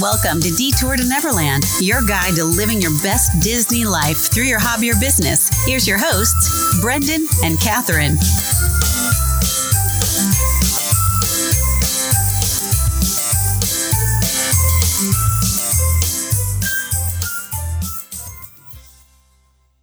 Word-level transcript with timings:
Welcome 0.00 0.40
to 0.40 0.50
Detour 0.50 0.96
to 0.96 1.06
Neverland, 1.06 1.64
your 1.78 2.00
guide 2.00 2.34
to 2.36 2.44
living 2.44 2.80
your 2.80 2.92
best 3.02 3.42
Disney 3.42 3.84
life 3.84 4.32
through 4.32 4.44
your 4.44 4.58
hobby 4.58 4.90
or 4.90 4.94
business. 4.94 5.50
Here's 5.66 5.86
your 5.86 5.98
hosts, 6.00 6.80
Brendan 6.80 7.26
and 7.44 7.60
Catherine. 7.60 8.16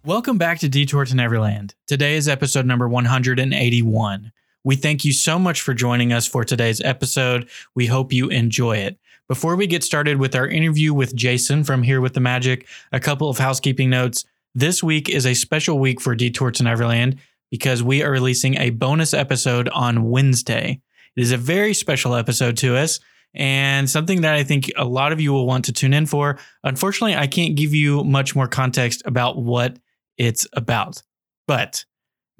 Welcome 0.04 0.38
back 0.38 0.58
to 0.58 0.68
Detour 0.68 1.04
to 1.04 1.14
Neverland. 1.14 1.76
Today 1.86 2.16
is 2.16 2.26
episode 2.26 2.66
number 2.66 2.88
181. 2.88 4.32
We 4.62 4.76
thank 4.76 5.04
you 5.04 5.12
so 5.12 5.38
much 5.38 5.62
for 5.62 5.72
joining 5.72 6.12
us 6.12 6.26
for 6.26 6.44
today's 6.44 6.80
episode. 6.80 7.48
We 7.76 7.86
hope 7.86 8.12
you 8.12 8.28
enjoy 8.28 8.78
it. 8.78 8.98
Before 9.30 9.54
we 9.54 9.68
get 9.68 9.84
started 9.84 10.16
with 10.16 10.34
our 10.34 10.48
interview 10.48 10.92
with 10.92 11.14
Jason 11.14 11.62
from 11.62 11.84
Here 11.84 12.00
with 12.00 12.14
the 12.14 12.20
Magic, 12.20 12.66
a 12.90 12.98
couple 12.98 13.30
of 13.30 13.38
housekeeping 13.38 13.88
notes. 13.88 14.24
This 14.56 14.82
week 14.82 15.08
is 15.08 15.24
a 15.24 15.34
special 15.34 15.78
week 15.78 16.00
for 16.00 16.16
Detour 16.16 16.50
to 16.50 16.64
Neverland 16.64 17.20
because 17.48 17.80
we 17.80 18.02
are 18.02 18.10
releasing 18.10 18.56
a 18.56 18.70
bonus 18.70 19.14
episode 19.14 19.68
on 19.68 20.10
Wednesday. 20.10 20.80
It 21.14 21.20
is 21.20 21.30
a 21.30 21.36
very 21.36 21.74
special 21.74 22.16
episode 22.16 22.56
to 22.56 22.76
us 22.76 22.98
and 23.32 23.88
something 23.88 24.22
that 24.22 24.34
I 24.34 24.42
think 24.42 24.68
a 24.76 24.84
lot 24.84 25.12
of 25.12 25.20
you 25.20 25.32
will 25.32 25.46
want 25.46 25.64
to 25.66 25.72
tune 25.72 25.94
in 25.94 26.06
for. 26.06 26.36
Unfortunately, 26.64 27.14
I 27.14 27.28
can't 27.28 27.54
give 27.54 27.72
you 27.72 28.02
much 28.02 28.34
more 28.34 28.48
context 28.48 29.00
about 29.04 29.40
what 29.40 29.78
it's 30.18 30.44
about. 30.54 31.04
But 31.46 31.84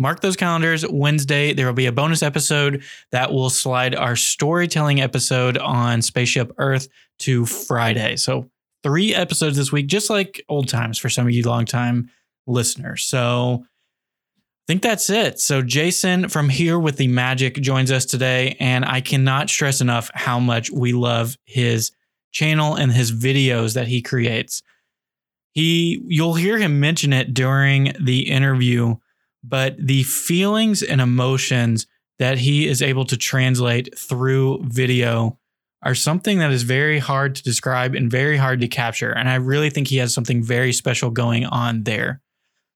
mark 0.01 0.21
those 0.21 0.37
calendars. 0.37 0.85
Wednesday, 0.89 1.53
there 1.53 1.67
will 1.67 1.75
be 1.75 1.87
a 1.87 1.93
bonus 1.93 2.23
episode 2.23 2.83
that 3.13 3.33
will 3.33 3.51
slide 3.51 3.95
our 3.95 4.17
storytelling 4.17 5.01
episode 5.01 5.59
on 5.59 6.01
Spaceship 6.03 6.53
Earth 6.59 6.89
to 7.21 7.45
Friday. 7.47 8.17
So, 8.17 8.51
three 8.83 9.15
episodes 9.15 9.59
this 9.59 9.71
week, 9.71 9.87
just 9.87 10.09
like 10.09 10.43
old 10.49 10.69
times 10.69 10.99
for 10.99 11.11
some 11.11 11.27
of 11.27 11.33
you 11.33 11.43
longtime 11.43 12.11
listeners. 12.47 13.05
So, 13.05 13.63
I 13.63 14.73
think 14.73 14.83
that's 14.83 15.11
it. 15.11 15.39
So, 15.39 15.61
Jason 15.61 16.29
from 16.29 16.49
Here 16.49 16.79
with 16.79 16.97
the 16.97 17.09
Magic 17.09 17.57
joins 17.57 17.93
us 17.93 18.07
today, 18.07 18.57
and 18.59 18.87
I 18.87 19.03
cannot 19.03 19.51
stress 19.51 19.83
enough 19.83 20.11
how 20.15 20.41
much 20.41 20.71
we 20.71 20.93
love 20.95 21.37
his 21.45 21.93
channel 22.33 22.75
and 22.75 22.91
his 22.91 23.13
videos 23.13 23.75
that 23.75 23.89
he 23.89 24.01
creates. 24.01 24.63
He 25.53 26.03
you'll 26.07 26.35
hear 26.35 26.57
him 26.57 26.81
mention 26.81 27.13
it 27.13 27.35
during 27.35 27.93
the 28.01 28.31
interview, 28.31 28.97
but 29.43 29.77
the 29.79 30.03
feelings 30.05 30.83
and 30.83 31.01
emotions 31.01 31.87
that 32.19 32.39
he 32.39 32.69
is 32.69 32.83
able 32.83 33.05
to 33.07 33.17
translate 33.17 33.99
through 33.99 34.63
video 34.65 35.39
are 35.83 35.95
something 35.95 36.39
that 36.39 36.53
is 36.53 36.63
very 36.63 36.99
hard 36.99 37.35
to 37.35 37.43
describe 37.43 37.95
and 37.95 38.11
very 38.11 38.37
hard 38.37 38.61
to 38.61 38.69
capture. 38.69 39.11
And 39.11 39.29
I 39.29 39.37
really 39.37 39.71
think 39.71 39.89
he 39.89 39.97
has 39.97 40.13
something 40.13 40.43
very 40.43 40.73
special 40.73 41.11
going 41.11 41.47
on 41.47 41.85
there. 41.85 42.21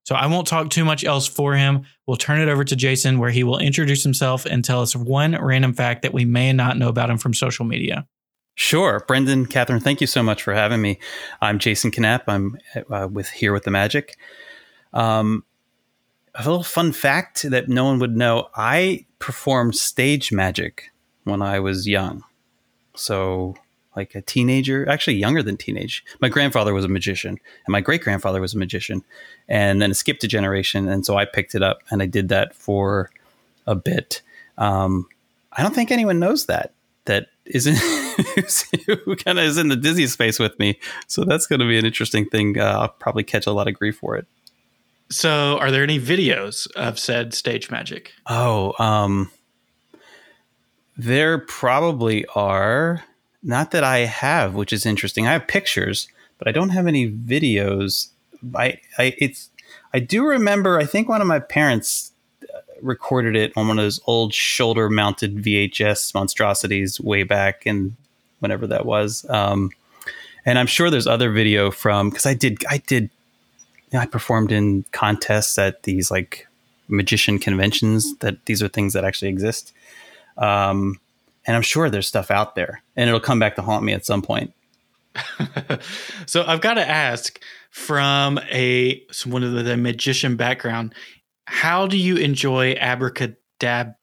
So 0.05 0.15
I 0.15 0.27
won't 0.27 0.47
talk 0.47 0.71
too 0.71 0.85
much 0.85 1.05
else 1.05 1.27
for 1.27 1.55
him. 1.55 1.85
We'll 2.07 2.17
turn 2.17 2.41
it 2.41 2.49
over 2.49 2.65
to 2.65 2.77
Jason, 2.77 3.19
where 3.19 3.31
he 3.31 3.43
will 3.45 3.59
introduce 3.59 4.03
himself 4.03 4.45
and 4.45 4.65
tell 4.65 4.81
us 4.81 4.95
one 4.95 5.37
random 5.43 5.73
fact 5.73 6.03
that 6.03 6.13
we 6.13 6.25
may 6.25 6.53
not 6.53 6.79
know 6.79 6.89
about 6.89 7.11
him 7.11 7.19
from 7.19 7.35
social 7.35 7.65
media. 7.65 8.07
Sure. 8.55 9.03
Brendan, 9.09 9.47
Catherine, 9.47 9.81
thank 9.81 10.01
you 10.01 10.07
so 10.07 10.23
much 10.23 10.43
for 10.43 10.55
having 10.55 10.81
me. 10.81 10.99
I'm 11.41 11.59
Jason 11.59 11.91
Knapp. 11.97 12.29
I'm 12.29 12.57
uh, 12.91 13.09
with 13.11 13.29
Here 13.31 13.53
with 13.53 13.65
the 13.65 13.71
Magic. 13.71 14.17
Um, 14.93 15.45
a 16.35 16.43
little 16.43 16.63
fun 16.63 16.93
fact 16.93 17.43
that 17.43 17.69
no 17.69 17.85
one 17.85 17.99
would 18.01 18.17
know 18.17 18.49
I 18.55 19.07
performed 19.19 19.77
stage 19.77 20.33
magic 20.33 20.91
when 21.25 21.43
I 21.43 21.61
was 21.61 21.87
young. 21.87 22.25
So, 22.97 23.57
like 23.97 24.15
a 24.15 24.23
teenager, 24.23 24.89
actually 24.89 25.15
younger 25.15 25.43
than 25.43 25.57
teenage. 25.57 26.05
My 26.21 26.29
grandfather 26.29 26.75
was 26.75 26.85
a 26.85 26.89
magician, 26.89 27.31
and 27.31 27.73
my 27.73 27.81
great 27.81 28.03
grandfather 28.03 28.41
was 28.41 28.55
a 28.55 28.59
magician. 28.59 29.05
And 29.49 29.81
then 29.81 29.93
it 29.93 29.95
skipped 29.95 30.25
a 30.25 30.29
generation. 30.29 30.89
And 30.89 31.07
so 31.07 31.17
I 31.17 31.25
picked 31.25 31.55
it 31.55 31.63
up 31.63 31.79
and 31.91 32.03
I 32.03 32.07
did 32.07 32.29
that 32.31 32.55
for 32.55 33.11
a 33.67 33.75
bit. 33.75 34.23
Um, 34.59 35.07
I 35.53 35.63
don't 35.63 35.75
think 35.75 35.91
anyone 35.91 36.19
knows 36.19 36.47
that, 36.47 36.73
that 37.05 37.29
isn't 37.45 37.77
who 38.87 39.17
kind 39.17 39.39
of 39.39 39.45
is 39.45 39.59
in 39.59 39.69
the 39.69 39.77
Disney 39.77 40.07
space 40.07 40.39
with 40.39 40.59
me. 40.59 40.79
So 41.07 41.25
that's 41.25 41.47
going 41.47 41.61
to 41.61 41.69
be 41.69 41.79
an 41.79 41.85
interesting 41.85 42.27
thing. 42.27 42.59
Uh, 42.59 42.79
I'll 42.81 42.89
probably 42.89 43.23
catch 43.23 43.47
a 43.47 43.53
lot 43.53 43.69
of 43.69 43.75
grief 43.75 43.99
for 43.99 44.17
it. 44.17 44.27
So, 45.11 45.59
are 45.59 45.71
there 45.71 45.83
any 45.83 46.01
videos 46.01 46.71
of 46.73 46.99
said 46.99 47.35
stage 47.35 47.71
magic? 47.71 48.13
Oh, 48.27 48.75
um, 48.83 49.31
there 50.97 51.39
probably 51.39 52.25
are. 52.35 53.05
Not 53.43 53.73
that 53.73 53.85
I 53.85 53.99
have, 53.99 54.55
which 54.55 54.73
is 54.73 54.87
interesting. 54.87 55.27
I 55.27 55.33
have 55.33 55.47
pictures, 55.47 56.09
but 56.39 56.49
I 56.49 56.53
don't 56.53 56.71
have 56.71 56.87
any 56.87 57.11
videos. 57.11 58.09
I, 58.55 58.81
I, 58.99 59.15
it's, 59.19 59.51
I 59.93 59.99
do 59.99 60.25
remember. 60.25 60.79
I 60.79 60.87
think 60.87 61.09
one 61.09 61.21
of 61.21 61.27
my 61.27 61.41
parents 61.41 62.13
recorded 62.85 63.37
it 63.37 63.53
on 63.57 63.69
one 63.69 63.79
of 63.79 63.85
those 63.85 64.01
old 64.07 64.33
shoulder 64.33 64.89
mounted 64.89 65.37
VHS 65.37 66.15
monstrosities 66.15 67.01
way 67.01 67.23
back 67.23 67.67
in 67.67 67.97
whenever 68.39 68.67
that 68.67 68.87
was. 68.87 69.29
Um, 69.29 69.71
and 70.45 70.59
I'm 70.59 70.67
sure 70.67 70.91
there's 70.91 71.07
other 71.07 71.31
video 71.31 71.71
from 71.71 72.11
because 72.11 72.27
I 72.27 72.35
did 72.35 72.65
I 72.69 72.79
did 72.79 73.11
you 73.95 74.01
know, 74.01 74.03
I 74.03 74.07
performed 74.07 74.51
in 74.51 74.85
contests 74.91 75.57
at 75.57 75.85
these 75.85 76.11
like 76.11 76.49
magician 76.89 77.39
conventions 77.39 78.17
that 78.19 78.45
these 78.47 78.61
are 78.61 78.67
things 78.67 78.93
that 78.93 79.05
actually 79.05 79.29
exist. 79.29 79.73
Um, 80.37 80.99
and 81.47 81.55
I'm 81.55 81.63
sure 81.63 81.89
there's 81.89 82.09
stuff 82.09 82.33
out 82.33 82.57
there, 82.57 82.83
and 82.97 83.07
it'll 83.07 83.21
come 83.21 83.39
back 83.39 83.55
to 83.55 83.63
haunt 83.63 83.85
me 83.85 83.93
at 83.93 84.05
some 84.05 84.21
point. 84.21 84.53
so 86.27 86.43
I've 86.45 86.61
got 86.61 86.75
to 86.75 86.89
ask 86.89 87.41
from 87.71 88.41
a 88.51 89.01
someone 89.13 89.45
of 89.45 89.65
the 89.65 89.77
magician 89.77 90.35
background, 90.35 90.93
how 91.47 91.87
do 91.87 91.97
you 91.97 92.17
enjoy 92.17 92.73
abracadabra? 92.73 93.95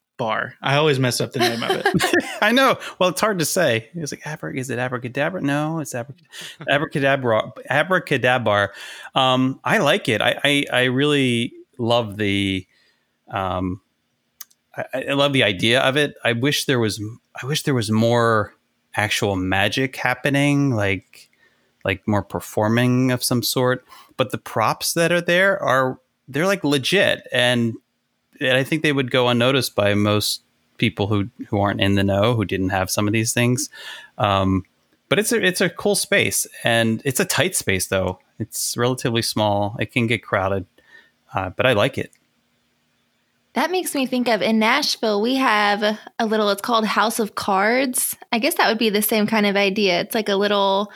I 0.61 0.75
always 0.75 0.99
mess 0.99 1.21
up 1.21 1.31
the 1.31 1.39
name 1.39 1.63
of 1.63 1.71
it. 1.71 2.15
I 2.41 2.51
know. 2.51 2.77
Well, 2.99 3.09
it's 3.09 3.21
hard 3.21 3.39
to 3.39 3.45
say. 3.45 3.89
It's 3.93 4.11
like 4.11 4.25
abra. 4.25 4.55
Is 4.55 4.69
it 4.69 4.79
abracadabra? 4.79 5.41
No, 5.41 5.79
it's 5.79 5.95
abracadabra. 6.69 7.51
Abracadabra. 7.69 8.69
Um, 9.15 9.59
I 9.63 9.79
like 9.79 10.09
it. 10.09 10.21
I, 10.21 10.39
I, 10.43 10.65
I 10.71 10.83
really 10.85 11.53
love 11.77 12.17
the. 12.17 12.67
Um, 13.29 13.81
I, 14.75 15.05
I 15.09 15.13
love 15.13 15.33
the 15.33 15.43
idea 15.43 15.81
of 15.81 15.97
it. 15.97 16.15
I 16.23 16.33
wish 16.33 16.65
there 16.65 16.79
was. 16.79 17.01
I 17.41 17.45
wish 17.45 17.63
there 17.63 17.73
was 17.73 17.91
more 17.91 18.53
actual 18.95 19.35
magic 19.35 19.95
happening, 19.95 20.71
like 20.75 21.29
like 21.83 22.07
more 22.07 22.23
performing 22.23 23.11
of 23.11 23.23
some 23.23 23.43
sort. 23.43 23.85
But 24.17 24.31
the 24.31 24.37
props 24.37 24.93
that 24.93 25.11
are 25.11 25.21
there 25.21 25.61
are 25.61 25.99
they're 26.27 26.47
like 26.47 26.63
legit, 26.63 27.27
and, 27.31 27.73
and 28.41 28.57
I 28.57 28.63
think 28.63 28.83
they 28.83 28.93
would 28.93 29.11
go 29.11 29.27
unnoticed 29.27 29.75
by 29.75 29.93
most 29.93 30.43
people 30.77 31.07
who 31.07 31.29
who 31.47 31.59
aren't 31.59 31.81
in 31.81 31.95
the 31.95 32.03
know, 32.03 32.33
who 32.33 32.45
didn't 32.45 32.69
have 32.69 32.89
some 32.89 33.07
of 33.07 33.13
these 33.13 33.33
things. 33.33 33.69
Um, 34.17 34.65
but 35.09 35.19
it's 35.19 35.31
a 35.31 35.45
it's 35.45 35.61
a 35.61 35.69
cool 35.69 35.95
space, 35.95 36.47
and 36.63 37.01
it's 37.05 37.19
a 37.19 37.25
tight 37.25 37.55
space 37.55 37.87
though. 37.87 38.19
It's 38.39 38.75
relatively 38.75 39.21
small. 39.21 39.75
It 39.79 39.91
can 39.91 40.07
get 40.07 40.23
crowded, 40.23 40.65
uh, 41.33 41.51
but 41.51 41.65
I 41.65 41.73
like 41.73 41.97
it. 41.97 42.11
That 43.53 43.69
makes 43.69 43.93
me 43.93 44.05
think 44.05 44.29
of 44.29 44.41
in 44.41 44.59
Nashville, 44.59 45.21
we 45.21 45.35
have 45.35 45.99
a 46.19 46.25
little, 46.25 46.49
it's 46.51 46.61
called 46.61 46.85
House 46.85 47.19
of 47.19 47.35
Cards. 47.35 48.15
I 48.31 48.39
guess 48.39 48.55
that 48.55 48.69
would 48.69 48.77
be 48.77 48.89
the 48.89 49.01
same 49.01 49.27
kind 49.27 49.45
of 49.45 49.57
idea. 49.57 49.99
It's 49.99 50.15
like 50.15 50.29
a 50.29 50.37
little, 50.37 50.89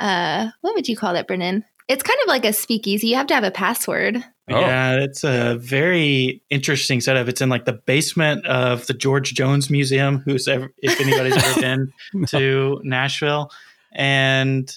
uh, 0.00 0.48
what 0.60 0.74
would 0.74 0.88
you 0.88 0.96
call 0.96 1.12
that, 1.12 1.28
Brendan? 1.28 1.64
It's 1.86 2.02
kind 2.02 2.18
of 2.22 2.26
like 2.26 2.44
a 2.44 2.52
speakeasy. 2.52 3.08
You 3.08 3.16
have 3.16 3.28
to 3.28 3.34
have 3.34 3.44
a 3.44 3.52
password. 3.52 4.24
Oh. 4.50 4.60
Yeah, 4.60 4.96
it's 4.96 5.24
a 5.24 5.56
very 5.56 6.42
interesting 6.50 7.00
setup. 7.00 7.28
It's 7.28 7.40
in 7.40 7.48
like 7.48 7.64
the 7.64 7.72
basement 7.72 8.44
of 8.46 8.86
the 8.86 8.94
George 8.94 9.34
Jones 9.34 9.70
Museum. 9.70 10.18
Who's 10.18 10.48
ever, 10.48 10.72
if 10.78 11.00
anybody's 11.00 11.36
ever 11.36 11.60
been 11.60 11.92
no. 12.12 12.26
to 12.26 12.80
Nashville, 12.82 13.50
and 13.92 14.76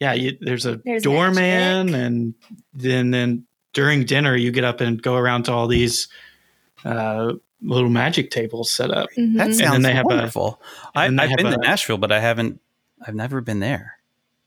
yeah, 0.00 0.12
you, 0.12 0.36
there's 0.40 0.66
a 0.66 0.80
there's 0.84 1.02
doorman, 1.02 1.86
magic. 1.86 1.94
and 1.94 2.34
then 2.74 3.10
then 3.10 3.46
during 3.72 4.04
dinner 4.04 4.36
you 4.36 4.50
get 4.50 4.64
up 4.64 4.80
and 4.80 5.00
go 5.02 5.16
around 5.16 5.44
to 5.44 5.52
all 5.52 5.66
these 5.66 6.08
uh, 6.84 7.32
little 7.62 7.88
magic 7.88 8.30
tables 8.30 8.70
set 8.70 8.90
up. 8.90 9.08
Mm-hmm. 9.16 9.36
That 9.38 9.54
sounds 9.54 10.04
wonderful. 10.04 10.60
I, 10.94 11.04
have 11.04 11.36
been 11.36 11.46
a, 11.46 11.52
to 11.52 11.56
Nashville, 11.58 11.98
but 11.98 12.12
I 12.12 12.20
haven't. 12.20 12.60
I've 13.06 13.14
never 13.14 13.40
been 13.40 13.60
there. 13.60 13.98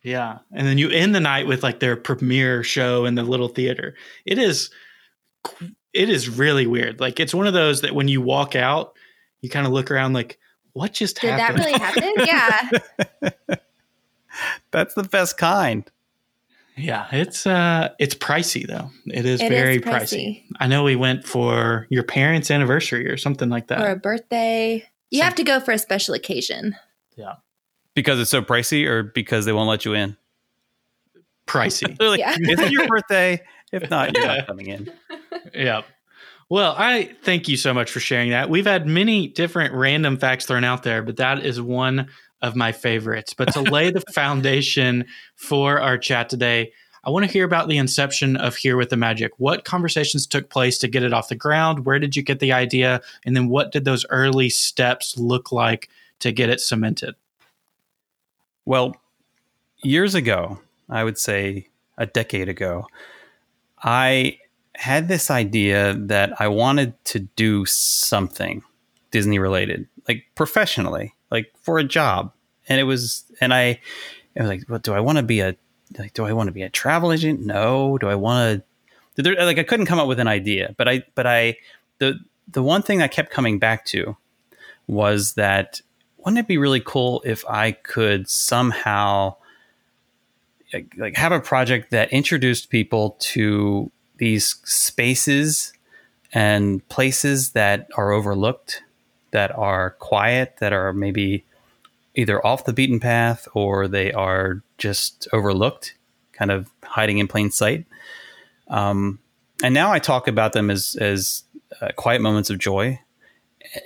Yeah. 0.06 0.38
And 0.52 0.68
then 0.68 0.78
you 0.78 0.92
end 0.92 1.16
the 1.16 1.20
night 1.20 1.48
with 1.48 1.64
like 1.64 1.80
their 1.80 1.98
premiere 1.98 2.64
show 2.64 3.06
in 3.06 3.16
the 3.16 3.24
little 3.24 3.48
theater. 3.48 3.96
It 4.24 4.38
is 4.38 4.70
it 5.94 6.10
is 6.10 6.30
really 6.30 6.68
weird. 6.68 7.00
Like 7.00 7.20
it's 7.20 7.34
one 7.34 7.48
of 7.48 7.54
those 7.54 7.82
that 7.82 7.96
when 7.96 8.08
you 8.08 8.22
walk 8.22 8.56
out, 8.56 8.94
you 9.42 9.50
kind 9.50 9.66
of 9.66 9.74
look 9.74 9.90
around 9.90 10.14
like, 10.14 10.38
what 10.74 10.94
just 10.94 11.20
Did 11.22 11.32
happened? 11.32 11.64
Did 11.64 11.74
that 11.80 11.96
really 11.96 12.14
happen? 12.22 13.24
yeah. 13.50 13.56
That's 14.72 14.94
the 14.94 15.04
best 15.04 15.38
kind. 15.38 15.90
Yeah, 16.78 17.08
it's 17.12 17.48
uh 17.48 17.90
it's 17.98 18.14
pricey 18.14 18.68
though. 18.68 18.92
It 19.08 19.26
is 19.26 19.42
it 19.42 19.50
very 19.50 19.78
is 19.78 19.82
pricey. 19.82 19.90
pricey. 19.90 20.44
I 20.60 20.68
know 20.68 20.84
we 20.84 20.96
went 20.96 21.26
for 21.26 21.88
your 21.90 22.04
parents' 22.04 22.52
anniversary 22.52 23.10
or 23.10 23.18
something 23.18 23.50
like 23.50 23.68
that. 23.68 23.82
Or 23.82 23.90
a 23.90 23.96
birthday. 23.96 24.88
You 25.10 25.24
have 25.24 25.36
to 25.36 25.44
go 25.44 25.60
for 25.60 25.72
a 25.72 25.80
special 25.80 26.14
occasion. 26.14 26.76
Yeah. 27.16 27.36
Because 27.96 28.20
it's 28.20 28.30
so 28.30 28.42
pricey, 28.42 28.86
or 28.86 29.04
because 29.04 29.46
they 29.46 29.54
won't 29.54 29.70
let 29.70 29.86
you 29.86 29.94
in? 29.94 30.16
Pricey. 31.48 31.98
They're 32.00 32.10
like, 32.10 32.20
Yeah. 32.20 32.36
is 32.40 32.60
it 32.60 32.72
your 32.72 32.88
birthday? 32.88 33.42
If 33.72 33.90
not, 33.90 34.16
you're 34.16 34.26
not 34.28 34.48
coming 34.48 34.68
in. 34.68 34.92
yeah. 35.54 35.82
Well, 36.50 36.76
I 36.78 37.16
thank 37.24 37.48
you 37.48 37.58
so 37.58 37.74
much 37.74 37.90
for 37.92 38.00
sharing 38.00 38.30
that. 38.30 38.50
We've 38.50 38.66
had 38.68 38.86
many 38.86 39.28
different 39.28 39.74
random 39.74 40.18
facts 40.18 40.46
thrown 40.46 40.64
out 40.64 40.84
there, 40.84 41.02
but 41.02 41.18
that 41.18 41.44
is 41.44 41.60
one 41.60 42.08
of 42.42 42.56
my 42.56 42.72
favorites. 42.72 43.34
But 43.34 43.52
to 43.54 43.62
lay 43.62 43.90
the 43.90 44.02
foundation 44.14 45.06
for 45.36 45.80
our 45.80 45.98
chat 45.98 46.30
today, 46.30 46.72
I 47.04 47.10
want 47.10 47.26
to 47.26 47.32
hear 47.32 47.46
about 47.46 47.68
the 47.68 47.78
inception 47.78 48.38
of 48.38 48.56
Here 48.56 48.78
with 48.78 48.90
the 48.90 48.98
Magic. 48.98 49.32
What 49.38 49.66
conversations 49.66 50.28
took 50.28 50.50
place 50.50 50.78
to 50.80 50.88
get 50.88 51.04
it 51.04 51.14
off 51.14 51.30
the 51.30 51.36
ground? 51.36 51.86
Where 51.86 52.00
did 52.00 52.16
you 52.16 52.22
get 52.22 52.40
the 52.40 52.54
idea? 52.54 53.02
And 53.26 53.36
then 53.36 53.48
what 53.48 53.72
did 53.72 53.86
those 53.86 54.06
early 54.10 54.50
steps 54.50 55.18
look 55.18 55.52
like 55.52 55.90
to 56.20 56.32
get 56.32 56.50
it 56.50 56.62
cemented? 56.62 57.16
Well, 58.66 58.96
years 59.84 60.16
ago, 60.16 60.60
I 60.90 61.04
would 61.04 61.18
say 61.18 61.68
a 61.98 62.06
decade 62.06 62.50
ago, 62.50 62.88
I 63.84 64.40
had 64.76 65.08
this 65.08 65.32
idea 65.32 65.94
that 65.94 66.40
I 66.42 66.48
wanted 66.48 66.94
to 67.06 67.20
do 67.20 67.66
something 67.66 68.64
Disney 69.12 69.40
related, 69.40 69.88
like 70.08 70.26
professionally, 70.36 71.16
like 71.32 71.54
for 71.62 71.78
a 71.78 71.84
job. 71.84 72.34
And 72.68 72.80
it 72.80 72.84
was, 72.84 73.24
and 73.40 73.54
I, 73.54 73.80
I 74.36 74.42
was 74.42 74.50
like, 74.50 74.64
what 74.68 74.84
do 74.84 74.94
I 74.94 75.00
want 75.00 75.18
to 75.20 75.24
be 75.24 75.40
a, 75.40 75.56
like, 75.98 76.14
do 76.14 76.26
I 76.26 76.34
want 76.34 76.48
to 76.48 76.52
be 76.54 76.64
a 76.64 76.70
travel 76.70 77.14
agent? 77.14 77.42
No. 77.46 77.98
Do 78.00 78.10
I 78.10 78.16
want 78.16 78.64
to, 79.16 79.22
there, 79.22 79.46
like, 79.46 79.60
I 79.60 79.64
couldn't 79.64 79.86
come 79.86 80.00
up 80.00 80.08
with 80.08 80.20
an 80.20 80.28
idea, 80.28 80.74
but 80.78 80.90
I, 80.90 81.04
but 81.14 81.28
I, 81.28 81.58
the, 82.00 82.20
the 82.52 82.64
one 82.64 82.82
thing 82.82 83.02
I 83.02 83.08
kept 83.08 83.32
coming 83.32 83.60
back 83.60 83.86
to 83.86 84.18
was 84.88 85.36
that 85.36 85.82
wouldn't 86.26 86.40
it 86.40 86.48
be 86.48 86.58
really 86.58 86.82
cool 86.82 87.22
if 87.24 87.46
I 87.48 87.72
could 87.72 88.28
somehow 88.28 89.36
like, 90.74 90.94
like 90.98 91.16
have 91.16 91.32
a 91.32 91.40
project 91.40 91.92
that 91.92 92.12
introduced 92.12 92.70
people 92.70 93.16
to 93.20 93.92
these 94.18 94.56
spaces 94.64 95.72
and 96.34 96.88
places 96.90 97.52
that 97.52 97.88
are 97.96 98.12
overlooked, 98.12 98.82
that 99.32 99.56
are 99.56 99.92
quiet, 99.92 100.58
that 100.60 100.74
are 100.74 100.92
maybe 100.92 101.46
either 102.16 102.46
off 102.46 102.66
the 102.66 102.74
beaten 102.74 103.00
path 103.00 103.48
or 103.54 103.88
they 103.88 104.12
are 104.12 104.62
just 104.78 105.28
overlooked, 105.32 105.94
kind 106.34 106.52
of 106.52 106.72
hiding 106.84 107.20
in 107.20 107.28
plain 107.28 107.52
sight. 107.52 107.86
Um, 108.68 109.20
and 109.64 109.74
now 109.74 109.92
I 109.92 110.00
talk 110.00 110.28
about 110.28 110.54
them 110.54 110.70
as 110.70 110.98
as 111.00 111.44
uh, 111.80 111.90
quiet 111.96 112.22
moments 112.22 112.50
of 112.50 112.58
joy, 112.58 113.00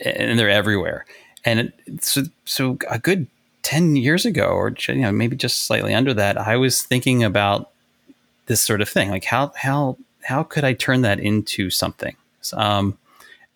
and 0.04 0.40
they're 0.40 0.50
everywhere. 0.50 1.06
And 1.46 1.60
it, 1.60 2.04
so, 2.04 2.24
so 2.46 2.78
a 2.90 3.00
good 3.00 3.28
ten 3.62 3.96
years 3.96 4.26
ago, 4.26 4.48
or 4.48 4.74
you 4.88 4.96
know, 4.96 5.12
maybe 5.12 5.36
just 5.36 5.66
slightly 5.66 5.94
under 5.94 6.14
that, 6.14 6.38
I 6.38 6.58
was 6.58 6.82
thinking 6.82 7.24
about 7.24 7.72
this 8.48 8.62
sort 8.62 8.82
of 8.82 8.90
thing, 8.90 9.10
like 9.10 9.26
how 9.26 9.52
how 9.56 9.98
how 10.24 10.44
could 10.44 10.64
I 10.64 10.74
turn 10.74 11.02
that 11.02 11.20
into 11.20 11.70
something? 11.70 12.16
Um, 12.54 12.98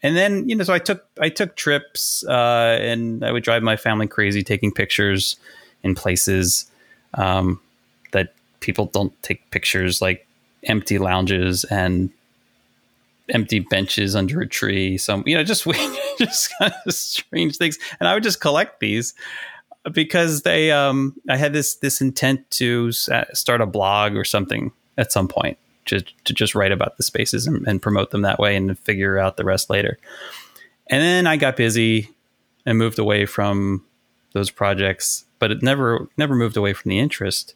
and 0.02 0.16
then 0.18 0.48
you 0.48 0.56
know, 0.56 0.64
so 0.64 0.74
I 0.74 0.80
took 0.80 1.06
I 1.20 1.30
took 1.30 1.56
trips, 1.56 2.26
uh, 2.28 2.78
and 2.82 3.24
I 3.24 3.32
would 3.32 3.44
drive 3.44 3.64
my 3.64 3.76
family 3.76 4.08
crazy 4.08 4.44
taking 4.44 4.72
pictures 4.72 5.38
in 5.84 5.96
places 5.96 6.70
um, 7.16 7.60
that 8.12 8.34
people 8.60 8.86
don't 8.86 9.20
take 9.24 9.50
pictures, 9.52 10.02
like 10.02 10.28
empty 10.64 10.98
lounges 10.98 11.64
and 11.66 12.10
empty 13.30 13.60
benches 13.60 14.16
under 14.16 14.42
a 14.42 14.48
tree. 14.48 14.98
Some 14.98 15.24
you 15.26 15.36
know, 15.36 15.44
just 15.44 15.66
just 16.18 16.54
kind 16.60 16.74
of 16.86 16.94
strange 16.94 17.58
things, 17.58 17.78
and 18.00 18.08
I 18.08 18.14
would 18.14 18.24
just 18.24 18.42
collect 18.42 18.80
these 18.80 19.14
because 19.92 20.44
they 20.44 20.72
um, 20.72 21.16
I 21.30 21.38
had 21.38 21.54
this 21.54 21.76
this 21.76 22.02
intent 22.02 22.50
to 22.52 22.92
start 22.92 23.62
a 23.62 23.66
blog 23.66 24.16
or 24.16 24.24
something 24.24 24.72
at 24.98 25.12
some 25.12 25.28
point 25.28 25.58
to, 25.86 26.02
to 26.02 26.34
just 26.34 26.56
write 26.56 26.72
about 26.72 26.98
the 26.98 27.04
spaces 27.04 27.48
and, 27.48 27.68
and 27.68 27.82
promote 27.82 28.12
them 28.12 28.22
that 28.22 28.40
way 28.40 28.56
and 28.56 28.78
figure 28.80 29.18
out 29.18 29.38
the 29.38 29.44
rest 29.44 29.70
later. 29.70 29.98
And 30.88 31.02
then 31.02 31.28
I 31.28 31.38
got 31.38 31.56
busy 31.56 32.10
and 32.66 32.78
moved 32.78 33.00
away 33.00 33.26
from 33.26 33.86
those 34.34 34.50
projects, 34.50 35.26
but 35.40 35.52
it 35.52 35.62
never 35.62 36.08
never 36.18 36.36
moved 36.36 36.58
away 36.58 36.74
from 36.74 36.90
the 36.90 37.00
interest 37.00 37.56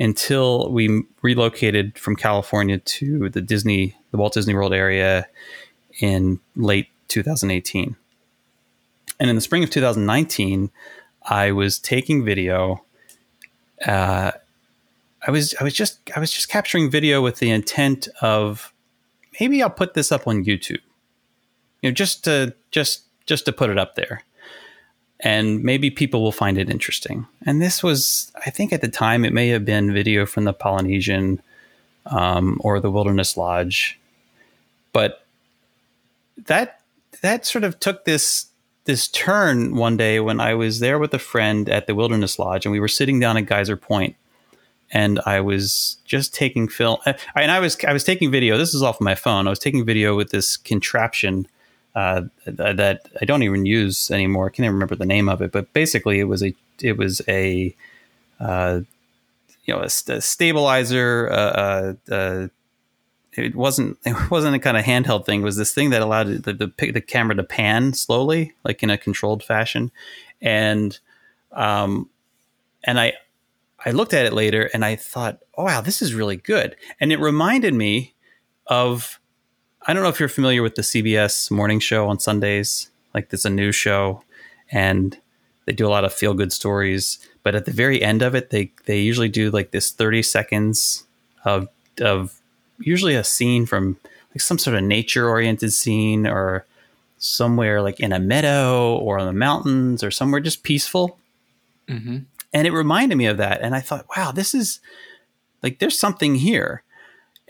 until 0.00 0.72
we 0.72 1.04
relocated 1.20 1.98
from 1.98 2.16
California 2.16 2.78
to 2.78 3.28
the 3.28 3.42
Disney, 3.42 3.94
the 4.10 4.16
Walt 4.16 4.32
Disney 4.32 4.54
World 4.54 4.72
area 4.72 5.28
in 6.00 6.40
late 6.56 6.88
2018. 7.08 7.94
And 9.20 9.28
in 9.28 9.36
the 9.36 9.42
spring 9.42 9.62
of 9.62 9.68
2019, 9.68 10.70
I 11.22 11.52
was 11.52 11.78
taking 11.78 12.24
video. 12.24 12.82
Uh, 13.86 14.32
I 15.26 15.30
was 15.30 15.54
I 15.60 15.64
was 15.64 15.74
just 15.74 16.00
I 16.16 16.20
was 16.20 16.32
just 16.32 16.48
capturing 16.48 16.90
video 16.90 17.20
with 17.20 17.36
the 17.36 17.50
intent 17.50 18.08
of 18.22 18.72
maybe 19.38 19.62
I'll 19.62 19.68
put 19.68 19.92
this 19.92 20.10
up 20.10 20.26
on 20.26 20.46
YouTube. 20.46 20.80
You 21.82 21.90
know, 21.90 21.92
just 21.92 22.24
to 22.24 22.54
just 22.70 23.02
just 23.26 23.44
to 23.44 23.52
put 23.52 23.68
it 23.68 23.78
up 23.78 23.96
there. 23.96 24.22
And 25.22 25.62
maybe 25.62 25.90
people 25.90 26.22
will 26.22 26.32
find 26.32 26.56
it 26.56 26.70
interesting. 26.70 27.26
And 27.44 27.60
this 27.60 27.82
was, 27.82 28.32
I 28.46 28.50
think 28.50 28.72
at 28.72 28.80
the 28.80 28.88
time, 28.88 29.24
it 29.24 29.34
may 29.34 29.48
have 29.48 29.64
been 29.64 29.92
video 29.92 30.24
from 30.24 30.44
the 30.44 30.54
Polynesian 30.54 31.42
um, 32.06 32.58
or 32.60 32.80
the 32.80 32.90
Wilderness 32.90 33.36
Lodge. 33.36 33.98
But 34.92 35.24
that 36.46 36.80
that 37.22 37.44
sort 37.44 37.64
of 37.64 37.78
took 37.80 38.04
this 38.04 38.46
this 38.84 39.08
turn 39.08 39.76
one 39.76 39.96
day 39.96 40.20
when 40.20 40.40
I 40.40 40.54
was 40.54 40.80
there 40.80 40.98
with 40.98 41.12
a 41.14 41.18
friend 41.18 41.68
at 41.68 41.86
the 41.86 41.94
Wilderness 41.94 42.38
Lodge, 42.38 42.64
and 42.64 42.72
we 42.72 42.80
were 42.80 42.88
sitting 42.88 43.20
down 43.20 43.36
at 43.36 43.46
Geyser 43.46 43.76
Point, 43.76 44.16
and 44.90 45.20
I 45.26 45.40
was 45.40 45.98
just 46.04 46.34
taking 46.34 46.66
film, 46.66 46.98
and 47.06 47.50
I 47.50 47.60
was 47.60 47.76
I 47.86 47.92
was 47.92 48.04
taking 48.04 48.30
video. 48.30 48.56
This 48.56 48.74
is 48.74 48.82
off 48.82 49.00
my 49.00 49.14
phone. 49.14 49.46
I 49.46 49.50
was 49.50 49.58
taking 49.58 49.84
video 49.84 50.16
with 50.16 50.30
this 50.30 50.56
contraption 50.56 51.46
uh, 51.94 52.22
that 52.46 53.08
I 53.20 53.24
don't 53.24 53.42
even 53.42 53.66
use 53.66 54.10
anymore. 54.10 54.46
I 54.46 54.50
can't 54.50 54.64
even 54.64 54.74
remember 54.74 54.96
the 54.96 55.06
name 55.06 55.28
of 55.28 55.42
it, 55.42 55.52
but 55.52 55.72
basically, 55.72 56.20
it 56.20 56.24
was 56.24 56.42
a 56.42 56.54
it 56.80 56.96
was 56.96 57.20
a 57.28 57.74
uh, 58.38 58.80
you 59.64 59.74
know 59.74 59.80
a, 59.80 60.12
a 60.12 60.20
stabilizer. 60.20 61.28
Uh, 61.30 61.34
uh, 61.34 61.94
uh, 62.14 62.48
it 63.32 63.54
wasn't 63.54 63.98
it 64.04 64.30
wasn't 64.30 64.56
a 64.56 64.60
kind 64.60 64.76
of 64.76 64.84
handheld 64.84 65.26
thing. 65.26 65.42
It 65.42 65.44
was 65.44 65.56
this 65.56 65.74
thing 65.74 65.90
that 65.90 66.02
allowed 66.02 66.28
the, 66.44 66.52
the 66.52 66.92
the 66.92 67.00
camera 67.00 67.34
to 67.36 67.42
pan 67.42 67.92
slowly, 67.94 68.54
like 68.64 68.82
in 68.82 68.90
a 68.90 68.98
controlled 68.98 69.42
fashion, 69.42 69.90
and 70.40 70.98
um, 71.52 72.08
and 72.84 73.00
I 73.00 73.14
I 73.84 73.90
looked 73.90 74.14
at 74.14 74.26
it 74.26 74.32
later 74.32 74.70
and 74.74 74.84
I 74.84 74.96
thought, 74.96 75.40
oh 75.56 75.64
wow, 75.64 75.80
this 75.80 76.02
is 76.02 76.14
really 76.14 76.36
good, 76.36 76.76
and 77.00 77.12
it 77.12 77.18
reminded 77.18 77.74
me 77.74 78.14
of 78.66 79.19
I 79.86 79.92
don't 79.92 80.02
know 80.02 80.08
if 80.08 80.20
you're 80.20 80.28
familiar 80.28 80.62
with 80.62 80.74
the 80.74 80.82
CBS 80.82 81.50
morning 81.50 81.80
show 81.80 82.08
on 82.08 82.20
Sundays, 82.20 82.90
like 83.14 83.30
there's 83.30 83.46
a 83.46 83.50
news 83.50 83.74
show, 83.74 84.22
and 84.70 85.16
they 85.64 85.72
do 85.72 85.86
a 85.86 85.88
lot 85.88 86.04
of 86.04 86.12
feel 86.12 86.34
good 86.34 86.52
stories. 86.52 87.18
But 87.42 87.54
at 87.54 87.64
the 87.64 87.72
very 87.72 88.02
end 88.02 88.22
of 88.22 88.34
it, 88.34 88.50
they 88.50 88.72
they 88.84 89.00
usually 89.00 89.28
do 89.28 89.50
like 89.50 89.70
this 89.70 89.90
30 89.90 90.22
seconds 90.22 91.04
of 91.44 91.68
of 92.00 92.38
usually 92.78 93.14
a 93.14 93.24
scene 93.24 93.66
from 93.66 93.96
like 94.30 94.40
some 94.40 94.58
sort 94.58 94.76
of 94.76 94.82
nature 94.82 95.28
oriented 95.28 95.72
scene 95.72 96.26
or 96.26 96.66
somewhere 97.18 97.82
like 97.82 98.00
in 98.00 98.12
a 98.12 98.18
meadow 98.18 98.96
or 98.96 99.18
on 99.18 99.26
the 99.26 99.32
mountains 99.32 100.02
or 100.02 100.10
somewhere 100.10 100.40
just 100.40 100.62
peaceful. 100.62 101.18
Mm-hmm. 101.88 102.18
And 102.52 102.66
it 102.66 102.72
reminded 102.72 103.16
me 103.16 103.26
of 103.26 103.36
that. 103.36 103.60
And 103.60 103.74
I 103.74 103.80
thought, 103.80 104.06
wow, 104.16 104.32
this 104.32 104.54
is 104.54 104.80
like 105.62 105.78
there's 105.78 105.98
something 105.98 106.36
here. 106.36 106.82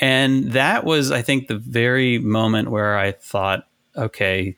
And 0.00 0.52
that 0.52 0.84
was, 0.84 1.12
I 1.12 1.22
think, 1.22 1.46
the 1.46 1.58
very 1.58 2.18
moment 2.18 2.70
where 2.70 2.98
I 2.98 3.12
thought, 3.12 3.68
okay, 3.94 4.56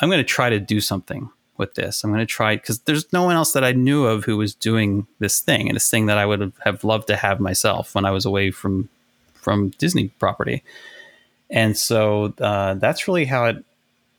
I'm 0.00 0.08
going 0.08 0.18
to 0.18 0.24
try 0.24 0.50
to 0.50 0.60
do 0.60 0.80
something 0.80 1.30
with 1.56 1.74
this. 1.74 2.02
I'm 2.02 2.10
going 2.10 2.20
to 2.20 2.26
try 2.26 2.56
because 2.56 2.80
there's 2.80 3.12
no 3.12 3.24
one 3.24 3.36
else 3.36 3.52
that 3.52 3.64
I 3.64 3.72
knew 3.72 4.06
of 4.06 4.24
who 4.24 4.36
was 4.36 4.54
doing 4.54 5.06
this 5.18 5.40
thing 5.40 5.68
and 5.68 5.76
this 5.76 5.90
thing 5.90 6.06
that 6.06 6.18
I 6.18 6.26
would 6.26 6.52
have 6.64 6.84
loved 6.84 7.08
to 7.08 7.16
have 7.16 7.40
myself 7.40 7.94
when 7.94 8.04
I 8.04 8.10
was 8.10 8.24
away 8.24 8.50
from 8.50 8.88
from 9.34 9.70
Disney 9.70 10.08
property. 10.18 10.62
And 11.50 11.76
so 11.76 12.32
uh, 12.40 12.74
that's 12.74 13.06
really 13.06 13.26
how 13.26 13.46
it 13.46 13.64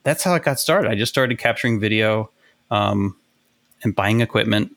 that's 0.03 0.23
how 0.23 0.35
it 0.35 0.43
got 0.43 0.59
started. 0.59 0.89
I 0.89 0.95
just 0.95 1.11
started 1.11 1.39
capturing 1.39 1.79
video 1.79 2.29
um, 2.69 3.17
and 3.83 3.95
buying 3.95 4.21
equipment, 4.21 4.75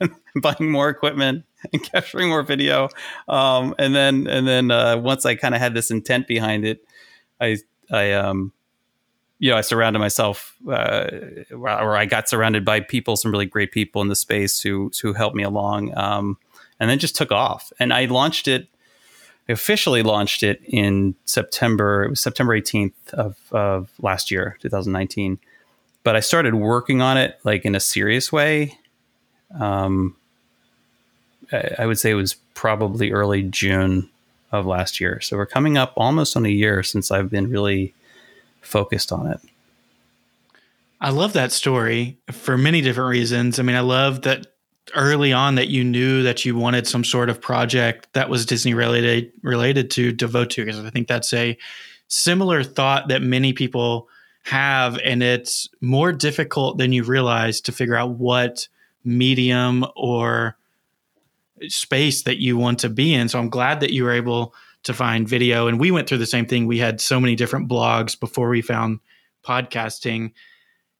buying 0.36 0.70
more 0.70 0.88
equipment 0.88 1.44
and 1.72 1.82
capturing 1.82 2.28
more 2.28 2.42
video. 2.42 2.88
Um, 3.28 3.74
and 3.78 3.94
then 3.94 4.26
and 4.26 4.46
then 4.46 4.70
uh, 4.70 4.98
once 4.98 5.26
I 5.26 5.34
kind 5.34 5.54
of 5.54 5.60
had 5.60 5.74
this 5.74 5.90
intent 5.90 6.26
behind 6.26 6.64
it, 6.64 6.84
I 7.40 7.58
I 7.90 8.12
um 8.12 8.52
you 9.38 9.50
know 9.50 9.56
I 9.56 9.62
surrounded 9.62 9.98
myself 9.98 10.56
uh, 10.68 11.08
or 11.52 11.96
I 11.96 12.06
got 12.06 12.28
surrounded 12.28 12.64
by 12.64 12.80
people, 12.80 13.16
some 13.16 13.30
really 13.30 13.46
great 13.46 13.72
people 13.72 14.02
in 14.02 14.08
the 14.08 14.16
space 14.16 14.60
who 14.60 14.90
who 15.02 15.12
helped 15.12 15.36
me 15.36 15.42
along. 15.42 15.96
Um, 15.96 16.38
and 16.78 16.88
then 16.88 16.98
just 16.98 17.14
took 17.14 17.30
off. 17.30 17.72
And 17.78 17.92
I 17.92 18.06
launched 18.06 18.48
it 18.48 18.70
I 19.50 19.52
officially 19.52 20.04
launched 20.04 20.44
it 20.44 20.62
in 20.64 21.16
September. 21.24 22.04
It 22.04 22.10
was 22.10 22.20
September 22.20 22.56
18th 22.56 22.92
of, 23.14 23.36
of 23.50 23.90
last 24.00 24.30
year, 24.30 24.56
2019. 24.60 25.40
But 26.04 26.14
I 26.14 26.20
started 26.20 26.54
working 26.54 27.02
on 27.02 27.18
it 27.18 27.40
like 27.42 27.64
in 27.64 27.74
a 27.74 27.80
serious 27.80 28.30
way 28.30 28.78
Um, 29.58 30.16
I, 31.52 31.70
I 31.80 31.86
would 31.86 31.98
say 31.98 32.10
it 32.10 32.14
was 32.14 32.34
probably 32.54 33.12
early 33.12 33.42
June 33.42 34.08
of 34.52 34.66
last 34.66 35.00
year. 35.00 35.20
So 35.20 35.36
we're 35.36 35.46
coming 35.46 35.78
up 35.78 35.92
almost 35.96 36.36
on 36.36 36.44
a 36.44 36.50
year 36.50 36.82
since 36.82 37.10
I've 37.10 37.30
been 37.30 37.50
really 37.50 37.94
focused 38.60 39.12
on 39.12 39.26
it. 39.26 39.40
I 41.00 41.10
love 41.10 41.32
that 41.32 41.52
story 41.52 42.18
for 42.30 42.58
many 42.58 42.82
different 42.82 43.10
reasons. 43.10 43.58
I 43.58 43.62
mean, 43.62 43.76
I 43.76 43.80
love 43.80 44.22
that 44.22 44.48
early 44.94 45.32
on 45.32 45.54
that 45.54 45.68
you 45.68 45.84
knew 45.84 46.22
that 46.22 46.44
you 46.44 46.56
wanted 46.56 46.86
some 46.86 47.04
sort 47.04 47.30
of 47.30 47.40
project 47.40 48.08
that 48.12 48.28
was 48.28 48.44
Disney 48.44 48.74
related 48.74 49.32
related 49.42 49.90
to 49.92 50.12
devote 50.12 50.50
to 50.50 50.64
because 50.64 50.84
I 50.84 50.90
think 50.90 51.08
that's 51.08 51.32
a 51.32 51.56
similar 52.08 52.62
thought 52.64 53.08
that 53.08 53.22
many 53.22 53.52
people 53.52 54.08
have 54.42 54.98
and 55.04 55.22
it's 55.22 55.68
more 55.80 56.12
difficult 56.12 56.78
than 56.78 56.92
you 56.92 57.04
realize 57.04 57.60
to 57.62 57.72
figure 57.72 57.94
out 57.94 58.10
what 58.10 58.68
medium 59.04 59.84
or 59.96 60.56
space 61.68 62.22
that 62.22 62.38
you 62.38 62.56
want 62.56 62.80
to 62.80 62.88
be 62.88 63.14
in. 63.14 63.28
So 63.28 63.38
I'm 63.38 63.50
glad 63.50 63.80
that 63.80 63.92
you 63.92 64.04
were 64.04 64.12
able 64.12 64.54
to 64.82 64.94
find 64.94 65.28
video 65.28 65.66
and 65.66 65.78
we 65.78 65.90
went 65.90 66.08
through 66.08 66.18
the 66.18 66.26
same 66.26 66.46
thing. 66.46 66.66
We 66.66 66.78
had 66.78 67.00
so 67.00 67.20
many 67.20 67.36
different 67.36 67.68
blogs 67.68 68.18
before 68.18 68.48
we 68.48 68.62
found 68.62 69.00
podcasting. 69.44 70.32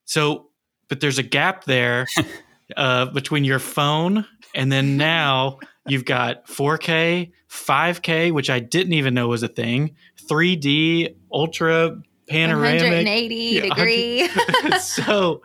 So 0.04 0.48
but 0.88 1.00
there's 1.00 1.18
a 1.18 1.22
gap 1.22 1.64
there 1.64 2.06
uh, 2.76 3.06
between 3.06 3.44
your 3.44 3.58
phone 3.58 4.26
and 4.54 4.70
then 4.70 4.96
now 4.96 5.60
you've 5.86 6.04
got 6.04 6.46
4K, 6.46 7.32
5K, 7.48 8.32
which 8.32 8.50
I 8.50 8.60
didn't 8.60 8.92
even 8.94 9.14
know 9.14 9.28
was 9.28 9.42
a 9.42 9.48
thing, 9.48 9.96
3D, 10.28 11.14
ultra 11.32 12.00
panoramic, 12.28 12.82
180 12.82 13.34
yeah, 13.34 13.62
degree. 13.62 14.28
so, 14.80 15.42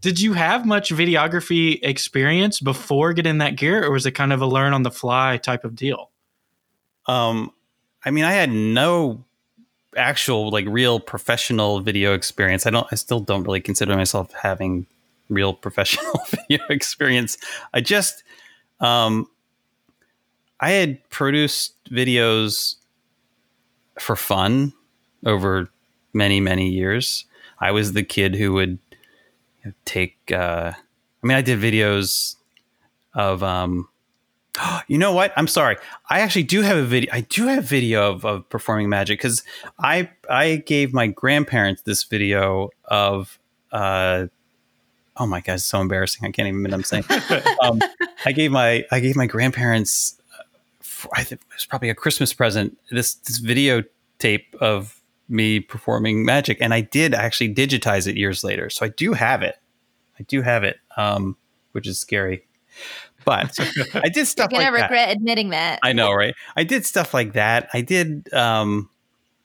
did 0.00 0.20
you 0.20 0.34
have 0.34 0.64
much 0.64 0.90
videography 0.90 1.78
experience 1.82 2.60
before 2.60 3.12
getting 3.12 3.38
that 3.38 3.56
gear, 3.56 3.84
or 3.84 3.90
was 3.90 4.06
it 4.06 4.12
kind 4.12 4.32
of 4.32 4.40
a 4.40 4.46
learn 4.46 4.72
on 4.72 4.82
the 4.82 4.90
fly 4.90 5.36
type 5.38 5.64
of 5.64 5.74
deal? 5.74 6.10
Um, 7.06 7.50
I 8.04 8.10
mean, 8.10 8.24
I 8.24 8.32
had 8.32 8.50
no 8.50 9.24
actual 9.96 10.50
like 10.50 10.66
real 10.68 11.00
professional 11.00 11.80
video 11.80 12.14
experience. 12.14 12.66
I 12.66 12.70
don't. 12.70 12.86
I 12.92 12.94
still 12.94 13.20
don't 13.20 13.42
really 13.44 13.60
consider 13.60 13.96
myself 13.96 14.32
having 14.32 14.86
real 15.28 15.52
professional 15.52 16.20
video 16.28 16.60
experience. 16.70 17.36
I 17.74 17.80
just, 17.80 18.22
um, 18.80 19.28
I 20.60 20.70
had 20.70 21.08
produced 21.10 21.74
videos 21.90 22.76
for 23.98 24.16
fun 24.16 24.72
over 25.26 25.68
many, 26.12 26.40
many 26.40 26.68
years. 26.68 27.24
I 27.60 27.72
was 27.72 27.92
the 27.92 28.04
kid 28.04 28.36
who 28.36 28.52
would 28.54 28.78
take, 29.84 30.16
uh, 30.32 30.72
I 31.22 31.26
mean, 31.26 31.36
I 31.36 31.42
did 31.42 31.58
videos 31.58 32.36
of, 33.14 33.42
um, 33.42 33.88
you 34.88 34.98
know 34.98 35.12
what? 35.12 35.32
I'm 35.36 35.46
sorry. 35.46 35.76
I 36.08 36.20
actually 36.20 36.44
do 36.44 36.62
have 36.62 36.76
a 36.76 36.82
video. 36.82 37.12
I 37.12 37.22
do 37.22 37.46
have 37.46 37.64
video 37.64 38.12
of, 38.12 38.24
of 38.24 38.48
performing 38.48 38.88
magic 38.88 39.18
because 39.18 39.42
I 39.78 40.10
I 40.28 40.56
gave 40.56 40.92
my 40.92 41.06
grandparents 41.06 41.82
this 41.82 42.04
video 42.04 42.70
of 42.84 43.38
uh, 43.72 44.26
oh 45.16 45.26
my 45.26 45.40
god, 45.40 45.54
it's 45.54 45.64
so 45.64 45.80
embarrassing. 45.80 46.26
I 46.26 46.30
can't 46.30 46.48
even 46.48 46.64
admit 46.64 46.72
I'm 46.72 46.84
saying. 46.84 47.04
um, 47.62 47.80
I 48.24 48.32
gave 48.32 48.50
my 48.50 48.84
I 48.90 49.00
gave 49.00 49.16
my 49.16 49.26
grandparents. 49.26 50.20
Uh, 50.38 50.42
I 51.14 51.24
think 51.24 51.40
it 51.42 51.54
was 51.54 51.66
probably 51.66 51.90
a 51.90 51.94
Christmas 51.94 52.32
present. 52.32 52.78
This 52.90 53.14
this 53.14 53.40
videotape 53.40 54.54
of 54.60 54.97
me 55.28 55.60
performing 55.60 56.24
magic, 56.24 56.58
and 56.60 56.72
I 56.72 56.80
did 56.80 57.14
actually 57.14 57.54
digitize 57.54 58.06
it 58.06 58.16
years 58.16 58.42
later. 58.42 58.70
So 58.70 58.86
I 58.86 58.88
do 58.88 59.12
have 59.12 59.42
it. 59.42 59.56
I 60.18 60.22
do 60.24 60.42
have 60.42 60.64
it, 60.64 60.78
um, 60.96 61.36
which 61.72 61.86
is 61.86 61.98
scary. 61.98 62.46
But 63.24 63.56
I 63.94 64.08
did 64.08 64.26
stuff 64.26 64.50
You're 64.50 64.60
gonna 64.60 64.72
like 64.72 64.82
regret 64.82 65.08
that. 65.08 65.16
admitting 65.16 65.50
that. 65.50 65.80
I 65.82 65.92
know, 65.92 66.12
right? 66.12 66.34
I 66.56 66.64
did 66.64 66.86
stuff 66.86 67.12
like 67.12 67.34
that. 67.34 67.68
I 67.72 67.80
did. 67.82 68.32
Um, 68.32 68.88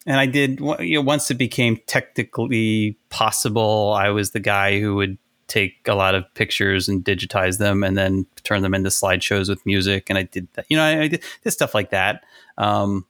and 0.05 0.19
I 0.19 0.25
did 0.25 0.59
you 0.59 0.95
know, 0.95 1.01
once 1.01 1.31
it 1.31 1.35
became 1.35 1.79
technically 1.87 2.97
possible. 3.09 3.93
I 3.97 4.09
was 4.09 4.31
the 4.31 4.39
guy 4.39 4.79
who 4.79 4.95
would 4.95 5.17
take 5.47 5.87
a 5.87 5.95
lot 5.95 6.15
of 6.15 6.25
pictures 6.33 6.87
and 6.89 7.03
digitize 7.03 7.57
them 7.57 7.83
and 7.83 7.97
then 7.97 8.25
turn 8.43 8.61
them 8.61 8.73
into 8.73 8.89
slideshows 8.89 9.49
with 9.49 9.65
music. 9.65 10.09
And 10.09 10.17
I 10.17 10.23
did 10.23 10.47
that, 10.53 10.65
you 10.69 10.77
know, 10.77 10.83
I, 10.83 11.01
I 11.01 11.07
did, 11.07 11.23
did, 11.43 11.51
stuff 11.51 11.73
like 11.73 11.91
that. 11.91 12.23
Um, 12.57 13.05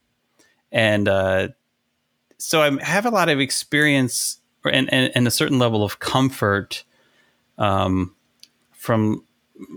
and 0.71 1.07
uh, 1.07 1.49
so 2.43 2.61
I 2.61 2.83
have 2.83 3.05
a 3.05 3.09
lot 3.09 3.29
of 3.29 3.39
experience 3.39 4.37
and, 4.65 4.91
and, 4.93 5.09
and 5.15 5.25
a 5.25 5.31
certain 5.31 5.59
level 5.59 5.81
of 5.81 5.99
comfort 5.99 6.83
um, 7.57 8.13
from 8.73 9.23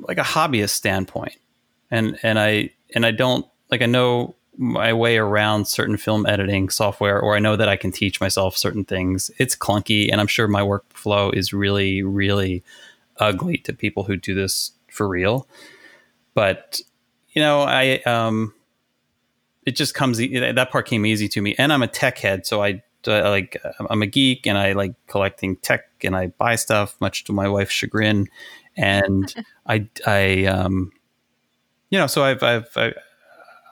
like 0.03 0.19
a 0.19 0.23
hobbyist 0.23 0.71
standpoint. 0.71 1.37
And, 1.93 2.19
and 2.25 2.41
I, 2.41 2.71
and 2.93 3.07
I 3.07 3.13
don't 3.13 3.47
like, 3.71 3.83
I 3.83 3.87
know 3.87 4.35
my 4.57 4.93
way 4.93 5.17
around 5.17 5.67
certain 5.67 5.97
film 5.97 6.27
editing 6.27 6.69
software, 6.69 7.21
or 7.21 7.37
I 7.37 7.39
know 7.39 7.55
that 7.55 7.69
I 7.69 7.77
can 7.77 7.93
teach 7.93 8.21
myself 8.21 8.57
certain 8.57 8.85
things. 8.85 9.31
It's 9.39 9.55
clunky, 9.55 10.11
and 10.11 10.21
I'm 10.21 10.27
sure 10.27 10.49
my 10.49 10.63
workflow 10.63 11.33
is 11.33 11.53
really, 11.53 12.03
really 12.03 12.65
ugly 13.19 13.59
to 13.59 13.73
people 13.73 14.03
who 14.03 14.17
do 14.17 14.35
this 14.35 14.73
for 14.89 15.07
real. 15.07 15.47
But 16.35 16.81
you 17.31 17.41
know, 17.41 17.61
I 17.61 18.01
um, 18.07 18.55
it 19.67 19.75
just 19.75 19.95
comes 19.95 20.19
that 20.19 20.69
part 20.71 20.87
came 20.87 21.05
easy 21.05 21.29
to 21.29 21.43
me, 21.43 21.55
and 21.59 21.73
I'm 21.73 21.83
a 21.83 21.89
tech 21.89 22.19
head, 22.19 22.47
so 22.47 22.63
I 22.63 22.83
uh, 23.07 23.29
like 23.29 23.61
I'm 23.91 24.01
a 24.01 24.07
geek, 24.07 24.47
and 24.47 24.57
I 24.57 24.73
like 24.73 24.95
collecting 25.09 25.57
tech, 25.57 25.85
and 26.03 26.17
I 26.17 26.29
buy 26.29 26.55
stuff, 26.55 26.97
much 27.01 27.25
to 27.25 27.33
my 27.33 27.49
wife's 27.49 27.73
chagrin, 27.73 28.29
and 28.77 29.35
I 29.67 29.89
I 30.07 30.45
um, 30.47 30.93
you 31.91 31.99
know, 31.99 32.07
so 32.07 32.23
I've 32.25 32.43
I've 32.43 32.71
I, 32.77 32.95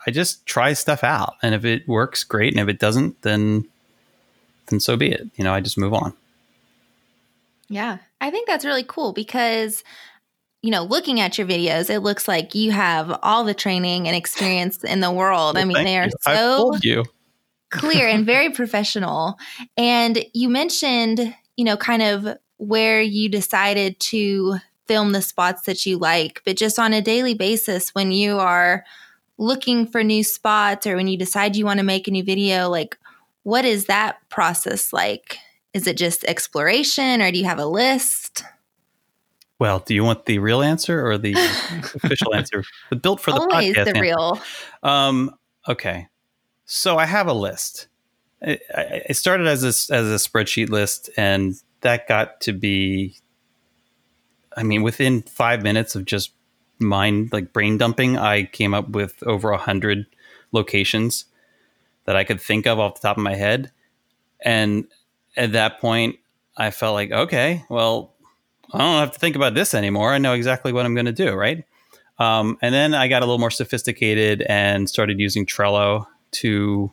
I 0.07 0.11
just 0.11 0.45
try 0.47 0.73
stuff 0.73 1.05
out, 1.05 1.37
and 1.43 1.55
if 1.55 1.65
it 1.65 1.89
works, 1.89 2.25
great, 2.25 2.53
and 2.53 2.61
if 2.61 2.69
it 2.69 2.81
doesn't, 2.81 3.23
then 3.23 3.67
then 4.67 4.81
so 4.81 4.97
be 4.97 5.11
it. 5.11 5.29
You 5.37 5.45
know, 5.45 5.55
I 5.55 5.61
just 5.61 5.79
move 5.79 5.95
on. 5.95 6.13
Yeah, 7.69 7.99
I 8.21 8.31
think 8.31 8.47
that's 8.47 8.65
really 8.65 8.85
cool 8.85 9.13
because 9.13 9.85
you 10.65 10.71
know, 10.71 10.83
looking 10.83 11.21
at 11.21 11.37
your 11.37 11.47
videos, 11.47 11.91
it 11.91 12.01
looks 12.01 12.27
like 12.27 12.55
you 12.55 12.73
have 12.73 13.19
all 13.23 13.45
the 13.45 13.53
training 13.53 14.09
and 14.09 14.17
experience 14.17 14.83
in 14.83 15.01
the 15.01 15.13
world. 15.13 15.57
Well, 15.57 15.63
I 15.63 15.67
mean, 15.67 15.85
they 15.85 15.99
are 15.99 16.07
you. 16.07 16.11
so 16.23 16.73
clear 17.69 18.09
and 18.09 18.25
very 18.25 18.49
professional. 18.55 19.37
And 19.77 20.25
you 20.33 20.49
mentioned, 20.49 21.35
you 21.59 21.67
know, 21.67 21.77
kind 21.77 22.01
of 22.01 22.39
where 22.57 23.03
you 23.03 23.29
decided 23.29 24.01
to 24.01 24.57
film 24.87 25.13
the 25.13 25.21
spots 25.21 25.67
that 25.67 25.85
you 25.85 25.99
like, 25.99 26.41
but 26.47 26.57
just 26.57 26.79
on 26.79 26.95
a 26.95 27.03
daily 27.03 27.35
basis 27.35 27.91
when 27.91 28.11
you 28.11 28.39
are 28.39 28.87
looking 29.37 29.87
for 29.87 30.03
new 30.03 30.25
spots 30.25 30.87
or 30.87 30.97
when 30.97 31.09
you 31.09 31.19
decide 31.19 31.57
you 31.57 31.67
want 31.67 31.79
to 31.79 31.85
make 31.85 32.09
a 32.09 32.11
new 32.11 32.25
video, 32.25 32.71
like 32.71 32.97
what 33.43 33.67
is 33.67 33.85
that 33.85 34.17
process 34.31 34.95
like? 34.95 35.37
Is 35.75 35.87
it 35.87 35.99
just 35.99 36.25
exploration 36.25 37.21
or 37.21 37.31
do 37.31 37.37
you 37.37 37.45
have 37.45 37.59
a 37.59 37.67
list? 37.67 38.45
Well, 39.59 39.79
do 39.81 39.95
you 39.95 40.03
want 40.03 40.27
the 40.27 40.39
real 40.41 40.63
answer 40.63 41.07
or 41.07 41.17
the 41.17 41.35
official 41.35 42.35
answer? 42.35 42.65
The 42.91 42.97
built 42.97 43.21
for 43.21 43.31
the 43.31 43.41
Always 43.41 43.75
podcast 43.75 43.93
the 43.95 44.01
real. 44.01 44.41
Um, 44.83 45.35
okay. 45.69 46.09
So 46.65 46.99
I 46.99 47.07
have 47.07 47.29
a 47.29 47.33
list. 47.33 47.89
It, 48.41 48.63
it 49.09 49.17
started 49.17 49.47
as 49.47 49.63
a, 49.63 49.69
as 49.69 49.91
a 49.91 50.29
spreadsheet 50.29 50.71
list, 50.71 51.09
and 51.17 51.55
that 51.83 52.09
got 52.09 52.41
to 52.43 52.53
be, 52.53 53.17
I 54.57 54.63
mean, 54.63 54.83
within 54.83 55.23
five 55.23 55.63
minutes 55.63 55.95
of 55.95 56.05
just 56.05 56.33
mind 56.79 57.33
like 57.33 57.53
brain 57.53 57.79
dumping, 57.79 58.19
I 58.19 58.45
came 58.45 58.75
up 58.75 58.91
with 58.91 59.23
over 59.25 59.51
a 59.51 59.59
hundred 59.59 60.07
locations 60.53 61.27
that 62.05 62.17
I 62.17 62.25
could 62.25 62.41
think 62.41 62.67
of 62.67 62.79
off 62.79 63.01
the 63.01 63.09
top 63.09 63.17
of 63.17 63.23
my 63.23 63.35
head. 63.35 63.71
And 64.41 64.87
at 65.37 65.53
that 65.53 65.81
point, 65.81 66.17
I 66.57 66.71
felt 66.71 66.95
like, 66.95 67.11
okay, 67.11 67.65
well, 67.69 68.14
I 68.75 68.79
don't 68.79 69.01
have 69.01 69.13
to 69.13 69.19
think 69.19 69.37
about 69.37 69.55
this 69.55 69.75
anymore. 69.75 70.13
I 70.13 70.19
know 70.19 70.33
exactly 70.33 70.73
what 70.73 70.85
I'm 70.85 70.95
going 70.95 71.07
to 71.07 71.13
do, 71.13 71.33
right? 71.35 71.65
Um, 72.19 72.59
and 72.63 72.75
then 72.75 72.95
I 72.95 73.09
got 73.09 73.23
a 73.23 73.25
little 73.25 73.39
more 73.39 73.51
sophisticated 73.51 74.43
and 74.43 74.89
started 74.89 75.19
using 75.19 75.47
Trello 75.47 76.07
to 76.33 76.93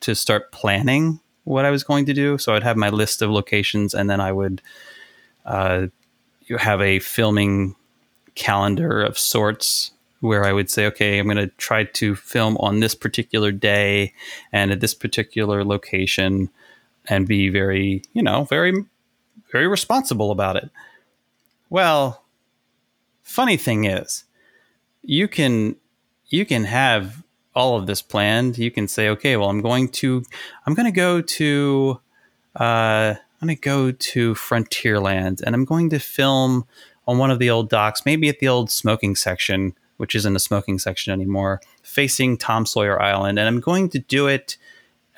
to 0.00 0.14
start 0.14 0.52
planning 0.52 1.20
what 1.44 1.64
I 1.64 1.70
was 1.70 1.82
going 1.82 2.04
to 2.06 2.12
do. 2.12 2.36
So 2.36 2.54
I'd 2.54 2.62
have 2.62 2.76
my 2.76 2.90
list 2.90 3.22
of 3.22 3.30
locations, 3.30 3.94
and 3.94 4.10
then 4.10 4.20
I 4.20 4.32
would 4.32 4.60
uh, 5.46 5.86
have 6.58 6.80
a 6.80 6.98
filming 6.98 7.74
calendar 8.34 9.02
of 9.02 9.18
sorts 9.18 9.92
where 10.20 10.44
I 10.44 10.52
would 10.52 10.70
say, 10.70 10.86
okay, 10.86 11.18
I'm 11.18 11.26
going 11.26 11.36
to 11.36 11.48
try 11.58 11.84
to 11.84 12.16
film 12.16 12.56
on 12.58 12.80
this 12.80 12.94
particular 12.94 13.52
day 13.52 14.14
and 14.52 14.70
at 14.70 14.80
this 14.80 14.94
particular 14.94 15.64
location 15.64 16.48
and 17.06 17.28
be 17.28 17.50
very, 17.50 18.02
you 18.14 18.22
know, 18.22 18.44
very, 18.44 18.72
very 19.52 19.68
responsible 19.68 20.30
about 20.30 20.56
it. 20.56 20.70
Well, 21.74 22.22
funny 23.24 23.56
thing 23.56 23.82
is, 23.84 24.22
you 25.02 25.26
can, 25.26 25.74
you 26.28 26.46
can 26.46 26.66
have 26.66 27.24
all 27.52 27.76
of 27.76 27.88
this 27.88 28.00
planned. 28.00 28.58
You 28.58 28.70
can 28.70 28.86
say, 28.86 29.08
okay, 29.08 29.36
well, 29.36 29.50
I'm 29.50 29.60
going 29.60 29.88
to, 29.88 30.22
I'm 30.64 30.74
going 30.74 30.86
to 30.86 30.92
go 30.92 31.20
to, 31.20 32.00
uh, 32.60 33.14
I'm 33.18 33.48
going 33.48 33.56
to 33.56 33.60
go 33.60 33.90
to 33.90 34.34
Frontierland 34.34 35.42
and 35.42 35.52
I'm 35.52 35.64
going 35.64 35.90
to 35.90 35.98
film 35.98 36.64
on 37.08 37.18
one 37.18 37.32
of 37.32 37.40
the 37.40 37.50
old 37.50 37.70
docks, 37.70 38.06
maybe 38.06 38.28
at 38.28 38.38
the 38.38 38.46
old 38.46 38.70
smoking 38.70 39.16
section, 39.16 39.74
which 39.96 40.14
isn't 40.14 40.36
a 40.36 40.38
smoking 40.38 40.78
section 40.78 41.12
anymore, 41.12 41.60
facing 41.82 42.36
Tom 42.36 42.66
Sawyer 42.66 43.02
Island. 43.02 43.36
And 43.36 43.48
I'm 43.48 43.58
going 43.58 43.88
to 43.88 43.98
do 43.98 44.28
it 44.28 44.58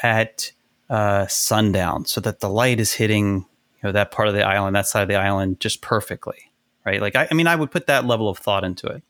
at 0.02 0.52
uh, 0.88 1.26
sundown 1.26 2.06
so 2.06 2.18
that 2.22 2.40
the 2.40 2.48
light 2.48 2.80
is 2.80 2.94
hitting 2.94 3.44
you 3.82 3.88
know 3.88 3.92
that 3.92 4.10
part 4.10 4.28
of 4.28 4.34
the 4.34 4.42
island, 4.42 4.74
that 4.74 4.86
side 4.86 5.02
of 5.02 5.08
the 5.08 5.16
island, 5.16 5.60
just 5.60 5.80
perfectly, 5.80 6.45
right? 6.86 7.00
Like 7.00 7.16
I, 7.16 7.28
I 7.30 7.34
mean, 7.34 7.48
I 7.48 7.56
would 7.56 7.70
put 7.70 7.88
that 7.88 8.06
level 8.06 8.28
of 8.28 8.38
thought 8.38 8.64
into 8.64 8.86
it. 8.86 9.02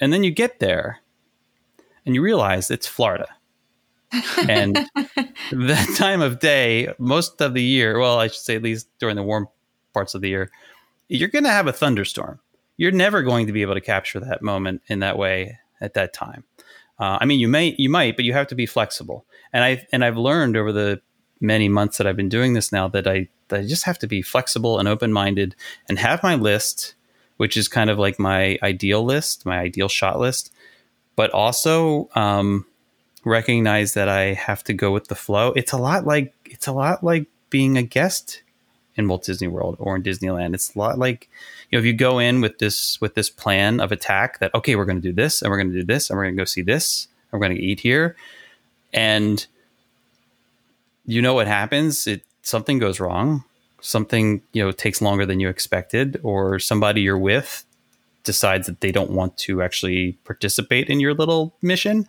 And 0.00 0.12
then 0.12 0.22
you 0.22 0.30
get 0.30 0.60
there, 0.60 1.00
and 2.06 2.14
you 2.14 2.22
realize 2.22 2.70
it's 2.70 2.86
Florida. 2.86 3.28
and 4.48 4.76
that 5.52 5.94
time 5.98 6.22
of 6.22 6.38
day, 6.38 6.94
most 6.98 7.42
of 7.42 7.52
the 7.52 7.62
year, 7.62 7.98
well, 7.98 8.18
I 8.18 8.28
should 8.28 8.40
say 8.40 8.56
at 8.56 8.62
least 8.62 8.88
during 8.98 9.16
the 9.16 9.22
warm 9.22 9.48
parts 9.92 10.14
of 10.14 10.22
the 10.22 10.28
year, 10.28 10.50
you're 11.08 11.28
going 11.28 11.44
to 11.44 11.50
have 11.50 11.66
a 11.66 11.72
thunderstorm. 11.72 12.40
You're 12.76 12.92
never 12.92 13.22
going 13.22 13.46
to 13.48 13.52
be 13.52 13.62
able 13.62 13.74
to 13.74 13.80
capture 13.80 14.20
that 14.20 14.40
moment 14.40 14.82
in 14.86 15.00
that 15.00 15.18
way 15.18 15.58
at 15.80 15.94
that 15.94 16.14
time. 16.14 16.44
Uh, 16.98 17.18
I 17.20 17.26
mean, 17.26 17.40
you 17.40 17.48
may, 17.48 17.74
you 17.76 17.90
might, 17.90 18.16
but 18.16 18.24
you 18.24 18.32
have 18.32 18.46
to 18.48 18.54
be 18.54 18.66
flexible. 18.66 19.26
And 19.52 19.64
I 19.64 19.86
and 19.92 20.04
I've 20.04 20.16
learned 20.16 20.56
over 20.56 20.72
the 20.72 21.00
many 21.40 21.68
months 21.68 21.98
that 21.98 22.06
I've 22.06 22.16
been 22.16 22.28
doing 22.28 22.54
this 22.54 22.72
now 22.72 22.88
that 22.88 23.06
I 23.06 23.28
that 23.48 23.60
I 23.60 23.66
just 23.66 23.84
have 23.84 23.98
to 24.00 24.06
be 24.06 24.22
flexible 24.22 24.78
and 24.78 24.88
open 24.88 25.12
minded 25.12 25.54
and 25.88 25.98
have 25.98 26.22
my 26.22 26.34
list, 26.34 26.94
which 27.36 27.56
is 27.56 27.68
kind 27.68 27.90
of 27.90 27.98
like 27.98 28.18
my 28.18 28.58
ideal 28.62 29.04
list, 29.04 29.46
my 29.46 29.58
ideal 29.58 29.88
shot 29.88 30.18
list, 30.18 30.52
but 31.16 31.30
also 31.30 32.08
um, 32.14 32.66
recognize 33.24 33.94
that 33.94 34.08
I 34.08 34.34
have 34.34 34.62
to 34.64 34.72
go 34.72 34.92
with 34.92 35.08
the 35.08 35.14
flow. 35.14 35.52
It's 35.56 35.72
a 35.72 35.78
lot 35.78 36.06
like 36.06 36.34
it's 36.44 36.66
a 36.66 36.72
lot 36.72 37.02
like 37.02 37.26
being 37.50 37.76
a 37.76 37.82
guest 37.82 38.42
in 38.96 39.06
Walt 39.08 39.24
Disney 39.24 39.48
World 39.48 39.76
or 39.78 39.96
in 39.96 40.02
Disneyland. 40.02 40.54
It's 40.54 40.74
a 40.74 40.78
lot 40.78 40.98
like 40.98 41.28
you 41.70 41.76
know 41.76 41.80
if 41.80 41.86
you 41.86 41.92
go 41.92 42.18
in 42.18 42.40
with 42.40 42.58
this 42.58 43.00
with 43.00 43.14
this 43.14 43.30
plan 43.30 43.80
of 43.80 43.92
attack 43.92 44.40
that 44.40 44.54
okay 44.54 44.76
we're 44.76 44.84
going 44.84 45.00
to 45.00 45.08
do 45.08 45.12
this 45.12 45.40
and 45.40 45.50
we're 45.50 45.58
going 45.58 45.72
to 45.72 45.80
do 45.80 45.84
this 45.84 46.10
and 46.10 46.16
we're 46.16 46.24
going 46.24 46.36
to 46.36 46.40
go 46.40 46.44
see 46.44 46.62
this 46.62 47.08
and 47.30 47.40
we're 47.40 47.46
going 47.46 47.56
to 47.56 47.62
eat 47.62 47.80
here 47.80 48.16
and 48.92 49.46
you 51.06 51.22
know 51.22 51.34
what 51.34 51.46
happens 51.46 52.06
it 52.06 52.22
something 52.48 52.78
goes 52.78 53.00
wrong 53.00 53.44
something 53.80 54.42
you 54.52 54.64
know 54.64 54.72
takes 54.72 55.00
longer 55.00 55.24
than 55.24 55.38
you 55.40 55.48
expected 55.48 56.18
or 56.22 56.58
somebody 56.58 57.00
you're 57.00 57.18
with 57.18 57.64
decides 58.24 58.66
that 58.66 58.80
they 58.80 58.92
don't 58.92 59.10
want 59.10 59.36
to 59.38 59.62
actually 59.62 60.12
participate 60.24 60.88
in 60.88 61.00
your 61.00 61.14
little 61.14 61.54
mission 61.62 62.06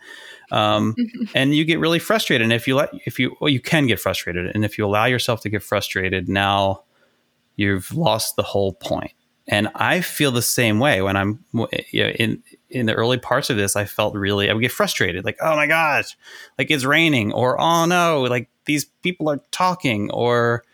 um, 0.50 0.94
and 1.34 1.54
you 1.54 1.64
get 1.64 1.78
really 1.78 1.98
frustrated. 1.98 2.44
And 2.44 2.52
if 2.52 2.66
you 2.66 2.74
let 2.76 2.90
if 3.06 3.18
you 3.18 3.36
well 3.40 3.48
you 3.48 3.60
can 3.60 3.86
get 3.86 4.00
frustrated. 4.00 4.50
And 4.54 4.64
if 4.64 4.78
you 4.78 4.84
allow 4.84 5.04
yourself 5.04 5.40
to 5.42 5.48
get 5.48 5.62
frustrated 5.62 6.28
now 6.28 6.82
you've 7.56 7.94
lost 7.94 8.36
the 8.36 8.42
whole 8.42 8.72
point. 8.72 9.12
And 9.48 9.68
i 9.74 10.00
feel 10.00 10.30
the 10.30 10.42
same 10.42 10.78
way 10.78 11.02
when 11.02 11.16
i'm 11.16 11.44
you 11.90 12.04
know, 12.04 12.10
in 12.10 12.42
in 12.70 12.86
the 12.86 12.94
early 12.94 13.18
parts 13.18 13.50
of 13.50 13.56
this, 13.56 13.74
I 13.74 13.84
felt 13.84 14.14
really, 14.14 14.48
I 14.48 14.52
would 14.52 14.60
get 14.60 14.70
frustrated, 14.70 15.24
like, 15.24 15.38
oh 15.40 15.56
my 15.56 15.66
gosh, 15.66 16.16
like 16.56 16.70
it's 16.70 16.84
raining, 16.84 17.32
or 17.32 17.60
oh 17.60 17.84
no, 17.84 18.22
like 18.22 18.48
these 18.70 18.84
people 19.02 19.28
are 19.28 19.40
talking, 19.50 20.10
or 20.10 20.64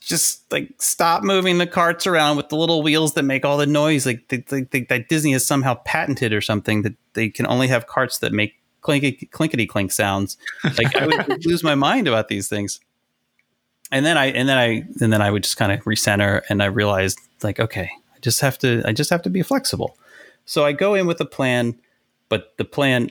just 0.00 0.50
like 0.52 0.70
stop 0.78 1.22
moving 1.22 1.58
the 1.58 1.66
carts 1.66 2.06
around 2.06 2.36
with 2.36 2.48
the 2.48 2.56
little 2.56 2.82
wheels 2.82 3.14
that 3.14 3.22
make 3.22 3.44
all 3.44 3.56
the 3.56 3.66
noise. 3.66 4.06
Like 4.06 4.28
they, 4.28 4.38
think 4.38 4.88
that 4.88 5.08
Disney 5.08 5.32
has 5.32 5.46
somehow 5.46 5.74
patented 5.84 6.32
or 6.32 6.40
something 6.40 6.82
that 6.82 6.94
they 7.14 7.28
can 7.28 7.46
only 7.46 7.68
have 7.68 7.86
carts 7.86 8.18
that 8.18 8.32
make 8.32 8.54
clinkety, 8.82 9.28
clinkety 9.30 9.66
clink 9.66 9.90
sounds. 9.90 10.36
Like 10.62 10.94
I 10.94 11.06
would 11.06 11.44
lose 11.46 11.64
my 11.64 11.74
mind 11.74 12.06
about 12.06 12.28
these 12.28 12.48
things. 12.48 12.80
And 13.90 14.04
then 14.04 14.16
I, 14.16 14.26
and 14.26 14.48
then 14.48 14.58
I, 14.58 14.84
and 15.00 15.12
then 15.12 15.22
I 15.22 15.30
would 15.30 15.42
just 15.42 15.56
kind 15.56 15.72
of 15.72 15.80
recenter 15.84 16.42
and 16.48 16.62
I 16.62 16.66
realized 16.66 17.18
like, 17.42 17.60
okay, 17.60 17.90
I 18.14 18.18
just 18.20 18.40
have 18.40 18.58
to, 18.58 18.82
I 18.84 18.92
just 18.92 19.10
have 19.10 19.22
to 19.22 19.30
be 19.30 19.42
flexible 19.42 19.96
so 20.46 20.64
I 20.64 20.72
go 20.72 20.94
in 20.94 21.06
with 21.06 21.20
a 21.20 21.26
plan, 21.26 21.78
but 22.28 22.56
the 22.56 22.64
plan 22.64 23.10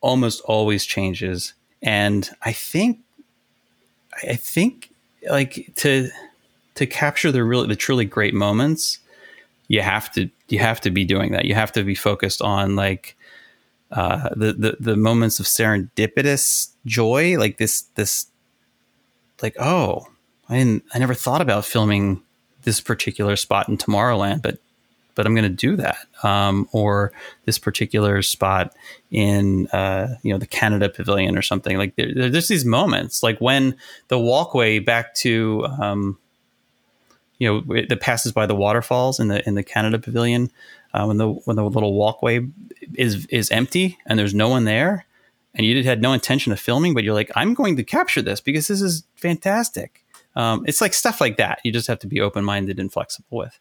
almost 0.00 0.42
always 0.42 0.84
changes. 0.84 1.54
And 1.82 2.28
I 2.42 2.52
think, 2.52 3.00
I 4.22 4.36
think 4.36 4.90
like 5.30 5.72
to, 5.76 6.08
to 6.74 6.86
capture 6.86 7.32
the 7.32 7.44
really, 7.44 7.68
the 7.68 7.76
truly 7.76 8.04
great 8.04 8.34
moments, 8.34 8.98
you 9.68 9.82
have 9.82 10.10
to, 10.12 10.30
you 10.48 10.58
have 10.60 10.80
to 10.82 10.90
be 10.90 11.04
doing 11.04 11.32
that. 11.32 11.44
You 11.44 11.54
have 11.54 11.72
to 11.72 11.84
be 11.84 11.94
focused 11.94 12.40
on 12.40 12.76
like, 12.76 13.16
uh, 13.90 14.30
the, 14.36 14.52
the, 14.52 14.76
the 14.80 14.96
moments 14.96 15.40
of 15.40 15.46
serendipitous 15.46 16.70
joy, 16.86 17.38
like 17.38 17.58
this, 17.58 17.82
this, 17.94 18.26
like, 19.42 19.56
oh, 19.58 20.06
I 20.48 20.58
didn't, 20.58 20.84
I 20.94 20.98
never 20.98 21.14
thought 21.14 21.40
about 21.40 21.64
filming 21.64 22.22
this 22.62 22.80
particular 22.80 23.36
spot 23.36 23.68
in 23.68 23.78
Tomorrowland, 23.78 24.42
but 24.42 24.58
but 25.18 25.26
I'm 25.26 25.34
going 25.34 25.42
to 25.42 25.48
do 25.48 25.74
that. 25.74 26.06
Um, 26.22 26.68
or 26.70 27.10
this 27.44 27.58
particular 27.58 28.22
spot 28.22 28.72
in, 29.10 29.66
uh, 29.70 30.14
you 30.22 30.32
know, 30.32 30.38
the 30.38 30.46
Canada 30.46 30.88
Pavilion 30.88 31.36
or 31.36 31.42
something. 31.42 31.76
Like 31.76 31.96
there, 31.96 32.30
there's 32.30 32.46
these 32.46 32.64
moments, 32.64 33.20
like 33.20 33.40
when 33.40 33.76
the 34.06 34.18
walkway 34.20 34.78
back 34.78 35.14
to, 35.16 35.66
um, 35.80 36.18
you 37.38 37.48
know, 37.48 37.82
that 37.88 38.00
passes 38.00 38.30
by 38.30 38.46
the 38.46 38.54
waterfalls 38.54 39.18
in 39.18 39.26
the 39.26 39.44
in 39.44 39.56
the 39.56 39.64
Canada 39.64 39.98
Pavilion, 39.98 40.52
uh, 40.94 41.04
when 41.06 41.16
the 41.16 41.28
when 41.28 41.56
the 41.56 41.64
little 41.64 41.94
walkway 41.94 42.46
is 42.94 43.26
is 43.26 43.50
empty 43.50 43.98
and 44.06 44.20
there's 44.20 44.34
no 44.34 44.48
one 44.48 44.66
there, 44.66 45.04
and 45.52 45.66
you 45.66 45.82
had 45.82 46.00
no 46.00 46.12
intention 46.12 46.52
of 46.52 46.60
filming, 46.60 46.94
but 46.94 47.02
you're 47.02 47.12
like, 47.12 47.32
I'm 47.34 47.54
going 47.54 47.74
to 47.74 47.82
capture 47.82 48.22
this 48.22 48.40
because 48.40 48.68
this 48.68 48.80
is 48.80 49.02
fantastic. 49.16 50.04
Um, 50.36 50.62
it's 50.64 50.80
like 50.80 50.94
stuff 50.94 51.20
like 51.20 51.38
that. 51.38 51.58
You 51.64 51.72
just 51.72 51.88
have 51.88 51.98
to 51.98 52.06
be 52.06 52.20
open 52.20 52.44
minded 52.44 52.78
and 52.78 52.92
flexible 52.92 53.38
with. 53.38 53.58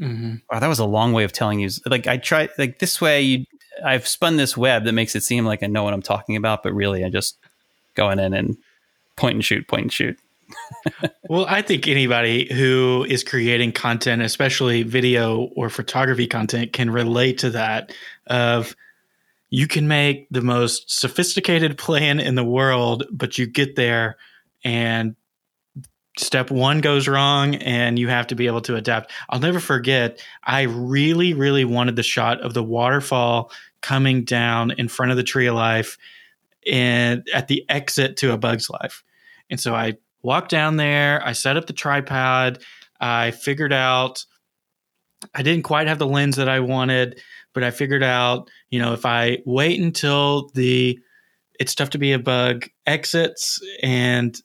Mm-hmm. 0.00 0.34
Wow, 0.50 0.58
that 0.58 0.68
was 0.68 0.78
a 0.78 0.84
long 0.84 1.12
way 1.12 1.24
of 1.24 1.32
telling 1.32 1.60
you. 1.60 1.70
Like 1.86 2.06
I 2.06 2.16
try, 2.16 2.48
like 2.58 2.78
this 2.78 3.00
way, 3.00 3.22
you, 3.22 3.44
I've 3.84 4.06
spun 4.06 4.36
this 4.36 4.56
web 4.56 4.84
that 4.84 4.92
makes 4.92 5.14
it 5.14 5.22
seem 5.22 5.44
like 5.44 5.62
I 5.62 5.66
know 5.66 5.84
what 5.84 5.94
I'm 5.94 6.02
talking 6.02 6.36
about, 6.36 6.62
but 6.62 6.72
really, 6.72 7.04
I'm 7.04 7.12
just 7.12 7.38
going 7.94 8.18
in 8.18 8.34
and 8.34 8.56
point 9.16 9.34
and 9.34 9.44
shoot, 9.44 9.68
point 9.68 9.82
and 9.82 9.92
shoot. 9.92 10.18
well, 11.28 11.46
I 11.48 11.62
think 11.62 11.88
anybody 11.88 12.52
who 12.52 13.06
is 13.08 13.24
creating 13.24 13.72
content, 13.72 14.22
especially 14.22 14.82
video 14.82 15.44
or 15.56 15.70
photography 15.70 16.26
content, 16.26 16.72
can 16.72 16.90
relate 16.90 17.38
to 17.38 17.50
that. 17.50 17.92
Of 18.26 18.76
you 19.50 19.68
can 19.68 19.86
make 19.86 20.26
the 20.30 20.42
most 20.42 20.90
sophisticated 20.90 21.78
plan 21.78 22.20
in 22.20 22.34
the 22.34 22.44
world, 22.44 23.04
but 23.10 23.38
you 23.38 23.46
get 23.46 23.76
there 23.76 24.16
and 24.64 25.14
step 26.16 26.50
one 26.50 26.80
goes 26.80 27.08
wrong 27.08 27.56
and 27.56 27.98
you 27.98 28.08
have 28.08 28.26
to 28.28 28.34
be 28.34 28.46
able 28.46 28.60
to 28.62 28.76
adapt. 28.76 29.10
I'll 29.28 29.40
never 29.40 29.60
forget, 29.60 30.22
I 30.44 30.62
really, 30.62 31.34
really 31.34 31.64
wanted 31.64 31.96
the 31.96 32.02
shot 32.02 32.40
of 32.40 32.54
the 32.54 32.62
waterfall 32.62 33.50
coming 33.80 34.24
down 34.24 34.70
in 34.72 34.88
front 34.88 35.10
of 35.10 35.16
the 35.16 35.22
tree 35.22 35.46
of 35.46 35.54
life 35.54 35.98
and 36.70 37.26
at 37.34 37.48
the 37.48 37.64
exit 37.68 38.16
to 38.18 38.32
a 38.32 38.38
bug's 38.38 38.70
life. 38.70 39.02
And 39.50 39.60
so 39.60 39.74
I 39.74 39.94
walked 40.22 40.50
down 40.50 40.76
there, 40.76 41.20
I 41.24 41.32
set 41.32 41.56
up 41.56 41.66
the 41.66 41.72
tripod, 41.72 42.62
I 43.00 43.32
figured 43.32 43.72
out 43.72 44.24
I 45.34 45.42
didn't 45.42 45.64
quite 45.64 45.86
have 45.86 45.98
the 45.98 46.06
lens 46.06 46.36
that 46.36 46.48
I 46.48 46.60
wanted, 46.60 47.20
but 47.54 47.64
I 47.64 47.70
figured 47.70 48.02
out, 48.02 48.50
you 48.70 48.78
know, 48.78 48.92
if 48.92 49.06
I 49.06 49.38
wait 49.46 49.80
until 49.80 50.50
the 50.54 50.98
it's 51.60 51.74
tough 51.74 51.90
to 51.90 51.98
be 51.98 52.12
a 52.12 52.18
bug 52.18 52.68
exits 52.84 53.60
and 53.82 54.36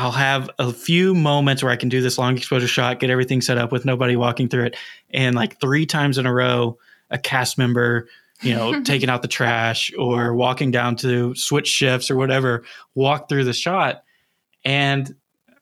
I'll 0.00 0.12
have 0.12 0.48
a 0.58 0.72
few 0.72 1.14
moments 1.14 1.62
where 1.62 1.70
I 1.70 1.76
can 1.76 1.90
do 1.90 2.00
this 2.00 2.16
long 2.16 2.34
exposure 2.34 2.66
shot, 2.66 3.00
get 3.00 3.10
everything 3.10 3.42
set 3.42 3.58
up 3.58 3.70
with 3.70 3.84
nobody 3.84 4.16
walking 4.16 4.48
through 4.48 4.64
it. 4.64 4.76
And 5.10 5.36
like 5.36 5.60
three 5.60 5.84
times 5.84 6.16
in 6.16 6.24
a 6.24 6.32
row, 6.32 6.78
a 7.10 7.18
cast 7.18 7.58
member, 7.58 8.08
you 8.40 8.54
know, 8.54 8.80
taking 8.82 9.10
out 9.10 9.20
the 9.20 9.28
trash 9.28 9.92
or 9.98 10.34
walking 10.34 10.70
down 10.70 10.96
to 10.96 11.34
switch 11.34 11.68
shifts 11.68 12.10
or 12.10 12.16
whatever, 12.16 12.64
walk 12.94 13.28
through 13.28 13.44
the 13.44 13.52
shot. 13.52 14.02
And 14.64 15.14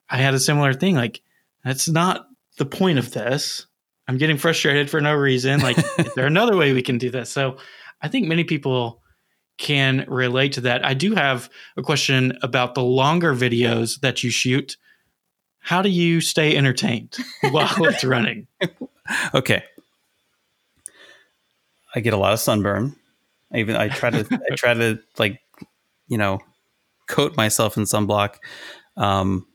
I 0.09 0.15
had 0.15 0.33
a 0.33 0.39
similar 0.39 0.73
thing. 0.73 0.95
Like, 0.95 1.19
that's 1.65 1.89
not 1.89 2.25
the 2.57 2.65
point 2.65 2.97
of 2.97 3.11
this. 3.11 3.67
I'm 4.07 4.17
getting 4.17 4.37
frustrated 4.37 4.89
for 4.89 5.01
no 5.01 5.15
reason. 5.15 5.59
Like, 5.59 5.79
is 5.99 6.13
there 6.15 6.27
another 6.27 6.55
way 6.55 6.71
we 6.71 6.81
can 6.81 6.97
do 6.97 7.09
this? 7.09 7.29
So 7.29 7.57
I 8.01 8.07
think 8.07 8.29
many 8.29 8.45
people 8.45 9.01
can 9.59 10.05
relate 10.07 10.53
to 10.53 10.61
that. 10.61 10.83
I 10.83 10.95
do 10.95 11.13
have 11.13 11.49
a 11.77 11.83
question 11.83 12.35
about 12.41 12.73
the 12.73 12.81
longer 12.81 13.35
videos 13.35 13.99
that 13.99 14.23
you 14.23 14.31
shoot. 14.31 14.77
How 15.59 15.81
do 15.83 15.89
you 15.89 16.21
stay 16.21 16.57
entertained 16.57 17.17
while 17.51 17.85
it's 17.85 18.03
running? 18.03 18.47
Okay. 19.33 19.63
I 21.93 21.99
get 21.99 22.13
a 22.13 22.17
lot 22.17 22.33
of 22.33 22.39
sunburn. 22.39 22.95
I 23.53 23.57
even 23.57 23.75
I 23.75 23.89
try 23.89 24.09
to 24.11 24.39
I 24.51 24.55
try 24.55 24.73
to 24.73 24.99
like 25.17 25.41
you 26.07 26.17
know 26.17 26.39
coat 27.07 27.35
myself 27.35 27.77
in 27.77 27.83
sunblock. 27.83 28.35
Um, 28.95 29.47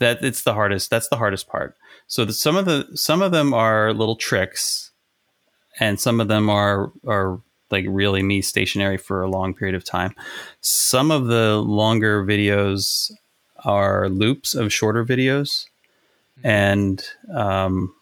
that 0.00 0.22
it's 0.22 0.42
the 0.42 0.52
hardest. 0.52 0.90
That's 0.90 1.08
the 1.08 1.16
hardest 1.16 1.48
part. 1.48 1.76
So 2.08 2.24
the, 2.24 2.32
some 2.32 2.56
of 2.56 2.66
the 2.66 2.88
some 2.94 3.22
of 3.22 3.32
them 3.32 3.54
are 3.54 3.92
little 3.92 4.16
tricks, 4.16 4.90
and 5.78 5.98
some 6.00 6.20
of 6.20 6.28
them 6.28 6.50
are 6.50 6.92
are 7.06 7.40
like 7.70 7.84
really 7.88 8.22
me 8.22 8.42
stationary 8.42 8.96
for 8.96 9.22
a 9.22 9.28
long 9.28 9.54
period 9.54 9.74
of 9.74 9.84
time. 9.84 10.14
Some 10.60 11.10
of 11.10 11.26
the 11.26 11.56
longer 11.56 12.24
videos 12.24 13.10
are 13.64 14.08
loops 14.08 14.54
of 14.54 14.72
shorter 14.72 15.04
videos, 15.04 15.66
mm-hmm. 16.38 16.46
and 16.46 17.04
um, 17.34 17.94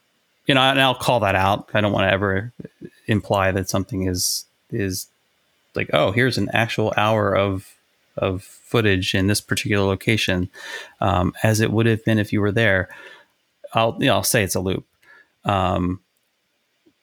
you 0.47 0.55
know, 0.55 0.61
and 0.61 0.81
I'll 0.81 0.95
call 0.95 1.21
that 1.21 1.35
out. 1.35 1.71
I 1.75 1.81
don't 1.81 1.93
want 1.93 2.09
to 2.09 2.13
ever 2.13 2.53
imply 3.07 3.51
that 3.53 3.71
something 3.71 4.07
is 4.07 4.45
is 4.71 5.07
like, 5.75 5.91
oh, 5.93 6.13
here's 6.13 6.39
an 6.39 6.51
actual 6.53 6.93
hour 6.97 7.35
of 7.37 7.71
of 8.17 8.43
footage 8.43 9.15
in 9.15 9.27
this 9.27 9.41
particular 9.41 9.85
location, 9.85 10.49
um, 11.01 11.33
as 11.43 11.61
it 11.61 11.73
would 11.73 11.87
have 11.87 12.05
been 12.05 12.19
if 12.19 12.33
you 12.33 12.41
were 12.41 12.53
there. 12.53 12.89
I'll 13.73 13.97
you 13.99 14.07
know 14.07 14.15
I'll 14.15 14.23
say 14.23 14.45
it's 14.45 14.55
a 14.55 14.61
loop, 14.61 14.87
um, 15.45 16.01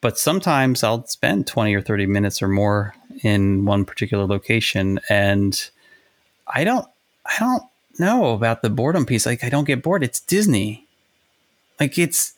but 0.01 0.17
sometimes 0.17 0.83
I'll 0.83 1.05
spend 1.05 1.47
twenty 1.47 1.73
or 1.73 1.81
thirty 1.81 2.05
minutes 2.05 2.41
or 2.41 2.47
more 2.47 2.95
in 3.23 3.65
one 3.65 3.85
particular 3.85 4.25
location, 4.25 4.99
and 5.09 5.69
I 6.47 6.63
don't 6.63 6.87
I 7.25 7.35
don't 7.39 7.63
know 7.99 8.33
about 8.33 8.61
the 8.61 8.69
boredom 8.69 9.05
piece. 9.05 9.25
Like 9.25 9.43
I 9.43 9.49
don't 9.49 9.65
get 9.65 9.83
bored. 9.83 10.03
It's 10.03 10.19
Disney. 10.19 10.87
Like 11.79 11.97
it's 11.97 12.33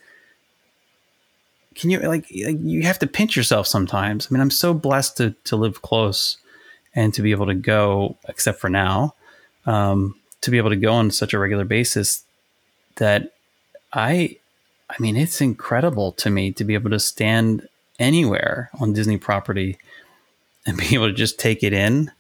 can 1.76 1.90
you 1.90 2.00
like, 2.00 2.26
like 2.46 2.58
you 2.62 2.84
have 2.84 3.00
to 3.00 3.08
pinch 3.08 3.36
yourself 3.36 3.68
sometimes. 3.68 4.28
I 4.28 4.34
mean, 4.34 4.42
I'm 4.42 4.52
so 4.52 4.74
blessed 4.74 5.18
to 5.18 5.32
to 5.46 5.56
live 5.56 5.82
close 5.82 6.38
and 6.96 7.14
to 7.14 7.22
be 7.22 7.32
able 7.32 7.48
to 7.48 7.56
go, 7.56 8.18
except 8.28 8.60
for 8.60 8.70
now, 8.70 9.16
um, 9.66 10.16
to 10.42 10.52
be 10.52 10.58
able 10.58 10.70
to 10.70 10.76
go 10.76 10.94
on 10.94 11.10
such 11.10 11.34
a 11.34 11.40
regular 11.40 11.66
basis 11.66 12.24
that 12.98 13.32
I 13.92 14.38
I 14.94 15.02
mean, 15.02 15.18
it's 15.18 15.42
incredible 15.42 16.12
to 16.14 16.30
me 16.30 16.52
to 16.52 16.64
be 16.64 16.76
able 16.76 16.92
to 16.92 17.00
stand 17.00 17.68
anywhere 18.00 18.70
on 18.80 18.94
Disney 18.94 19.18
property 19.18 19.78
and 20.66 20.78
be 20.90 20.94
able 20.94 21.08
to 21.08 21.14
just 21.14 21.40
take 21.40 21.64
it 21.64 21.74
in 21.74 22.12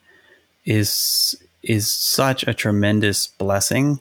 is 0.65 1.36
is 1.62 1.91
such 1.91 2.45
a 2.45 2.53
tremendous 2.53 3.27
blessing. 3.27 3.99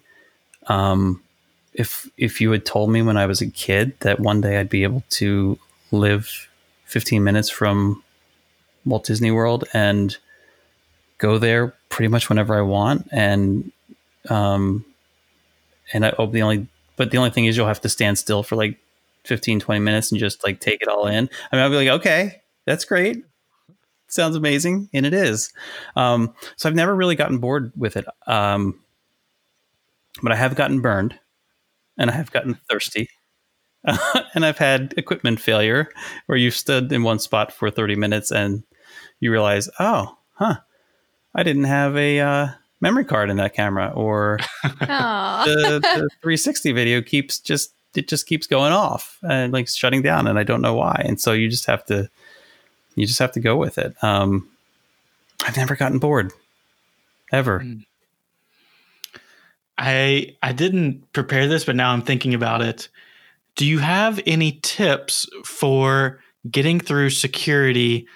Um, 0.67 1.23
if 1.75 2.09
if 2.17 2.41
you 2.41 2.51
had 2.51 2.65
told 2.65 2.91
me 2.91 3.03
when 3.03 3.17
I 3.17 3.27
was 3.27 3.41
a 3.41 3.51
kid 3.51 3.99
that 4.01 4.21
one 4.21 4.41
day 4.41 4.59
I'd 4.59 4.69
be 4.69 4.83
able 4.83 5.05
to 5.11 5.59
live 5.91 6.49
15 6.87 7.23
minutes 7.23 7.51
from 7.51 8.03
Walt 8.85 9.05
Disney 9.05 9.31
World 9.31 9.65
and 9.73 10.17
go 11.19 11.39
there 11.39 11.75
pretty 11.89 12.09
much 12.09 12.29
whenever 12.29 12.57
I 12.57 12.63
want 12.63 13.09
and 13.13 13.71
um 14.29 14.85
and 15.93 16.05
I 16.05 16.11
hope 16.11 16.33
the 16.33 16.43
only 16.43 16.67
but 16.97 17.11
the 17.11 17.19
only 17.19 17.31
thing 17.31 17.47
is 17.47 17.57
you'll 17.57 17.67
have 17.67 17.81
to 17.81 17.89
stand 17.89 18.19
still 18.19 18.43
for 18.43 18.57
like 18.57 18.79
15 19.25 19.61
20 19.61 19.81
minutes 19.81 20.11
and 20.11 20.19
just 20.19 20.45
like 20.45 20.61
take 20.61 20.83
it 20.83 20.89
all 20.89 21.07
in. 21.07 21.29
I 21.51 21.57
mean 21.57 21.63
I'll 21.63 21.71
be 21.71 21.77
like 21.77 22.01
okay, 22.01 22.43
that's 22.67 22.85
great. 22.85 23.25
Sounds 24.09 24.37
amazing 24.37 24.89
and 24.93 25.07
it 25.07 25.15
is. 25.15 25.53
Um 25.97 26.35
so 26.57 26.69
I've 26.69 26.75
never 26.75 26.95
really 26.95 27.17
gotten 27.17 27.39
bored 27.39 27.73
with 27.77 27.97
it. 27.97 28.07
Um 28.27 28.81
but 30.23 30.33
I 30.33 30.37
have 30.37 30.55
gotten 30.55 30.81
burned 30.81 31.19
and 31.97 32.11
I 32.11 32.15
have 32.15 32.33
gotten 32.33 32.59
thirsty. 32.71 33.09
and 34.35 34.45
I've 34.45 34.59
had 34.59 34.95
equipment 34.97 35.41
failure 35.41 35.89
where 36.27 36.39
you've 36.39 36.55
stood 36.55 36.93
in 36.93 37.03
one 37.03 37.19
spot 37.19 37.53
for 37.53 37.71
30 37.71 37.97
minutes 37.97 38.31
and 38.31 38.63
you 39.19 39.31
realize, 39.31 39.69
oh, 39.79 40.17
huh, 40.35 40.57
I 41.35 41.43
didn't 41.43 41.65
have 41.65 41.97
a 41.97 42.21
uh, 42.21 42.49
memory 42.83 43.05
card 43.05 43.31
in 43.31 43.39
that 43.39 43.55
camera, 43.55 43.91
or 43.95 44.39
the, 44.63 45.81
the 45.81 46.09
360 46.21 46.73
video 46.73 47.01
keeps 47.01 47.39
just 47.39 47.73
it 47.95 48.09
just 48.09 48.27
keeps 48.27 48.47
going 48.47 48.73
off 48.73 49.19
and 49.23 49.53
like 49.53 49.69
shutting 49.69 50.03
down, 50.03 50.27
and 50.27 50.39
I 50.39 50.43
don't 50.43 50.61
know 50.61 50.75
why. 50.75 51.01
And 51.05 51.19
so 51.19 51.33
you 51.33 51.49
just 51.49 51.67
have 51.67 51.87
to 51.87 52.11
you 52.95 53.07
just 53.07 53.21
have 53.21 53.33
to 53.33 53.41
go 53.41 53.57
with 53.57 53.79
it. 53.79 53.95
Um, 54.03 54.49
I've 55.47 55.57
never 55.57 55.77
gotten 55.77 55.99
bored 55.99 56.33
ever. 57.33 57.61
Mm. 57.61 57.87
I 59.79 60.37
I 60.43 60.53
didn't 60.53 61.11
prepare 61.13 61.47
this, 61.49 61.65
but 61.65 61.77
now 61.77 61.93
I'm 61.93 62.03
thinking 62.03 62.35
about 62.35 62.61
it. 62.61 62.89
Do 63.57 63.67
you 63.67 63.79
have 63.79 64.21
any 64.27 64.59
tips 64.63 65.27
for 65.45 66.21
getting 66.51 66.81
through 66.81 67.11
security 67.11 68.07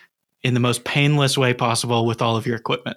in 0.42 0.54
the 0.54 0.60
most 0.60 0.84
painless 0.84 1.36
way 1.36 1.54
possible 1.54 2.06
with 2.06 2.20
all 2.22 2.36
of 2.36 2.46
your 2.46 2.56
equipment? 2.56 2.96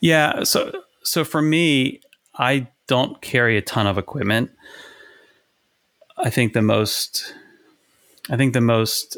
Yeah, 0.00 0.44
so 0.44 0.82
so 1.02 1.24
for 1.24 1.42
me, 1.42 2.00
I 2.38 2.66
don't 2.86 3.20
carry 3.20 3.56
a 3.56 3.62
ton 3.62 3.86
of 3.86 3.98
equipment. 3.98 4.50
I 6.18 6.30
think 6.30 6.52
the 6.52 6.62
most 6.62 7.34
I 8.30 8.36
think 8.36 8.52
the 8.52 8.60
most 8.60 9.16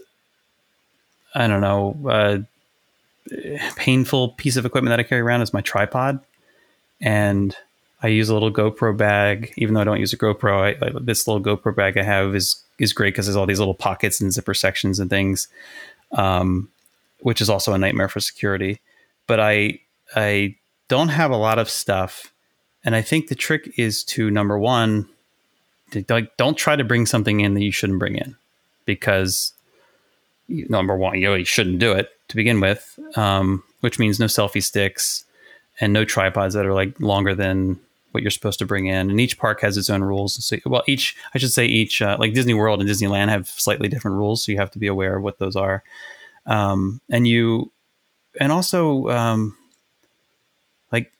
I 1.34 1.46
don't 1.46 1.60
know, 1.60 1.96
uh, 2.08 2.38
painful 3.76 4.30
piece 4.30 4.56
of 4.56 4.64
equipment 4.64 4.90
that 4.90 5.00
I 5.00 5.02
carry 5.02 5.20
around 5.20 5.42
is 5.42 5.52
my 5.52 5.60
tripod. 5.60 6.20
And 7.00 7.54
I 8.02 8.08
use 8.08 8.28
a 8.28 8.34
little 8.34 8.52
GoPro 8.52 8.96
bag, 8.96 9.52
even 9.56 9.74
though 9.74 9.80
I 9.80 9.84
don't 9.84 10.00
use 10.00 10.12
a 10.12 10.18
GoPro. 10.18 10.62
I, 10.62 10.86
I, 10.86 10.90
this 11.00 11.28
little 11.28 11.42
GoPro 11.42 11.74
bag 11.74 11.96
I 11.96 12.02
have 12.02 12.34
is 12.34 12.62
is 12.78 12.92
great 12.92 13.12
because 13.12 13.26
there's 13.26 13.36
all 13.36 13.46
these 13.46 13.58
little 13.58 13.74
pockets 13.74 14.20
and 14.20 14.32
zipper 14.32 14.54
sections 14.54 15.00
and 15.00 15.10
things, 15.10 15.48
um, 16.12 16.68
which 17.20 17.40
is 17.40 17.50
also 17.50 17.72
a 17.72 17.78
nightmare 17.78 18.08
for 18.08 18.20
security. 18.20 18.80
But 19.26 19.40
I 19.40 19.80
I 20.14 20.56
don't 20.88 21.08
have 21.08 21.30
a 21.30 21.36
lot 21.36 21.58
of 21.58 21.68
stuff, 21.68 22.32
and 22.84 22.96
I 22.96 23.02
think 23.02 23.28
the 23.28 23.34
trick 23.34 23.72
is 23.76 24.04
to 24.04 24.30
number 24.30 24.58
one, 24.58 25.08
to, 25.90 26.04
like 26.08 26.36
don't 26.36 26.56
try 26.56 26.76
to 26.76 26.84
bring 26.84 27.06
something 27.06 27.40
in 27.40 27.54
that 27.54 27.62
you 27.62 27.72
shouldn't 27.72 27.98
bring 27.98 28.16
in, 28.16 28.36
because 28.84 29.52
number 30.48 30.96
one, 30.96 31.18
you 31.18 31.44
shouldn't 31.44 31.78
do 31.78 31.92
it 31.92 32.10
to 32.28 32.36
begin 32.36 32.60
with, 32.60 32.98
um, 33.16 33.62
which 33.80 33.98
means 33.98 34.18
no 34.18 34.26
selfie 34.26 34.62
sticks 34.62 35.24
and 35.80 35.92
no 35.92 36.04
tripods 36.04 36.54
that 36.54 36.66
are 36.66 36.74
like 36.74 36.98
longer 37.00 37.34
than 37.34 37.78
what 38.12 38.22
you're 38.22 38.30
supposed 38.30 38.58
to 38.58 38.66
bring 38.66 38.86
in. 38.86 39.10
And 39.10 39.20
each 39.20 39.38
park 39.38 39.60
has 39.60 39.76
its 39.76 39.90
own 39.90 40.02
rules. 40.02 40.42
So, 40.42 40.56
well, 40.64 40.82
each 40.86 41.14
I 41.34 41.38
should 41.38 41.52
say 41.52 41.66
each 41.66 42.00
uh, 42.00 42.16
like 42.18 42.32
Disney 42.32 42.54
World 42.54 42.80
and 42.80 42.88
Disneyland 42.88 43.28
have 43.28 43.46
slightly 43.48 43.88
different 43.88 44.16
rules, 44.16 44.42
so 44.42 44.52
you 44.52 44.58
have 44.58 44.70
to 44.72 44.78
be 44.78 44.86
aware 44.86 45.16
of 45.16 45.22
what 45.22 45.38
those 45.38 45.56
are. 45.56 45.82
Um, 46.46 47.02
and 47.10 47.28
you, 47.28 47.70
and 48.40 48.50
also 48.50 49.08
um, 49.10 49.56
like 50.90 51.12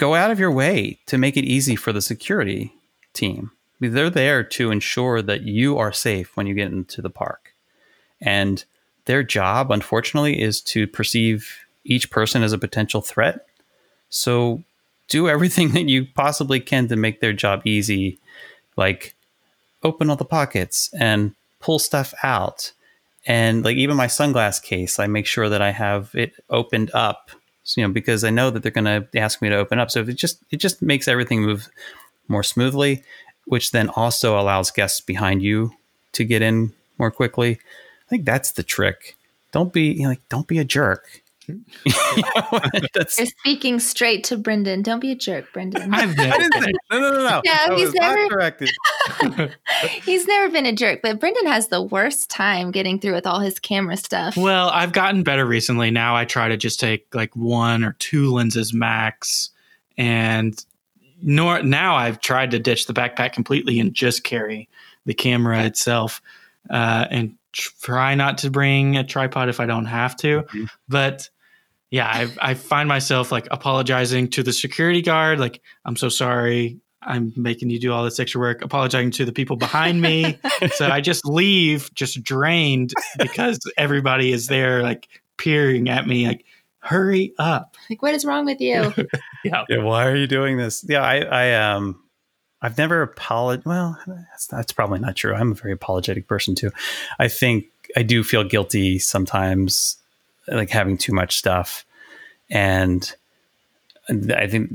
go 0.00 0.14
out 0.14 0.30
of 0.30 0.40
your 0.40 0.50
way 0.50 0.98
to 1.04 1.18
make 1.18 1.36
it 1.36 1.44
easy 1.44 1.76
for 1.76 1.92
the 1.92 2.00
security 2.00 2.72
team. 3.12 3.50
They're 3.80 4.08
there 4.08 4.42
to 4.42 4.70
ensure 4.70 5.20
that 5.20 5.42
you 5.42 5.76
are 5.76 5.92
safe 5.92 6.34
when 6.36 6.46
you 6.46 6.54
get 6.54 6.72
into 6.72 7.02
the 7.02 7.10
park, 7.10 7.52
and 8.20 8.64
their 9.04 9.22
job, 9.22 9.70
unfortunately, 9.70 10.40
is 10.40 10.62
to 10.62 10.86
perceive 10.86 11.58
each 11.84 12.10
person 12.10 12.42
as 12.42 12.52
a 12.52 12.58
potential 12.58 13.02
threat. 13.02 13.46
So 14.08 14.62
do 15.08 15.28
everything 15.28 15.70
that 15.72 15.88
you 15.88 16.06
possibly 16.14 16.60
can 16.60 16.88
to 16.88 16.96
make 16.96 17.20
their 17.20 17.34
job 17.34 17.66
easy, 17.66 18.18
like 18.76 19.14
open 19.82 20.08
all 20.08 20.16
the 20.16 20.24
pockets 20.24 20.90
and 20.98 21.34
pull 21.60 21.78
stuff 21.78 22.14
out. 22.22 22.72
And 23.26 23.64
like 23.64 23.76
even 23.76 23.96
my 23.96 24.06
sunglass 24.06 24.62
case, 24.62 24.98
I 24.98 25.06
make 25.06 25.26
sure 25.26 25.50
that 25.50 25.60
I 25.60 25.72
have 25.72 26.14
it 26.14 26.32
opened 26.48 26.90
up, 26.94 27.30
you 27.76 27.86
know, 27.86 27.92
because 27.92 28.24
I 28.24 28.30
know 28.30 28.50
that 28.50 28.62
they're 28.62 28.72
going 28.72 28.84
to 28.84 29.06
ask 29.18 29.40
me 29.42 29.48
to 29.48 29.56
open 29.56 29.78
up. 29.78 29.90
So 29.90 30.00
it 30.00 30.14
just 30.14 30.42
it 30.50 30.56
just 30.56 30.82
makes 30.82 31.08
everything 31.08 31.42
move 31.42 31.68
more 32.28 32.42
smoothly, 32.42 33.02
which 33.46 33.72
then 33.72 33.88
also 33.90 34.38
allows 34.38 34.70
guests 34.70 35.00
behind 35.00 35.42
you 35.42 35.72
to 36.12 36.24
get 36.24 36.42
in 36.42 36.72
more 36.98 37.10
quickly. 37.10 37.58
I 38.06 38.08
think 38.08 38.24
that's 38.24 38.52
the 38.52 38.62
trick. 38.62 39.16
Don't 39.52 39.72
be 39.72 39.92
you 39.92 40.02
know, 40.02 40.10
like 40.10 40.28
don't 40.28 40.46
be 40.46 40.58
a 40.58 40.64
jerk. 40.64 41.22
You're 41.84 43.26
speaking 43.26 43.80
straight 43.80 44.24
to 44.24 44.36
Brendan. 44.36 44.82
Don't 44.82 45.00
be 45.00 45.12
a 45.12 45.14
jerk, 45.14 45.52
Brendan. 45.52 45.92
I've 45.94 46.16
never, 46.16 46.34
I 46.34 46.38
didn't 46.38 46.62
say, 46.62 46.72
no, 46.90 47.00
no, 47.00 47.10
no, 47.12 47.28
no. 47.28 47.42
No, 47.44 47.76
he's 47.76 47.92
never 47.94 48.28
corrected. 48.28 48.70
he's 50.04 50.26
never 50.26 50.50
been 50.50 50.66
a 50.66 50.72
jerk, 50.72 51.00
but 51.02 51.20
Brendan 51.20 51.46
has 51.46 51.68
the 51.68 51.82
worst 51.82 52.30
time 52.30 52.70
getting 52.70 52.98
through 52.98 53.14
with 53.14 53.26
all 53.26 53.40
his 53.40 53.58
camera 53.58 53.96
stuff. 53.96 54.36
Well, 54.36 54.70
I've 54.70 54.92
gotten 54.92 55.22
better 55.22 55.46
recently. 55.46 55.90
Now 55.90 56.16
I 56.16 56.24
try 56.24 56.48
to 56.48 56.56
just 56.56 56.80
take 56.80 57.14
like 57.14 57.34
one 57.36 57.84
or 57.84 57.94
two 57.98 58.32
lenses 58.32 58.72
max, 58.72 59.50
and 59.96 60.62
nor 61.22 61.62
now 61.62 61.96
I've 61.96 62.20
tried 62.20 62.50
to 62.52 62.58
ditch 62.58 62.86
the 62.86 62.94
backpack 62.94 63.32
completely 63.32 63.78
and 63.78 63.92
just 63.92 64.24
carry 64.24 64.68
the 65.06 65.14
camera 65.14 65.64
itself, 65.64 66.22
uh, 66.70 67.06
and 67.10 67.34
try 67.52 68.14
not 68.14 68.38
to 68.38 68.50
bring 68.50 68.96
a 68.96 69.04
tripod 69.04 69.48
if 69.48 69.60
I 69.60 69.66
don't 69.66 69.86
have 69.86 70.16
to. 70.18 70.42
Mm-hmm. 70.42 70.64
But 70.88 71.28
yeah, 71.90 72.06
I, 72.06 72.50
I 72.50 72.54
find 72.54 72.88
myself 72.88 73.32
like 73.32 73.48
apologizing 73.50 74.30
to 74.30 74.42
the 74.42 74.52
security 74.52 75.02
guard, 75.02 75.40
like, 75.40 75.60
I'm 75.84 75.96
so 75.96 76.08
sorry. 76.08 76.78
I'm 77.02 77.32
making 77.34 77.70
you 77.70 77.80
do 77.80 77.92
all 77.92 78.04
this 78.04 78.20
extra 78.20 78.40
work, 78.40 78.62
apologizing 78.62 79.10
to 79.12 79.24
the 79.24 79.32
people 79.32 79.56
behind 79.56 80.00
me. 80.00 80.38
so 80.74 80.86
I 80.86 81.00
just 81.00 81.24
leave 81.26 81.92
just 81.94 82.22
drained 82.22 82.92
because 83.18 83.58
everybody 83.76 84.32
is 84.32 84.46
there, 84.46 84.82
like 84.82 85.08
peering 85.38 85.88
at 85.88 86.06
me, 86.06 86.28
like, 86.28 86.44
hurry 86.80 87.32
up. 87.38 87.76
Like, 87.88 88.02
what 88.02 88.14
is 88.14 88.24
wrong 88.24 88.44
with 88.44 88.60
you? 88.60 88.92
yeah. 89.44 89.64
yeah. 89.68 89.82
Why 89.82 90.06
are 90.06 90.16
you 90.16 90.26
doing 90.26 90.58
this? 90.58 90.84
Yeah. 90.88 91.02
I, 91.02 91.20
I, 91.20 91.72
um, 91.72 92.02
I've 92.62 92.78
never 92.78 93.02
apologized. 93.02 93.66
Well, 93.66 93.98
that's, 94.06 94.46
that's 94.46 94.72
probably 94.72 94.98
not 94.98 95.16
true. 95.16 95.34
I'm 95.34 95.52
a 95.52 95.54
very 95.54 95.72
apologetic 95.72 96.28
person 96.28 96.54
too. 96.54 96.70
I 97.18 97.28
think 97.28 97.66
I 97.96 98.02
do 98.02 98.22
feel 98.22 98.44
guilty 98.44 98.98
sometimes, 98.98 99.96
like 100.48 100.70
having 100.70 100.96
too 100.96 101.12
much 101.12 101.36
stuff, 101.36 101.84
and 102.50 103.12
I 104.08 104.46
think, 104.48 104.70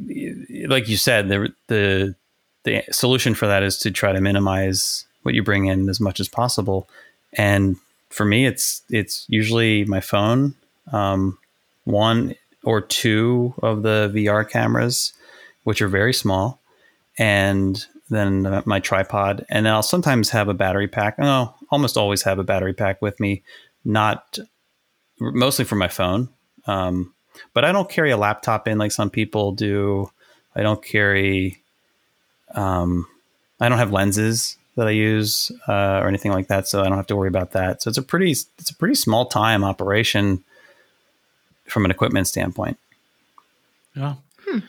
like 0.67 0.87
you 0.87 0.97
said, 0.97 1.29
the 1.29 1.53
the 1.67 2.15
the 2.63 2.83
solution 2.91 3.35
for 3.35 3.47
that 3.47 3.63
is 3.63 3.77
to 3.79 3.91
try 3.91 4.11
to 4.11 4.21
minimize 4.21 5.05
what 5.23 5.35
you 5.35 5.43
bring 5.43 5.65
in 5.65 5.89
as 5.89 5.99
much 5.99 6.19
as 6.19 6.27
possible. 6.27 6.87
And 7.33 7.77
for 8.09 8.25
me, 8.25 8.45
it's 8.45 8.81
it's 8.89 9.25
usually 9.27 9.85
my 9.85 9.99
phone, 9.99 10.55
um, 10.91 11.37
one 11.83 12.35
or 12.63 12.81
two 12.81 13.53
of 13.61 13.83
the 13.83 14.11
VR 14.13 14.49
cameras, 14.49 15.13
which 15.63 15.81
are 15.81 15.87
very 15.87 16.13
small, 16.13 16.59
and 17.17 17.85
then 18.09 18.63
my 18.65 18.79
tripod, 18.79 19.45
and 19.49 19.67
I'll 19.67 19.83
sometimes 19.83 20.29
have 20.29 20.47
a 20.47 20.53
battery 20.53 20.87
pack. 20.87 21.17
No, 21.17 21.53
almost 21.71 21.97
always 21.97 22.21
have 22.23 22.39
a 22.39 22.43
battery 22.43 22.73
pack 22.73 23.01
with 23.01 23.19
me, 23.19 23.43
not 23.83 24.37
mostly 25.19 25.65
for 25.65 25.75
my 25.75 25.87
phone. 25.87 26.29
Um, 26.67 27.13
but 27.53 27.65
I 27.65 27.71
don't 27.71 27.89
carry 27.89 28.11
a 28.11 28.17
laptop 28.17 28.67
in 28.67 28.77
like 28.77 28.91
some 28.91 29.09
people 29.09 29.51
do. 29.51 30.09
I 30.55 30.63
don't 30.63 30.83
carry, 30.83 31.61
um, 32.53 33.07
I 33.59 33.69
don't 33.69 33.77
have 33.77 33.91
lenses 33.91 34.57
that 34.75 34.87
I 34.87 34.91
use 34.91 35.51
uh, 35.67 35.99
or 36.01 36.07
anything 36.07 36.31
like 36.31 36.47
that, 36.47 36.67
so 36.67 36.81
I 36.81 36.89
don't 36.89 36.97
have 36.97 37.07
to 37.07 37.15
worry 37.15 37.29
about 37.29 37.51
that. 37.51 37.81
So 37.81 37.89
it's 37.89 37.97
a 37.97 38.01
pretty, 38.01 38.31
it's 38.31 38.69
a 38.69 38.75
pretty 38.75 38.95
small 38.95 39.25
time 39.25 39.63
operation 39.63 40.43
from 41.65 41.85
an 41.85 41.91
equipment 41.91 42.27
standpoint. 42.27 42.77
Yeah. 43.95 44.15
Hmm. 44.45 44.59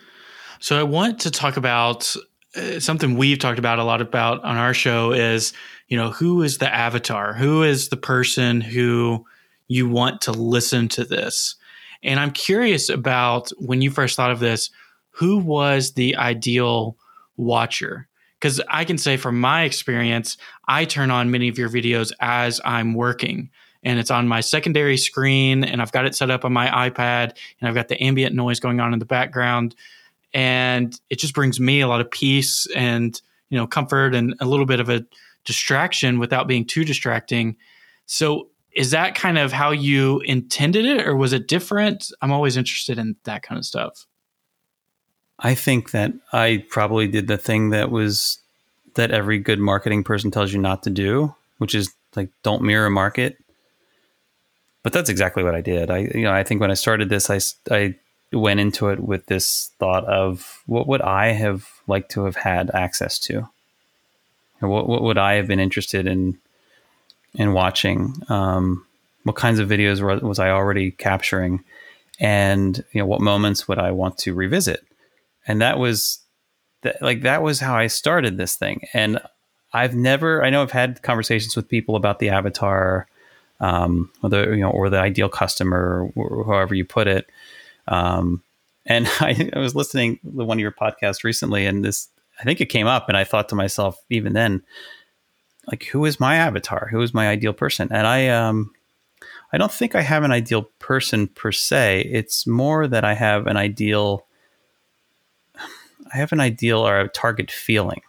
So 0.61 0.79
I 0.79 0.83
want 0.83 1.21
to 1.21 1.31
talk 1.31 1.57
about 1.57 2.15
uh, 2.57 2.81
something 2.81 3.17
we've 3.17 3.39
talked 3.39 3.59
about 3.59 3.79
a 3.79 3.85
lot 3.85 4.01
about 4.01 4.43
on 4.45 4.57
our 4.57 4.75
show 4.75 5.13
is, 5.13 5.53
you 5.89 5.97
know, 5.97 6.11
who 6.11 6.43
is 6.43 6.59
the 6.59 6.73
avatar? 6.73 7.35
Who 7.35 7.63
is 7.63 7.89
the 7.89 7.97
person 7.97 8.61
who 8.61 9.27
you 9.69 9.89
want 9.89 10.21
to 10.23 10.33
listen 10.33 10.89
to 10.89 11.05
this? 11.05 11.57
And 12.03 12.21
I'm 12.21 12.31
curious 12.31 12.89
about 12.89 13.51
when 13.59 13.83
you 13.83 13.91
first 13.91 14.17
thought 14.17 14.31
of 14.31 14.41
this, 14.41 14.71
who 15.11 15.39
was 15.39 15.93
the 15.93 16.17
ideal 16.17 16.97
watcher? 17.37 18.09
Because 18.39 18.61
I 18.69 18.85
can 18.85 18.99
say 18.99 19.17
from 19.17 19.41
my 19.41 19.63
experience, 19.63 20.37
I 20.69 20.85
turn 20.85 21.11
on 21.11 21.31
many 21.31 21.49
of 21.49 21.59
your 21.59 21.71
videos 21.71 22.13
as 22.21 22.61
I'm 22.65 22.95
working 22.95 23.51
and 23.83 23.99
it's 23.99 24.11
on 24.11 24.29
my 24.29 24.41
secondary 24.41 24.97
screen 24.97 25.65
and 25.65 25.81
I've 25.81 25.93
got 25.93 26.07
it 26.07 26.15
set 26.15 26.31
up 26.31 26.45
on 26.45 26.53
my 26.53 26.91
iPad 26.91 27.37
and 27.61 27.69
I've 27.69 27.75
got 27.75 27.89
the 27.89 28.03
ambient 28.03 28.35
noise 28.35 28.61
going 28.61 28.81
on 28.81 28.93
in 28.93 28.99
the 28.99 29.07
background 29.07 29.75
and 30.35 30.99
it 31.09 31.19
just 31.19 31.35
brings 31.35 31.59
me 31.59 31.81
a 31.81 31.89
lot 31.89 32.01
of 32.01 32.11
peace 32.11 32.67
and 32.75 33.21
you 33.49 33.57
know 33.57 33.67
comfort 33.67 34.15
and 34.15 34.35
a 34.41 34.45
little 34.45 34.67
bit 34.67 34.81
of 34.81 34.89
a 34.89 35.05
distraction 35.45 36.19
without 36.19 36.47
being 36.47 36.65
too 36.65 36.85
distracting. 36.85 37.57
So 38.05 38.51
is 38.77 38.91
that 38.91 39.15
kind 39.15 39.39
of 39.39 39.53
how 39.53 39.71
you 39.71 40.21
intended 40.21 40.85
it 40.85 41.07
or 41.07 41.17
was 41.17 41.33
it 41.33 41.49
different? 41.49 42.13
I'm 42.21 42.31
always 42.31 42.59
interested 42.59 42.99
in 42.99 43.17
that 43.25 43.43
kind 43.43 43.59
of 43.59 43.65
stuff. 43.65 44.07
I 45.39 45.55
think 45.55 45.91
that 45.93 46.13
I 46.33 46.65
probably 46.69 47.09
did 47.09 47.27
the 47.27 47.39
thing 47.39 47.71
that 47.71 47.91
was 47.91 48.39
that 48.95 49.11
every 49.11 49.39
good 49.39 49.59
marketing 49.59 50.05
person 50.05 50.31
tells 50.31 50.53
you 50.53 50.61
not 50.61 50.83
to 50.83 50.91
do, 50.91 51.35
which 51.57 51.75
is 51.75 51.93
like 52.15 52.29
don't 52.43 52.63
mirror 52.63 52.91
market. 52.91 53.39
But 54.83 54.93
that's 54.93 55.11
exactly 55.11 55.43
what 55.43 55.55
I 55.55 55.63
did. 55.63 55.91
I 55.91 56.11
you 56.15 56.23
know, 56.23 56.33
I 56.33 56.43
think 56.43 56.61
when 56.61 56.71
I 56.71 56.75
started 56.75 57.09
this 57.09 57.31
I 57.31 57.41
I 57.71 57.95
went 58.31 58.61
into 58.61 58.91
it 58.91 59.01
with 59.01 59.25
this 59.27 59.71
thought 59.79 60.05
of 60.05 60.63
what 60.67 60.87
would 60.87 61.01
I 61.01 61.29
have 61.33 61.67
liked 61.87 62.11
to 62.13 62.25
have 62.25 62.37
had 62.37 62.71
access 62.75 63.19
to? 63.21 63.49
What 64.61 64.87
what 64.87 65.03
would 65.03 65.19
I 65.19 65.35
have 65.35 65.47
been 65.47 65.61
interested 65.61 66.07
in 66.07 66.39
in 67.37 67.53
watching? 67.53 68.15
Um, 68.29 68.85
what 69.23 69.37
kinds 69.37 69.59
of 69.59 69.69
videos 69.69 70.01
were, 70.01 70.19
was 70.19 70.39
I 70.39 70.51
already 70.51 70.91
capturing? 70.91 71.65
And 72.19 72.83
you 72.93 73.01
know, 73.01 73.07
what 73.07 73.21
moments 73.21 73.69
would 73.69 73.79
I 73.79 73.91
want 73.93 74.19
to 74.19 74.35
revisit? 74.35 74.83
and 75.47 75.61
that 75.61 75.79
was 75.79 76.21
th- 76.83 76.97
like 77.01 77.23
that 77.23 77.43
was 77.43 77.61
how 77.61 77.77
I 77.77 77.87
started 77.87 78.37
this 78.37 78.57
thing. 78.57 78.87
And 78.93 79.21
I've 79.73 79.95
never, 79.95 80.45
I 80.45 80.51
know 80.51 80.63
I've 80.63 80.73
had 80.73 81.03
conversations 81.03 81.57
with 81.57 81.69
people 81.69 81.97
about 81.97 82.19
the 82.19 82.31
avatar, 82.31 83.07
um, 83.61 84.11
or 84.23 84.31
the 84.31 84.51
you 84.51 84.61
know, 84.61 84.71
or 84.71 84.91
the 84.91 84.99
ideal 84.99 85.29
customer, 85.29 86.11
or 86.15 86.45
however 86.45 86.75
you 86.75 86.85
put 86.85 87.07
it. 87.07 87.27
Um, 87.89 88.43
and 88.85 89.07
I, 89.21 89.51
I 89.55 89.59
was 89.59 89.75
listening 89.75 90.19
to 90.19 90.45
one 90.45 90.59
of 90.59 90.63
your 90.63 90.73
podcasts 90.73 91.25
recently, 91.25 91.67
and 91.67 91.85
this, 91.85 92.09
I 92.41 92.45
think 92.45 92.61
it 92.61 92.67
came 92.67 92.87
up, 92.87 93.09
and 93.09 93.17
I 93.17 93.25
thought 93.25 93.49
to 93.51 93.55
myself, 93.55 93.99
even 94.11 94.33
then, 94.33 94.63
like, 95.67 95.85
who 95.85 96.05
is 96.05 96.21
my 96.21 96.37
avatar? 96.37 96.89
Who 96.91 97.01
is 97.01 97.13
my 97.13 97.29
ideal 97.29 97.53
person? 97.53 97.89
And 97.91 98.07
I, 98.07 98.29
um, 98.29 98.73
I 99.53 99.59
don't 99.59 99.73
think 99.73 99.95
I 99.95 100.03
have 100.03 100.23
an 100.23 100.33
ideal 100.33 100.63
person 100.79 101.29
per 101.29 101.53
se. 101.53 102.09
It's 102.11 102.47
more 102.47 102.87
that 102.87 103.05
I 103.05 103.15
have 103.15 103.47
an 103.47 103.57
ideal 103.57 104.27
I 106.13 106.19
have 106.19 106.33
an 106.33 106.41
ideal 106.41 106.87
or 106.87 107.01
a 107.01 107.09
target 107.09 107.51
feeling. 107.51 108.03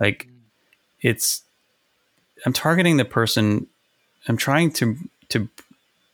Like 0.00 0.28
it's 1.00 1.42
I'm 2.44 2.52
targeting 2.52 2.96
the 2.96 3.04
person 3.04 3.66
I'm 4.28 4.36
trying 4.36 4.72
to 4.72 4.96
to 5.30 5.48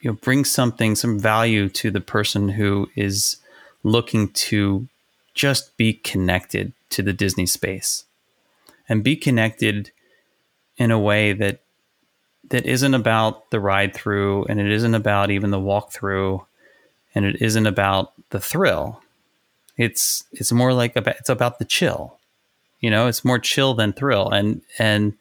you 0.00 0.10
know 0.10 0.18
bring 0.22 0.44
something 0.44 0.94
some 0.94 1.18
value 1.18 1.68
to 1.70 1.90
the 1.90 2.00
person 2.00 2.48
who 2.48 2.88
is 2.96 3.36
looking 3.82 4.28
to 4.28 4.88
just 5.34 5.76
be 5.76 5.94
connected 5.94 6.72
to 6.90 7.02
the 7.02 7.12
Disney 7.12 7.46
space 7.46 8.04
and 8.88 9.02
be 9.02 9.16
connected 9.16 9.90
in 10.76 10.90
a 10.90 10.98
way 10.98 11.32
that 11.32 11.60
that 12.50 12.66
isn't 12.66 12.94
about 12.94 13.50
the 13.50 13.60
ride 13.60 13.94
through 13.94 14.44
and 14.44 14.60
it 14.60 14.70
isn't 14.70 14.94
about 14.94 15.30
even 15.30 15.50
the 15.50 15.60
walk 15.60 15.92
through 15.92 16.44
and 17.14 17.24
it 17.24 17.40
isn't 17.40 17.66
about 17.66 18.12
the 18.30 18.40
thrill 18.40 19.02
it's 19.76 20.24
it's 20.32 20.52
more 20.52 20.72
like 20.72 20.96
about, 20.96 21.16
it's 21.16 21.28
about 21.28 21.58
the 21.58 21.64
chill. 21.64 22.18
You 22.80 22.90
know, 22.90 23.06
it's 23.06 23.24
more 23.24 23.38
chill 23.38 23.74
than 23.74 23.92
thrill, 23.92 24.30
and 24.30 24.60
and 24.78 25.14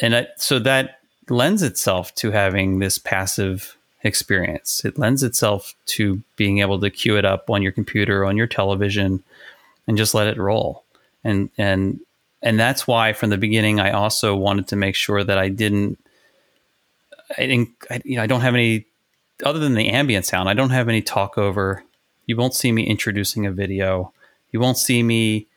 and 0.00 0.16
I, 0.16 0.26
so 0.36 0.58
that 0.60 1.00
lends 1.28 1.62
itself 1.62 2.14
to 2.16 2.30
having 2.30 2.78
this 2.78 2.98
passive 2.98 3.76
experience. 4.02 4.84
It 4.84 4.98
lends 4.98 5.22
itself 5.22 5.74
to 5.86 6.22
being 6.36 6.58
able 6.58 6.80
to 6.80 6.90
queue 6.90 7.16
it 7.16 7.24
up 7.24 7.48
on 7.48 7.62
your 7.62 7.72
computer, 7.72 8.24
on 8.24 8.36
your 8.36 8.46
television, 8.46 9.22
and 9.86 9.96
just 9.96 10.14
let 10.14 10.26
it 10.26 10.38
roll. 10.38 10.84
And 11.22 11.50
and 11.58 12.00
and 12.42 12.58
that's 12.58 12.86
why 12.86 13.12
from 13.12 13.30
the 13.30 13.38
beginning 13.38 13.80
I 13.80 13.92
also 13.92 14.34
wanted 14.34 14.68
to 14.68 14.76
make 14.76 14.94
sure 14.94 15.22
that 15.22 15.38
I 15.38 15.48
didn't 15.48 15.98
I 17.36 17.46
didn't 17.46 17.70
I, 17.90 18.00
you 18.04 18.16
know 18.16 18.22
I 18.22 18.26
don't 18.26 18.40
have 18.40 18.54
any 18.54 18.86
other 19.44 19.58
than 19.58 19.74
the 19.74 19.88
ambient 19.88 20.26
sound. 20.26 20.48
I 20.48 20.54
don't 20.54 20.70
have 20.70 20.88
any 20.88 21.02
talk 21.02 21.38
over 21.38 21.82
you 22.26 22.36
won't 22.36 22.54
see 22.54 22.72
me 22.72 22.86
introducing 22.86 23.46
a 23.46 23.52
video. 23.52 24.12
You 24.50 24.60
won't 24.60 24.78
see 24.78 25.02
me 25.02 25.48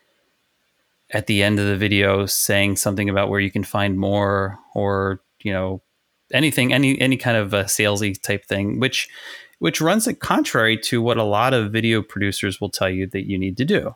at 1.10 1.26
the 1.26 1.42
end 1.42 1.58
of 1.58 1.66
the 1.66 1.76
video 1.76 2.26
saying 2.26 2.76
something 2.76 3.08
about 3.08 3.28
where 3.28 3.40
you 3.40 3.50
can 3.50 3.64
find 3.64 3.98
more 3.98 4.58
or, 4.74 5.20
you 5.40 5.52
know, 5.52 5.82
anything, 6.32 6.72
any 6.72 7.00
any 7.00 7.16
kind 7.16 7.36
of 7.36 7.54
a 7.54 7.64
salesy 7.64 8.20
type 8.20 8.44
thing, 8.44 8.80
which 8.80 9.08
which 9.58 9.80
runs 9.80 10.08
contrary 10.20 10.76
to 10.76 11.00
what 11.00 11.16
a 11.16 11.22
lot 11.22 11.54
of 11.54 11.72
video 11.72 12.02
producers 12.02 12.60
will 12.60 12.68
tell 12.68 12.90
you 12.90 13.06
that 13.06 13.28
you 13.28 13.38
need 13.38 13.56
to 13.56 13.64
do. 13.64 13.94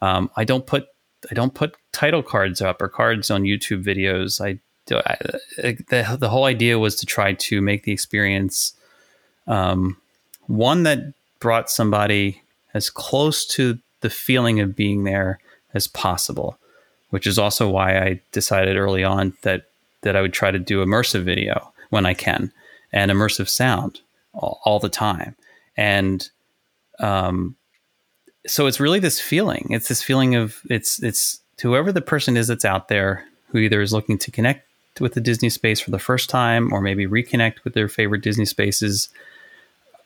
Um, 0.00 0.30
I 0.36 0.44
don't 0.44 0.66
put 0.66 0.86
I 1.30 1.34
don't 1.34 1.54
put 1.54 1.76
title 1.92 2.22
cards 2.22 2.60
up 2.60 2.80
or 2.80 2.88
cards 2.88 3.30
on 3.30 3.42
YouTube 3.42 3.84
videos. 3.84 4.40
I, 4.40 4.58
I 4.90 5.76
the 5.88 6.16
the 6.18 6.28
whole 6.28 6.44
idea 6.44 6.78
was 6.78 6.96
to 6.96 7.06
try 7.06 7.34
to 7.34 7.60
make 7.60 7.84
the 7.84 7.92
experience 7.92 8.74
um, 9.46 9.96
one 10.46 10.82
that 10.84 11.14
brought 11.40 11.70
somebody 11.70 12.42
as 12.74 12.90
close 12.90 13.44
to 13.46 13.78
the 14.00 14.10
feeling 14.10 14.60
of 14.60 14.76
being 14.76 15.04
there 15.04 15.38
as 15.74 15.86
possible, 15.86 16.58
which 17.10 17.26
is 17.26 17.38
also 17.38 17.68
why 17.68 17.98
I 17.98 18.20
decided 18.32 18.76
early 18.76 19.04
on 19.04 19.34
that 19.42 19.66
that 20.02 20.16
I 20.16 20.20
would 20.20 20.32
try 20.32 20.50
to 20.50 20.58
do 20.58 20.84
immersive 20.84 21.22
video 21.22 21.72
when 21.90 22.06
I 22.06 22.14
can 22.14 22.52
and 22.92 23.10
immersive 23.10 23.48
sound 23.48 24.00
all, 24.34 24.60
all 24.64 24.78
the 24.78 24.88
time. 24.88 25.36
And 25.76 26.28
um, 26.98 27.56
so 28.46 28.66
it's 28.66 28.80
really 28.80 28.98
this 28.98 29.20
feeling. 29.20 29.68
It's 29.70 29.88
this 29.88 30.02
feeling 30.02 30.34
of 30.34 30.60
it's 30.68 31.02
it's 31.02 31.41
whoever 31.62 31.92
the 31.92 32.02
person 32.02 32.36
is 32.36 32.48
that's 32.48 32.64
out 32.64 32.88
there 32.88 33.24
who 33.48 33.58
either 33.58 33.80
is 33.80 33.92
looking 33.92 34.18
to 34.18 34.30
connect 34.30 34.66
with 35.00 35.14
the 35.14 35.20
Disney 35.20 35.48
space 35.48 35.80
for 35.80 35.90
the 35.90 35.98
first 35.98 36.28
time 36.28 36.72
or 36.72 36.80
maybe 36.80 37.06
reconnect 37.06 37.64
with 37.64 37.74
their 37.74 37.88
favorite 37.88 38.22
Disney 38.22 38.44
spaces 38.44 39.08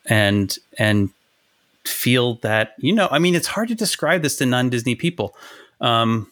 and 0.06 0.56
and 0.78 1.10
feel 1.84 2.34
that 2.36 2.74
you 2.78 2.92
know 2.92 3.06
i 3.12 3.18
mean 3.18 3.36
it's 3.36 3.46
hard 3.46 3.68
to 3.68 3.74
describe 3.74 4.22
this 4.22 4.36
to 4.36 4.46
non-disney 4.46 4.94
people. 4.94 5.36
Um, 5.80 6.30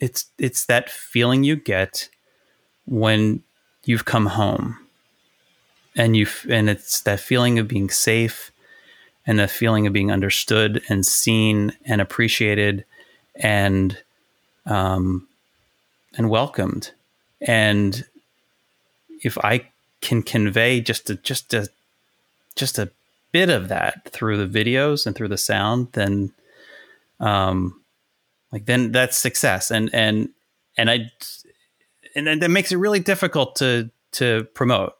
it's 0.00 0.26
it's 0.38 0.66
that 0.66 0.90
feeling 0.90 1.44
you 1.44 1.56
get 1.56 2.08
when 2.86 3.42
you've 3.84 4.04
come 4.04 4.26
home 4.26 4.78
and 5.96 6.16
you 6.16 6.26
and 6.48 6.68
it's 6.68 7.00
that 7.02 7.20
feeling 7.20 7.58
of 7.58 7.68
being 7.68 7.90
safe 7.90 8.50
and 9.26 9.38
the 9.38 9.48
feeling 9.48 9.86
of 9.86 9.92
being 9.92 10.10
understood 10.10 10.82
and 10.88 11.06
seen 11.06 11.72
and 11.84 12.00
appreciated 12.00 12.84
and 13.36 13.98
um, 14.66 15.28
and 16.16 16.30
welcomed 16.30 16.92
and 17.40 18.04
if 19.22 19.36
i 19.38 19.66
can 20.00 20.22
convey 20.22 20.80
just 20.80 21.10
a 21.10 21.14
just 21.16 21.52
a 21.54 21.68
just 22.56 22.78
a 22.78 22.90
bit 23.34 23.50
of 23.50 23.68
that 23.68 24.08
through 24.10 24.36
the 24.36 24.64
videos 24.64 25.06
and 25.06 25.16
through 25.16 25.28
the 25.28 25.36
sound, 25.36 25.88
then 25.92 26.32
um 27.20 27.80
like 28.52 28.66
then 28.66 28.92
that's 28.92 29.16
success. 29.16 29.70
And 29.70 29.90
and 29.92 30.28
and 30.76 30.88
I 30.88 31.10
and 32.14 32.40
that 32.40 32.50
makes 32.50 32.70
it 32.70 32.76
really 32.76 33.00
difficult 33.00 33.56
to 33.56 33.90
to 34.12 34.44
promote. 34.54 34.94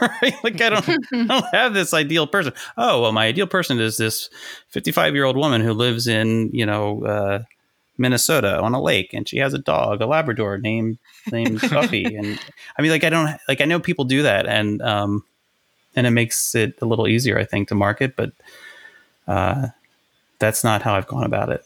Right? 0.00 0.34
Like 0.44 0.60
I 0.60 0.70
don't, 0.70 0.88
I 0.88 1.26
don't 1.26 1.44
have 1.52 1.74
this 1.74 1.94
ideal 1.94 2.26
person. 2.26 2.52
Oh 2.76 3.02
well, 3.02 3.12
my 3.12 3.26
ideal 3.26 3.46
person 3.46 3.80
is 3.80 3.96
this 3.96 4.30
55 4.68 5.14
year 5.14 5.24
old 5.24 5.36
woman 5.36 5.60
who 5.60 5.72
lives 5.72 6.06
in 6.06 6.50
you 6.52 6.66
know 6.66 7.04
uh, 7.04 7.42
Minnesota 7.98 8.60
on 8.60 8.74
a 8.74 8.82
lake, 8.82 9.12
and 9.12 9.28
she 9.28 9.38
has 9.38 9.54
a 9.54 9.58
dog, 9.58 10.00
a 10.00 10.06
Labrador 10.06 10.58
named 10.58 10.98
named 11.30 11.60
Buffy. 11.70 12.16
and 12.16 12.38
I 12.78 12.82
mean, 12.82 12.90
like 12.90 13.04
I 13.04 13.10
don't 13.10 13.38
like 13.48 13.60
I 13.60 13.66
know 13.66 13.80
people 13.80 14.04
do 14.04 14.22
that, 14.22 14.46
and 14.46 14.80
um, 14.82 15.24
and 15.94 16.06
it 16.06 16.10
makes 16.10 16.54
it 16.54 16.78
a 16.80 16.86
little 16.86 17.08
easier, 17.08 17.38
I 17.38 17.44
think, 17.44 17.68
to 17.68 17.74
market, 17.74 18.16
but 18.16 18.32
uh, 19.26 19.68
that's 20.38 20.64
not 20.64 20.82
how 20.82 20.94
I've 20.94 21.06
gone 21.06 21.24
about 21.24 21.50
it. 21.50 21.64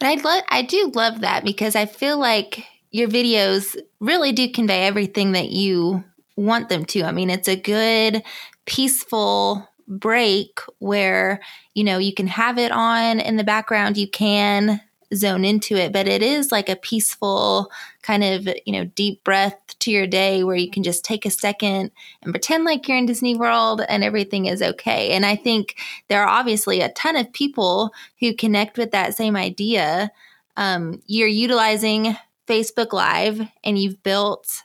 And 0.00 0.20
I 0.20 0.22
love, 0.22 0.44
I 0.50 0.62
do 0.62 0.90
love 0.94 1.20
that 1.20 1.44
because 1.44 1.76
I 1.76 1.86
feel 1.86 2.18
like 2.18 2.66
your 2.90 3.08
videos 3.08 3.76
really 4.00 4.32
do 4.32 4.50
convey 4.50 4.86
everything 4.86 5.32
that 5.32 5.50
you 5.50 6.04
want 6.36 6.68
them 6.68 6.84
to. 6.86 7.04
I 7.04 7.12
mean, 7.12 7.30
it's 7.30 7.48
a 7.48 7.56
good, 7.56 8.22
peaceful 8.66 9.68
break 9.86 10.60
where, 10.78 11.40
you 11.74 11.84
know, 11.84 11.98
you 11.98 12.14
can 12.14 12.26
have 12.26 12.58
it 12.58 12.72
on 12.72 13.20
in 13.20 13.36
the 13.36 13.44
background, 13.44 13.96
you 13.96 14.08
can 14.08 14.80
zone 15.14 15.44
into 15.44 15.76
it, 15.76 15.92
but 15.92 16.08
it 16.08 16.22
is 16.22 16.50
like 16.50 16.68
a 16.68 16.76
peaceful 16.76 17.70
kind 18.02 18.24
of, 18.24 18.48
you 18.66 18.72
know, 18.72 18.84
deep 18.84 19.22
breath 19.24 19.56
to 19.80 19.90
your 19.90 20.06
day 20.06 20.44
where 20.44 20.56
you 20.56 20.70
can 20.70 20.82
just 20.82 21.04
take 21.04 21.24
a 21.24 21.30
second 21.30 21.90
and 22.22 22.32
pretend 22.32 22.64
like 22.64 22.88
you're 22.88 22.98
in 22.98 23.06
Disney 23.06 23.36
World 23.36 23.82
and 23.88 24.02
everything 24.02 24.46
is 24.46 24.62
okay. 24.62 25.10
And 25.10 25.24
I 25.24 25.36
think 25.36 25.76
there 26.08 26.22
are 26.22 26.28
obviously 26.28 26.80
a 26.80 26.92
ton 26.92 27.16
of 27.16 27.32
people 27.32 27.92
who 28.20 28.34
connect 28.34 28.78
with 28.78 28.90
that 28.92 29.14
same 29.14 29.36
idea. 29.36 30.10
Um, 30.56 31.02
you're 31.06 31.28
utilizing 31.28 32.16
Facebook 32.46 32.92
Live 32.92 33.40
and 33.62 33.78
you've 33.78 34.02
built 34.02 34.62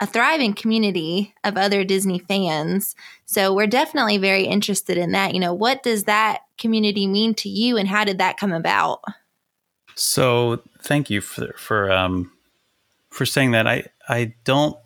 a 0.00 0.06
thriving 0.06 0.54
community 0.54 1.34
of 1.44 1.56
other 1.56 1.84
Disney 1.84 2.18
fans. 2.18 2.96
So 3.26 3.54
we're 3.54 3.66
definitely 3.66 4.18
very 4.18 4.44
interested 4.44 4.96
in 4.96 5.12
that. 5.12 5.34
You 5.34 5.40
know, 5.40 5.52
what 5.52 5.82
does 5.82 6.04
that 6.04 6.40
community 6.58 7.06
mean 7.06 7.34
to 7.34 7.48
you 7.48 7.76
and 7.76 7.86
how 7.86 8.04
did 8.04 8.18
that 8.18 8.38
come 8.38 8.52
about? 8.52 9.02
So 9.94 10.62
thank 10.82 11.10
you 11.10 11.20
for 11.20 11.52
for 11.58 11.92
um 11.92 12.32
for 13.10 13.26
saying 13.26 13.50
that. 13.50 13.66
I 13.66 13.84
I 14.08 14.32
don't 14.44 14.76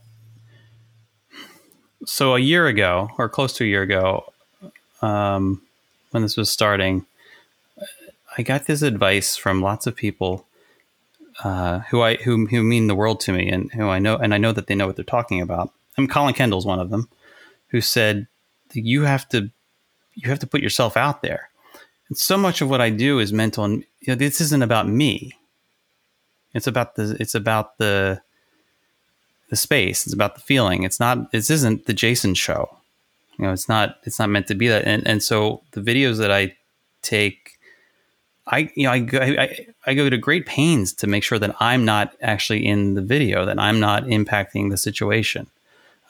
so 2.07 2.35
a 2.35 2.39
year 2.39 2.67
ago 2.67 3.11
or 3.17 3.29
close 3.29 3.53
to 3.55 3.65
a 3.65 3.67
year 3.67 3.83
ago, 3.83 4.33
um, 5.03 5.63
when 6.11 6.23
this 6.23 6.37
was 6.37 6.51
starting, 6.51 7.07
I 8.37 8.43
got 8.43 8.67
this 8.67 8.83
advice 8.83 9.37
from 9.37 9.63
lots 9.63 9.87
of 9.87 9.97
people 9.97 10.47
uh, 11.43 11.81
who 11.91 12.03
I 12.03 12.17
who 12.17 12.47
who 12.47 12.63
mean 12.63 12.87
the 12.87 12.95
world 12.95 13.21
to 13.21 13.33
me 13.33 13.49
and 13.49 13.73
who 13.73 13.89
I 13.89 13.99
know 13.99 14.17
and 14.17 14.33
I 14.33 14.39
know 14.39 14.53
that 14.53 14.67
they 14.67 14.75
know 14.75 14.87
what 14.87 14.97
they're 14.97 15.05
talking 15.05 15.41
about. 15.41 15.73
I'm 15.99 16.07
Colin 16.07 16.35
Kendall's 16.35 16.67
one 16.67 16.81
of 16.81 16.91
them, 16.91 17.09
who 17.69 17.81
said 17.81 18.27
you 18.73 19.03
have 19.03 19.29
to 19.31 19.51
you 20.15 20.31
have 20.31 20.39
to 20.41 20.47
put 20.47 20.63
yourself 20.63 20.97
out 20.97 21.23
there. 21.23 21.51
And 22.09 22.19
so 22.19 22.37
much 22.37 22.61
of 22.61 22.71
what 22.71 22.81
I 22.81 22.91
do 22.91 23.19
is 23.19 23.33
mental, 23.33 23.65
and 23.65 23.85
you 24.01 24.09
know, 24.09 24.15
this 24.15 24.41
isn't 24.41 24.63
about 24.63 24.89
me. 24.89 25.33
It's 26.53 26.67
about 26.67 26.95
the 26.95 27.17
it's 27.19 27.35
about 27.35 27.79
the 27.79 28.21
the 29.51 29.57
space. 29.57 30.07
It's 30.07 30.15
about 30.15 30.35
the 30.35 30.41
feeling. 30.41 30.83
It's 30.85 31.01
not. 31.01 31.33
This 31.33 31.51
isn't 31.51 31.87
the 31.87 31.93
Jason 31.93 32.35
show. 32.35 32.79
You 33.39 33.47
know, 33.47 33.53
it's 33.53 33.69
not. 33.69 33.99
It's 34.05 34.19
not 34.19 34.31
meant 34.31 34.47
to 34.49 34.55
be 34.55 34.69
that. 34.69 34.85
And 34.85 35.07
and 35.07 35.23
so 35.23 35.63
the 35.73 35.81
videos 35.81 36.19
that 36.19 36.31
I 36.31 36.57
take 37.03 37.54
I 38.47 38.71
you 38.75 38.85
know 38.85 38.93
I, 38.93 39.07
I 39.21 39.67
I 39.87 39.95
go 39.95 40.11
to 40.11 40.19
great 40.19 40.47
pains 40.47 40.93
to 40.95 41.07
make 41.07 41.23
sure 41.23 41.39
that 41.39 41.55
I'm 41.61 41.85
not 41.85 42.15
actually 42.21 42.67
in 42.67 42.95
the 42.95 43.03
video, 43.03 43.47
that 43.47 43.59
I'm 43.59 43.81
not 43.81 44.05
impacting 44.05 44.71
the 44.71 44.77
situation. 44.77 45.47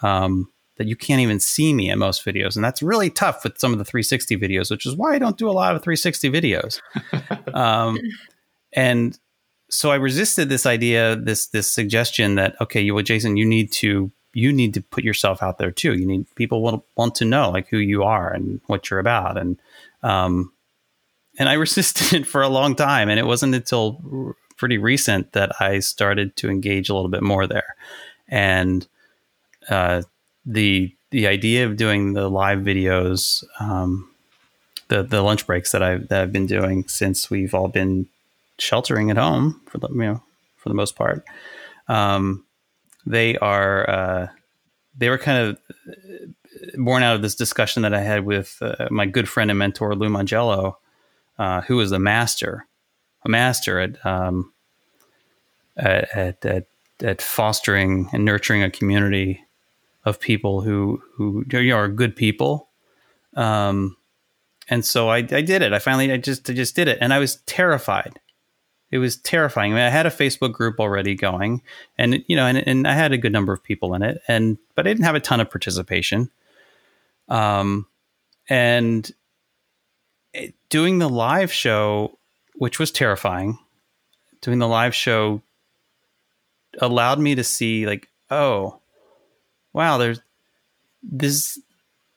Um, 0.02 0.50
that 0.76 0.88
you 0.88 0.96
can't 0.96 1.20
even 1.20 1.38
see 1.38 1.72
me 1.72 1.88
in 1.88 1.98
most 2.00 2.24
videos, 2.24 2.56
and 2.56 2.64
that's 2.64 2.82
really 2.82 3.08
tough 3.08 3.44
with 3.44 3.58
some 3.58 3.72
of 3.72 3.78
the 3.78 3.84
360 3.84 4.36
videos, 4.36 4.70
which 4.70 4.86
is 4.86 4.96
why 4.96 5.14
I 5.14 5.18
don't 5.18 5.38
do 5.38 5.48
a 5.48 5.52
lot 5.52 5.76
of 5.76 5.82
360 5.82 6.30
videos. 6.30 6.80
um, 7.54 7.98
and 8.72 9.16
so 9.70 9.92
I 9.92 9.96
resisted 9.96 10.48
this 10.48 10.66
idea, 10.66 11.16
this 11.16 11.46
this 11.46 11.70
suggestion 11.70 12.34
that 12.34 12.60
okay, 12.60 12.80
you 12.80 12.94
well, 12.94 13.04
Jason, 13.04 13.36
you 13.36 13.46
need 13.46 13.70
to 13.72 14.10
you 14.32 14.52
need 14.52 14.74
to 14.74 14.82
put 14.82 15.04
yourself 15.04 15.42
out 15.42 15.58
there 15.58 15.70
too. 15.70 15.94
You 15.94 16.06
need 16.06 16.26
people 16.34 16.60
want 16.60 16.82
want 16.96 17.14
to 17.16 17.24
know 17.24 17.50
like 17.50 17.68
who 17.68 17.78
you 17.78 18.02
are 18.02 18.32
and 18.32 18.60
what 18.66 18.90
you're 18.90 18.98
about, 19.00 19.38
and 19.38 19.58
um, 20.02 20.52
and 21.38 21.48
I 21.48 21.52
resisted 21.66 22.12
it 22.12 22.26
for 22.26 22.42
a 22.42 22.48
long 22.48 22.74
time. 22.74 23.08
And 23.08 23.18
it 23.18 23.26
wasn't 23.26 23.54
until 23.54 24.34
pretty 24.56 24.78
recent 24.78 25.32
that 25.32 25.60
I 25.60 25.80
started 25.80 26.36
to 26.36 26.48
engage 26.48 26.88
a 26.88 26.94
little 26.94 27.10
bit 27.10 27.22
more 27.22 27.46
there. 27.46 27.76
And 28.28 28.86
uh, 29.68 30.02
the 30.46 30.94
the 31.10 31.26
idea 31.28 31.66
of 31.66 31.76
doing 31.76 32.14
the 32.14 32.28
live 32.28 32.60
videos, 32.60 33.44
um, 33.60 34.10
the 34.88 35.02
the 35.02 35.22
lunch 35.22 35.46
breaks 35.46 35.72
that 35.72 35.82
I've 35.82 36.08
that 36.08 36.22
I've 36.22 36.32
been 36.32 36.46
doing 36.46 36.88
since 36.88 37.30
we've 37.30 37.54
all 37.54 37.68
been 37.68 38.08
sheltering 38.58 39.10
at 39.10 39.16
home 39.16 39.60
for 39.66 39.78
the 39.78 39.88
you 39.90 39.94
know 39.94 40.22
for 40.56 40.68
the 40.68 40.74
most 40.74 40.96
part, 40.96 41.24
um, 41.88 42.44
they 43.06 43.36
are 43.38 43.88
uh, 43.88 44.28
they 44.96 45.08
were 45.08 45.18
kind 45.18 45.38
of 45.48 45.58
born 46.76 47.02
out 47.02 47.16
of 47.16 47.22
this 47.22 47.34
discussion 47.34 47.82
that 47.82 47.94
I 47.94 48.00
had 48.00 48.24
with 48.24 48.58
uh, 48.60 48.88
my 48.90 49.06
good 49.06 49.28
friend 49.28 49.50
and 49.50 49.58
mentor 49.58 49.94
Lou 49.94 50.08
Mongello 50.08 50.76
uh, 51.38 51.62
who 51.62 51.80
is 51.80 51.92
a 51.92 51.98
master, 51.98 52.66
a 53.24 53.28
master 53.28 53.80
at, 53.80 54.04
um, 54.06 54.52
at, 55.76 56.16
at, 56.16 56.44
at, 56.44 56.66
at, 57.02 57.22
fostering 57.22 58.08
and 58.12 58.24
nurturing 58.24 58.62
a 58.62 58.70
community 58.70 59.44
of 60.04 60.20
people 60.20 60.60
who, 60.60 61.02
who 61.14 61.44
you 61.50 61.70
know, 61.70 61.76
are 61.76 61.88
good 61.88 62.14
people. 62.14 62.68
Um, 63.34 63.96
and 64.68 64.84
so 64.84 65.08
I, 65.08 65.18
I 65.18 65.42
did 65.42 65.62
it. 65.62 65.72
I 65.72 65.78
finally, 65.78 66.12
I 66.12 66.16
just, 66.16 66.48
I 66.48 66.52
just 66.52 66.76
did 66.76 66.88
it. 66.88 66.98
And 67.00 67.12
I 67.12 67.18
was 67.18 67.36
terrified. 67.46 68.20
It 68.90 68.98
was 68.98 69.16
terrifying. 69.16 69.72
I 69.72 69.74
mean, 69.74 69.84
I 69.84 69.90
had 69.90 70.06
a 70.06 70.10
Facebook 70.10 70.52
group 70.52 70.78
already 70.78 71.16
going 71.16 71.62
and, 71.98 72.22
you 72.28 72.36
know, 72.36 72.46
and, 72.46 72.58
and 72.58 72.86
I 72.86 72.92
had 72.92 73.12
a 73.12 73.18
good 73.18 73.32
number 73.32 73.52
of 73.52 73.62
people 73.62 73.94
in 73.94 74.02
it 74.02 74.22
and, 74.28 74.56
but 74.76 74.86
I 74.86 74.90
didn't 74.90 75.04
have 75.04 75.16
a 75.16 75.20
ton 75.20 75.40
of 75.40 75.50
participation. 75.50 76.30
Um, 77.28 77.86
and 78.48 79.10
doing 80.68 80.98
the 80.98 81.08
live 81.08 81.52
show, 81.52 82.18
which 82.54 82.78
was 82.78 82.90
terrifying, 82.90 83.58
doing 84.40 84.58
the 84.58 84.68
live 84.68 84.94
show 84.94 85.42
allowed 86.80 87.18
me 87.18 87.34
to 87.34 87.44
see 87.44 87.86
like, 87.86 88.08
oh, 88.30 88.78
wow, 89.72 89.98
there's 89.98 90.20
this 91.02 91.58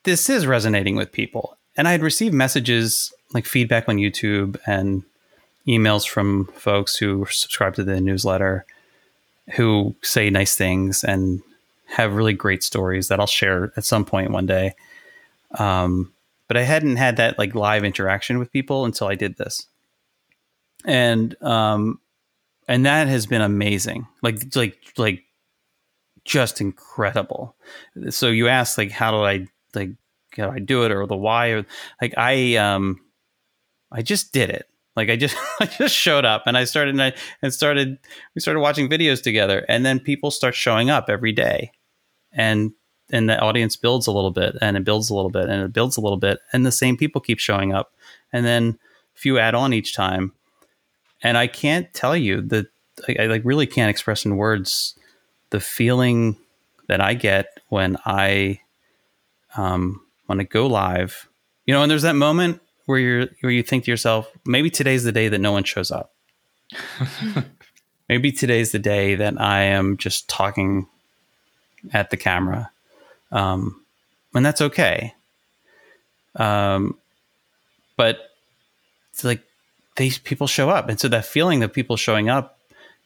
this 0.03 0.29
is 0.29 0.47
resonating 0.47 0.95
with 0.95 1.11
people. 1.11 1.57
And 1.75 1.87
I 1.87 1.91
had 1.91 2.01
received 2.01 2.33
messages 2.33 3.13
like 3.33 3.45
feedback 3.45 3.89
on 3.89 3.97
YouTube 3.97 4.57
and 4.65 5.03
emails 5.67 6.07
from 6.07 6.45
folks 6.53 6.95
who 6.95 7.25
subscribe 7.29 7.75
to 7.75 7.83
the 7.83 7.99
newsletter 7.99 8.65
who 9.55 9.95
say 10.01 10.29
nice 10.29 10.55
things 10.55 11.03
and 11.03 11.41
have 11.85 12.13
really 12.13 12.33
great 12.33 12.63
stories 12.63 13.07
that 13.07 13.19
I'll 13.19 13.27
share 13.27 13.71
at 13.77 13.85
some 13.85 14.05
point 14.05 14.31
one 14.31 14.45
day. 14.45 14.75
Um, 15.51 16.13
but 16.47 16.57
I 16.57 16.63
hadn't 16.63 16.95
had 16.95 17.17
that 17.17 17.37
like 17.37 17.55
live 17.55 17.83
interaction 17.83 18.39
with 18.39 18.51
people 18.51 18.85
until 18.85 19.07
I 19.07 19.15
did 19.15 19.37
this. 19.37 19.67
And 20.85 21.35
um 21.43 21.99
and 22.67 22.85
that 22.85 23.07
has 23.07 23.25
been 23.25 23.41
amazing. 23.41 24.07
Like 24.21 24.55
like 24.55 24.77
like 24.97 25.23
just 26.25 26.61
incredible. 26.61 27.55
So 28.09 28.29
you 28.29 28.47
asked 28.47 28.77
like 28.77 28.91
how 28.91 29.11
do 29.11 29.23
I 29.23 29.47
like 29.73 29.91
how 30.35 30.47
do 30.47 30.51
I 30.51 30.59
do 30.59 30.83
it 30.83 30.91
or 30.91 31.05
the 31.05 31.15
why 31.15 31.47
or 31.49 31.65
like 32.01 32.13
I 32.17 32.55
um 32.55 32.99
I 33.91 34.01
just 34.01 34.33
did 34.33 34.49
it. 34.49 34.67
Like 34.95 35.09
I 35.09 35.15
just 35.15 35.35
I 35.59 35.65
just 35.65 35.95
showed 35.95 36.25
up 36.25 36.43
and 36.45 36.57
I 36.57 36.63
started 36.63 36.95
and 36.95 37.03
I 37.03 37.13
and 37.41 37.53
started 37.53 37.97
we 38.35 38.41
started 38.41 38.59
watching 38.59 38.89
videos 38.89 39.21
together 39.21 39.65
and 39.67 39.85
then 39.85 39.99
people 39.99 40.31
start 40.31 40.55
showing 40.55 40.89
up 40.89 41.09
every 41.09 41.31
day. 41.31 41.71
And 42.31 42.73
and 43.11 43.29
the 43.29 43.39
audience 43.39 43.75
builds 43.75 44.07
a 44.07 44.11
little 44.11 44.31
bit 44.31 44.55
and 44.61 44.75
it 44.75 44.83
builds 44.83 45.09
a 45.09 45.15
little 45.15 45.29
bit 45.29 45.49
and 45.49 45.63
it 45.63 45.73
builds 45.73 45.97
a 45.97 46.01
little 46.01 46.17
bit 46.17 46.39
and 46.51 46.65
the 46.65 46.71
same 46.71 46.97
people 46.97 47.21
keep 47.21 47.39
showing 47.39 47.73
up 47.73 47.93
and 48.33 48.45
then 48.45 48.77
a 49.15 49.19
few 49.19 49.39
add 49.39 49.55
on 49.55 49.73
each 49.73 49.95
time. 49.95 50.33
And 51.23 51.37
i 51.37 51.47
can't 51.47 51.91
tell 51.93 52.15
you 52.15 52.41
that 52.41 52.67
I, 53.07 53.23
I 53.23 53.25
like 53.27 53.41
really 53.45 53.67
can't 53.67 53.89
express 53.89 54.25
in 54.25 54.37
words 54.37 54.95
the 55.49 55.59
feeling 55.59 56.37
that 56.87 57.01
i 57.01 57.13
get 57.13 57.59
when 57.69 57.97
i 58.05 58.59
um 59.55 60.01
when 60.25 60.39
i 60.39 60.43
go 60.43 60.67
live. 60.67 61.27
You 61.65 61.73
know 61.73 61.81
and 61.81 61.91
there's 61.91 62.03
that 62.03 62.15
moment 62.15 62.61
where 62.85 62.99
you're 62.99 63.27
where 63.41 63.51
you 63.51 63.63
think 63.63 63.85
to 63.85 63.91
yourself 63.91 64.29
maybe 64.45 64.69
today's 64.69 65.03
the 65.03 65.11
day 65.11 65.29
that 65.29 65.39
no 65.39 65.51
one 65.51 65.63
shows 65.63 65.91
up. 65.91 66.13
Maybe 68.09 68.31
today's 68.31 68.71
the 68.71 68.79
day 68.79 69.15
that 69.15 69.39
i 69.39 69.61
am 69.61 69.97
just 69.97 70.29
talking 70.29 70.87
at 71.93 72.09
the 72.09 72.17
camera 72.17 72.71
um, 73.31 73.81
and 74.33 74.45
that's 74.45 74.61
okay. 74.61 75.13
Um, 76.35 76.97
but 77.95 78.31
it's 79.11 79.23
like 79.23 79.41
these 79.95 80.17
people 80.17 80.47
show 80.47 80.69
up, 80.69 80.89
and 80.89 80.99
so 80.99 81.07
that 81.07 81.25
feeling 81.25 81.63
of 81.63 81.73
people 81.73 81.97
showing 81.97 82.29
up 82.29 82.57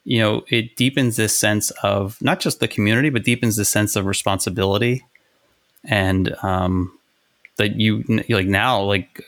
you 0.04 0.20
know, 0.20 0.44
it 0.50 0.76
deepens 0.76 1.16
this 1.16 1.38
sense 1.38 1.70
of 1.84 2.20
not 2.22 2.40
just 2.40 2.60
the 2.60 2.68
community, 2.68 3.10
but 3.10 3.24
deepens 3.24 3.56
the 3.56 3.66
sense 3.66 3.96
of 3.96 4.06
responsibility 4.06 5.06
and 5.86 6.36
um, 6.44 6.98
that 7.58 7.76
you 7.76 8.04
like 8.30 8.48
now 8.48 8.82
like 8.82 9.24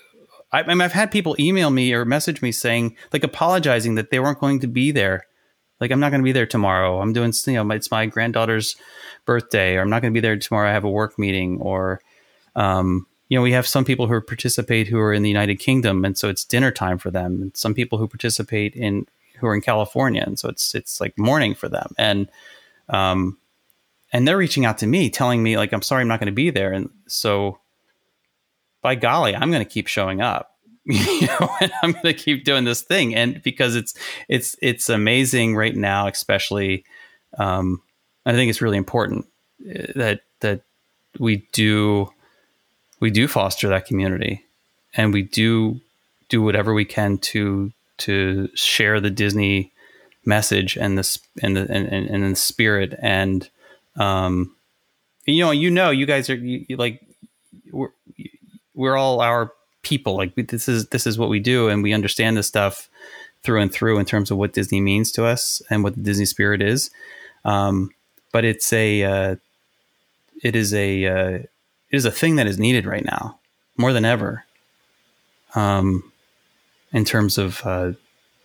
I, 0.52 0.62
I 0.62 0.68
mean, 0.68 0.82
I've 0.82 0.94
had 0.94 1.12
people 1.12 1.36
email 1.40 1.70
me 1.70 1.94
or 1.94 2.06
message 2.06 2.42
me 2.42 2.52
saying 2.52 2.96
like 3.12 3.24
apologizing 3.24 3.96
that 3.96 4.10
they 4.10 4.20
weren't 4.20 4.40
going 4.40 4.60
to 4.60 4.68
be 4.68 4.92
there. 4.92 5.26
Like 5.80 5.92
I'm 5.92 6.00
not 6.00 6.10
going 6.10 6.22
to 6.22 6.26
be 6.26 6.32
there 6.32 6.46
tomorrow. 6.46 7.02
I'm 7.02 7.14
doing 7.14 7.34
you 7.48 7.54
know 7.54 7.70
it's 7.72 7.92
my 7.92 8.06
granddaughter's 8.06 8.76
birthday, 9.26 9.76
or 9.76 9.82
I'm 9.82 9.90
not 9.90 10.02
going 10.02 10.14
to 10.14 10.18
be 10.18 10.22
there 10.22 10.38
tomorrow. 10.38 10.70
I 10.70 10.74
have 10.74 10.84
a 10.84 10.90
work 10.90 11.18
meeting, 11.18 11.60
or 11.62 12.02
um, 12.56 13.08
you 13.30 13.38
know 13.38 13.42
we 13.42 13.52
have 13.54 13.68
some 13.68 13.86
people 13.86 14.08
who 14.08 14.20
participate 14.22 14.88
who 14.88 15.00
are 15.00 15.14
in 15.14 15.24
the 15.24 15.30
United 15.30 15.56
Kingdom, 15.60 16.06
and 16.06 16.18
so 16.18 16.30
it's 16.30 16.46
dinner 16.46 16.72
time 16.72 16.98
for 16.98 17.12
them. 17.12 17.42
And 17.42 17.58
some 17.58 17.74
people 17.74 17.98
who 17.98 18.08
participate 18.08 18.76
in 18.76 19.08
who 19.40 19.48
are 19.48 19.56
in 19.56 19.62
California, 19.62 20.24
and 20.26 20.38
so 20.38 20.50
it's 20.50 20.76
it's 20.76 21.02
like 21.02 21.18
morning 21.18 21.56
for 21.56 21.70
them. 21.70 21.94
And 21.98 22.30
um, 22.90 23.38
and 24.12 24.28
they're 24.28 24.38
reaching 24.38 24.66
out 24.66 24.78
to 24.80 24.88
me, 24.88 25.10
telling 25.10 25.42
me 25.42 25.58
like 25.58 25.74
I'm 25.74 25.82
sorry 25.82 26.02
I'm 26.02 26.08
not 26.08 26.20
going 26.20 26.28
to 26.28 26.34
be 26.34 26.50
there, 26.50 26.72
and 26.72 26.90
so 27.08 27.60
by 28.82 28.96
golly, 28.96 29.36
I'm 29.36 29.50
going 29.50 29.64
to 29.64 29.70
keep 29.70 29.88
showing 29.88 30.22
up. 30.22 30.52
you 30.86 31.28
know, 31.28 31.50
and 31.62 31.72
I'm 31.82 31.94
going 31.94 32.04
to 32.04 32.14
keep 32.14 32.44
doing 32.44 32.66
this 32.66 32.82
thing, 32.82 33.16
and 33.16 33.42
because 33.42 33.76
it's 33.76 33.94
it's 34.28 34.56
it's 34.62 34.90
amazing 34.90 35.56
right 35.56 35.76
now, 35.76 36.08
especially. 36.08 36.86
Um, 37.38 37.82
I 38.26 38.34
think 38.34 38.50
it's 38.50 38.62
really 38.62 38.78
important 38.78 39.26
uh, 39.62 39.92
that 39.96 40.22
that 40.40 40.62
we 41.20 41.48
do 41.52 42.12
we 43.00 43.12
do 43.12 43.28
foster 43.28 43.68
that 43.70 43.86
community, 43.86 44.44
and 44.96 45.14
we 45.14 45.24
do 45.24 45.82
do 46.30 46.42
whatever 46.42 46.74
we 46.74 46.86
can 46.86 47.18
to 47.20 47.72
to 48.00 48.50
share 48.56 49.00
the 49.00 49.10
Disney 49.10 49.72
message 50.26 50.78
and 50.78 50.98
the 50.98 51.20
and 51.42 51.56
the 51.56 51.62
and, 51.70 51.88
and, 51.88 52.10
and 52.10 52.32
the 52.32 52.36
spirit 52.36 52.98
and 53.02 53.50
um 53.98 54.56
you 55.26 55.44
know 55.44 55.52
you 55.52 55.70
know 55.70 55.90
you 55.90 56.06
guys 56.06 56.30
are 56.30 56.36
you, 56.36 56.66
like 56.78 57.02
we're 57.72 57.90
we're 58.74 58.98
all 58.98 59.22
our 59.22 59.52
people. 59.82 60.16
Like 60.16 60.36
this 60.36 60.68
is 60.68 60.88
this 60.88 61.06
is 61.06 61.18
what 61.18 61.30
we 61.30 61.40
do, 61.40 61.70
and 61.70 61.84
we 61.84 61.94
understand 61.94 62.38
this 62.38 62.48
stuff 62.48 62.90
through 63.44 63.62
and 63.62 63.72
through 63.72 64.00
in 64.00 64.06
terms 64.06 64.32
of 64.32 64.38
what 64.38 64.54
Disney 64.54 64.82
means 64.82 65.12
to 65.12 65.26
us 65.26 65.62
and 65.70 65.84
what 65.84 65.96
the 65.96 66.02
Disney 66.02 66.26
spirit 66.26 66.62
is. 66.62 66.90
Um, 67.46 67.92
but 68.34 68.44
it's 68.44 68.74
a 68.74 69.04
uh, 69.04 69.36
it 70.44 70.58
is 70.58 70.74
a 70.74 71.06
uh, 71.06 71.30
it 71.30 71.50
is 71.92 72.04
a 72.04 72.12
thing 72.12 72.36
that 72.36 72.48
is 72.48 72.60
needed 72.60 72.86
right 72.86 73.06
now 73.06 73.40
more 73.78 73.94
than 73.94 74.04
ever. 74.04 74.44
Um, 75.56 76.12
in 76.92 77.06
terms 77.06 77.38
of 77.38 77.62
uh, 77.66 77.94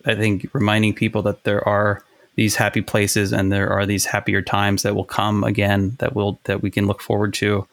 I 0.05 0.15
think 0.15 0.47
reminding 0.53 0.93
people 0.93 1.21
that 1.23 1.43
there 1.43 1.67
are 1.67 2.01
these 2.35 2.55
happy 2.55 2.81
places 2.81 3.33
and 3.33 3.51
there 3.51 3.69
are 3.69 3.85
these 3.85 4.05
happier 4.05 4.41
times 4.41 4.83
that 4.83 4.95
will 4.95 5.03
come 5.03 5.43
again 5.43 5.97
that 5.99 6.15
will 6.15 6.39
that 6.45 6.61
we 6.61 6.71
can 6.71 6.87
look 6.87 7.01
forward 7.01 7.33
to 7.33 7.67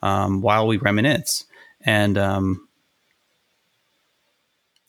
um, 0.00 0.40
while 0.40 0.66
we 0.66 0.78
reminisce 0.78 1.44
and 1.84 2.16
um, 2.16 2.66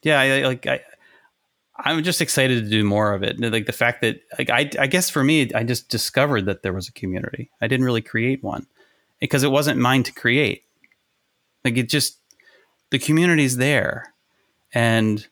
yeah, 0.03 0.19
I, 0.19 0.41
like 0.43 0.65
I, 0.67 0.82
I'm 1.80 2.03
just 2.03 2.21
excited 2.21 2.63
to 2.63 2.69
do 2.69 2.84
more 2.84 3.13
of 3.13 3.23
it. 3.23 3.39
Like 3.39 3.67
the 3.67 3.71
fact 3.71 4.01
that, 4.01 4.21
like, 4.38 4.49
I, 4.49 4.69
I 4.80 4.88
guess 4.88 5.09
for 5.09 5.23
me, 5.23 5.51
I 5.53 5.63
just 5.63 5.89
discovered 5.89 6.45
that 6.45 6.63
there 6.63 6.73
was 6.73 6.88
a 6.88 6.91
community. 6.91 7.51
I 7.61 7.67
didn't 7.67 7.86
really 7.86 8.01
create 8.01 8.43
one 8.43 8.65
because 9.19 9.43
it 9.43 9.51
wasn't 9.51 9.80
mine 9.80 10.03
to 10.03 10.11
create. 10.11 10.63
Like 11.63 11.78
it 11.78 11.89
just, 11.89 12.17
the 12.89 12.99
community's 12.99 13.57
there, 13.57 14.13
and 14.73 15.28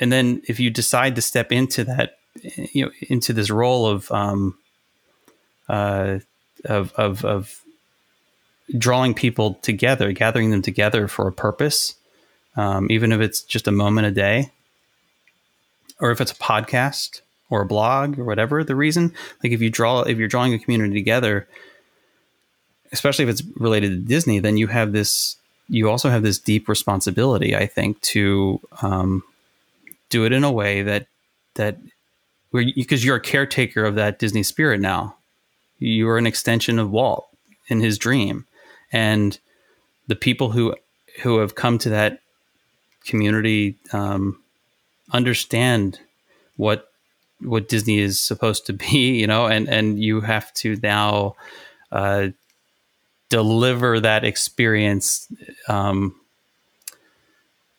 and 0.00 0.12
then 0.12 0.42
if 0.46 0.60
you 0.60 0.70
decide 0.70 1.16
to 1.16 1.22
step 1.22 1.50
into 1.50 1.84
that, 1.84 2.18
you 2.72 2.84
know, 2.84 2.90
into 3.08 3.32
this 3.32 3.50
role 3.50 3.86
of 3.86 4.10
um, 4.12 4.56
uh, 5.68 6.20
of 6.64 6.92
of 6.92 7.24
of 7.24 7.60
drawing 8.78 9.14
people 9.14 9.54
together, 9.54 10.12
gathering 10.12 10.50
them 10.50 10.62
together 10.62 11.08
for 11.08 11.26
a 11.26 11.32
purpose, 11.32 11.96
um, 12.56 12.88
even 12.90 13.10
if 13.12 13.20
it's 13.20 13.42
just 13.42 13.66
a 13.66 13.72
moment 13.72 14.06
a 14.06 14.10
day, 14.10 14.52
or 16.00 16.10
if 16.10 16.20
it's 16.20 16.32
a 16.32 16.36
podcast 16.36 17.20
or 17.50 17.62
a 17.62 17.66
blog 17.66 18.18
or 18.18 18.24
whatever 18.24 18.62
the 18.64 18.76
reason. 18.76 19.12
Like 19.42 19.52
if 19.52 19.60
you 19.60 19.70
draw, 19.70 20.02
if 20.02 20.18
you're 20.18 20.28
drawing 20.28 20.54
a 20.54 20.58
community 20.58 20.94
together, 20.94 21.48
especially 22.92 23.24
if 23.24 23.30
it's 23.30 23.42
related 23.56 23.90
to 23.90 24.08
Disney, 24.08 24.38
then 24.38 24.56
you 24.56 24.66
have 24.68 24.92
this. 24.92 25.36
You 25.68 25.90
also 25.90 26.10
have 26.10 26.22
this 26.22 26.38
deep 26.38 26.68
responsibility, 26.68 27.56
I 27.56 27.66
think, 27.66 28.00
to 28.02 28.60
um, 28.82 29.24
do 30.10 30.24
it 30.24 30.32
in 30.32 30.44
a 30.44 30.52
way 30.52 30.82
that 30.82 31.08
that 31.54 31.78
where 32.50 32.64
because 32.74 33.04
you're 33.04 33.16
a 33.16 33.20
caretaker 33.20 33.84
of 33.84 33.96
that 33.96 34.18
Disney 34.18 34.42
spirit 34.42 34.80
now. 34.80 35.16
You 35.78 36.08
are 36.08 36.18
an 36.18 36.26
extension 36.26 36.78
of 36.78 36.90
Walt 36.90 37.26
in 37.68 37.80
his 37.80 37.98
dream 37.98 38.46
and 38.92 39.38
the 40.06 40.16
people 40.16 40.50
who 40.50 40.74
who 41.22 41.38
have 41.38 41.54
come 41.54 41.78
to 41.78 41.90
that 41.90 42.20
community 43.04 43.76
um, 43.92 44.40
understand 45.12 46.00
what 46.56 46.88
what 47.40 47.68
Disney 47.68 47.98
is 47.98 48.18
supposed 48.18 48.66
to 48.66 48.72
be, 48.72 49.18
you 49.20 49.26
know, 49.26 49.46
and 49.46 49.68
and 49.68 50.02
you 50.02 50.20
have 50.20 50.52
to 50.54 50.76
now 50.82 51.36
uh, 51.92 52.28
deliver 53.28 54.00
that 54.00 54.24
experience 54.24 55.30
um, 55.68 56.14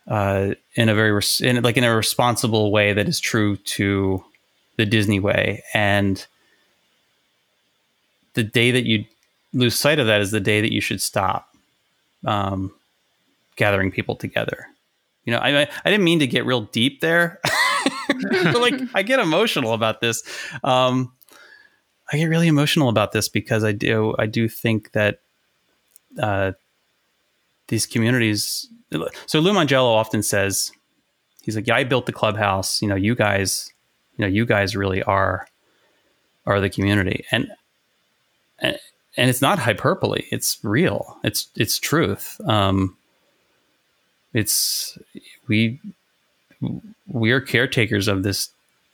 uh, 0.07 0.51
in 0.75 0.89
a 0.89 0.95
very 0.95 1.11
res- 1.11 1.41
in, 1.41 1.61
like 1.63 1.78
in 1.78 1.84
a 1.84 1.95
responsible 1.95 2.71
way 2.71 2.93
that 2.93 3.07
is 3.07 3.19
true 3.19 3.57
to 3.57 4.23
the 4.78 4.86
Disney 4.86 5.19
way. 5.19 5.63
And 5.73 6.25
the 8.34 8.43
day 8.43 8.71
that 8.71 8.86
you 8.86 9.05
lose 9.53 9.75
sight 9.75 9.99
of 9.99 10.07
that 10.07 10.21
is 10.21 10.32
the 10.32 10.39
day 10.39 10.61
that 10.61 10.71
you 10.71 10.82
should 10.82 11.01
stop 11.01 11.49
um, 12.25 12.71
gathering 13.55 13.91
people 13.91 14.15
together. 14.15 14.67
You 15.28 15.34
know, 15.34 15.39
I 15.39 15.67
I 15.84 15.91
didn't 15.91 16.05
mean 16.05 16.19
to 16.19 16.28
get 16.28 16.45
real 16.45 16.61
deep 16.61 17.01
there, 17.01 17.41
but 18.32 18.61
like 18.61 18.80
I 18.93 19.03
get 19.03 19.19
emotional 19.19 19.73
about 19.73 19.99
this. 19.99 20.23
Um, 20.63 21.11
I 22.11 22.15
get 22.15 22.28
really 22.28 22.47
emotional 22.47 22.88
about 22.88 23.11
this 23.11 23.28
because 23.28 23.65
I 23.65 23.73
do 23.73 24.15
I 24.17 24.25
do 24.25 24.47
think 24.47 24.93
that 24.93 25.19
uh, 26.17 26.53
these 27.67 27.86
communities. 27.86 28.69
So 29.25 29.41
Lou 29.41 29.51
Mongello 29.51 29.93
often 29.93 30.23
says, 30.23 30.71
he's 31.43 31.57
like, 31.57 31.67
"Yeah, 31.67 31.75
I 31.75 31.84
built 31.84 32.05
the 32.05 32.13
clubhouse. 32.13 32.82
You 32.82 32.88
know, 32.88 32.95
you 32.95 33.13
guys, 33.13 33.69
you 34.17 34.23
know, 34.23 34.30
you 34.30 34.45
guys 34.45 34.78
really 34.78 35.03
are 35.03 35.45
are 36.45 36.61
the 36.61 36.69
community." 36.69 37.25
And 37.32 37.51
and 38.61 38.80
it's 39.17 39.41
not 39.41 39.59
hyperbole. 39.59 40.23
It's 40.32 40.57
real. 40.63 41.17
It's 41.25 41.49
it's 41.57 41.80
truth. 41.80 42.39
Um, 42.45 42.95
it's 44.38 44.97
we 45.47 45.79
we 47.07 47.31
are 47.31 47.41
caretakers 47.41 48.07
of 48.07 48.21
this 48.21 48.51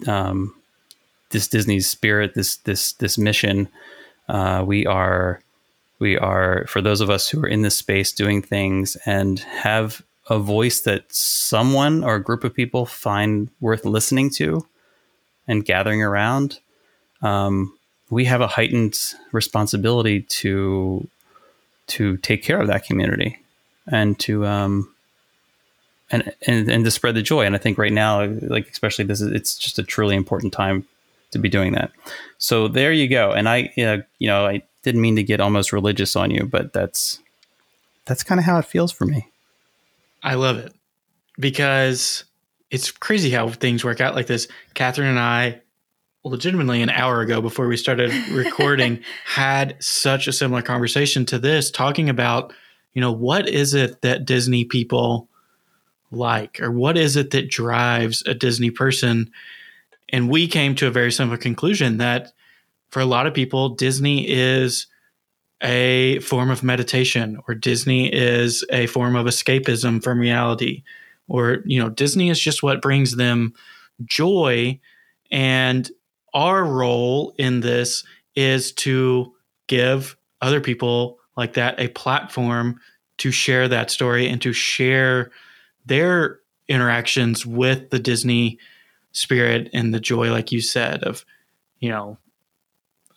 um, 0.07 0.55
this 1.31 1.49
Disney 1.49 1.81
spirit, 1.81 2.33
this 2.33 2.57
this 2.57 2.93
this 2.93 3.17
mission. 3.17 3.67
Uh, 4.29 4.63
we 4.65 4.85
are 4.85 5.41
we 5.99 6.17
are 6.17 6.65
for 6.67 6.81
those 6.81 7.01
of 7.01 7.09
us 7.09 7.27
who 7.27 7.41
are 7.43 7.47
in 7.47 7.61
this 7.61 7.77
space 7.77 8.13
doing 8.13 8.41
things 8.41 8.95
and 9.05 9.39
have 9.39 10.01
a 10.29 10.39
voice 10.39 10.79
that 10.81 11.13
someone 11.13 12.05
or 12.05 12.15
a 12.15 12.23
group 12.23 12.45
of 12.45 12.53
people 12.53 12.85
find 12.85 13.49
worth 13.59 13.83
listening 13.83 14.29
to 14.29 14.65
and 15.45 15.65
gathering 15.65 16.01
around. 16.01 16.59
Um, 17.21 17.77
we 18.09 18.23
have 18.25 18.39
a 18.39 18.47
heightened 18.47 18.97
responsibility 19.33 20.21
to 20.21 21.09
to 21.87 22.15
take 22.17 22.43
care 22.43 22.61
of 22.61 22.67
that 22.67 22.85
community 22.85 23.39
and 23.91 24.17
to 24.19 24.45
um 24.45 24.92
and, 26.13 26.33
and 26.47 26.69
and 26.69 26.85
to 26.85 26.91
spread 26.91 27.15
the 27.15 27.21
joy. 27.21 27.45
And 27.45 27.55
i 27.55 27.57
think 27.57 27.77
right 27.77 27.91
now 27.91 28.25
like 28.25 28.69
especially 28.69 29.05
this 29.05 29.19
is 29.19 29.31
it's 29.31 29.57
just 29.57 29.79
a 29.79 29.83
truly 29.83 30.15
important 30.15 30.53
time 30.53 30.87
to 31.31 31.39
be 31.39 31.49
doing 31.49 31.73
that. 31.73 31.91
So 32.37 32.67
there 32.67 32.93
you 32.93 33.07
go. 33.07 33.31
And 33.31 33.49
i 33.49 33.71
uh, 33.77 33.97
you 34.19 34.27
know 34.27 34.45
i 34.45 34.61
didn't 34.83 35.01
mean 35.01 35.15
to 35.15 35.23
get 35.23 35.39
almost 35.39 35.73
religious 35.73 36.15
on 36.15 36.29
you 36.29 36.45
but 36.45 36.73
that's 36.73 37.19
that's 38.05 38.23
kind 38.23 38.39
of 38.39 38.45
how 38.45 38.57
it 38.59 38.65
feels 38.65 38.91
for 38.91 39.05
me. 39.05 39.27
I 40.21 40.35
love 40.35 40.57
it. 40.57 40.73
Because 41.39 42.25
it's 42.69 42.91
crazy 42.91 43.29
how 43.29 43.49
things 43.49 43.83
work 43.83 44.01
out 44.01 44.13
like 44.13 44.27
this. 44.27 44.47
Catherine 44.73 45.07
and 45.07 45.19
i 45.19 45.61
legitimately 46.25 46.81
an 46.81 46.89
hour 46.89 47.21
ago 47.21 47.41
before 47.41 47.67
we 47.67 47.75
started 47.75 48.11
recording 48.31 49.03
had 49.25 49.75
such 49.83 50.27
a 50.27 50.31
similar 50.31 50.61
conversation 50.61 51.25
to 51.25 51.37
this 51.37 51.69
talking 51.69 52.07
about 52.07 52.53
you 52.93 53.01
know 53.01 53.11
what 53.11 53.49
is 53.49 53.73
it 53.73 54.01
that 54.01 54.23
disney 54.23 54.63
people 54.63 55.27
like 56.13 56.59
or 56.61 56.71
what 56.71 56.97
is 56.97 57.15
it 57.15 57.31
that 57.31 57.49
drives 57.49 58.23
a 58.25 58.33
disney 58.33 58.71
person? 58.71 59.31
And 60.09 60.29
we 60.29 60.47
came 60.47 60.75
to 60.75 60.87
a 60.87 60.91
very 60.91 61.11
simple 61.11 61.37
conclusion 61.37 61.97
that 61.97 62.31
for 62.89 62.99
a 62.99 63.05
lot 63.05 63.27
of 63.27 63.33
people 63.33 63.69
disney 63.69 64.29
is 64.29 64.87
a 65.61 66.19
form 66.19 66.49
of 66.49 66.63
meditation 66.63 67.39
or 67.47 67.55
disney 67.55 68.13
is 68.13 68.65
a 68.69 68.85
form 68.87 69.15
of 69.15 69.25
escapism 69.25 70.03
from 70.03 70.19
reality 70.19 70.83
or 71.27 71.59
you 71.65 71.79
know 71.81 71.89
disney 71.89 72.29
is 72.29 72.39
just 72.39 72.61
what 72.61 72.81
brings 72.81 73.15
them 73.15 73.53
joy. 74.05 74.79
And 75.31 75.89
our 76.33 76.63
role 76.63 77.33
in 77.37 77.61
this 77.61 78.03
is 78.35 78.71
to 78.73 79.33
give 79.67 80.17
other 80.41 80.61
people 80.61 81.19
like 81.37 81.53
that 81.53 81.79
a 81.79 81.87
platform 81.89 82.79
to 83.17 83.31
share 83.31 83.67
that 83.67 83.91
story 83.91 84.27
and 84.27 84.41
to 84.41 84.53
share 84.53 85.31
their 85.85 86.39
interactions 86.67 87.45
with 87.45 87.89
the 87.89 87.99
Disney 87.99 88.57
spirit 89.11 89.69
and 89.73 89.93
the 89.93 89.99
joy, 89.99 90.31
like 90.31 90.51
you 90.51 90.61
said, 90.61 91.03
of, 91.03 91.25
you 91.79 91.89
know, 91.89 92.17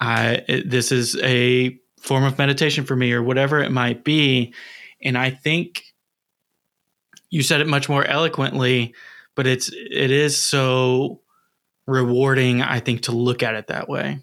I, 0.00 0.44
it, 0.48 0.70
this 0.70 0.92
is 0.92 1.16
a 1.22 1.78
form 2.00 2.24
of 2.24 2.38
meditation 2.38 2.84
for 2.84 2.96
me 2.96 3.12
or 3.12 3.22
whatever 3.22 3.60
it 3.60 3.72
might 3.72 4.04
be. 4.04 4.52
And 5.02 5.16
I 5.16 5.30
think 5.30 5.84
you 7.30 7.42
said 7.42 7.60
it 7.60 7.66
much 7.66 7.88
more 7.88 8.04
eloquently, 8.04 8.94
but 9.34 9.46
it's, 9.46 9.70
it 9.72 10.10
is 10.10 10.36
so 10.40 11.20
rewarding, 11.86 12.62
I 12.62 12.80
think, 12.80 13.02
to 13.02 13.12
look 13.12 13.42
at 13.42 13.54
it 13.54 13.68
that 13.68 13.88
way, 13.88 14.20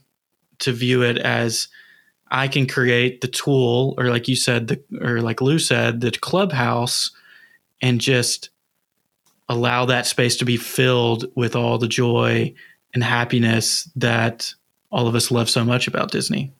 to 0.59 0.71
view 0.71 1.01
it 1.01 1.17
as, 1.17 1.67
I 2.29 2.47
can 2.47 2.65
create 2.65 3.21
the 3.21 3.27
tool, 3.27 3.93
or 3.95 4.05
like 4.05 4.27
you 4.27 4.35
said, 4.35 4.67
the, 4.67 4.83
or 4.99 5.21
like 5.21 5.39
Lou 5.39 5.59
said, 5.59 6.01
the 6.01 6.09
clubhouse, 6.09 7.11
and 7.83 7.99
just 7.99 8.49
allow 9.49 9.85
that 9.85 10.07
space 10.07 10.37
to 10.37 10.45
be 10.45 10.57
filled 10.57 11.25
with 11.35 11.55
all 11.55 11.77
the 11.77 11.87
joy 11.87 12.51
and 12.93 13.03
happiness 13.03 13.89
that 13.97 14.51
all 14.89 15.07
of 15.07 15.13
us 15.13 15.29
love 15.29 15.49
so 15.49 15.65
much 15.65 15.87
about 15.87 16.09
Disney. 16.09 16.53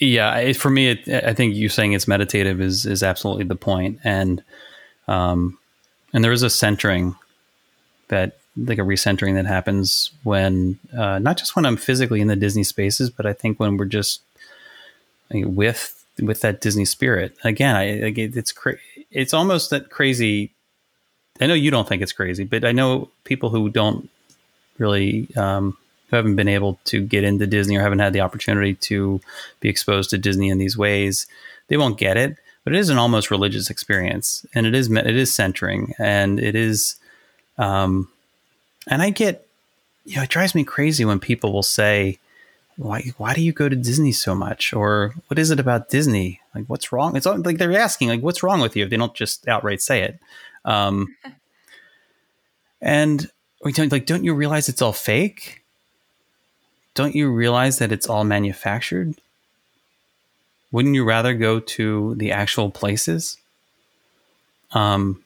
Yeah, 0.00 0.36
it, 0.38 0.56
for 0.56 0.70
me, 0.70 0.88
it, 0.88 1.24
I 1.24 1.32
think 1.34 1.54
you 1.54 1.68
saying 1.68 1.92
it's 1.92 2.08
meditative 2.08 2.60
is 2.60 2.84
is 2.84 3.02
absolutely 3.02 3.44
the 3.44 3.54
point, 3.54 4.00
and 4.02 4.42
um, 5.06 5.58
and 6.12 6.24
there 6.24 6.32
is 6.32 6.42
a 6.42 6.50
centering 6.50 7.14
that 8.08 8.38
like 8.56 8.78
a 8.78 8.82
recentering 8.82 9.34
that 9.34 9.46
happens 9.46 10.10
when 10.24 10.78
uh, 10.96 11.18
not 11.18 11.36
just 11.36 11.54
when 11.54 11.66
I'm 11.66 11.76
physically 11.76 12.22
in 12.22 12.28
the 12.28 12.36
Disney 12.36 12.64
spaces, 12.64 13.10
but 13.10 13.26
I 13.26 13.34
think 13.34 13.60
when 13.60 13.76
we're 13.76 13.84
just 13.84 14.22
with 15.30 15.99
with 16.20 16.40
that 16.40 16.60
Disney 16.60 16.84
spirit. 16.84 17.36
Again, 17.44 17.76
I, 17.76 18.06
I 18.06 18.12
it's 18.16 18.52
cra- 18.52 18.78
it's 19.10 19.34
almost 19.34 19.70
that 19.70 19.90
crazy. 19.90 20.52
I 21.40 21.46
know 21.46 21.54
you 21.54 21.70
don't 21.70 21.88
think 21.88 22.02
it's 22.02 22.12
crazy, 22.12 22.44
but 22.44 22.64
I 22.64 22.72
know 22.72 23.10
people 23.24 23.50
who 23.50 23.70
don't 23.70 24.08
really 24.78 25.28
um, 25.36 25.76
who 26.08 26.16
haven't 26.16 26.36
been 26.36 26.48
able 26.48 26.78
to 26.86 27.00
get 27.00 27.24
into 27.24 27.46
Disney 27.46 27.76
or 27.76 27.82
haven't 27.82 28.00
had 28.00 28.12
the 28.12 28.20
opportunity 28.20 28.74
to 28.74 29.20
be 29.60 29.68
exposed 29.68 30.10
to 30.10 30.18
Disney 30.18 30.48
in 30.48 30.58
these 30.58 30.76
ways. 30.76 31.26
They 31.68 31.76
won't 31.76 31.98
get 31.98 32.16
it, 32.16 32.36
but 32.64 32.74
it 32.74 32.78
is 32.78 32.88
an 32.88 32.98
almost 32.98 33.30
religious 33.30 33.70
experience, 33.70 34.44
and 34.54 34.66
it 34.66 34.74
is 34.74 34.90
it 34.90 35.16
is 35.16 35.32
centering, 35.32 35.94
and 35.98 36.40
it 36.40 36.54
is. 36.54 36.96
Um, 37.58 38.08
and 38.86 39.02
I 39.02 39.10
get, 39.10 39.46
you 40.04 40.16
know, 40.16 40.22
it 40.22 40.30
drives 40.30 40.54
me 40.54 40.64
crazy 40.64 41.04
when 41.04 41.20
people 41.20 41.52
will 41.52 41.62
say, 41.62 42.18
why, 42.80 43.12
why 43.18 43.34
do 43.34 43.42
you 43.42 43.52
go 43.52 43.68
to 43.68 43.76
Disney 43.76 44.10
so 44.10 44.34
much? 44.34 44.72
Or 44.72 45.14
what 45.28 45.38
is 45.38 45.50
it 45.50 45.60
about 45.60 45.90
Disney? 45.90 46.40
Like, 46.54 46.64
what's 46.66 46.92
wrong? 46.92 47.14
It's 47.14 47.26
like 47.26 47.58
they're 47.58 47.78
asking, 47.78 48.08
like, 48.08 48.22
what's 48.22 48.42
wrong 48.42 48.60
with 48.60 48.74
you? 48.74 48.84
If 48.84 48.90
they 48.90 48.96
don't 48.96 49.12
just 49.12 49.46
outright 49.46 49.82
say 49.82 50.00
it. 50.02 50.18
Um, 50.64 51.14
and 52.80 53.30
we 53.62 53.72
don't 53.72 53.92
like, 53.92 54.06
don't 54.06 54.24
you 54.24 54.32
realize 54.32 54.70
it's 54.70 54.80
all 54.80 54.94
fake? 54.94 55.62
Don't 56.94 57.14
you 57.14 57.30
realize 57.30 57.78
that 57.78 57.92
it's 57.92 58.08
all 58.08 58.24
manufactured? 58.24 59.14
Wouldn't 60.72 60.94
you 60.94 61.04
rather 61.04 61.34
go 61.34 61.60
to 61.60 62.14
the 62.14 62.32
actual 62.32 62.70
places? 62.70 63.36
Um, 64.72 65.22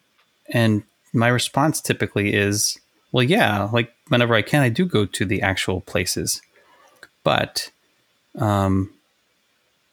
and 0.49 0.83
my 1.13 1.29
response 1.29 1.81
typically 1.81 2.35
is, 2.35 2.81
well, 3.13 3.23
yeah, 3.23 3.69
like 3.73 3.95
whenever 4.09 4.35
I 4.35 4.43
can, 4.43 4.63
I 4.63 4.71
do 4.71 4.85
go 4.87 5.07
to 5.07 5.25
the 5.25 5.41
actual 5.41 5.83
places. 5.83 6.43
But 7.25 7.71
um, 8.39 8.91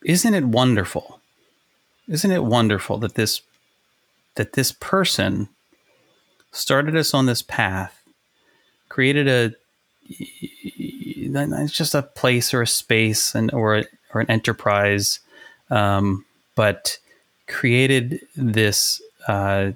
isn't 0.06 0.34
it 0.34 0.46
wonderful? 0.46 1.20
Isn't 2.08 2.32
it 2.32 2.44
wonderful 2.44 2.98
that 3.00 3.16
this 3.16 3.42
that 4.36 4.54
this 4.54 4.72
person 4.72 5.50
started 6.52 6.96
us 6.96 7.14
on 7.14 7.26
this 7.26 7.42
path, 7.42 8.02
created 8.90 9.28
a 9.28 9.54
it's 11.34 11.74
just 11.74 11.96
a 11.96 12.02
place 12.02 12.54
or 12.54 12.62
a 12.62 12.68
space 12.68 13.34
and 13.34 13.54
or 13.54 13.84
or 14.14 14.22
an 14.22 14.30
enterprise, 14.30 15.20
um, 15.70 16.26
but 16.56 16.98
created 17.48 18.20
this 18.36 19.02
uh, 19.28 19.72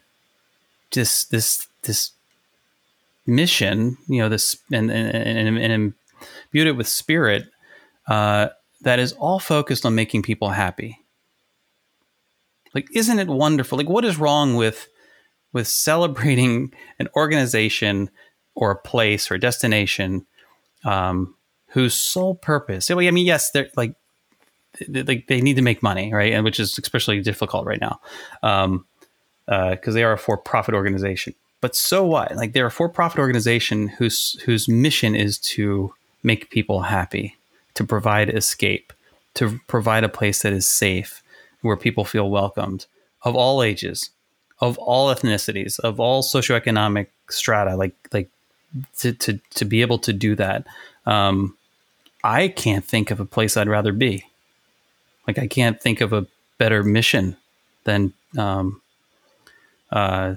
just 0.91 1.31
this 1.31 1.67
this 1.83 2.11
mission, 3.25 3.97
you 4.07 4.21
know, 4.21 4.29
this 4.29 4.57
and 4.71 4.91
and, 4.91 5.15
and, 5.15 5.57
and 5.57 5.93
imbued 6.55 6.67
it 6.67 6.77
with 6.77 6.87
spirit 6.87 7.49
uh, 8.07 8.47
that 8.81 8.97
is 8.97 9.11
all 9.13 9.39
focused 9.39 9.85
on 9.85 9.93
making 9.93 10.21
people 10.21 10.49
happy. 10.49 10.97
Like, 12.73 12.87
isn't 12.95 13.19
it 13.19 13.27
wonderful? 13.27 13.77
Like, 13.77 13.89
what 13.89 14.05
is 14.05 14.17
wrong 14.17 14.55
with 14.55 14.87
with 15.51 15.67
celebrating 15.67 16.73
an 16.99 17.09
organization 17.15 18.09
or 18.55 18.71
a 18.71 18.75
place 18.77 19.29
or 19.29 19.35
a 19.35 19.39
destination 19.39 20.25
um, 20.85 21.35
whose 21.69 21.93
sole 21.93 22.35
purpose? 22.35 22.89
I 22.89 22.95
mean, 22.95 23.25
yes, 23.25 23.51
they're 23.51 23.69
like 23.75 23.95
like 24.89 25.27
they 25.27 25.41
need 25.41 25.57
to 25.57 25.61
make 25.61 25.83
money, 25.83 26.13
right? 26.13 26.31
And 26.31 26.45
which 26.45 26.59
is 26.59 26.77
especially 26.77 27.19
difficult 27.21 27.65
right 27.65 27.81
now 27.81 27.99
because 28.41 28.65
um, 28.65 28.85
uh, 29.47 29.75
they 29.83 30.03
are 30.03 30.13
a 30.13 30.17
for-profit 30.17 30.73
organization. 30.73 31.33
But 31.59 31.75
so 31.75 32.05
what? 32.05 32.33
Like 32.35 32.53
they're 32.53 32.67
a 32.67 32.71
for-profit 32.71 33.19
organization 33.19 33.87
whose 33.87 34.39
whose 34.45 34.69
mission 34.69 35.15
is 35.15 35.37
to 35.39 35.93
make 36.25 36.49
people 36.49 36.81
happy, 36.81 37.35
to 37.75 37.83
provide 37.83 38.29
escape, 38.29 38.91
to 39.35 39.59
provide 39.67 40.03
a 40.03 40.09
place 40.09 40.41
that 40.41 40.53
is 40.53 40.65
safe, 40.65 41.21
where 41.61 41.77
people 41.77 42.03
feel 42.03 42.29
welcomed, 42.29 42.85
of 43.23 43.35
all 43.35 43.61
ages, 43.63 44.09
of 44.59 44.77
all 44.77 45.13
ethnicities, 45.13 45.79
of 45.79 45.99
all 45.99 46.23
socioeconomic 46.23 47.07
strata. 47.29 47.75
Like 47.75 47.95
like 48.11 48.29
to 48.97 49.13
to 49.13 49.39
to 49.55 49.65
be 49.65 49.81
able 49.81 49.99
to 49.99 50.13
do 50.13 50.35
that. 50.35 50.65
Um, 51.05 51.55
I 52.23 52.47
can't 52.47 52.83
think 52.83 53.11
of 53.11 53.19
a 53.19 53.25
place 53.25 53.55
I'd 53.55 53.69
rather 53.69 53.93
be. 53.93 54.25
Like 55.27 55.37
I 55.37 55.47
can't 55.47 55.79
think 55.79 56.01
of 56.01 56.13
a 56.13 56.25
better 56.57 56.83
mission 56.83 57.37
than 57.83 58.13
um, 58.37 58.81
uh, 59.91 60.35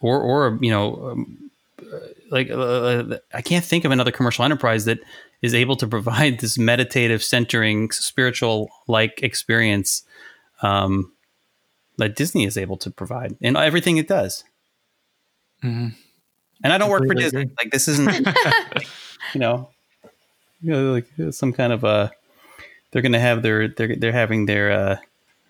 or 0.00 0.20
or 0.20 0.58
you 0.60 0.70
know 0.70 1.10
um, 1.10 1.49
like 2.30 2.50
uh, 2.50 2.54
uh, 2.54 3.18
I 3.34 3.42
can't 3.42 3.64
think 3.64 3.84
of 3.84 3.90
another 3.90 4.12
commercial 4.12 4.44
enterprise 4.44 4.84
that 4.84 5.00
is 5.42 5.54
able 5.54 5.76
to 5.76 5.86
provide 5.86 6.40
this 6.40 6.56
meditative, 6.56 7.22
centering, 7.22 7.90
spiritual 7.90 8.70
like 8.86 9.22
experience 9.22 10.02
um, 10.62 11.12
that 11.98 12.16
Disney 12.16 12.44
is 12.44 12.56
able 12.56 12.76
to 12.78 12.90
provide 12.90 13.36
in 13.40 13.56
everything 13.56 13.96
it 13.96 14.08
does. 14.08 14.44
Mm-hmm. 15.62 15.88
And 16.62 16.72
I 16.72 16.78
don't 16.78 16.90
work 16.90 17.06
for 17.06 17.14
Disney. 17.14 17.50
Like 17.58 17.72
this 17.72 17.88
isn't, 17.88 18.26
you 19.34 19.40
know, 19.40 19.70
you 20.60 20.72
know, 20.72 20.92
like 20.92 21.06
some 21.32 21.52
kind 21.52 21.72
of 21.72 21.84
a. 21.84 22.12
They're 22.92 23.02
going 23.02 23.12
to 23.12 23.20
have 23.20 23.42
their 23.42 23.68
they're 23.68 23.94
they're 23.96 24.12
having 24.12 24.46
their 24.46 24.72
uh, 24.72 24.96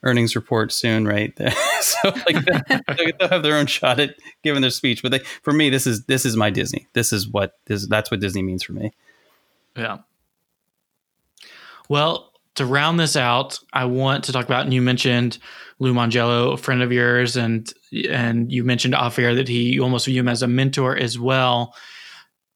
earnings 0.02 0.36
report 0.36 0.72
soon, 0.72 1.06
right? 1.06 1.32
so 2.02 2.10
like 2.26 3.18
they'll 3.18 3.28
have 3.28 3.42
their 3.42 3.56
own 3.56 3.66
shot 3.66 4.00
at 4.00 4.14
giving 4.42 4.62
their 4.62 4.70
speech. 4.70 5.02
But 5.02 5.12
they, 5.12 5.18
for 5.42 5.52
me, 5.52 5.70
this 5.70 5.86
is 5.86 6.04
this 6.04 6.24
is 6.24 6.36
my 6.36 6.50
Disney. 6.50 6.86
This 6.92 7.12
is 7.12 7.28
what 7.28 7.58
this 7.66 7.86
that's 7.86 8.10
what 8.10 8.20
Disney 8.20 8.42
means 8.42 8.62
for 8.62 8.72
me. 8.72 8.92
Yeah. 9.76 9.98
Well, 11.88 12.32
to 12.56 12.66
round 12.66 13.00
this 13.00 13.16
out, 13.16 13.58
I 13.72 13.84
want 13.86 14.24
to 14.24 14.32
talk 14.32 14.44
about. 14.44 14.64
And 14.64 14.74
you 14.74 14.82
mentioned 14.82 15.38
Lou 15.78 15.94
Mongello, 15.94 16.52
a 16.52 16.56
friend 16.56 16.82
of 16.82 16.92
yours, 16.92 17.36
and 17.36 17.72
and 18.08 18.50
you 18.52 18.64
mentioned 18.64 18.94
off 18.94 19.18
air 19.18 19.34
that 19.34 19.48
he 19.48 19.72
you 19.72 19.82
almost 19.82 20.06
view 20.06 20.20
him 20.20 20.28
as 20.28 20.42
a 20.42 20.48
mentor 20.48 20.96
as 20.96 21.18
well. 21.18 21.74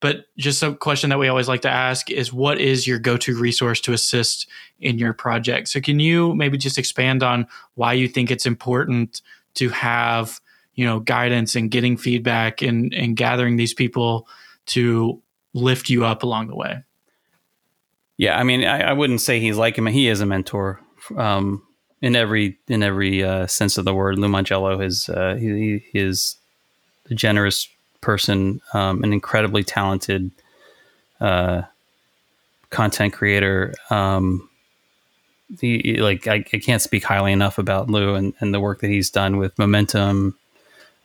But 0.05 0.27
just 0.37 0.61
a 0.61 0.75
question 0.75 1.09
that 1.09 1.17
we 1.17 1.29
always 1.29 1.47
like 1.47 1.63
to 1.63 1.67
ask 1.67 2.11
is 2.11 2.31
what 2.31 2.61
is 2.61 2.85
your 2.85 2.99
go 2.99 3.17
to 3.17 3.35
resource 3.35 3.81
to 3.81 3.91
assist 3.91 4.47
in 4.79 4.99
your 4.99 5.13
project? 5.13 5.67
So, 5.67 5.81
can 5.81 5.99
you 5.99 6.35
maybe 6.35 6.59
just 6.59 6.77
expand 6.77 7.23
on 7.23 7.47
why 7.73 7.93
you 7.93 8.07
think 8.07 8.29
it's 8.29 8.45
important 8.45 9.23
to 9.55 9.69
have, 9.69 10.39
you 10.75 10.85
know, 10.85 10.99
guidance 10.99 11.55
and 11.55 11.71
getting 11.71 11.97
feedback 11.97 12.61
and, 12.61 12.93
and 12.93 13.17
gathering 13.17 13.55
these 13.55 13.73
people 13.73 14.27
to 14.67 15.19
lift 15.55 15.89
you 15.89 16.05
up 16.05 16.21
along 16.21 16.49
the 16.49 16.55
way? 16.55 16.83
Yeah, 18.17 18.37
I 18.37 18.43
mean, 18.43 18.63
I, 18.63 18.89
I 18.89 18.93
wouldn't 18.93 19.21
say 19.21 19.39
he's 19.39 19.57
like 19.57 19.75
him. 19.75 19.87
He 19.87 20.07
is 20.07 20.21
a 20.21 20.27
mentor 20.27 20.81
um, 21.17 21.63
in 22.03 22.15
every 22.15 22.59
in 22.67 22.83
every 22.83 23.23
uh, 23.23 23.47
sense 23.47 23.79
of 23.79 23.85
the 23.85 23.95
word. 23.95 24.19
Lou 24.19 24.27
Mongello 24.27 24.85
is 24.85 25.09
uh, 25.09 25.33
he, 25.33 25.79
he 25.91 25.99
is 25.99 26.35
a 27.09 27.15
generous 27.15 27.67
person, 28.05 28.61
um, 28.73 29.03
an 29.03 29.11
incredibly 29.11 29.63
talented 29.63 30.29
uh, 31.19 31.63
content 32.69 33.13
creator. 33.13 33.73
Um, 33.89 34.47
he, 35.59 35.97
like 35.99 36.27
I, 36.27 36.45
I, 36.53 36.59
can't 36.59 36.81
speak 36.81 37.03
highly 37.03 37.31
enough 37.31 37.57
about 37.57 37.89
Lou 37.89 38.13
and, 38.13 38.33
and, 38.39 38.53
the 38.53 38.59
work 38.59 38.81
that 38.81 38.89
he's 38.89 39.09
done 39.09 39.37
with 39.37 39.57
Momentum, 39.57 40.37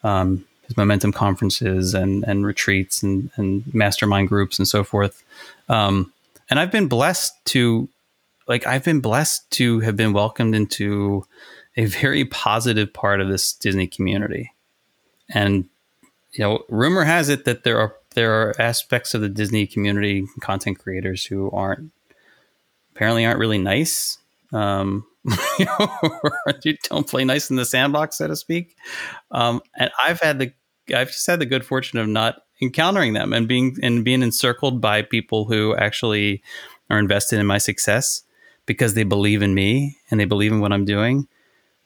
um, 0.03 0.45
his 0.67 0.77
momentum 0.77 1.13
conferences 1.13 1.95
and 1.95 2.25
and 2.25 2.47
retreats 2.47 3.03
and 3.03 3.31
and 3.37 3.63
mastermind 3.75 4.29
groups 4.29 4.59
and 4.59 4.69
so 4.69 4.85
forth. 4.85 5.23
Um, 5.69 6.13
and 6.49 6.59
I've 6.61 6.71
been 6.71 6.89
blessed 6.89 7.35
to 7.47 7.89
like 8.47 8.67
I've 8.67 8.85
been 8.85 9.01
blessed 9.01 9.51
to 9.53 9.81
have 9.81 9.97
been 9.97 10.13
welcomed 10.13 10.55
into 10.55 11.27
a 11.77 11.87
very 11.87 12.25
positive 12.25 12.93
part 12.93 13.21
of 13.21 13.29
this 13.29 13.53
Disney 13.53 13.87
community. 13.87 14.53
And 15.29 15.69
you 16.33 16.45
know, 16.45 16.65
rumor 16.69 17.05
has 17.05 17.29
it 17.29 17.45
that 17.45 17.65
there 17.65 17.79
are 17.79 17.97
there 18.15 18.33
are 18.33 18.61
aspects 18.61 19.15
of 19.15 19.21
the 19.21 19.29
Disney 19.29 19.67
community 19.67 20.27
content 20.41 20.79
creators 20.79 21.25
who 21.25 21.51
aren't 21.51 21.93
apparently 22.95 23.25
aren't 23.25 23.39
really 23.39 23.59
nice. 23.59 24.19
Um, 24.53 25.07
you 25.59 25.65
know, 25.65 26.21
don't 26.89 27.09
play 27.09 27.25
nice 27.25 27.51
in 27.51 27.57
the 27.57 27.65
sandbox, 27.65 28.19
so 28.19 28.27
to 28.27 28.37
speak. 28.37 28.77
Um, 29.31 29.61
and 29.77 29.91
I've 30.03 30.21
had 30.21 30.39
the 30.39 30.53
I've 30.95 31.09
just 31.09 31.27
had 31.27 31.41
the 31.41 31.47
good 31.47 31.65
fortune 31.65 31.99
of 31.99 32.09
not 32.09 32.43
encountering 32.63 33.13
them 33.13 33.33
and 33.33 33.49
being 33.49 33.77
and 33.83 34.05
being 34.05 34.23
encircled 34.23 34.81
by 34.81 35.03
people 35.03 35.45
who 35.47 35.75
actually 35.77 36.43
are 36.89 36.99
invested 36.99 37.39
in 37.39 37.47
my 37.47 37.59
success 37.59 38.23
because 38.67 38.95
they 38.95 39.05
believe 39.05 39.43
in 39.43 39.55
me 39.55 39.97
and 40.11 40.21
they 40.21 40.25
believe 40.25 40.53
in 40.53 40.61
what 40.61 40.73
I'm 40.73 40.85
doing, 40.85 41.29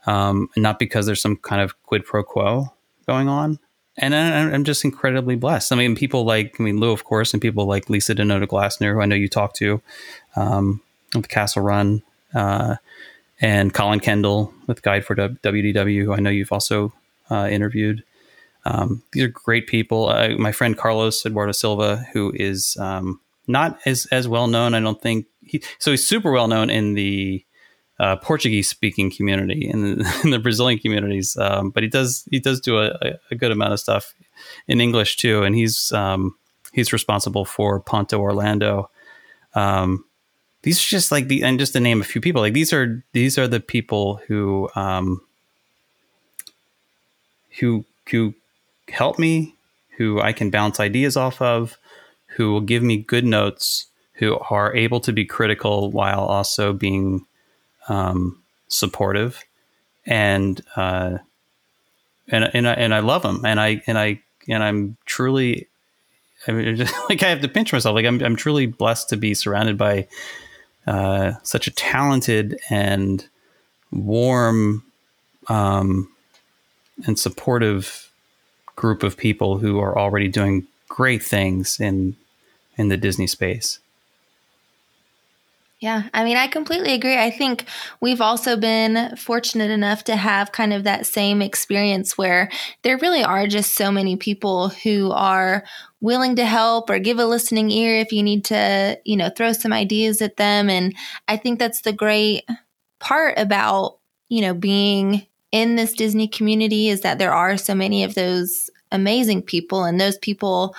um, 0.06 0.48
and 0.54 0.62
not 0.62 0.78
because 0.78 1.06
there's 1.06 1.20
some 1.20 1.36
kind 1.36 1.60
of 1.60 1.80
quid 1.82 2.04
pro 2.04 2.22
quo 2.22 2.74
going 3.06 3.28
on. 3.28 3.58
And 3.96 4.14
I, 4.14 4.40
I'm 4.50 4.64
just 4.64 4.84
incredibly 4.84 5.36
blessed. 5.36 5.72
I 5.72 5.76
mean, 5.76 5.94
people 5.94 6.24
like 6.24 6.56
I 6.58 6.62
mean 6.62 6.80
Lou, 6.80 6.90
of 6.90 7.04
course, 7.04 7.32
and 7.32 7.40
people 7.40 7.66
like 7.66 7.88
Lisa 7.88 8.14
Denoda 8.14 8.46
Glassner, 8.46 8.92
who 8.92 9.00
I 9.00 9.06
know 9.06 9.14
you 9.14 9.28
talked 9.28 9.56
to, 9.56 9.80
um, 10.36 10.80
with 11.14 11.28
Castle 11.28 11.62
Run. 11.62 12.02
Uh, 12.34 12.76
and 13.40 13.74
Colin 13.74 14.00
Kendall 14.00 14.52
with 14.66 14.82
Guide 14.82 15.04
for 15.04 15.14
WDW, 15.14 16.04
who 16.04 16.12
I 16.12 16.20
know 16.20 16.30
you've 16.30 16.52
also 16.52 16.92
uh, 17.30 17.48
interviewed. 17.50 18.02
Um, 18.64 19.02
these 19.12 19.24
are 19.24 19.28
great 19.28 19.66
people. 19.66 20.08
Uh, 20.08 20.30
my 20.38 20.52
friend 20.52 20.76
Carlos 20.76 21.24
Eduardo 21.26 21.52
Silva, 21.52 22.06
who 22.12 22.32
is 22.34 22.76
um, 22.78 23.20
not 23.46 23.78
as 23.84 24.06
as 24.06 24.26
well 24.26 24.46
known, 24.46 24.74
I 24.74 24.80
don't 24.80 25.00
think. 25.00 25.26
He, 25.42 25.62
so 25.78 25.90
he's 25.90 26.06
super 26.06 26.32
well 26.32 26.48
known 26.48 26.70
in 26.70 26.94
the 26.94 27.43
uh, 27.98 28.16
Portuguese 28.16 28.68
speaking 28.68 29.10
community 29.10 29.68
in 29.68 29.98
the, 29.98 30.20
the 30.30 30.38
Brazilian 30.38 30.78
communities, 30.78 31.36
um, 31.36 31.70
but 31.70 31.82
he 31.82 31.88
does 31.88 32.26
he 32.30 32.40
does 32.40 32.60
do 32.60 32.78
a, 32.78 32.92
a, 33.30 33.34
good 33.34 33.52
amount 33.52 33.72
of 33.72 33.80
stuff 33.80 34.14
in 34.66 34.80
English 34.80 35.16
too, 35.16 35.42
and 35.42 35.54
he's 35.54 35.92
um, 35.92 36.36
he's 36.72 36.92
responsible 36.92 37.44
for 37.44 37.80
Ponto 37.80 38.18
Orlando. 38.18 38.90
Um, 39.54 40.04
these 40.64 40.78
are 40.78 40.88
just 40.88 41.12
like 41.12 41.28
the 41.28 41.44
and 41.44 41.58
just 41.58 41.74
to 41.74 41.80
name 41.80 42.00
a 42.00 42.04
few 42.04 42.20
people 42.20 42.40
like 42.40 42.54
these 42.54 42.72
are 42.72 43.04
these 43.12 43.38
are 43.38 43.46
the 43.46 43.60
people 43.60 44.20
who 44.26 44.68
um 44.74 45.20
who 47.60 47.84
who 48.10 48.34
help 48.88 49.18
me 49.18 49.54
who 49.98 50.20
i 50.20 50.32
can 50.32 50.50
bounce 50.50 50.80
ideas 50.80 51.16
off 51.16 51.40
of 51.42 51.76
who 52.36 52.50
will 52.50 52.62
give 52.62 52.82
me 52.82 52.96
good 52.96 53.26
notes 53.26 53.86
who 54.14 54.38
are 54.50 54.74
able 54.74 55.00
to 55.00 55.12
be 55.12 55.24
critical 55.24 55.90
while 55.90 56.20
also 56.20 56.72
being 56.72 57.26
um, 57.88 58.42
supportive. 58.68 59.44
And 60.06 60.60
uh, 60.76 61.18
and 62.28 62.50
and 62.54 62.68
I, 62.68 62.72
and 62.72 62.94
I 62.94 63.00
love 63.00 63.22
them 63.22 63.44
and 63.44 63.60
I 63.60 63.82
and 63.86 63.98
I 63.98 64.20
and 64.48 64.62
I'm 64.62 64.96
truly 65.06 65.68
I 66.46 66.52
mean, 66.52 66.76
just, 66.76 66.94
like 67.08 67.22
I 67.22 67.28
have 67.28 67.40
to 67.42 67.48
pinch 67.48 67.72
myself. 67.72 67.94
Like 67.94 68.06
I'm 68.06 68.22
I'm 68.22 68.36
truly 68.36 68.66
blessed 68.66 69.08
to 69.10 69.16
be 69.16 69.34
surrounded 69.34 69.78
by 69.78 70.06
uh, 70.86 71.32
such 71.42 71.66
a 71.66 71.70
talented 71.70 72.58
and 72.70 73.26
warm 73.90 74.82
um, 75.48 76.08
and 77.06 77.18
supportive 77.18 78.10
group 78.76 79.02
of 79.02 79.16
people 79.16 79.58
who 79.58 79.78
are 79.78 79.96
already 79.96 80.28
doing 80.28 80.66
great 80.88 81.22
things 81.22 81.80
in 81.80 82.16
in 82.76 82.88
the 82.88 82.96
Disney 82.96 83.26
space. 83.26 83.78
Yeah, 85.84 86.04
I 86.14 86.24
mean, 86.24 86.38
I 86.38 86.46
completely 86.46 86.94
agree. 86.94 87.18
I 87.18 87.30
think 87.30 87.66
we've 88.00 88.22
also 88.22 88.56
been 88.56 89.14
fortunate 89.16 89.70
enough 89.70 90.02
to 90.04 90.16
have 90.16 90.50
kind 90.50 90.72
of 90.72 90.84
that 90.84 91.04
same 91.04 91.42
experience 91.42 92.16
where 92.16 92.50
there 92.84 92.96
really 92.96 93.22
are 93.22 93.46
just 93.46 93.74
so 93.74 93.92
many 93.92 94.16
people 94.16 94.70
who 94.70 95.10
are 95.10 95.62
willing 96.00 96.36
to 96.36 96.46
help 96.46 96.88
or 96.88 96.98
give 96.98 97.18
a 97.18 97.26
listening 97.26 97.70
ear 97.70 97.98
if 97.98 98.12
you 98.12 98.22
need 98.22 98.46
to, 98.46 98.98
you 99.04 99.14
know, 99.14 99.28
throw 99.28 99.52
some 99.52 99.74
ideas 99.74 100.22
at 100.22 100.38
them. 100.38 100.70
And 100.70 100.94
I 101.28 101.36
think 101.36 101.58
that's 101.58 101.82
the 101.82 101.92
great 101.92 102.48
part 102.98 103.34
about, 103.36 103.98
you 104.30 104.40
know, 104.40 104.54
being 104.54 105.26
in 105.52 105.76
this 105.76 105.92
Disney 105.92 106.28
community 106.28 106.88
is 106.88 107.02
that 107.02 107.18
there 107.18 107.34
are 107.34 107.58
so 107.58 107.74
many 107.74 108.04
of 108.04 108.14
those 108.14 108.70
amazing 108.90 109.42
people 109.42 109.84
and 109.84 110.00
those 110.00 110.16
people, 110.16 110.74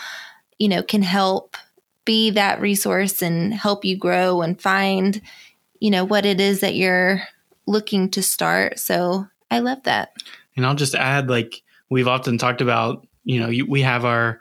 you 0.57 0.67
know, 0.67 0.81
can 0.81 1.03
help 1.03 1.57
be 2.05 2.29
that 2.31 2.61
resource 2.61 3.21
and 3.21 3.53
help 3.53 3.83
you 3.83 3.97
grow 3.97 4.41
and 4.41 4.61
find, 4.61 5.21
you 5.79 5.89
know, 5.89 6.05
what 6.05 6.25
it 6.25 6.39
is 6.39 6.61
that 6.61 6.75
you're 6.75 7.21
looking 7.67 8.09
to 8.11 8.21
start. 8.21 8.79
So 8.79 9.27
I 9.51 9.59
love 9.59 9.83
that. 9.83 10.13
And 10.55 10.65
I'll 10.65 10.75
just 10.75 10.95
add 10.95 11.29
like 11.29 11.61
we've 11.89 12.07
often 12.07 12.37
talked 12.37 12.61
about, 12.61 13.05
you 13.23 13.39
know, 13.39 13.65
we 13.67 13.81
have 13.81 14.05
our 14.05 14.39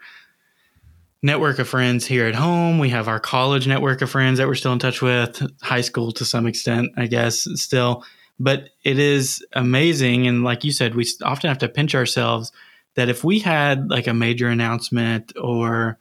network 1.21 1.57
of 1.57 1.67
friends 1.67 2.05
here 2.05 2.27
at 2.27 2.35
home. 2.35 2.77
We 2.77 2.89
have 2.89 3.07
our 3.07 3.19
college 3.19 3.67
network 3.67 4.01
of 4.03 4.11
friends 4.11 4.37
that 4.37 4.47
we're 4.47 4.55
still 4.55 4.73
in 4.73 4.79
touch 4.79 5.01
with, 5.01 5.41
high 5.61 5.81
school 5.81 6.11
to 6.13 6.25
some 6.25 6.45
extent, 6.45 6.91
I 6.97 7.07
guess, 7.07 7.47
still. 7.55 8.03
But 8.39 8.69
it 8.83 8.99
is 8.99 9.43
amazing. 9.53 10.27
And 10.27 10.43
like 10.43 10.63
you 10.63 10.71
said, 10.71 10.93
we 10.93 11.07
often 11.23 11.47
have 11.47 11.57
to 11.59 11.69
pinch 11.69 11.95
ourselves 11.95 12.51
that 12.93 13.09
if 13.09 13.23
we 13.23 13.39
had 13.39 13.89
like 13.89 14.07
a 14.07 14.13
major 14.13 14.49
announcement 14.49 15.33
or 15.41 15.97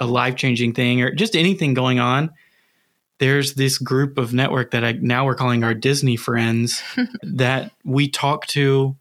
a 0.00 0.06
life 0.06 0.36
changing 0.36 0.74
thing 0.74 1.02
or 1.02 1.12
just 1.12 1.36
anything 1.36 1.74
going 1.74 1.98
on, 1.98 2.30
there's 3.18 3.54
this 3.54 3.78
group 3.78 4.18
of 4.18 4.34
network 4.34 4.72
that 4.72 4.84
I 4.84 4.92
now 4.92 5.24
we're 5.24 5.34
calling 5.34 5.64
our 5.64 5.74
Disney 5.74 6.16
friends 6.16 6.82
that 7.22 7.72
we 7.84 8.08
talk 8.08 8.46
to 8.48 8.96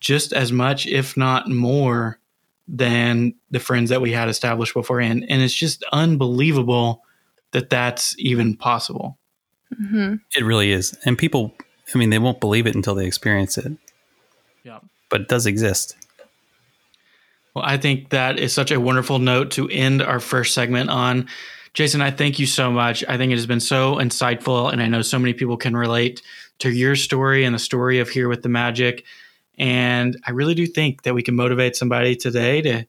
just 0.00 0.32
as 0.32 0.50
much, 0.50 0.86
if 0.86 1.16
not 1.16 1.48
more, 1.48 2.18
than 2.66 3.34
the 3.50 3.60
friends 3.60 3.90
that 3.90 4.00
we 4.00 4.12
had 4.12 4.28
established 4.28 4.74
beforehand. 4.74 5.26
And 5.28 5.42
it's 5.42 5.54
just 5.54 5.84
unbelievable 5.92 7.02
that 7.50 7.68
that's 7.68 8.14
even 8.18 8.56
possible. 8.56 9.18
Mm-hmm. 9.74 10.14
It 10.36 10.44
really 10.44 10.72
is. 10.72 10.96
And 11.04 11.18
people, 11.18 11.54
I 11.94 11.98
mean, 11.98 12.10
they 12.10 12.18
won't 12.18 12.40
believe 12.40 12.66
it 12.66 12.74
until 12.74 12.94
they 12.94 13.06
experience 13.06 13.58
it. 13.58 13.72
Yeah. 14.64 14.78
But 15.08 15.22
it 15.22 15.28
does 15.28 15.46
exist. 15.46 15.96
Well, 17.54 17.64
I 17.66 17.76
think 17.76 18.10
that 18.10 18.38
is 18.38 18.52
such 18.52 18.70
a 18.70 18.80
wonderful 18.80 19.18
note 19.18 19.50
to 19.52 19.68
end 19.68 20.02
our 20.02 20.20
first 20.20 20.54
segment 20.54 20.90
on. 20.90 21.28
Jason, 21.74 22.00
I 22.00 22.10
thank 22.10 22.38
you 22.38 22.46
so 22.46 22.70
much. 22.70 23.04
I 23.08 23.16
think 23.16 23.32
it 23.32 23.36
has 23.36 23.46
been 23.46 23.60
so 23.60 23.96
insightful, 23.96 24.72
and 24.72 24.82
I 24.82 24.86
know 24.86 25.02
so 25.02 25.18
many 25.18 25.34
people 25.34 25.56
can 25.56 25.76
relate 25.76 26.22
to 26.60 26.70
your 26.70 26.96
story 26.96 27.44
and 27.44 27.54
the 27.54 27.58
story 27.58 27.98
of 27.98 28.08
Here 28.08 28.28
with 28.28 28.42
the 28.42 28.48
Magic. 28.48 29.04
And 29.58 30.16
I 30.26 30.30
really 30.30 30.54
do 30.54 30.66
think 30.66 31.02
that 31.02 31.14
we 31.14 31.22
can 31.22 31.36
motivate 31.36 31.76
somebody 31.76 32.16
today 32.16 32.62
to 32.62 32.86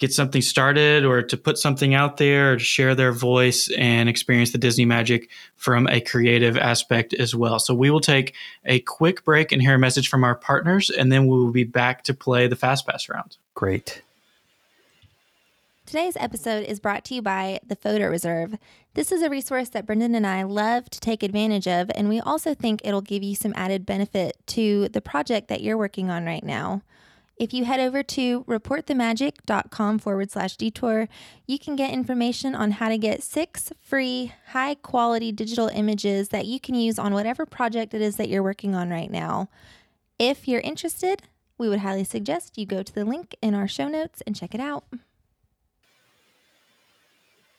get 0.00 0.12
something 0.12 0.40
started 0.40 1.04
or 1.04 1.22
to 1.22 1.36
put 1.36 1.58
something 1.58 1.94
out 1.94 2.16
there 2.16 2.54
or 2.54 2.56
to 2.56 2.64
share 2.64 2.94
their 2.94 3.12
voice 3.12 3.70
and 3.76 4.08
experience 4.08 4.50
the 4.50 4.58
Disney 4.58 4.86
magic 4.86 5.28
from 5.56 5.86
a 5.88 6.00
creative 6.00 6.56
aspect 6.56 7.12
as 7.14 7.34
well. 7.34 7.58
So 7.58 7.74
we 7.74 7.90
will 7.90 8.00
take 8.00 8.34
a 8.64 8.80
quick 8.80 9.24
break 9.24 9.52
and 9.52 9.60
hear 9.60 9.74
a 9.74 9.78
message 9.78 10.08
from 10.08 10.24
our 10.24 10.34
partners, 10.34 10.90
and 10.90 11.12
then 11.12 11.26
we 11.26 11.36
will 11.36 11.52
be 11.52 11.64
back 11.64 12.02
to 12.04 12.14
play 12.14 12.48
the 12.48 12.56
Fast 12.56 12.86
Pass 12.86 13.08
round. 13.08 13.36
Great. 13.54 14.02
Today's 15.84 16.16
episode 16.18 16.64
is 16.64 16.80
brought 16.80 17.04
to 17.06 17.14
you 17.14 17.20
by 17.20 17.60
the 17.66 17.76
Photo 17.76 18.08
Reserve. 18.08 18.56
This 18.94 19.12
is 19.12 19.22
a 19.22 19.28
resource 19.28 19.68
that 19.70 19.86
Brendan 19.86 20.14
and 20.14 20.26
I 20.26 20.44
love 20.44 20.88
to 20.90 21.00
take 21.00 21.22
advantage 21.22 21.68
of, 21.68 21.90
and 21.94 22.08
we 22.08 22.20
also 22.20 22.54
think 22.54 22.80
it'll 22.84 23.02
give 23.02 23.22
you 23.22 23.34
some 23.34 23.52
added 23.54 23.84
benefit 23.84 24.36
to 24.46 24.88
the 24.88 25.00
project 25.00 25.48
that 25.48 25.62
you're 25.62 25.76
working 25.76 26.08
on 26.08 26.24
right 26.24 26.44
now. 26.44 26.82
If 27.40 27.54
you 27.54 27.64
head 27.64 27.80
over 27.80 28.02
to 28.02 28.44
reportthemagic.com 28.44 29.98
forward 30.00 30.30
slash 30.30 30.58
detour, 30.58 31.08
you 31.46 31.58
can 31.58 31.74
get 31.74 31.90
information 31.90 32.54
on 32.54 32.72
how 32.72 32.90
to 32.90 32.98
get 32.98 33.22
six 33.22 33.72
free, 33.80 34.34
high 34.48 34.74
quality 34.74 35.32
digital 35.32 35.68
images 35.68 36.28
that 36.28 36.44
you 36.44 36.60
can 36.60 36.74
use 36.74 36.98
on 36.98 37.14
whatever 37.14 37.46
project 37.46 37.94
it 37.94 38.02
is 38.02 38.16
that 38.16 38.28
you're 38.28 38.42
working 38.42 38.74
on 38.74 38.90
right 38.90 39.10
now. 39.10 39.48
If 40.18 40.46
you're 40.46 40.60
interested, 40.60 41.22
we 41.56 41.66
would 41.66 41.78
highly 41.78 42.04
suggest 42.04 42.58
you 42.58 42.66
go 42.66 42.82
to 42.82 42.94
the 42.94 43.06
link 43.06 43.34
in 43.40 43.54
our 43.54 43.66
show 43.66 43.88
notes 43.88 44.22
and 44.26 44.36
check 44.36 44.54
it 44.54 44.60
out. 44.60 44.84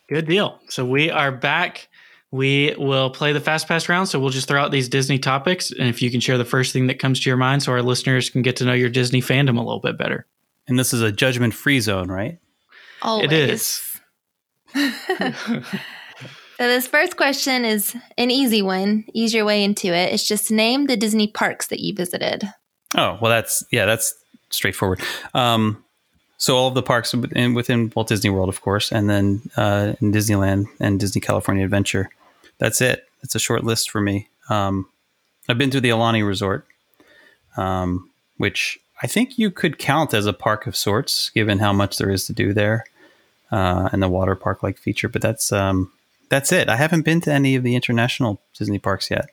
Good 0.08 0.28
deal. 0.28 0.60
So 0.68 0.84
we 0.84 1.10
are 1.10 1.32
back. 1.32 1.88
We 2.32 2.74
will 2.78 3.10
play 3.10 3.32
the 3.32 3.40
fast 3.40 3.68
pass 3.68 3.88
round. 3.88 4.08
So 4.08 4.18
we'll 4.18 4.30
just 4.30 4.48
throw 4.48 4.60
out 4.60 4.72
these 4.72 4.88
Disney 4.88 5.18
topics. 5.18 5.70
And 5.70 5.86
if 5.88 6.02
you 6.02 6.10
can 6.10 6.18
share 6.18 6.38
the 6.38 6.44
first 6.44 6.72
thing 6.72 6.88
that 6.88 6.98
comes 6.98 7.20
to 7.20 7.30
your 7.30 7.36
mind 7.36 7.62
so 7.62 7.72
our 7.72 7.82
listeners 7.82 8.30
can 8.30 8.42
get 8.42 8.56
to 8.56 8.64
know 8.64 8.72
your 8.72 8.88
Disney 8.88 9.20
fandom 9.20 9.58
a 9.58 9.60
little 9.60 9.80
bit 9.80 9.98
better. 9.98 10.26
And 10.66 10.78
this 10.78 10.92
is 10.92 11.02
a 11.02 11.12
judgment 11.12 11.52
free 11.54 11.78
zone, 11.78 12.08
right? 12.10 12.38
Always. 13.02 13.24
It 13.26 13.32
is. 13.32 14.00
so 14.74 15.62
this 16.58 16.86
first 16.86 17.16
question 17.16 17.64
is 17.64 17.94
an 18.16 18.30
easy 18.30 18.62
one. 18.62 19.04
Ease 19.12 19.34
your 19.34 19.44
way 19.44 19.62
into 19.62 19.88
it. 19.88 20.12
It's 20.12 20.26
just 20.26 20.50
name 20.50 20.86
the 20.86 20.96
Disney 20.96 21.26
parks 21.28 21.66
that 21.66 21.80
you 21.80 21.94
visited. 21.94 22.44
Oh, 22.96 23.18
well, 23.20 23.30
that's, 23.30 23.62
yeah, 23.70 23.84
that's 23.84 24.14
straightforward. 24.50 25.00
Um, 25.34 25.84
So 26.38 26.56
all 26.56 26.66
of 26.68 26.74
the 26.74 26.82
parks 26.82 27.14
within, 27.14 27.54
within 27.54 27.92
Walt 27.94 28.08
Disney 28.08 28.30
World, 28.30 28.48
of 28.48 28.62
course, 28.62 28.90
and 28.90 29.08
then 29.08 29.42
uh, 29.56 29.92
in 30.00 30.10
Disneyland 30.12 30.66
and 30.80 30.98
Disney 30.98 31.20
California 31.20 31.64
Adventure. 31.64 32.10
That's 32.62 32.80
it. 32.80 33.08
It's 33.24 33.34
a 33.34 33.40
short 33.40 33.64
list 33.64 33.90
for 33.90 34.00
me. 34.00 34.28
Um, 34.48 34.86
I've 35.48 35.58
been 35.58 35.70
to 35.70 35.80
the 35.80 35.88
Aulani 35.90 36.24
Resort, 36.24 36.64
um, 37.56 38.08
which 38.36 38.78
I 39.02 39.08
think 39.08 39.36
you 39.36 39.50
could 39.50 39.78
count 39.78 40.14
as 40.14 40.26
a 40.26 40.32
park 40.32 40.68
of 40.68 40.76
sorts, 40.76 41.30
given 41.30 41.58
how 41.58 41.72
much 41.72 41.98
there 41.98 42.08
is 42.08 42.24
to 42.26 42.32
do 42.32 42.52
there, 42.52 42.84
uh, 43.50 43.88
and 43.90 44.00
the 44.00 44.08
water 44.08 44.36
park 44.36 44.62
like 44.62 44.78
feature. 44.78 45.08
But 45.08 45.22
that's 45.22 45.50
um, 45.50 45.90
that's 46.28 46.52
it. 46.52 46.68
I 46.68 46.76
haven't 46.76 47.02
been 47.04 47.20
to 47.22 47.32
any 47.32 47.56
of 47.56 47.64
the 47.64 47.74
international 47.74 48.40
Disney 48.56 48.78
parks 48.78 49.10
yet. 49.10 49.26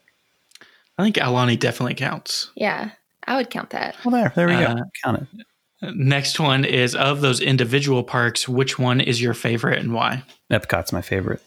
I 0.97 1.03
think 1.03 1.17
Aulani 1.17 1.57
definitely 1.59 1.93
counts. 1.93 2.49
Yeah, 2.55 2.89
I 3.27 3.35
would 3.37 3.51
count 3.51 3.69
that. 3.69 3.95
Well, 4.03 4.11
there, 4.11 4.33
there 4.35 4.47
we 4.47 4.55
Uh, 4.55 4.73
go. 4.73 4.81
Count 5.03 5.21
it. 5.21 5.95
Next 5.95 6.39
one 6.39 6.65
is 6.65 6.95
of 6.95 7.21
those 7.21 7.39
individual 7.41 8.03
parks, 8.03 8.49
which 8.49 8.79
one 8.79 8.99
is 8.99 9.21
your 9.21 9.35
favorite 9.35 9.77
and 9.77 9.93
why? 9.93 10.23
Epcot's 10.49 10.91
my 10.91 11.01
favorite. 11.01 11.43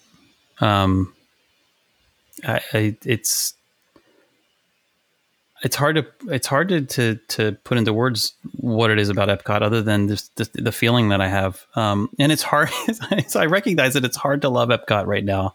Um, 0.61 1.13
I, 2.45 2.61
I 2.73 2.97
it's 3.05 3.55
it's 5.63 5.77
hard 5.77 5.97
to 5.97 6.07
it's 6.29 6.47
hard 6.47 6.69
to, 6.71 6.83
to 6.83 7.15
to 7.29 7.53
put 7.65 7.79
into 7.79 7.93
words 7.93 8.35
what 8.57 8.91
it 8.91 8.99
is 8.99 9.09
about 9.09 9.29
Epcot, 9.29 9.63
other 9.63 9.81
than 9.81 10.09
just 10.09 10.35
the, 10.37 10.73
feeling 10.73 11.11
that 11.11 11.21
I 11.21 11.29
have. 11.29 11.65
Um, 11.77 12.11
and 12.19 12.33
it's 12.33 12.43
hard. 12.43 12.71
so 13.29 13.41
I 13.41 13.47
recognize 13.47 13.95
that 13.95 14.05
it's 14.05 14.17
hard 14.17 14.43
to 14.43 14.49
love 14.49 14.71
Epcot 14.71 15.07
right 15.07 15.25
now, 15.25 15.55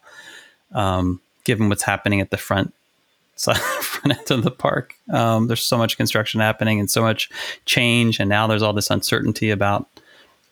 um, 0.71 1.19
given 1.43 1.67
what's 1.67 1.83
happening 1.83 2.21
at 2.21 2.31
the 2.31 2.37
front 2.37 2.73
side, 3.35 3.57
front 3.57 4.17
end 4.17 4.31
of 4.31 4.43
the 4.43 4.51
park. 4.51 4.95
Um, 5.11 5.47
there's 5.47 5.63
so 5.63 5.77
much 5.77 5.97
construction 5.97 6.39
happening 6.39 6.79
and 6.79 6.89
so 6.89 7.01
much 7.01 7.29
change, 7.65 8.19
and 8.21 8.29
now 8.29 8.47
there's 8.47 8.63
all 8.63 8.73
this 8.73 8.89
uncertainty 8.89 9.49
about 9.49 9.87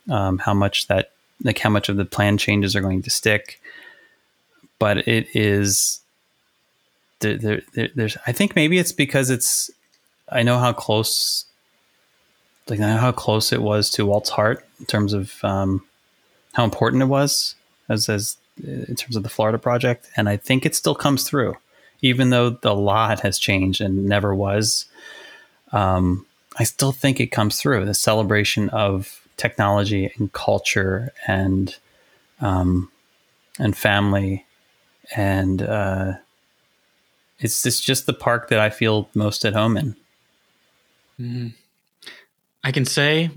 um, 0.10 0.38
how 0.38 0.54
much 0.54 0.88
that 0.88 1.12
like 1.44 1.60
how 1.60 1.70
much 1.70 1.88
of 1.88 1.96
the 1.96 2.06
plan 2.06 2.38
changes 2.38 2.76
are 2.76 2.82
going 2.82 3.04
to 3.04 3.10
stick. 3.10 3.62
But 4.80 5.08
it 5.08 5.34
is 5.34 6.02
there, 7.20 7.38
there, 7.38 7.62
there, 7.74 7.90
there's 7.96 8.18
I 8.28 8.32
think 8.32 8.56
maybe 8.56 8.78
it's 8.78 8.92
because 8.92 9.30
it's 9.30 9.72
I 10.30 10.44
know 10.44 10.58
how 10.60 10.74
close 10.74 11.46
like 12.68 12.80
I 12.80 12.88
know 12.88 12.98
how 12.98 13.12
close 13.12 13.52
it 13.52 13.62
was 13.62 13.90
to 13.92 14.06
Walt's 14.06 14.30
heart 14.30 14.66
in 14.80 14.86
terms 14.86 15.14
of 15.14 15.44
um, 15.44 15.86
how 16.54 16.64
important 16.64 17.04
it 17.04 17.08
was 17.08 17.56
as 17.90 18.10
as 18.10 18.38
in 18.64 18.96
terms 18.96 19.16
of 19.16 19.24
the 19.24 19.30
Florida 19.30 19.58
project, 19.58 20.10
and 20.16 20.30
I 20.30 20.38
think 20.38 20.66
it 20.66 20.76
still 20.76 20.96
comes 20.96 21.24
through, 21.24 21.58
even 22.02 22.30
though 22.30 22.52
the 22.52 22.74
lot 22.74 23.20
has 23.20 23.38
changed 23.38 23.82
and 23.82 24.06
never 24.06 24.34
was. 24.34 24.86
Um, 25.74 26.26
I 26.58 26.64
still 26.64 26.94
think 26.94 27.20
it 27.20 27.28
comes 27.28 27.60
through 27.60 27.84
the 27.86 27.94
celebration 27.94 28.70
of 28.70 29.22
technology 29.36 30.12
and 30.18 30.32
culture 30.32 31.12
and 31.28 31.76
um, 32.40 32.90
and 33.60 33.76
family 33.76 34.46
and 35.16 35.62
uh, 35.62 36.14
it's 37.40 37.66
it's 37.66 37.80
just 37.80 38.06
the 38.06 38.14
park 38.14 38.50
that 38.50 38.60
I 38.60 38.70
feel 38.70 39.10
most 39.14 39.46
at 39.46 39.54
home 39.54 39.78
in. 39.78 39.96
Mm-hmm. 41.20 41.48
I 42.64 42.72
can 42.72 42.86
say, 42.86 43.30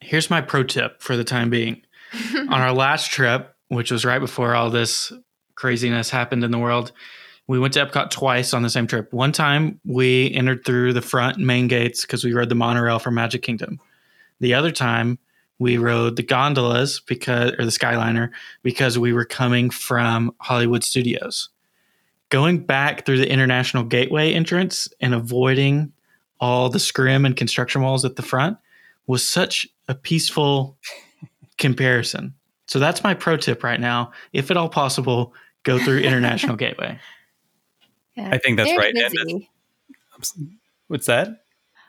here's 0.00 0.30
my 0.30 0.40
pro 0.40 0.62
tip 0.62 1.02
for 1.02 1.16
the 1.16 1.24
time 1.24 1.50
being. 1.50 1.82
On 2.34 2.52
our 2.52 2.72
last 2.72 3.10
trip, 3.10 3.54
which 3.68 3.90
was 3.90 4.04
right 4.04 4.20
before 4.20 4.54
all 4.54 4.70
this 4.70 5.12
craziness 5.56 6.08
happened 6.10 6.44
in 6.44 6.50
the 6.50 6.58
world, 6.58 6.92
we 7.48 7.58
went 7.58 7.74
to 7.74 7.84
Epcot 7.84 8.10
twice 8.10 8.52
on 8.52 8.62
the 8.62 8.70
same 8.70 8.86
trip. 8.86 9.12
One 9.12 9.32
time 9.32 9.80
we 9.84 10.32
entered 10.34 10.64
through 10.64 10.92
the 10.92 11.02
front 11.02 11.38
main 11.38 11.68
gates 11.68 12.02
because 12.02 12.24
we 12.24 12.32
rode 12.32 12.48
the 12.48 12.54
monorail 12.54 12.98
from 12.98 13.14
Magic 13.14 13.42
Kingdom. 13.42 13.78
The 14.40 14.54
other 14.54 14.72
time 14.72 15.18
we 15.58 15.78
rode 15.78 16.16
the 16.16 16.22
gondolas 16.22 17.00
because 17.00 17.52
or 17.52 17.64
the 17.64 17.70
Skyliner 17.70 18.30
because 18.62 18.98
we 18.98 19.12
were 19.12 19.24
coming 19.24 19.70
from 19.70 20.34
Hollywood 20.40 20.84
Studios. 20.84 21.48
Going 22.28 22.58
back 22.58 23.06
through 23.06 23.18
the 23.18 23.30
International 23.30 23.84
Gateway 23.84 24.32
entrance 24.32 24.88
and 25.00 25.14
avoiding 25.14 25.92
all 26.40 26.68
the 26.68 26.80
scrim 26.80 27.24
and 27.24 27.36
construction 27.36 27.82
walls 27.82 28.04
at 28.04 28.16
the 28.16 28.22
front 28.22 28.58
was 29.06 29.26
such 29.26 29.66
a 29.88 29.94
peaceful 29.94 30.76
comparison. 31.58 32.34
So 32.66 32.78
that's 32.78 33.04
my 33.04 33.14
pro 33.14 33.36
tip 33.36 33.62
right 33.62 33.80
now. 33.80 34.12
If 34.32 34.50
at 34.50 34.56
all 34.56 34.68
possible, 34.68 35.34
go 35.62 35.78
through 35.78 35.98
International 35.98 36.56
Gateway. 36.56 36.98
Yeah. 38.16 38.30
I 38.32 38.38
think 38.38 38.56
that's 38.56 38.70
Very 38.70 38.78
right. 38.78 38.94
And 38.96 39.12
busy. 39.14 39.50
What's 40.88 41.06
that? 41.06 41.44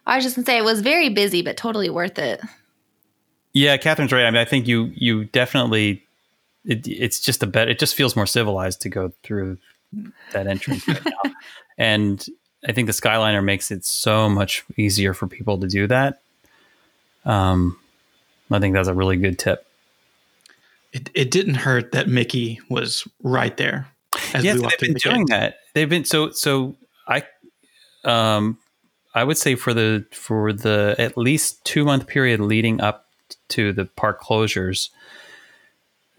I 0.05 0.15
was 0.15 0.23
just 0.23 0.35
gonna 0.35 0.45
say 0.45 0.57
it 0.57 0.63
was 0.63 0.81
very 0.81 1.09
busy, 1.09 1.41
but 1.41 1.57
totally 1.57 1.89
worth 1.89 2.17
it. 2.19 2.41
Yeah, 3.53 3.77
Catherine's 3.77 4.11
right. 4.11 4.25
I 4.25 4.31
mean, 4.31 4.39
I 4.39 4.45
think 4.45 4.67
you 4.67 4.91
you 4.95 5.25
definitely 5.25 6.03
it, 6.65 6.87
it's 6.87 7.19
just 7.19 7.43
a 7.43 7.47
bet. 7.47 7.69
It 7.69 7.79
just 7.79 7.95
feels 7.95 8.15
more 8.15 8.25
civilized 8.25 8.81
to 8.81 8.89
go 8.89 9.11
through 9.23 9.57
that 10.31 10.47
entrance 10.47 10.87
right 10.87 11.05
now, 11.05 11.31
and 11.77 12.25
I 12.67 12.71
think 12.71 12.87
the 12.87 12.93
Skyliner 12.93 13.43
makes 13.43 13.71
it 13.71 13.85
so 13.85 14.29
much 14.29 14.65
easier 14.77 15.13
for 15.13 15.27
people 15.27 15.59
to 15.59 15.67
do 15.67 15.87
that. 15.87 16.21
Um, 17.25 17.77
I 18.49 18.59
think 18.59 18.73
that's 18.73 18.87
a 18.87 18.93
really 18.93 19.17
good 19.17 19.37
tip. 19.37 19.65
It, 20.93 21.09
it 21.13 21.31
didn't 21.31 21.55
hurt 21.55 21.91
that 21.91 22.07
Mickey 22.07 22.59
was 22.69 23.07
right 23.21 23.55
there. 23.57 23.87
As 24.33 24.43
yes, 24.43 24.59
they've 24.61 24.79
been 24.79 24.93
the 24.93 24.99
doing 24.99 25.25
gate. 25.25 25.33
that. 25.33 25.59
They've 25.73 25.89
been 25.89 26.05
so 26.05 26.31
so. 26.31 26.75
I 27.07 27.23
um, 28.03 28.57
I 29.13 29.23
would 29.23 29.37
say 29.37 29.55
for 29.55 29.73
the 29.73 30.05
for 30.11 30.53
the 30.53 30.95
at 30.97 31.17
least 31.17 31.63
two 31.65 31.85
month 31.85 32.07
period 32.07 32.39
leading 32.39 32.81
up 32.81 33.05
to 33.49 33.73
the 33.73 33.85
park 33.85 34.21
closures, 34.21 34.89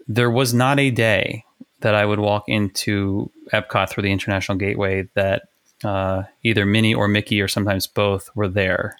there 0.07 0.29
was 0.29 0.53
not 0.53 0.79
a 0.79 0.91
day 0.91 1.43
that 1.81 1.95
I 1.95 2.05
would 2.05 2.19
walk 2.19 2.45
into 2.47 3.29
Epcot 3.53 3.89
through 3.89 4.03
the 4.03 4.11
International 4.11 4.57
Gateway 4.57 5.07
that 5.13 5.43
uh, 5.83 6.23
either 6.43 6.65
Minnie 6.65 6.93
or 6.93 7.07
Mickey 7.07 7.41
or 7.41 7.47
sometimes 7.47 7.87
both 7.87 8.29
were 8.35 8.47
there, 8.47 8.97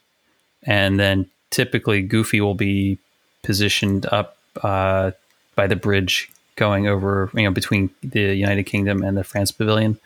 and 0.63 0.99
then 0.99 1.29
typically 1.49 2.01
Goofy 2.01 2.41
will 2.41 2.55
be 2.55 2.97
positioned 3.43 4.05
up 4.11 4.37
uh, 4.63 5.11
by 5.55 5.67
the 5.67 5.75
bridge 5.75 6.31
going 6.55 6.87
over, 6.87 7.29
you 7.33 7.43
know, 7.43 7.51
between 7.51 7.89
the 8.01 8.33
United 8.35 8.63
Kingdom 8.63 9.03
and 9.03 9.17
the 9.17 9.23
France 9.23 9.51
Pavilion. 9.51 9.99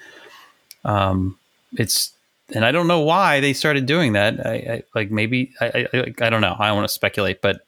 Um, 0.86 1.38
it's 1.78 2.11
and 2.53 2.65
I 2.65 2.71
don't 2.71 2.88
know 2.88 2.99
why 2.99 3.39
they 3.39 3.53
started 3.53 3.86
doing 3.86 4.13
that. 4.13 4.45
I, 4.45 4.53
I 4.53 4.84
like 4.93 5.11
maybe 5.11 5.51
I, 5.61 5.88
I 5.93 6.13
I 6.21 6.30
don't 6.30 6.41
know. 6.41 6.55
I 6.57 6.67
don't 6.67 6.76
want 6.76 6.88
to 6.88 6.93
speculate, 6.93 7.41
but 7.41 7.65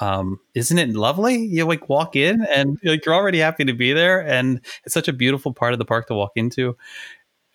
um, 0.00 0.40
isn't 0.54 0.78
it 0.78 0.90
lovely? 0.90 1.36
You 1.44 1.64
like 1.66 1.88
walk 1.88 2.16
in 2.16 2.42
and 2.46 2.78
like 2.84 3.04
you're 3.04 3.14
already 3.14 3.38
happy 3.38 3.64
to 3.64 3.72
be 3.72 3.92
there, 3.92 4.20
and 4.26 4.60
it's 4.84 4.94
such 4.94 5.08
a 5.08 5.12
beautiful 5.12 5.52
part 5.52 5.72
of 5.72 5.78
the 5.78 5.84
park 5.84 6.06
to 6.08 6.14
walk 6.14 6.32
into. 6.36 6.76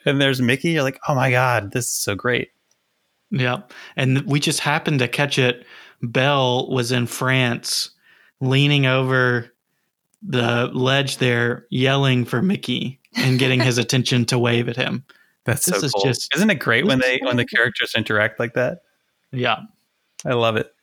And 0.06 0.22
there's 0.22 0.42
Mickey. 0.42 0.70
You're 0.72 0.84
like, 0.84 1.00
oh 1.08 1.16
my 1.16 1.32
god, 1.32 1.72
this 1.72 1.86
is 1.86 1.92
so 1.92 2.14
great. 2.16 2.50
Yep. 3.32 3.74
And 3.96 4.22
we 4.28 4.40
just 4.40 4.60
happened 4.60 5.00
to 5.00 5.08
catch 5.08 5.40
it. 5.40 5.66
Belle 6.04 6.70
was 6.70 6.92
in 6.92 7.08
France, 7.08 7.90
leaning 8.42 8.86
over 8.86 9.52
the 10.22 10.70
ledge 10.74 11.18
there, 11.18 11.66
yelling 11.72 12.26
for 12.26 12.42
Mickey 12.42 13.00
and 13.16 13.40
getting 13.40 13.60
his 13.62 13.78
attention 13.80 14.26
to 14.26 14.38
wave 14.38 14.70
at 14.70 14.76
him. 14.76 15.04
That's 15.46 15.66
This 15.66 15.80
so 15.80 15.86
is 15.86 15.92
cool. 15.94 16.04
just- 16.06 16.36
Isn't 16.36 16.50
it 16.50 16.56
great 16.60 16.86
when 16.86 17.00
they 17.00 17.20
when 17.24 17.38
the 17.38 17.46
characters 17.46 17.94
interact 17.96 18.40
like 18.40 18.54
that? 18.54 18.80
Yeah. 19.32 19.62
I 20.26 20.34
love 20.34 20.56
it. 20.56 20.74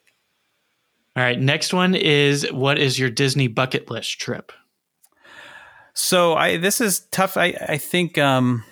All 1.14 1.22
right. 1.22 1.38
Next 1.38 1.74
one 1.74 1.94
is 1.94 2.50
what 2.52 2.78
is 2.78 2.98
your 2.98 3.10
Disney 3.10 3.46
bucket 3.46 3.90
list 3.90 4.18
trip? 4.18 4.52
So 5.94 6.34
I 6.34 6.56
this 6.56 6.80
is 6.80 7.00
tough. 7.10 7.36
I 7.36 7.54
I 7.68 7.76
think 7.76 8.16
um 8.16 8.64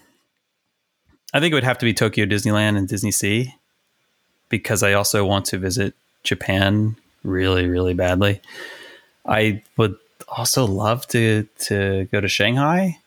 I 1.34 1.40
think 1.40 1.52
it 1.52 1.54
would 1.54 1.64
have 1.64 1.78
to 1.78 1.84
be 1.84 1.92
Tokyo 1.92 2.24
Disneyland 2.24 2.78
and 2.78 2.88
Disney 2.88 3.10
Sea 3.10 3.54
because 4.48 4.82
I 4.82 4.94
also 4.94 5.24
want 5.24 5.44
to 5.46 5.58
visit 5.58 5.94
Japan 6.22 6.96
really 7.24 7.68
really 7.68 7.92
badly. 7.94 8.40
I 9.26 9.62
would 9.76 9.96
also 10.28 10.64
love 10.64 11.06
to 11.08 11.46
to 11.58 12.08
go 12.10 12.22
to 12.22 12.28
Shanghai, 12.28 12.98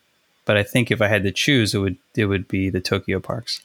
but 0.45 0.57
I 0.57 0.63
think 0.63 0.91
if 0.91 1.01
I 1.01 1.07
had 1.07 1.23
to 1.23 1.31
choose 1.31 1.73
it 1.73 1.79
would 1.79 1.97
it 2.15 2.25
would 2.25 2.47
be 2.47 2.69
the 2.69 2.81
Tokyo 2.81 3.19
parks. 3.19 3.61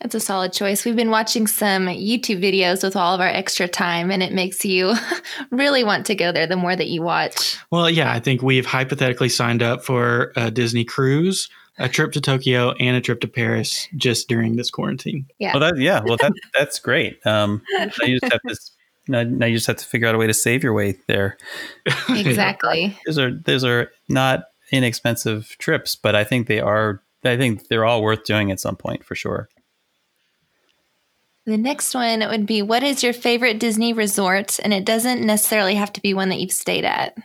That's 0.00 0.14
a 0.14 0.20
solid 0.20 0.52
choice. 0.52 0.84
We've 0.84 0.94
been 0.94 1.10
watching 1.10 1.48
some 1.48 1.86
YouTube 1.86 2.40
videos 2.40 2.84
with 2.84 2.94
all 2.94 3.14
of 3.14 3.20
our 3.20 3.26
extra 3.26 3.66
time, 3.66 4.12
and 4.12 4.22
it 4.22 4.32
makes 4.32 4.64
you 4.64 4.94
really 5.50 5.82
want 5.82 6.06
to 6.06 6.14
go 6.14 6.30
there 6.30 6.46
the 6.46 6.56
more 6.56 6.76
that 6.76 6.86
you 6.86 7.02
watch. 7.02 7.56
Well, 7.72 7.90
yeah, 7.90 8.12
I 8.12 8.20
think 8.20 8.40
we've 8.40 8.66
hypothetically 8.66 9.28
signed 9.28 9.62
up 9.62 9.84
for 9.84 10.32
a 10.36 10.52
Disney 10.52 10.84
cruise, 10.84 11.48
a 11.78 11.88
trip 11.88 12.12
to 12.12 12.20
Tokyo, 12.20 12.72
and 12.72 12.96
a 12.96 13.00
trip 13.00 13.20
to 13.22 13.28
Paris 13.28 13.88
just 13.96 14.28
during 14.28 14.54
this 14.54 14.70
quarantine. 14.70 15.26
Yeah. 15.38 15.52
Well, 15.52 15.60
that 15.60 15.80
yeah, 15.80 16.00
well 16.04 16.16
that 16.20 16.32
that's 16.56 16.78
great. 16.78 17.24
Um, 17.26 17.62
now 17.72 17.88
you 18.04 18.20
just 18.20 18.32
have 18.32 18.42
to 18.46 18.56
now, 19.08 19.22
now 19.24 19.46
you 19.46 19.56
just 19.56 19.66
have 19.66 19.76
to 19.76 19.84
figure 19.84 20.06
out 20.06 20.14
a 20.14 20.18
way 20.18 20.28
to 20.28 20.34
save 20.34 20.62
your 20.62 20.74
way 20.74 20.96
there. 21.08 21.36
Exactly. 22.08 22.96
those 23.06 23.18
are 23.18 23.32
those 23.32 23.64
are 23.64 23.90
not 24.08 24.44
inexpensive 24.70 25.56
trips, 25.58 25.96
but 25.96 26.14
I 26.14 26.22
think 26.22 26.46
they 26.46 26.60
are. 26.60 27.02
I 27.24 27.36
think 27.36 27.66
they're 27.66 27.84
all 27.84 28.02
worth 28.02 28.24
doing 28.24 28.52
at 28.52 28.60
some 28.60 28.76
point 28.76 29.04
for 29.04 29.16
sure. 29.16 29.48
The 31.48 31.56
next 31.56 31.94
one 31.94 32.20
would 32.28 32.44
be 32.44 32.60
what 32.60 32.82
is 32.82 33.02
your 33.02 33.14
favorite 33.14 33.58
Disney 33.58 33.94
resort? 33.94 34.60
And 34.62 34.74
it 34.74 34.84
doesn't 34.84 35.24
necessarily 35.24 35.76
have 35.76 35.90
to 35.94 36.02
be 36.02 36.12
one 36.12 36.28
that 36.28 36.40
you've 36.40 36.52
stayed 36.52 36.84
at. 36.84 37.16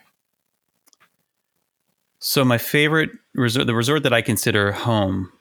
So 2.19 2.45
my 2.45 2.57
favorite 2.57 3.09
resort, 3.35 3.67
the 3.67 3.75
resort 3.75 4.03
that 4.03 4.13
I 4.13 4.21
consider 4.21 4.71
home, 4.71 5.33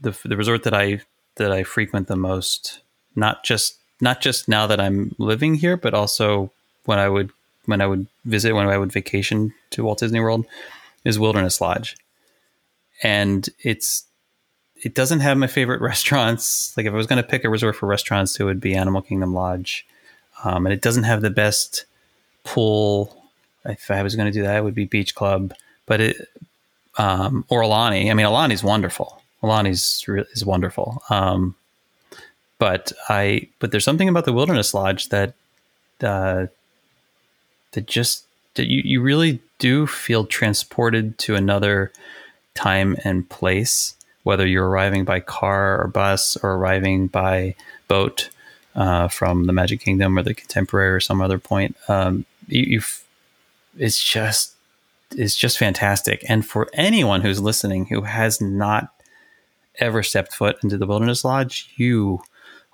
the 0.00 0.16
the 0.24 0.36
resort 0.36 0.62
that 0.62 0.74
I 0.74 1.00
that 1.38 1.50
I 1.50 1.64
frequent 1.64 2.06
the 2.06 2.14
most, 2.14 2.82
not 3.16 3.42
just 3.42 3.78
not 4.00 4.20
just 4.20 4.46
now 4.46 4.68
that 4.68 4.78
I'm 4.78 5.16
living 5.18 5.56
here, 5.56 5.76
but 5.76 5.92
also 5.92 6.52
when 6.84 7.00
I 7.00 7.08
would 7.08 7.32
when 7.64 7.80
I 7.80 7.88
would 7.88 8.06
visit 8.24 8.52
when 8.52 8.68
I 8.68 8.78
would 8.78 8.92
vacation 8.92 9.52
to 9.70 9.82
Walt 9.82 9.98
Disney 9.98 10.20
World, 10.20 10.46
is 11.04 11.18
Wilderness 11.18 11.60
Lodge, 11.60 11.96
and 13.02 13.48
it's 13.58 14.04
it 14.82 14.94
doesn't 14.94 15.20
have 15.20 15.36
my 15.38 15.46
favorite 15.46 15.80
restaurants. 15.92 16.76
Like 16.76 16.86
if 16.86 16.92
I 16.92 16.96
was 16.96 17.06
going 17.06 17.22
to 17.22 17.28
pick 17.28 17.44
a 17.44 17.50
resort 17.50 17.76
for 17.76 17.86
restaurants, 17.86 18.38
it 18.38 18.44
would 18.44 18.60
be 18.60 18.74
Animal 18.74 19.02
Kingdom 19.02 19.34
Lodge, 19.34 19.86
um, 20.44 20.66
and 20.66 20.72
it 20.72 20.82
doesn't 20.82 21.04
have 21.04 21.22
the 21.22 21.30
best 21.30 21.84
pool. 22.44 23.14
If 23.64 23.90
I 23.90 24.02
was 24.02 24.16
going 24.16 24.26
to 24.26 24.32
do 24.32 24.42
that, 24.42 24.56
it 24.56 24.64
would 24.64 24.74
be 24.74 24.86
Beach 24.86 25.14
Club 25.14 25.52
but 25.88 26.00
it 26.00 26.28
um, 26.98 27.44
or 27.48 27.62
Aulani. 27.62 28.10
I 28.10 28.14
mean, 28.14 28.26
Aulani's 28.26 28.62
wonderful. 28.62 29.20
Aulani's 29.42 30.04
is 30.32 30.44
wonderful. 30.44 31.02
Um, 31.10 31.56
but 32.58 32.92
I 33.08 33.48
but 33.58 33.72
there's 33.72 33.84
something 33.84 34.08
about 34.08 34.24
the 34.24 34.32
Wilderness 34.32 34.74
Lodge 34.74 35.08
that 35.08 35.34
uh, 36.02 36.46
that 37.72 37.86
just 37.86 38.24
that 38.54 38.68
you 38.68 38.82
you 38.84 39.00
really 39.00 39.40
do 39.58 39.86
feel 39.86 40.24
transported 40.24 41.18
to 41.18 41.34
another 41.34 41.90
time 42.54 42.96
and 43.04 43.28
place, 43.28 43.94
whether 44.22 44.46
you're 44.46 44.68
arriving 44.68 45.04
by 45.04 45.20
car 45.20 45.80
or 45.80 45.88
bus 45.88 46.36
or 46.42 46.54
arriving 46.54 47.06
by 47.06 47.54
boat 47.88 48.30
uh, 48.74 49.08
from 49.08 49.44
the 49.44 49.52
Magic 49.52 49.80
Kingdom 49.80 50.18
or 50.18 50.22
the 50.22 50.34
Contemporary 50.34 50.90
or 50.90 51.00
some 51.00 51.20
other 51.20 51.38
point. 51.38 51.76
Um, 51.88 52.24
you, 52.46 52.80
it's 53.76 54.02
just 54.02 54.54
is 55.16 55.34
just 55.34 55.58
fantastic. 55.58 56.24
And 56.28 56.46
for 56.46 56.68
anyone 56.74 57.22
who's 57.22 57.40
listening 57.40 57.86
who 57.86 58.02
has 58.02 58.40
not 58.40 58.92
ever 59.78 60.02
stepped 60.02 60.34
foot 60.34 60.58
into 60.62 60.76
the 60.76 60.86
Wilderness 60.86 61.24
Lodge, 61.24 61.72
you 61.76 62.22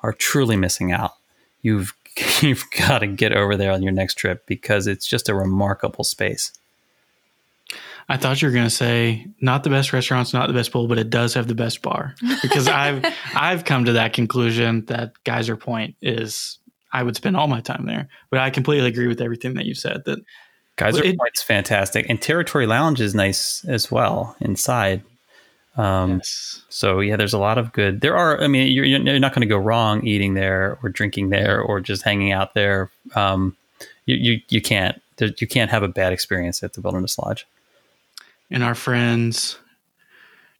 are 0.03 0.12
truly 0.12 0.57
missing 0.57 0.92
out. 0.92 1.12
You've 1.62 1.95
you've 2.40 2.64
got 2.76 3.01
to 3.01 3.07
get 3.07 3.32
over 3.32 3.57
there 3.57 3.72
on 3.72 3.82
your 3.82 3.92
next 3.92 4.14
trip 4.14 4.47
because 4.47 4.86
it's 4.86 5.07
just 5.07 5.28
a 5.28 5.34
remarkable 5.34 6.05
space. 6.05 6.53
I 8.09 8.16
thought 8.16 8.42
you 8.42 8.48
were 8.48 8.52
going 8.52 8.64
to 8.66 8.70
say 8.70 9.26
not 9.40 9.64
the 9.64 9.70
best 9.70 9.92
restaurants, 9.92 10.34
not 10.34 10.48
the 10.48 10.55
best 10.55 10.72
pool, 10.72 10.88
but 10.88 10.98
it 10.98 11.11
does 11.11 11.34
have 11.34 11.48
the 11.48 11.55
best 11.55 11.80
bar 11.82 12.14
because 12.42 12.68
I've 12.68 13.05
I've 13.34 13.64
come 13.64 13.86
to 13.86 13.92
that 13.94 14.12
conclusion 14.12 14.84
that 14.86 15.12
Geyser 15.24 15.57
Point 15.57 15.96
is 16.02 16.59
I 16.92 17.02
would 17.02 17.16
spend 17.16 17.36
all 17.36 17.48
my 17.48 17.61
time 17.61 17.86
there. 17.86 18.09
But 18.30 18.40
I 18.40 18.50
completely 18.50 18.88
agree 18.88 19.09
with 19.09 19.20
everything 19.20 19.55
that 19.55 19.64
you 19.64 19.74
said 19.74 20.05
that 20.05 20.18
Geyser 20.76 21.02
it, 21.02 21.18
Point's 21.18 21.42
fantastic, 21.42 22.07
and 22.09 22.20
Territory 22.20 22.66
Lounge 22.66 23.00
is 23.00 23.14
nice 23.14 23.64
as 23.64 23.90
well 23.90 24.36
inside. 24.40 25.02
Um, 25.76 26.16
yes. 26.16 26.62
So 26.68 27.00
yeah, 27.00 27.16
there's 27.16 27.32
a 27.32 27.38
lot 27.38 27.59
of 27.59 27.72
good. 27.72 28.00
There 28.00 28.16
are. 28.16 28.40
I 28.40 28.48
mean, 28.48 28.70
you're, 28.72 28.84
you're 28.84 29.18
not 29.18 29.32
going 29.32 29.40
to 29.40 29.52
go 29.52 29.59
wrong 29.59 30.07
eating 30.07 30.34
there 30.34 30.78
or 30.82 30.88
drinking 30.88 31.30
there 31.30 31.61
or 31.61 31.80
just 31.80 32.02
hanging 32.02 32.32
out 32.32 32.55
there. 32.55 32.90
Um, 33.14 33.57
you, 34.07 34.16
you 34.16 34.40
you 34.48 34.61
can't 34.61 35.00
you 35.18 35.46
can't 35.46 35.70
have 35.70 35.82
a 35.82 35.88
bad 35.88 36.12
experience 36.12 36.62
at 36.62 36.74
the 36.74 36.80
Wilderness 36.80 37.18
Lodge. 37.18 37.46
And 38.51 38.62
our 38.62 38.74
friends 38.74 39.59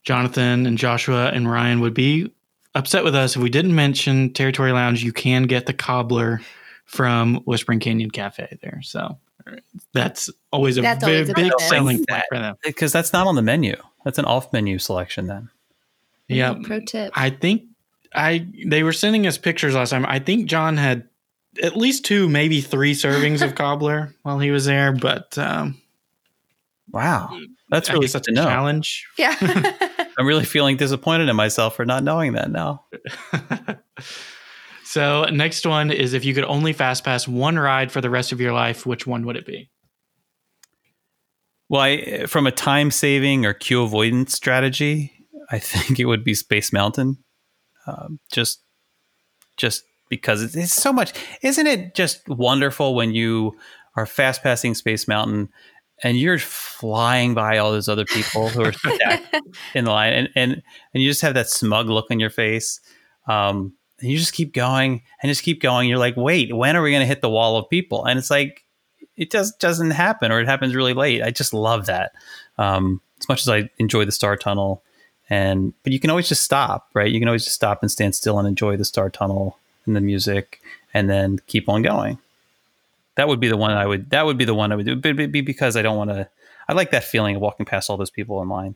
Jonathan 0.03 0.65
and 0.65 0.77
Joshua 0.77 1.31
and 1.33 1.49
Ryan 1.49 1.81
would 1.81 1.93
be 1.93 2.31
upset 2.75 3.03
with 3.03 3.15
us 3.15 3.35
if 3.35 3.41
we 3.41 3.49
didn't 3.49 3.75
mention 3.75 4.31
Territory 4.33 4.71
Lounge. 4.71 5.03
You 5.03 5.11
can 5.11 5.43
get 5.43 5.65
the 5.65 5.73
cobbler 5.73 6.41
from 6.85 7.37
Whispering 7.45 7.79
Canyon 7.79 8.11
Cafe 8.11 8.57
there. 8.61 8.81
So 8.83 9.17
that's 9.93 10.29
always 10.51 10.77
a 10.77 10.81
that's 10.81 11.03
big, 11.03 11.13
always 11.13 11.29
a 11.29 11.33
big 11.33 11.51
selling 11.59 12.05
point 12.07 12.23
for 12.29 12.37
them 12.37 12.55
because 12.63 12.91
that's 12.91 13.11
not 13.13 13.27
on 13.27 13.35
the 13.35 13.41
menu. 13.41 13.75
That's 14.03 14.19
an 14.19 14.25
off 14.25 14.53
menu 14.53 14.77
selection 14.77 15.27
then. 15.27 15.49
Yeah. 16.27 16.55
Pro 16.63 16.79
tip. 16.79 17.11
I 17.15 17.31
think 17.31 17.63
I 18.13 18.47
they 18.65 18.83
were 18.83 18.93
sending 18.93 19.25
us 19.27 19.37
pictures 19.37 19.73
last 19.73 19.89
time. 19.89 20.05
I 20.05 20.19
think 20.19 20.47
John 20.47 20.77
had 20.77 21.07
at 21.61 21.75
least 21.75 22.05
two, 22.05 22.29
maybe 22.29 22.61
three 22.61 22.93
servings 22.93 23.41
of 23.41 23.55
cobbler 23.55 24.13
while 24.23 24.39
he 24.39 24.51
was 24.51 24.65
there, 24.65 24.91
but 24.91 25.37
um, 25.37 25.81
wow, 26.95 27.39
that's 27.69 27.91
really 27.91 28.07
such 28.07 28.27
a 28.27 28.31
know. 28.31 28.45
challenge. 28.45 29.05
Yeah, 29.17 29.35
I'm 30.17 30.25
really 30.25 30.45
feeling 30.45 30.77
disappointed 30.77 31.29
in 31.29 31.35
myself 31.35 31.75
for 31.75 31.85
not 31.85 32.03
knowing 32.03 32.33
that 32.33 32.49
now. 32.49 32.85
So 34.95 35.25
next 35.25 35.65
one 35.65 35.91
is 35.91 36.13
if 36.13 36.23
you 36.23 36.33
could 36.33 36.45
only 36.45 36.71
fast 36.71 37.03
pass 37.03 37.27
one 37.27 37.59
ride 37.59 37.91
for 37.91 37.99
the 37.99 38.09
rest 38.09 38.31
of 38.31 38.39
your 38.39 38.53
life, 38.53 38.85
which 38.85 39.05
one 39.05 39.25
would 39.25 39.35
it 39.35 39.45
be? 39.45 39.69
Well, 41.67 41.81
I, 41.81 42.27
from 42.27 42.47
a 42.47 42.51
time 42.51 42.91
saving 42.91 43.45
or 43.45 43.53
queue 43.53 43.83
avoidance 43.83 44.33
strategy, 44.33 45.11
I 45.51 45.59
think 45.59 45.99
it 45.99 46.05
would 46.05 46.23
be 46.23 46.33
Space 46.33 46.71
Mountain. 46.71 47.17
Um, 47.85 48.19
just, 48.31 48.61
just 49.57 49.83
because 50.07 50.41
it's, 50.41 50.55
it's 50.55 50.71
so 50.71 50.93
much. 50.93 51.11
Isn't 51.41 51.67
it 51.67 51.93
just 51.93 52.25
wonderful 52.29 52.95
when 52.95 53.13
you 53.13 53.57
are 53.97 54.05
fast 54.05 54.43
passing 54.43 54.75
Space 54.75 55.09
Mountain 55.09 55.49
and 56.03 56.17
you're 56.17 56.39
flying 56.39 57.33
by 57.33 57.57
all 57.57 57.71
those 57.71 57.89
other 57.89 58.05
people 58.05 58.49
who 58.49 58.63
are 58.63 58.73
in 59.73 59.85
the 59.85 59.91
line, 59.91 60.13
and 60.13 60.29
and 60.35 60.63
and 60.93 61.03
you 61.03 61.09
just 61.09 61.21
have 61.21 61.33
that 61.35 61.49
smug 61.49 61.89
look 61.89 62.07
on 62.11 62.19
your 62.19 62.29
face. 62.29 62.79
Um, 63.27 63.73
and 63.99 64.11
you 64.11 64.17
just 64.17 64.33
keep 64.33 64.53
going 64.53 65.03
and 65.21 65.29
just 65.29 65.43
keep 65.43 65.61
going. 65.61 65.89
You're 65.89 65.97
like, 65.97 66.17
wait, 66.17 66.55
when 66.55 66.75
are 66.75 66.81
we 66.81 66.91
going 66.91 67.01
to 67.01 67.07
hit 67.07 67.21
the 67.21 67.29
wall 67.29 67.57
of 67.57 67.69
people? 67.69 68.05
And 68.05 68.19
it's 68.19 68.29
like, 68.29 68.65
it 69.15 69.31
just 69.31 69.59
doesn't 69.59 69.91
happen, 69.91 70.31
or 70.31 70.41
it 70.41 70.47
happens 70.47 70.75
really 70.75 70.93
late. 70.93 71.23
I 71.23 71.31
just 71.31 71.53
love 71.53 71.85
that. 71.85 72.11
Um, 72.57 73.01
as 73.19 73.29
much 73.29 73.41
as 73.41 73.49
I 73.49 73.69
enjoy 73.77 74.03
the 74.05 74.11
Star 74.11 74.35
Tunnel, 74.35 74.83
and 75.29 75.73
but 75.83 75.93
you 75.93 75.99
can 75.99 76.09
always 76.09 76.27
just 76.27 76.43
stop, 76.43 76.89
right? 76.93 77.11
You 77.11 77.19
can 77.19 77.29
always 77.29 77.45
just 77.45 77.55
stop 77.55 77.81
and 77.81 77.89
stand 77.89 78.13
still 78.13 78.37
and 78.37 78.47
enjoy 78.47 78.75
the 78.77 78.85
Star 78.85 79.09
Tunnel 79.09 79.57
and 79.85 79.95
the 79.95 80.01
music, 80.01 80.59
and 80.93 81.09
then 81.09 81.39
keep 81.47 81.69
on 81.69 81.81
going. 81.81 82.17
That 83.15 83.27
would 83.27 83.39
be 83.39 83.47
the 83.47 83.57
one 83.57 83.71
I 83.71 83.85
would. 83.85 84.09
That 84.09 84.25
would 84.25 84.37
be 84.37 84.45
the 84.45 84.53
one 84.53 84.71
I 84.71 84.75
would 84.75 84.85
do. 84.85 84.95
But 84.95 85.31
be 85.31 85.41
because 85.41 85.77
I 85.77 85.81
don't 85.81 85.97
want 85.97 86.09
to. 86.09 86.29
I 86.67 86.73
like 86.73 86.91
that 86.91 87.03
feeling 87.03 87.35
of 87.35 87.41
walking 87.41 87.65
past 87.65 87.89
all 87.89 87.97
those 87.97 88.11
people 88.11 88.41
in 88.41 88.49
line. 88.49 88.75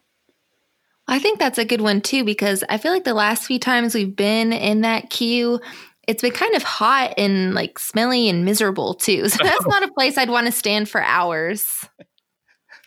I 1.08 1.18
think 1.18 1.40
that's 1.40 1.58
a 1.58 1.66
good 1.66 1.82
one 1.82 2.02
too, 2.02 2.24
because 2.24 2.64
I 2.70 2.78
feel 2.78 2.92
like 2.92 3.04
the 3.04 3.16
last 3.16 3.46
few 3.46 3.58
times 3.58 3.96
we've 3.96 4.16
been 4.16 4.54
in 4.54 4.82
that 4.82 5.10
queue, 5.10 5.60
it's 6.08 6.22
been 6.22 6.32
kind 6.32 6.56
of 6.56 6.62
hot 6.62 7.16
and 7.18 7.56
like 7.56 7.80
smelly 7.80 8.30
and 8.30 8.46
miserable 8.46 8.94
too. 8.94 9.28
So 9.30 9.44
that's 9.44 9.66
not 9.66 9.84
a 9.84 9.92
place 9.92 10.18
I'd 10.18 10.30
want 10.30 10.46
to 10.46 10.52
stand 10.52 10.88
for 10.90 11.02
hours. 11.02 11.86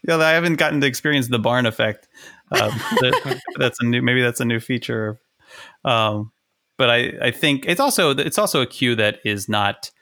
Yeah, 0.05 0.16
I 0.16 0.30
haven't 0.32 0.57
gotten 0.57 0.80
to 0.80 0.86
experience 0.88 1.28
the 1.28 1.38
barn 1.38 1.64
effect. 1.64 2.09
Um, 2.50 2.70
that, 2.70 3.40
that's 3.57 3.80
a 3.80 3.84
new, 3.84 4.03
maybe 4.03 4.20
that's 4.20 4.40
a 4.40 4.44
new 4.44 4.59
feature. 4.59 5.20
Um, 5.84 6.32
but 6.76 6.90
I, 6.90 7.12
I 7.22 7.30
think 7.30 7.66
it's 7.68 7.78
also 7.78 8.11
it's 8.11 8.36
also 8.36 8.62
a 8.62 8.66
queue 8.66 8.96
that 8.96 9.20
is 9.24 9.48
not, 9.48 9.92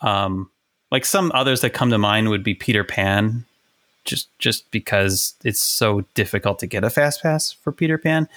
um, 0.00 0.50
like 0.90 1.04
some 1.04 1.30
others 1.34 1.60
that 1.60 1.70
come 1.70 1.90
to 1.90 1.98
mind 1.98 2.28
would 2.28 2.42
be 2.42 2.54
Peter 2.54 2.84
Pan 2.84 3.44
just 4.04 4.28
just 4.38 4.70
because 4.70 5.34
it's 5.44 5.64
so 5.64 6.02
difficult 6.14 6.58
to 6.60 6.66
get 6.66 6.84
a 6.84 6.90
fast 6.90 7.22
pass 7.22 7.52
for 7.52 7.72
Peter 7.72 7.98
Pan. 7.98 8.28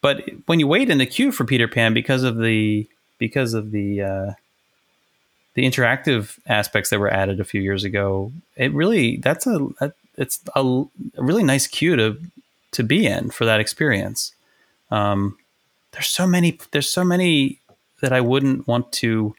But 0.00 0.28
when 0.46 0.60
you 0.60 0.66
wait 0.66 0.90
in 0.90 0.98
the 0.98 1.06
queue 1.06 1.32
for 1.32 1.44
Peter 1.44 1.68
Pan 1.68 1.94
because 1.94 2.22
of 2.22 2.38
the 2.38 2.88
because 3.18 3.54
of 3.54 3.70
the 3.70 4.02
uh, 4.02 4.32
the 5.54 5.64
interactive 5.64 6.38
aspects 6.46 6.90
that 6.90 6.98
were 6.98 7.12
added 7.12 7.40
a 7.40 7.44
few 7.44 7.60
years 7.60 7.84
ago, 7.84 8.32
it 8.56 8.72
really 8.72 9.16
that's 9.18 9.46
a, 9.46 9.68
a 9.80 9.92
it's 10.16 10.40
a, 10.54 10.60
a, 10.60 11.22
really 11.22 11.44
nice 11.44 11.66
queue 11.66 11.96
to 11.96 12.18
to 12.72 12.82
be 12.82 13.06
in 13.06 13.30
for 13.30 13.44
that 13.44 13.60
experience. 13.60 14.32
Um, 14.90 15.36
there's 15.92 16.08
so 16.08 16.26
many 16.26 16.58
there's 16.72 16.90
so 16.90 17.04
many 17.04 17.60
that 18.00 18.12
I 18.12 18.20
wouldn't 18.20 18.66
want 18.66 18.92
to 18.92 19.34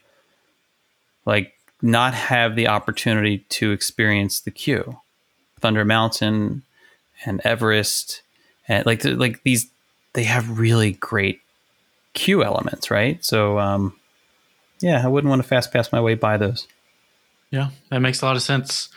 like 1.24 1.57
not 1.82 2.14
have 2.14 2.56
the 2.56 2.68
opportunity 2.68 3.38
to 3.50 3.72
experience 3.72 4.40
the 4.40 4.50
queue. 4.50 4.98
Thunder 5.60 5.84
Mountain 5.84 6.62
and 7.24 7.40
Everest 7.44 8.22
and 8.68 8.86
like 8.86 9.04
like 9.04 9.42
these 9.42 9.68
they 10.12 10.24
have 10.24 10.58
really 10.58 10.92
great 10.92 11.40
queue 12.14 12.44
elements, 12.44 12.90
right? 12.90 13.24
So 13.24 13.58
um, 13.58 13.94
yeah, 14.80 15.04
I 15.04 15.08
wouldn't 15.08 15.28
want 15.28 15.42
to 15.42 15.48
fast 15.48 15.72
pass 15.72 15.92
my 15.92 16.00
way 16.00 16.14
by 16.14 16.36
those. 16.36 16.66
Yeah, 17.50 17.70
that 17.90 18.00
makes 18.00 18.22
a 18.22 18.26
lot 18.26 18.36
of 18.36 18.42
sense. 18.42 18.88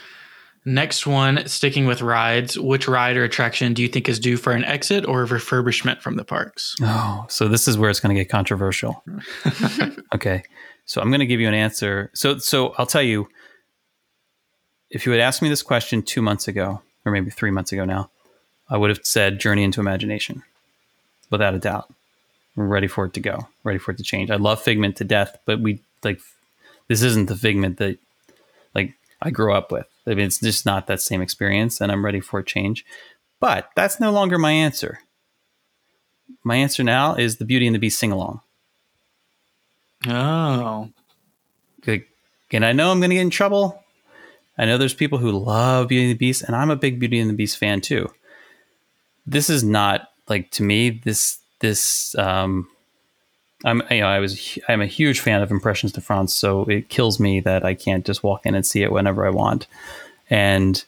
Next 0.63 1.07
one, 1.07 1.47
sticking 1.47 1.87
with 1.87 2.03
rides, 2.03 2.59
which 2.59 2.87
ride 2.87 3.17
or 3.17 3.23
attraction 3.23 3.73
do 3.73 3.81
you 3.81 3.87
think 3.87 4.07
is 4.07 4.19
due 4.19 4.37
for 4.37 4.53
an 4.53 4.63
exit 4.63 5.07
or 5.07 5.23
a 5.23 5.27
refurbishment 5.27 6.01
from 6.01 6.17
the 6.17 6.23
parks? 6.23 6.75
Oh, 6.83 7.25
so 7.29 7.47
this 7.47 7.67
is 7.67 7.79
where 7.79 7.89
it's 7.89 7.99
going 7.99 8.15
to 8.15 8.21
get 8.21 8.29
controversial. 8.29 9.03
okay. 10.13 10.43
So 10.85 11.01
I'm 11.01 11.09
going 11.09 11.19
to 11.19 11.25
give 11.25 11.39
you 11.39 11.47
an 11.47 11.53
answer. 11.53 12.09
So 12.13 12.37
so 12.37 12.73
I'll 12.77 12.85
tell 12.85 13.01
you 13.01 13.29
if 14.89 15.05
you 15.05 15.11
had 15.11 15.21
asked 15.21 15.41
me 15.41 15.49
this 15.49 15.63
question 15.63 16.01
two 16.03 16.21
months 16.21 16.47
ago, 16.47 16.81
or 17.05 17.11
maybe 17.11 17.31
three 17.31 17.51
months 17.51 17.71
ago 17.71 17.85
now, 17.85 18.09
I 18.69 18.77
would 18.77 18.89
have 18.89 18.99
said 19.03 19.39
Journey 19.39 19.63
into 19.63 19.79
Imagination, 19.79 20.43
without 21.29 21.55
a 21.55 21.59
doubt. 21.59 21.91
We're 22.55 22.65
ready 22.65 22.87
for 22.87 23.05
it 23.05 23.13
to 23.13 23.19
go. 23.19 23.47
Ready 23.63 23.79
for 23.79 23.91
it 23.91 23.97
to 23.97 24.03
change. 24.03 24.29
I 24.29 24.35
love 24.35 24.61
Figment 24.61 24.97
to 24.97 25.05
death, 25.05 25.37
but 25.45 25.61
we 25.61 25.81
like 26.03 26.19
this 26.87 27.01
isn't 27.01 27.27
the 27.27 27.35
Figment 27.35 27.77
that 27.77 27.97
like 28.75 28.93
I 29.21 29.29
grew 29.29 29.53
up 29.53 29.71
with. 29.71 29.87
I 30.05 30.11
mean, 30.11 30.25
it's 30.25 30.39
just 30.39 30.65
not 30.65 30.87
that 30.87 31.01
same 31.01 31.21
experience, 31.21 31.79
and 31.79 31.91
I'm 31.91 32.03
ready 32.03 32.19
for 32.19 32.39
a 32.39 32.43
change. 32.43 32.85
But 33.39 33.69
that's 33.75 33.99
no 33.99 34.11
longer 34.11 34.37
my 34.37 34.51
answer. 34.51 34.99
My 36.43 36.55
answer 36.57 36.83
now 36.83 37.15
is 37.15 37.37
the 37.37 37.45
Beauty 37.45 37.67
and 37.67 37.75
the 37.75 37.79
Beast 37.79 37.99
sing 37.99 38.11
along. 38.11 38.41
Oh, 40.07 40.89
Like, 41.85 42.07
and 42.51 42.65
I 42.65 42.71
know 42.73 42.91
I'm 42.91 42.99
going 42.99 43.11
to 43.11 43.15
get 43.15 43.21
in 43.21 43.29
trouble. 43.29 43.83
I 44.57 44.65
know 44.65 44.77
there's 44.77 44.93
people 44.93 45.17
who 45.17 45.31
love 45.31 45.87
Beauty 45.87 46.05
and 46.05 46.11
the 46.11 46.17
Beast, 46.17 46.43
and 46.43 46.55
I'm 46.55 46.69
a 46.69 46.75
big 46.75 46.99
Beauty 46.99 47.19
and 47.19 47.29
the 47.29 47.35
Beast 47.35 47.57
fan 47.57 47.81
too. 47.81 48.11
This 49.25 49.49
is 49.49 49.63
not 49.63 50.09
like 50.27 50.51
to 50.51 50.63
me. 50.63 50.89
This 50.89 51.39
this 51.59 52.15
um, 52.15 52.67
I'm 53.63 53.81
you 53.89 54.01
know 54.01 54.07
I 54.07 54.19
was 54.19 54.59
I'm 54.67 54.81
a 54.81 54.87
huge 54.87 55.19
fan 55.19 55.41
of 55.41 55.51
Impressions 55.51 55.91
de 55.91 56.01
France, 56.01 56.33
so 56.33 56.65
it 56.65 56.89
kills 56.89 57.19
me 57.19 57.39
that 57.41 57.63
I 57.63 57.73
can't 57.73 58.05
just 58.05 58.23
walk 58.23 58.45
in 58.45 58.55
and 58.55 58.65
see 58.65 58.83
it 58.83 58.91
whenever 58.91 59.25
I 59.25 59.29
want, 59.29 59.67
and 60.29 60.83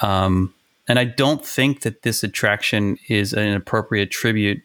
um, 0.00 0.52
and 0.88 0.98
I 0.98 1.04
don't 1.04 1.44
think 1.44 1.80
that 1.82 2.02
this 2.02 2.22
attraction 2.22 2.98
is 3.08 3.32
an 3.32 3.54
appropriate 3.54 4.10
tribute 4.10 4.62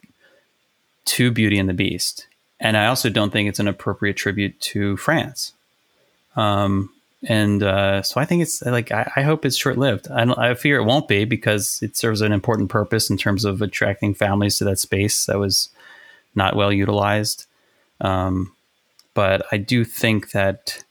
to 1.06 1.32
Beauty 1.32 1.58
and 1.58 1.70
the 1.70 1.74
Beast, 1.74 2.27
and 2.60 2.76
I 2.76 2.88
also 2.88 3.10
don't 3.10 3.32
think 3.32 3.50
it's 3.50 3.60
an 3.60 3.68
appropriate 3.68 4.18
tribute 4.18 4.60
to 4.62 4.98
France. 4.98 5.54
Um, 6.36 6.90
and 7.28 7.64
uh, 7.64 8.04
so 8.04 8.22
I 8.22 8.26
think 8.26 8.44
it's 8.44 8.62
like 8.62 8.92
I, 8.92 9.12
I 9.16 9.22
hope 9.24 9.46
it's 9.46 9.58
short 9.58 9.78
lived. 9.78 10.08
I, 10.10 10.24
I 10.38 10.54
fear 10.54 10.78
it 10.78 10.86
won't 10.86 11.08
be 11.08 11.26
because 11.26 11.80
it 11.82 11.98
serves 11.98 12.22
an 12.22 12.32
important 12.32 12.70
purpose 12.70 13.10
in 13.10 13.18
terms 13.18 13.44
of 13.44 13.62
attracting 13.62 14.14
families 14.14 14.58
to 14.58 14.64
that 14.66 14.80
space 14.80 15.26
that 15.26 15.40
was 15.40 15.70
not 16.36 16.56
well 16.56 16.72
utilized. 16.72 17.46
Um, 18.02 18.54
but 19.14 19.46
I 19.52 19.58
do 19.58 19.84
think 19.84 20.32
that 20.32 20.84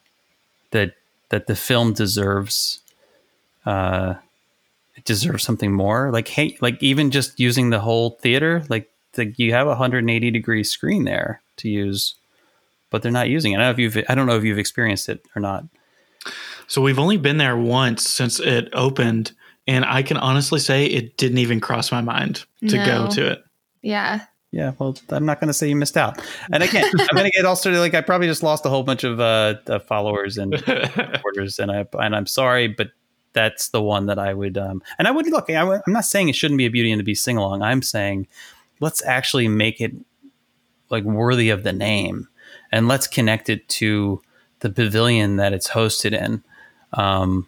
that 0.73 0.95
that 1.29 1.47
the 1.47 1.55
film 1.57 1.93
deserves 1.93 2.81
uh, 3.65 4.15
it 4.97 5.05
deserves 5.05 5.45
something 5.45 5.73
more. 5.73 6.11
Like 6.11 6.27
hey, 6.27 6.59
like 6.61 6.83
even 6.83 7.13
just 7.13 7.39
using 7.39 7.71
the 7.71 7.81
whole 7.81 8.11
theater, 8.21 8.65
like 8.69 8.91
the, 9.13 9.33
you 9.37 9.53
have 9.53 9.69
a 9.69 9.71
180 9.71 10.31
degree 10.33 10.65
screen 10.65 11.05
there 11.05 11.41
to 11.59 11.69
use, 11.69 12.17
but 12.91 13.03
they're 13.03 13.13
not 13.13 13.29
using 13.29 13.53
it. 13.53 13.57
I 13.57 13.59
don't 13.59 13.67
know 13.67 13.71
if 13.73 13.79
you've 13.79 14.05
I 14.09 14.15
don't 14.15 14.27
know 14.27 14.37
if 14.37 14.45
you've 14.45 14.59
experienced 14.59 15.09
it 15.09 15.25
or 15.35 15.41
not. 15.41 15.65
so 16.67 16.81
we've 16.81 16.99
only 16.99 17.17
been 17.17 17.39
there 17.39 17.57
once 17.57 18.09
since 18.09 18.41
it 18.41 18.69
opened, 18.73 19.33
and 19.67 19.85
I 19.85 20.03
can 20.03 20.17
honestly 20.17 20.61
say 20.61 20.87
it 20.87 21.17
didn't 21.17 21.39
even 21.39 21.61
cross 21.61 21.93
my 21.93 22.01
mind 22.01 22.45
to 22.69 22.77
go 22.77 23.09
to 23.11 23.33
it. 23.33 23.45
Yeah. 23.83 24.21
Yeah, 24.53 24.73
well, 24.79 24.97
I'm 25.11 25.27
not 25.27 25.39
going 25.39 25.49
to 25.49 25.53
say 25.53 25.69
you 25.69 25.77
missed 25.77 25.99
out. 25.99 26.23
And 26.51 26.63
again, 26.63 26.85
I'm 26.99 27.15
going 27.15 27.31
to 27.31 27.31
get 27.31 27.45
all 27.45 27.57
sorted. 27.57 27.81
Like 27.81 27.93
I 27.93 28.01
probably 28.01 28.27
just 28.27 28.43
lost 28.43 28.65
a 28.65 28.71
whole 28.71 28.85
bunch 28.85 29.05
of 29.05 29.21
uh, 29.21 29.57
uh, 29.67 29.81
followers 29.81 30.39
and 30.39 30.59
supporters, 30.59 31.59
and 31.59 31.71
I 31.71 31.85
and 31.99 32.17
I'm 32.17 32.27
sorry, 32.27 32.69
but 32.69 32.93
that's 33.35 33.69
the 33.69 33.83
one 33.83 34.07
that 34.07 34.19
I 34.19 34.33
would. 34.33 34.57
Um, 34.57 34.83
and 34.99 35.07
I 35.07 35.11
would 35.11 35.27
look. 35.27 35.51
I, 35.51 35.61
am 35.61 35.83
not 35.87 36.07
saying 36.07 36.31
it 36.31 36.37
shouldn't 36.37 36.57
be 36.57 36.65
a 36.65 36.71
Beauty 36.71 36.91
and 36.91 36.99
the 36.99 37.05
Beast 37.05 37.23
sing 37.23 37.37
along. 37.37 37.61
I'm 37.61 37.83
saying 37.83 38.29
let's 38.81 39.05
actually 39.05 39.47
make 39.47 39.81
it 39.81 39.93
like 40.91 41.05
worthy 41.05 41.51
of 41.51 41.63
the 41.63 41.73
name, 41.73 42.29
and 42.73 42.89
let's 42.89 43.07
connect 43.07 43.49
it 43.49 43.69
to 43.69 44.23
the 44.61 44.71
pavilion 44.71 45.37
that 45.37 45.53
it's 45.53 45.71
hosted 45.71 46.13
in. 46.13 46.43
Um, 46.93 47.47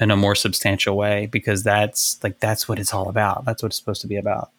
in 0.00 0.10
a 0.10 0.16
more 0.16 0.34
substantial 0.34 0.96
way 0.96 1.26
because 1.26 1.62
that's 1.62 2.18
like 2.24 2.40
that's 2.40 2.68
what 2.68 2.78
it's 2.78 2.94
all 2.94 3.08
about. 3.08 3.44
That's 3.44 3.62
what 3.62 3.68
it's 3.68 3.76
supposed 3.76 4.00
to 4.00 4.08
be 4.08 4.16
about. 4.16 4.50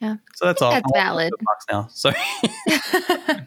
Yeah. 0.00 0.16
So 0.34 0.46
that's 0.46 0.60
all. 0.60 0.72
that's 0.72 0.84
I'm 0.84 0.92
valid. 0.92 1.32
box 1.40 1.64
now. 1.70 1.88
Sorry. 1.92 2.16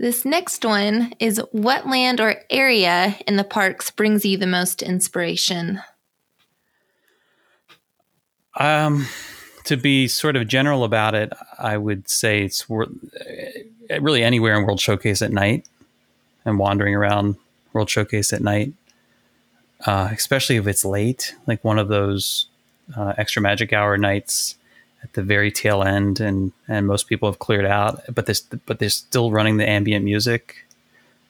This 0.00 0.24
next 0.24 0.64
one 0.64 1.12
is 1.18 1.42
what 1.52 1.86
land 1.86 2.22
or 2.22 2.36
area 2.48 3.18
in 3.28 3.36
the 3.36 3.44
parks 3.44 3.90
brings 3.90 4.24
you 4.24 4.38
the 4.38 4.46
most 4.46 4.80
inspiration? 4.80 5.78
Um, 8.56 9.06
to 9.70 9.76
be 9.76 10.08
sort 10.08 10.34
of 10.34 10.48
general 10.48 10.82
about 10.82 11.14
it, 11.14 11.32
I 11.56 11.76
would 11.76 12.08
say 12.08 12.42
it's 12.42 12.68
wor- 12.68 12.88
uh, 12.88 14.00
really 14.00 14.24
anywhere 14.24 14.58
in 14.58 14.66
World 14.66 14.80
Showcase 14.80 15.22
at 15.22 15.30
night 15.30 15.64
and 16.44 16.58
wandering 16.58 16.96
around 16.96 17.36
World 17.72 17.88
Showcase 17.88 18.32
at 18.32 18.42
night, 18.42 18.72
uh, 19.86 20.08
especially 20.10 20.56
if 20.56 20.66
it's 20.66 20.84
late, 20.84 21.36
like 21.46 21.62
one 21.62 21.78
of 21.78 21.86
those 21.86 22.46
uh, 22.96 23.14
extra 23.16 23.40
magic 23.40 23.72
hour 23.72 23.96
nights 23.96 24.56
at 25.04 25.12
the 25.12 25.22
very 25.22 25.52
tail 25.52 25.84
end, 25.84 26.18
and 26.18 26.50
and 26.66 26.88
most 26.88 27.06
people 27.06 27.30
have 27.30 27.38
cleared 27.38 27.64
out, 27.64 28.02
but 28.12 28.26
this 28.26 28.40
but 28.40 28.80
they're 28.80 28.90
still 28.90 29.30
running 29.30 29.56
the 29.56 29.68
ambient 29.68 30.04
music, 30.04 30.66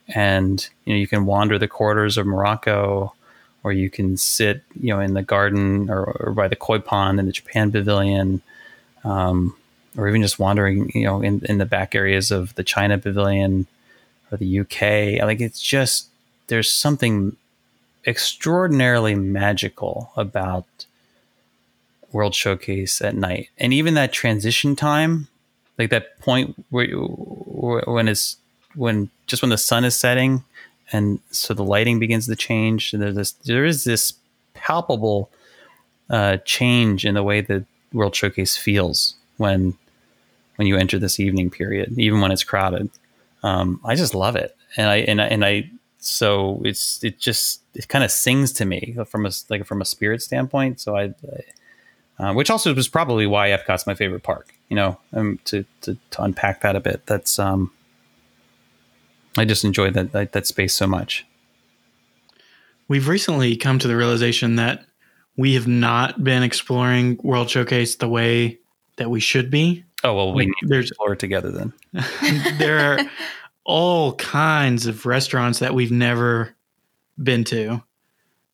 and 0.09 0.66
you 0.86 0.95
know 0.95 0.99
you 0.99 1.07
can 1.07 1.26
wander 1.26 1.59
the 1.59 1.68
corridors 1.68 2.16
of 2.16 2.26
Morocco 2.26 3.12
or 3.62 3.72
you 3.72 3.90
can 3.90 4.16
sit, 4.16 4.62
you 4.78 4.88
know, 4.94 5.00
in 5.00 5.14
the 5.14 5.22
garden 5.22 5.90
or, 5.90 6.04
or 6.04 6.32
by 6.32 6.48
the 6.48 6.56
koi 6.56 6.78
pond 6.78 7.20
in 7.20 7.26
the 7.26 7.32
Japan 7.32 7.70
Pavilion, 7.70 8.42
um, 9.04 9.54
or 9.96 10.08
even 10.08 10.22
just 10.22 10.38
wandering, 10.38 10.90
you 10.94 11.04
know, 11.04 11.20
in, 11.20 11.44
in 11.46 11.58
the 11.58 11.66
back 11.66 11.94
areas 11.94 12.30
of 12.30 12.54
the 12.54 12.64
China 12.64 12.98
Pavilion 12.98 13.66
or 14.30 14.38
the 14.38 14.61
UK. 14.61 15.22
Like 15.26 15.40
it's 15.40 15.61
just 15.61 16.08
there's 16.46 16.72
something 16.72 17.36
extraordinarily 18.06 19.14
magical 19.14 20.11
about 20.16 20.66
World 22.12 22.34
Showcase 22.34 23.00
at 23.02 23.14
night, 23.14 23.50
and 23.58 23.72
even 23.72 23.94
that 23.94 24.12
transition 24.12 24.74
time, 24.74 25.28
like 25.78 25.90
that 25.90 26.18
point 26.18 26.56
where 26.70 26.84
you- 26.84 27.82
when 27.86 28.08
it's 28.08 28.36
when 28.74 29.11
just 29.26 29.42
when 29.42 29.50
the 29.50 29.58
sun 29.58 29.84
is 29.84 29.96
setting 29.98 30.44
and 30.93 31.20
so 31.30 31.55
the 31.55 31.64
lighting 31.64 31.99
begins 31.99 32.26
to 32.26 32.36
change. 32.36 32.93
There's 32.93 33.14
this, 33.14 33.32
there 33.32 33.64
is 33.64 33.84
this 33.84 34.14
palpable 34.55 35.30
uh, 36.09 36.38
change 36.45 37.05
in 37.05 37.14
the 37.14 37.22
way 37.22 37.41
the 37.41 37.64
World 37.93 38.14
Showcase 38.14 38.57
feels 38.57 39.14
when 39.36 39.74
when 40.57 40.66
you 40.66 40.76
enter 40.76 40.99
this 40.99 41.18
evening 41.18 41.51
period, 41.51 41.99
even 41.99 42.20
when 42.20 42.30
it's 42.30 42.45
crowded. 42.45 42.91
Um, 43.43 43.80
I 43.84 43.95
just 43.95 44.14
love 44.14 44.36
it, 44.36 44.57
and 44.76 44.88
I 44.88 44.97
and 44.97 45.20
I, 45.20 45.26
and 45.26 45.45
I 45.45 45.70
so 45.99 46.61
it's 46.64 47.03
it 47.03 47.18
just 47.18 47.62
it 47.74 47.88
kind 47.88 48.05
of 48.05 48.11
sings 48.11 48.53
to 48.55 48.64
me 48.64 48.97
from 49.07 49.26
a 49.26 49.30
like 49.49 49.64
from 49.64 49.80
a 49.80 49.84
spirit 49.84 50.22
standpoint. 50.22 50.80
So 50.80 50.97
I. 50.97 51.14
Uh, 52.18 52.34
which 52.34 52.51
also 52.51 52.74
was 52.74 52.86
probably 52.86 53.26
why 53.26 53.49
Epcot's 53.49 53.86
my 53.86 53.95
favorite 53.95 54.22
park. 54.22 54.53
You 54.68 54.76
know, 54.76 54.99
um, 55.14 55.38
to, 55.47 55.64
to 55.80 55.97
to 56.11 56.22
unpack 56.22 56.61
that 56.61 56.76
a 56.76 56.80
bit. 56.80 57.07
That's 57.07 57.38
um, 57.38 57.72
I 59.36 59.44
just 59.44 59.64
enjoy 59.64 59.90
that, 59.92 60.12
that 60.12 60.32
that 60.32 60.46
space 60.46 60.74
so 60.74 60.86
much. 60.86 61.26
We've 62.88 63.08
recently 63.08 63.56
come 63.56 63.78
to 63.78 63.88
the 63.88 63.96
realization 63.96 64.56
that 64.56 64.84
we 65.36 65.54
have 65.54 65.68
not 65.68 66.22
been 66.24 66.42
exploring 66.42 67.18
World 67.22 67.48
Showcase 67.48 67.96
the 67.96 68.08
way 68.08 68.58
that 68.96 69.10
we 69.10 69.20
should 69.20 69.50
be. 69.50 69.84
Oh 70.02 70.14
well, 70.14 70.32
we 70.32 70.42
Like, 70.42 70.48
need 70.48 70.54
to 70.62 70.66
there's 70.68 70.90
explore 70.90 71.12
it 71.12 71.18
together 71.18 71.50
then. 71.50 71.72
there 72.58 72.78
are 72.78 73.10
all 73.64 74.14
kinds 74.14 74.86
of 74.86 75.06
restaurants 75.06 75.60
that 75.60 75.74
we've 75.74 75.92
never 75.92 76.54
been 77.22 77.44
to 77.44 77.82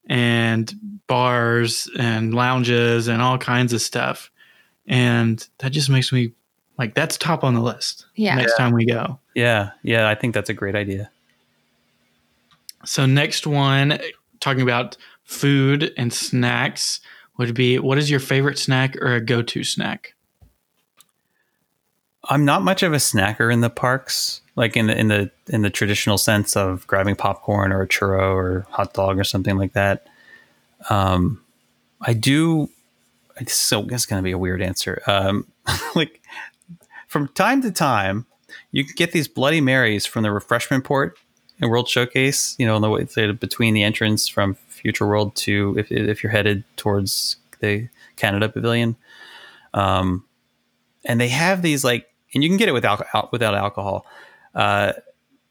and 0.09 0.73
bars 1.07 1.89
and 1.99 2.35
lounges 2.35 3.09
and 3.09 3.23
all 3.23 3.39
kinds 3.39 3.73
of 3.73 3.81
stuff 3.81 4.31
and 4.87 5.49
that 5.59 5.71
just 5.71 5.91
makes 5.91 6.13
me 6.13 6.33
like 6.79 6.95
that's 6.95 7.17
top 7.17 7.43
on 7.45 7.55
the 7.55 7.61
list 7.61 8.07
Yeah. 8.15 8.35
next 8.37 8.57
time 8.57 8.73
we 8.73 8.85
go 8.87 9.19
Yeah, 9.35 9.71
yeah, 9.83 10.09
I 10.09 10.15
think 10.15 10.35
that's 10.35 10.51
a 10.51 10.55
great 10.55 10.75
idea. 10.75 11.11
so 12.85 13.07
next 13.07 13.47
one 13.47 13.99
talking 14.41 14.63
about 14.63 14.97
food 15.25 15.93
and 15.97 16.13
snacks 16.13 17.01
would 17.39 17.55
be 17.55 17.79
what 17.79 17.99
is 17.99 18.11
your 18.11 18.21
favorite 18.21 18.59
snack 18.59 18.97
or 18.97 19.15
a 19.15 19.21
go-to 19.21 19.65
snack 19.65 20.15
I'm 22.29 22.45
not 22.45 22.63
much 22.63 22.83
of 22.83 22.93
a 22.93 22.97
snacker 22.97 23.53
in 23.53 23.61
the 23.61 23.71
parks, 23.71 24.41
like 24.57 24.77
in 24.77 24.89
the 24.89 24.99
in 24.99 25.07
the 25.07 25.31
in 25.47 25.63
the 25.63 25.71
traditional 25.71 26.19
sense 26.19 26.57
of 26.57 26.85
grabbing 26.89 27.15
popcorn 27.15 27.71
or 27.73 27.83
a 27.83 27.87
churro 27.87 28.35
or 28.35 28.67
hot 28.69 28.95
dog 28.95 29.17
or 29.19 29.23
something 29.23 29.57
like 29.57 29.75
that. 29.75 30.09
Um, 30.91 31.41
I 32.01 32.15
do. 32.15 32.69
It's 33.39 33.55
so 33.55 33.87
it's 33.91 34.07
going 34.07 34.21
to 34.21 34.25
be 34.25 34.33
a 34.33 34.39
weird 34.39 34.61
answer. 34.61 35.03
Um, 35.07 35.47
like 35.95 36.21
from 37.07 37.29
time 37.29 37.63
to 37.63 37.71
time, 37.71 38.27
you 38.73 38.85
can 38.85 38.95
get 38.97 39.13
these 39.13 39.29
Bloody 39.29 39.61
Marys 39.61 40.07
from 40.07 40.23
the 40.23 40.31
refreshment 40.31 40.85
port 40.85 41.19
in 41.61 41.69
World 41.69 41.89
Showcase. 41.89 42.57
You 42.59 42.67
know, 42.67 42.77
on 42.77 42.83
the 42.83 42.91
way 42.91 43.07
say, 43.07 43.31
between 43.33 43.75
the 43.75 43.83
entrance 43.83 44.29
from 44.29 44.55
Future 44.69 45.07
World 45.07 45.35
to 45.37 45.75
if 45.79 45.91
if 45.91 46.23
you're 46.23 46.33
headed 46.33 46.65
towards 46.77 47.37
the 47.61 47.89
Canada 48.17 48.49
Pavilion. 48.49 48.97
Um, 49.75 50.25
and 51.05 51.21
they 51.21 51.29
have 51.29 51.63
these 51.63 51.85
like, 51.85 52.09
and 52.35 52.43
you 52.43 52.51
can 52.51 52.57
get 52.57 52.69
it 52.69 52.73
without 52.73 53.07
al- 53.15 53.29
without 53.33 53.55
alcohol, 53.55 54.07
uh, 54.55 54.93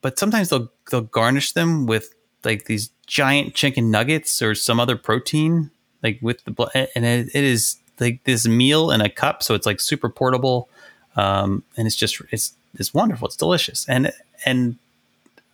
but 0.02 0.20
sometimes 0.20 0.50
they'll 0.50 0.72
they'll 0.90 1.02
garnish 1.02 1.54
them 1.54 1.86
with 1.86 2.14
like 2.44 2.66
these 2.66 2.92
giant 3.08 3.54
chicken 3.54 3.92
nuggets 3.92 4.42
or 4.42 4.56
some 4.56 4.80
other 4.80 4.96
protein, 4.96 5.72
like 6.04 6.20
with 6.22 6.44
the 6.46 6.90
and 6.96 7.06
it, 7.06 7.30
it 7.34 7.44
is 7.44 7.78
like 8.00 8.24
this 8.24 8.48
meal 8.48 8.92
in 8.92 9.02
a 9.02 9.10
cup, 9.10 9.44
so 9.44 9.54
it's 9.54 9.66
like 9.66 9.80
super 9.80 10.10
portable, 10.10 10.70
um, 11.16 11.64
and 11.78 11.88
it's 11.88 11.96
just 11.96 12.22
it's 12.32 12.54
it's 12.78 12.94
wonderful. 12.94 13.28
It's 13.28 13.36
delicious, 13.38 13.88
and 13.88 14.12
and 14.46 14.78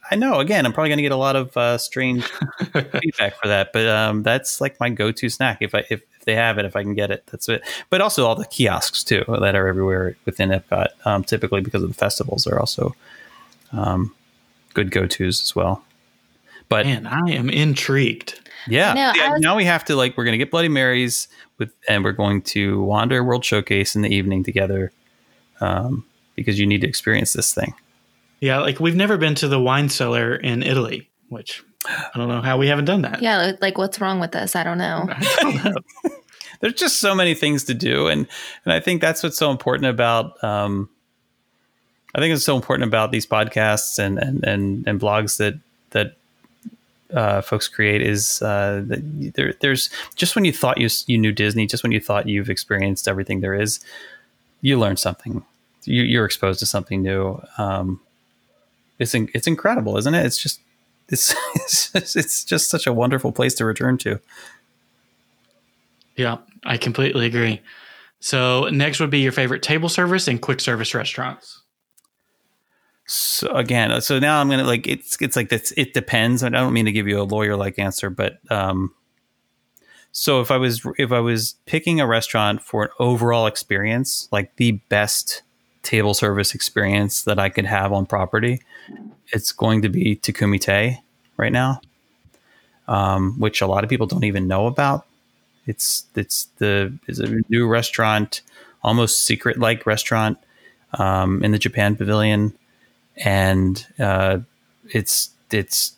I 0.09 0.15
know 0.15 0.39
again 0.39 0.65
I'm 0.65 0.73
probably 0.73 0.89
going 0.89 0.97
to 0.97 1.03
get 1.03 1.11
a 1.11 1.15
lot 1.17 1.35
of 1.35 1.55
uh, 1.55 1.77
strange 1.77 2.25
feedback 2.73 3.35
for 3.41 3.47
that, 3.47 3.71
but 3.73 3.87
um, 3.87 4.23
that's 4.23 4.59
like 4.61 4.79
my 4.79 4.89
go-to 4.89 5.29
snack 5.29 5.59
if 5.61 5.73
I 5.75 5.79
if, 5.89 6.01
if 6.17 6.25
they 6.25 6.35
have 6.35 6.57
it 6.57 6.65
if 6.65 6.75
I 6.75 6.83
can 6.83 6.93
get 6.95 7.11
it. 7.11 7.23
That's 7.31 7.47
it. 7.49 7.63
But 7.89 8.01
also 8.01 8.25
all 8.25 8.35
the 8.35 8.45
kiosks 8.45 9.03
too 9.03 9.23
that 9.27 9.55
are 9.55 9.67
everywhere 9.67 10.15
within 10.25 10.49
Epcot, 10.49 10.87
um, 11.05 11.23
typically 11.23 11.61
because 11.61 11.83
of 11.83 11.89
the 11.89 11.95
festivals, 11.95 12.45
are 12.47 12.59
also 12.59 12.95
um, 13.71 14.13
good 14.73 14.91
go-tos 14.91 15.41
as 15.41 15.55
well. 15.55 15.83
But 16.69 16.85
Man, 16.85 17.05
I 17.05 17.31
am 17.31 17.49
intrigued. 17.49 18.49
yeah, 18.67 18.93
No, 18.93 19.11
yeah, 19.15 19.31
was- 19.33 19.41
now 19.41 19.55
we 19.57 19.65
have 19.65 19.83
to 19.85 19.95
like 19.95 20.17
we're 20.17 20.23
going 20.25 20.33
to 20.33 20.37
get 20.37 20.51
Bloody 20.51 20.69
Marys 20.69 21.27
with, 21.57 21.73
and 21.89 22.03
we're 22.03 22.11
going 22.13 22.41
to 22.43 22.81
wander 22.83 23.23
World 23.23 23.43
Showcase 23.45 23.95
in 23.95 24.01
the 24.03 24.09
evening 24.13 24.43
together, 24.43 24.91
um, 25.61 26.05
because 26.35 26.59
you 26.59 26.65
need 26.65 26.81
to 26.81 26.87
experience 26.87 27.33
this 27.33 27.53
thing. 27.53 27.73
Yeah, 28.39 28.59
like 28.59 28.79
we've 28.79 28.95
never 28.95 29.17
been 29.17 29.35
to 29.35 29.47
the 29.47 29.59
wine 29.59 29.89
cellar 29.89 30.35
in 30.35 30.63
Italy, 30.63 31.09
which 31.29 31.63
I 31.87 32.09
don't 32.15 32.27
know 32.27 32.41
how 32.41 32.57
we 32.57 32.67
haven't 32.67 32.85
done 32.85 33.03
that. 33.03 33.21
Yeah, 33.21 33.53
like 33.61 33.77
what's 33.77 34.01
wrong 34.01 34.19
with 34.19 34.35
us? 34.35 34.55
I 34.55 34.63
don't 34.63 34.77
know. 34.77 35.07
I 35.09 35.35
don't 35.41 35.65
know. 35.65 36.11
there's 36.61 36.73
just 36.73 36.99
so 36.99 37.13
many 37.13 37.33
things 37.33 37.65
to 37.65 37.73
do 37.73 38.07
and 38.07 38.27
and 38.65 38.73
i 38.73 38.79
think 38.79 39.01
that's 39.01 39.21
what's 39.21 39.37
so 39.37 39.51
important 39.51 39.87
about 39.87 40.41
um 40.43 40.87
i 42.15 42.19
think 42.19 42.33
it's 42.33 42.45
so 42.45 42.55
important 42.55 42.87
about 42.87 43.11
these 43.11 43.25
podcasts 43.25 43.99
and 43.99 44.17
and 44.17 44.43
and, 44.45 44.87
and 44.87 44.99
blogs 44.99 45.37
that 45.37 45.55
that 45.89 46.15
uh, 47.13 47.41
folks 47.41 47.67
create 47.67 48.01
is 48.01 48.41
uh, 48.41 48.81
that 48.85 49.33
there, 49.35 49.53
there's 49.59 49.89
just 50.15 50.33
when 50.33 50.45
you 50.45 50.53
thought 50.53 50.77
you 50.77 50.87
you 51.07 51.17
knew 51.17 51.33
Disney, 51.33 51.67
just 51.67 51.83
when 51.83 51.91
you 51.91 51.99
thought 51.99 52.25
you've 52.25 52.49
experienced 52.49 53.05
everything 53.05 53.41
there 53.41 53.53
is, 53.53 53.81
you 54.61 54.79
learn 54.79 54.95
something. 54.95 55.43
You, 55.83 56.03
you're 56.03 56.25
exposed 56.25 56.59
to 56.59 56.65
something 56.65 57.01
new. 57.01 57.41
Um, 57.57 58.01
it's 58.99 59.15
in, 59.15 59.29
it's 59.33 59.47
incredible, 59.47 59.97
isn't 59.97 60.13
it? 60.13 60.25
It's 60.25 60.37
just 60.37 60.59
it's 61.09 61.35
it's 61.55 61.91
just, 61.91 62.15
it's 62.15 62.43
just 62.43 62.69
such 62.69 62.87
a 62.87 62.93
wonderful 62.93 63.31
place 63.31 63.53
to 63.55 63.65
return 63.65 63.97
to. 63.99 64.19
Yeah, 66.15 66.37
I 66.63 66.77
completely 66.77 67.25
agree. 67.25 67.61
So 68.19 68.69
next 68.69 68.99
would 68.99 69.09
be 69.09 69.19
your 69.19 69.31
favorite 69.31 69.63
table 69.63 69.89
service 69.89 70.27
and 70.27 70.39
quick 70.39 70.59
service 70.59 70.93
restaurants. 70.93 71.61
So 73.07 73.51
again, 73.53 73.99
so 74.01 74.19
now 74.19 74.39
I'm 74.39 74.49
gonna 74.49 74.63
like 74.63 74.87
it's 74.87 75.17
it's 75.19 75.35
like 75.35 75.49
this. 75.49 75.73
It 75.75 75.93
depends. 75.93 76.43
I 76.43 76.49
don't 76.49 76.73
mean 76.73 76.85
to 76.85 76.91
give 76.91 77.07
you 77.07 77.19
a 77.19 77.23
lawyer 77.23 77.57
like 77.57 77.79
answer, 77.79 78.09
but 78.09 78.39
um, 78.49 78.93
so 80.11 80.41
if 80.41 80.51
I 80.51 80.57
was 80.57 80.85
if 80.97 81.11
I 81.11 81.19
was 81.19 81.55
picking 81.65 81.99
a 81.99 82.07
restaurant 82.07 82.61
for 82.61 82.83
an 82.83 82.89
overall 82.99 83.47
experience, 83.47 84.29
like 84.31 84.55
the 84.57 84.73
best 84.89 85.41
table 85.83 86.13
service 86.13 86.53
experience 86.53 87.23
that 87.23 87.39
I 87.39 87.49
could 87.49 87.65
have 87.65 87.91
on 87.91 88.05
property, 88.05 88.61
it's 89.27 89.51
going 89.51 89.81
to 89.81 89.89
be 89.89 90.15
Takumi-Tei 90.15 91.01
right 91.37 91.51
now, 91.51 91.81
um, 92.87 93.39
which 93.39 93.61
a 93.61 93.67
lot 93.67 93.83
of 93.83 93.89
people 93.89 94.07
don't 94.07 94.23
even 94.23 94.47
know 94.47 94.67
about. 94.67 95.05
It's 95.67 96.05
it's 96.15 96.45
the 96.57 96.97
is 97.07 97.19
a 97.19 97.41
new 97.49 97.67
restaurant, 97.67 98.41
almost 98.83 99.23
secret 99.23 99.59
like 99.59 99.85
restaurant 99.85 100.37
um, 100.97 101.43
in 101.43 101.51
the 101.51 101.59
Japan 101.59 101.95
Pavilion 101.95 102.53
and 103.17 103.85
uh, 103.99 104.39
it's 104.89 105.29
it's 105.51 105.93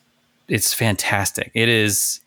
it's 0.48 0.74
fantastic. 0.74 1.52
It 1.54 1.70
is 1.70 2.20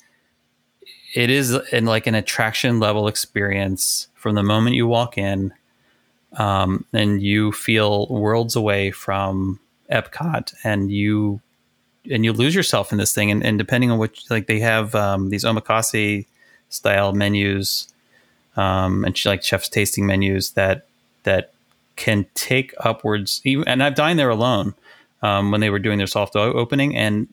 it 1.14 1.30
is 1.30 1.54
in 1.72 1.86
like 1.86 2.06
an 2.06 2.14
attraction 2.14 2.80
level 2.80 3.08
experience 3.08 4.08
from 4.14 4.34
the 4.34 4.42
moment 4.42 4.76
you 4.76 4.86
walk 4.86 5.18
in, 5.18 5.52
um, 6.36 6.84
and 6.92 7.22
you 7.22 7.52
feel 7.52 8.06
worlds 8.08 8.56
away 8.56 8.90
from 8.90 9.58
Epcot, 9.90 10.54
and 10.64 10.90
you 10.90 11.40
and 12.10 12.24
you 12.24 12.32
lose 12.32 12.54
yourself 12.54 12.92
in 12.92 12.98
this 12.98 13.12
thing. 13.12 13.30
And, 13.30 13.44
and 13.44 13.58
depending 13.58 13.90
on 13.90 13.98
what 13.98 14.18
like 14.30 14.46
they 14.46 14.60
have 14.60 14.94
um, 14.94 15.30
these 15.30 15.44
omakase 15.44 16.26
style 16.68 17.12
menus, 17.12 17.92
um, 18.56 19.04
and 19.04 19.24
like 19.24 19.42
chef's 19.42 19.68
tasting 19.68 20.06
menus 20.06 20.52
that 20.52 20.86
that 21.24 21.52
can 21.96 22.26
take 22.34 22.74
upwards 22.78 23.40
even 23.44 23.66
and 23.66 23.82
I've 23.82 23.94
dined 23.94 24.18
there 24.18 24.30
alone 24.30 24.74
um, 25.22 25.50
when 25.50 25.60
they 25.60 25.70
were 25.70 25.78
doing 25.78 25.98
their 25.98 26.06
soft 26.06 26.36
opening 26.36 26.94
and 26.94 27.26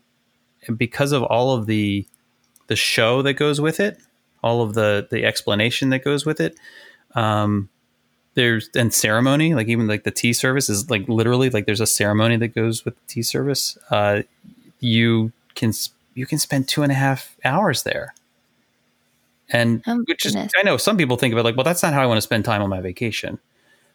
because 0.77 1.11
of 1.11 1.21
all 1.23 1.53
of 1.53 1.65
the 1.65 2.07
the 2.67 2.75
show 2.75 3.21
that 3.21 3.33
goes 3.33 3.59
with 3.59 3.79
it 3.79 3.99
all 4.41 4.61
of 4.61 4.73
the 4.73 5.07
the 5.11 5.25
explanation 5.25 5.89
that 5.89 6.03
goes 6.03 6.25
with 6.25 6.39
it 6.39 6.57
um, 7.13 7.69
there's 8.35 8.69
and 8.75 8.93
ceremony 8.93 9.53
like 9.53 9.67
even 9.67 9.87
like 9.87 10.03
the 10.03 10.11
tea 10.11 10.33
service 10.33 10.69
is 10.69 10.89
like 10.89 11.07
literally 11.07 11.49
like 11.49 11.65
there's 11.65 11.81
a 11.81 11.87
ceremony 11.87 12.35
that 12.37 12.49
goes 12.49 12.83
with 12.83 12.95
the 12.95 13.05
tea 13.07 13.21
service 13.21 13.77
uh, 13.91 14.21
you 14.79 15.31
can 15.55 15.71
you 16.15 16.25
can 16.25 16.39
spend 16.39 16.67
two 16.67 16.83
and 16.83 16.91
a 16.91 16.95
half 16.95 17.35
hours 17.45 17.83
there 17.83 18.13
and 19.49 19.83
Oh, 19.85 20.03
which 20.07 20.25
is. 20.25 20.35
I 20.35 20.63
know 20.63 20.77
some 20.77 20.97
people 20.97 21.17
think 21.17 21.33
about 21.33 21.45
like 21.45 21.55
well 21.55 21.63
that's 21.63 21.83
not 21.83 21.93
how 21.93 22.01
I 22.01 22.05
want 22.05 22.17
to 22.17 22.21
spend 22.21 22.45
time 22.45 22.61
on 22.61 22.69
my 22.69 22.81
vacation 22.81 23.39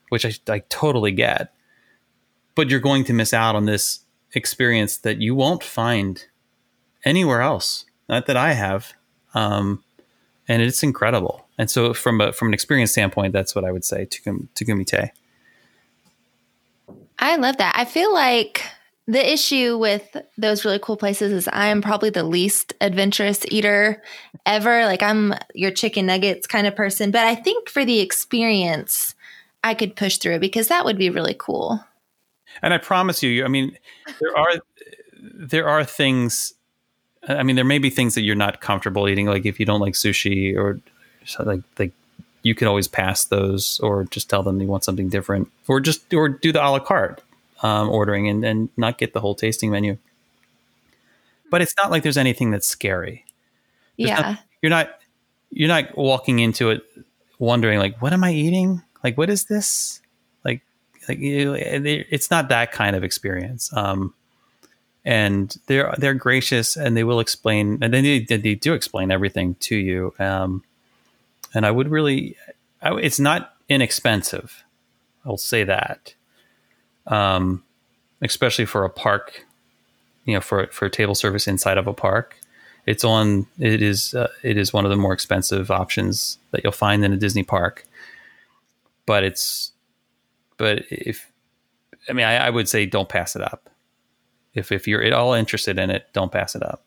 which 0.08 0.24
I, 0.24 0.32
I 0.52 0.60
totally 0.68 1.12
get. 1.12 1.52
But 2.54 2.68
you're 2.68 2.80
going 2.80 3.04
to 3.04 3.12
miss 3.12 3.32
out 3.32 3.54
on 3.54 3.66
this 3.66 4.00
experience 4.34 4.98
that 4.98 5.18
you 5.20 5.34
won't 5.34 5.62
find 5.62 6.24
anywhere 7.04 7.40
else. 7.40 7.84
Not 8.08 8.26
that 8.26 8.36
I 8.36 8.52
have, 8.52 8.94
um, 9.34 9.84
and 10.48 10.62
it's 10.62 10.82
incredible. 10.82 11.46
And 11.58 11.70
so, 11.70 11.94
from 11.94 12.20
a 12.20 12.32
from 12.32 12.48
an 12.48 12.54
experience 12.54 12.90
standpoint, 12.92 13.32
that's 13.32 13.54
what 13.54 13.64
I 13.64 13.70
would 13.70 13.84
say 13.84 14.06
to 14.06 14.22
Takumi-Tei. 14.54 15.12
I 17.18 17.36
love 17.36 17.56
that. 17.58 17.74
I 17.76 17.84
feel 17.84 18.12
like 18.12 18.62
the 19.08 19.32
issue 19.32 19.78
with 19.78 20.16
those 20.36 20.64
really 20.64 20.78
cool 20.78 20.96
places 20.96 21.32
is 21.32 21.48
I 21.48 21.68
am 21.68 21.80
probably 21.80 22.10
the 22.10 22.22
least 22.22 22.74
adventurous 22.80 23.44
eater 23.48 24.02
ever. 24.44 24.84
Like 24.84 25.02
I'm 25.02 25.34
your 25.54 25.70
chicken 25.70 26.06
nuggets 26.06 26.46
kind 26.46 26.66
of 26.66 26.76
person, 26.76 27.10
but 27.10 27.24
I 27.24 27.34
think 27.34 27.70
for 27.70 27.84
the 27.84 28.00
experience, 28.00 29.14
I 29.64 29.74
could 29.74 29.96
push 29.96 30.18
through 30.18 30.38
because 30.40 30.68
that 30.68 30.84
would 30.84 30.98
be 30.98 31.10
really 31.10 31.34
cool. 31.36 31.82
And 32.62 32.74
I 32.74 32.78
promise 32.78 33.22
you, 33.22 33.44
I 33.44 33.48
mean, 33.48 33.76
there 34.20 34.36
are 34.36 34.52
there 35.20 35.68
are 35.68 35.84
things. 35.84 36.54
I 37.26 37.42
mean, 37.42 37.56
there 37.56 37.64
may 37.64 37.78
be 37.78 37.90
things 37.90 38.14
that 38.14 38.22
you're 38.22 38.36
not 38.36 38.60
comfortable 38.60 39.08
eating, 39.08 39.26
like 39.26 39.46
if 39.46 39.58
you 39.58 39.66
don't 39.66 39.80
like 39.80 39.94
sushi 39.94 40.56
or 40.56 40.80
like 41.40 41.62
like 41.78 41.92
you 42.42 42.54
could 42.54 42.68
always 42.68 42.88
pass 42.88 43.24
those, 43.24 43.80
or 43.80 44.04
just 44.04 44.30
tell 44.30 44.42
them 44.42 44.60
you 44.60 44.68
want 44.68 44.84
something 44.84 45.08
different, 45.08 45.50
or 45.66 45.80
just 45.80 46.12
or 46.14 46.28
do 46.28 46.52
the 46.52 46.64
a 46.64 46.68
la 46.68 46.78
carte 46.78 47.22
um, 47.62 47.88
ordering 47.88 48.28
and 48.28 48.44
and 48.44 48.68
not 48.76 48.98
get 48.98 49.12
the 49.12 49.20
whole 49.20 49.34
tasting 49.34 49.70
menu. 49.70 49.98
But 51.50 51.62
it's 51.62 51.74
not 51.76 51.90
like 51.90 52.02
there's 52.02 52.18
anything 52.18 52.50
that's 52.50 52.68
scary. 52.68 53.24
There's 53.96 54.10
yeah. 54.10 54.20
not- 54.20 54.38
you're 54.62 54.70
not 54.70 54.90
you're 55.50 55.68
not 55.68 55.96
walking 55.96 56.40
into 56.40 56.70
it 56.70 56.82
wondering 57.38 57.78
like, 57.78 58.00
what 58.02 58.12
am 58.12 58.24
I 58.24 58.32
eating? 58.32 58.82
Like, 59.02 59.16
what 59.16 59.30
is 59.30 59.44
this? 59.44 60.00
Like, 60.44 60.60
like 61.08 61.18
you, 61.18 61.54
it's 61.54 62.30
not 62.30 62.48
that 62.48 62.72
kind 62.72 62.96
of 62.96 63.04
experience. 63.04 63.72
Um, 63.72 64.14
and 65.08 65.56
they're 65.68 65.94
they're 65.96 66.12
gracious 66.12 66.76
and 66.76 66.94
they 66.94 67.02
will 67.02 67.18
explain 67.18 67.78
and 67.82 67.94
they 67.94 68.20
they 68.20 68.54
do 68.54 68.74
explain 68.74 69.10
everything 69.10 69.54
to 69.54 69.74
you. 69.74 70.12
Um, 70.18 70.62
and 71.54 71.64
I 71.64 71.70
would 71.70 71.88
really, 71.88 72.36
I, 72.82 72.94
it's 72.96 73.18
not 73.18 73.54
inexpensive. 73.70 74.64
I'll 75.24 75.38
say 75.38 75.64
that. 75.64 76.14
Um, 77.06 77.64
especially 78.20 78.66
for 78.66 78.84
a 78.84 78.90
park, 78.90 79.46
you 80.26 80.34
know, 80.34 80.42
for 80.42 80.66
for 80.66 80.90
table 80.90 81.14
service 81.14 81.48
inside 81.48 81.78
of 81.78 81.86
a 81.86 81.94
park, 81.94 82.36
it's 82.84 83.02
on. 83.02 83.46
It 83.58 83.80
is 83.80 84.12
uh, 84.12 84.28
it 84.42 84.58
is 84.58 84.74
one 84.74 84.84
of 84.84 84.90
the 84.90 84.96
more 84.98 85.14
expensive 85.14 85.70
options 85.70 86.36
that 86.50 86.62
you'll 86.62 86.72
find 86.72 87.02
in 87.02 87.14
a 87.14 87.16
Disney 87.16 87.44
park. 87.44 87.86
But 89.06 89.24
it's, 89.24 89.72
but 90.58 90.84
if, 90.90 91.32
I 92.10 92.12
mean, 92.12 92.26
I, 92.26 92.48
I 92.48 92.50
would 92.50 92.68
say 92.68 92.84
don't 92.84 93.08
pass 93.08 93.34
it 93.34 93.40
up. 93.40 93.70
If 94.54 94.72
if 94.72 94.88
you're 94.88 95.02
at 95.02 95.12
all 95.12 95.34
interested 95.34 95.78
in 95.78 95.90
it, 95.90 96.06
don't 96.12 96.32
pass 96.32 96.54
it 96.54 96.62
up. 96.62 96.84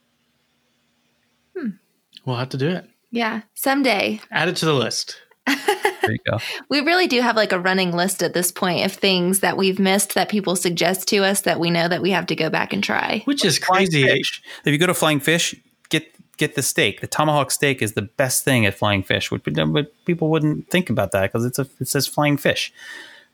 We'll 2.26 2.38
have 2.38 2.50
to 2.50 2.58
do 2.58 2.70
it. 2.70 2.90
Yeah. 3.12 3.42
Someday. 3.56 4.22
Add 4.32 4.50
it 4.50 4.56
to 4.58 4.66
the 4.66 4.74
list. 4.74 5.18
There 6.02 6.14
you 6.14 6.20
go. 6.32 6.40
We 6.68 6.82
really 6.82 7.06
do 7.06 7.22
have 7.22 7.36
like 7.36 7.52
a 7.52 7.60
running 7.60 7.92
list 7.92 8.24
at 8.24 8.34
this 8.34 8.52
point 8.52 8.84
of 8.84 8.92
things 8.92 9.42
that 9.42 9.56
we've 9.56 9.78
missed 9.78 10.16
that 10.16 10.30
people 10.30 10.56
suggest 10.56 11.08
to 11.10 11.18
us 11.18 11.42
that 11.42 11.60
we 11.60 11.70
know 11.70 11.88
that 11.88 12.02
we 12.02 12.10
have 12.10 12.26
to 12.26 12.36
go 12.36 12.50
back 12.50 12.74
and 12.74 12.84
try. 12.84 13.22
Which 13.26 13.46
is 13.46 13.60
crazy. 13.60 14.06
If 14.06 14.32
you 14.66 14.80
go 14.80 14.88
to 14.88 14.96
Flying 14.96 15.20
Fish, 15.20 15.54
get 15.90 16.12
get 16.38 16.56
the 16.56 16.64
steak. 16.64 17.02
The 17.02 17.08
tomahawk 17.08 17.52
steak 17.52 17.84
is 17.84 17.94
the 17.94 18.02
best 18.02 18.44
thing 18.44 18.66
at 18.66 18.74
Flying 18.74 19.04
Fish. 19.04 19.30
But, 19.30 19.44
but 19.44 19.94
people 20.06 20.32
wouldn't 20.32 20.72
think 20.72 20.90
about 20.90 21.12
that 21.12 21.32
because 21.32 21.46
it's 21.46 21.60
a 21.60 21.68
it 21.80 21.88
says 21.88 22.08
Flying 22.08 22.38
Fish. 22.38 22.74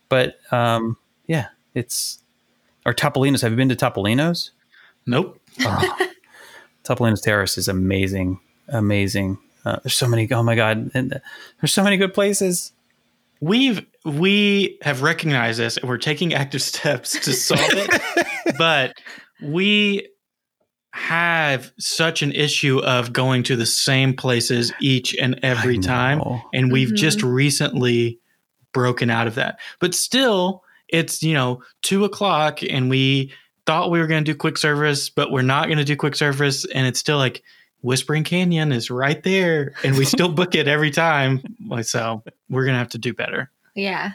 But 0.10 0.38
um, 0.52 0.98
yeah, 1.26 1.48
it's 1.74 2.20
or 2.88 2.94
Topolino's. 2.94 3.42
Have 3.44 3.52
you 3.52 3.58
been 3.58 3.70
to 3.70 3.76
Topolino's? 3.76 4.52
Nope. 5.06 5.40
Oh, 5.62 5.98
Topolino's 6.84 7.22
Terrace 7.22 7.58
is 7.58 7.68
amazing, 7.68 8.40
amazing. 8.70 9.38
Uh, 9.66 9.78
there's 9.84 9.94
so 9.96 10.08
many. 10.08 10.32
Oh 10.32 10.42
my 10.44 10.56
god, 10.56 10.90
and 10.94 11.22
there's 11.62 11.74
so 11.74 11.84
many 11.84 11.98
good 11.98 12.14
places. 12.14 12.72
We've 13.42 13.86
we 14.06 14.80
have 14.82 15.04
recognized 15.04 15.60
this 15.60 15.78
and 15.78 15.88
we're 15.88 15.98
taking 15.98 16.34
active 16.34 16.62
steps 16.62 17.12
to 17.20 17.34
solve 17.34 17.60
it. 17.64 18.56
but 18.58 18.94
we 19.44 20.08
have 20.94 21.72
such 21.78 22.24
an 22.24 22.32
issue 22.32 22.80
of 22.80 23.14
going 23.14 23.44
to 23.44 23.56
the 23.56 23.66
same 23.66 24.16
places 24.16 24.72
each 24.82 25.16
and 25.16 25.40
every 25.44 25.78
time. 25.78 26.22
And 26.54 26.72
we've 26.72 26.90
Mhm. 26.90 26.96
just 26.96 27.22
recently 27.22 28.20
broken 28.74 29.10
out 29.12 29.28
of 29.28 29.36
that. 29.36 29.60
But 29.80 29.94
still, 29.94 30.64
it's, 30.90 31.24
you 31.24 31.34
know, 31.34 31.62
two 31.82 32.06
o'clock 32.06 32.60
and 32.64 32.90
we 32.90 33.34
thought 33.66 33.92
we 33.92 34.00
were 34.00 34.08
going 34.08 34.24
to 34.24 34.32
do 34.32 34.38
quick 34.38 34.58
service, 34.58 35.10
but 35.10 35.32
we're 35.32 35.42
not 35.42 35.66
going 35.66 35.78
to 35.78 35.84
do 35.84 35.96
quick 35.96 36.16
service. 36.16 36.66
And 36.66 36.88
it's 36.88 37.00
still 37.00 37.18
like 37.18 37.44
Whispering 37.82 38.24
Canyon 38.24 38.72
is 38.72 38.90
right 38.90 39.22
there. 39.24 39.74
And 39.84 39.98
we 39.98 40.06
still 40.06 40.30
book 40.30 40.56
it 40.56 40.68
every 40.68 40.92
time. 40.92 41.42
Like, 41.68 41.86
So 41.86 42.24
we're 42.50 42.64
going 42.64 42.74
to 42.74 42.80
have 42.80 42.90
to 42.90 42.98
do 42.98 43.14
better. 43.14 43.52
Yeah. 43.76 44.14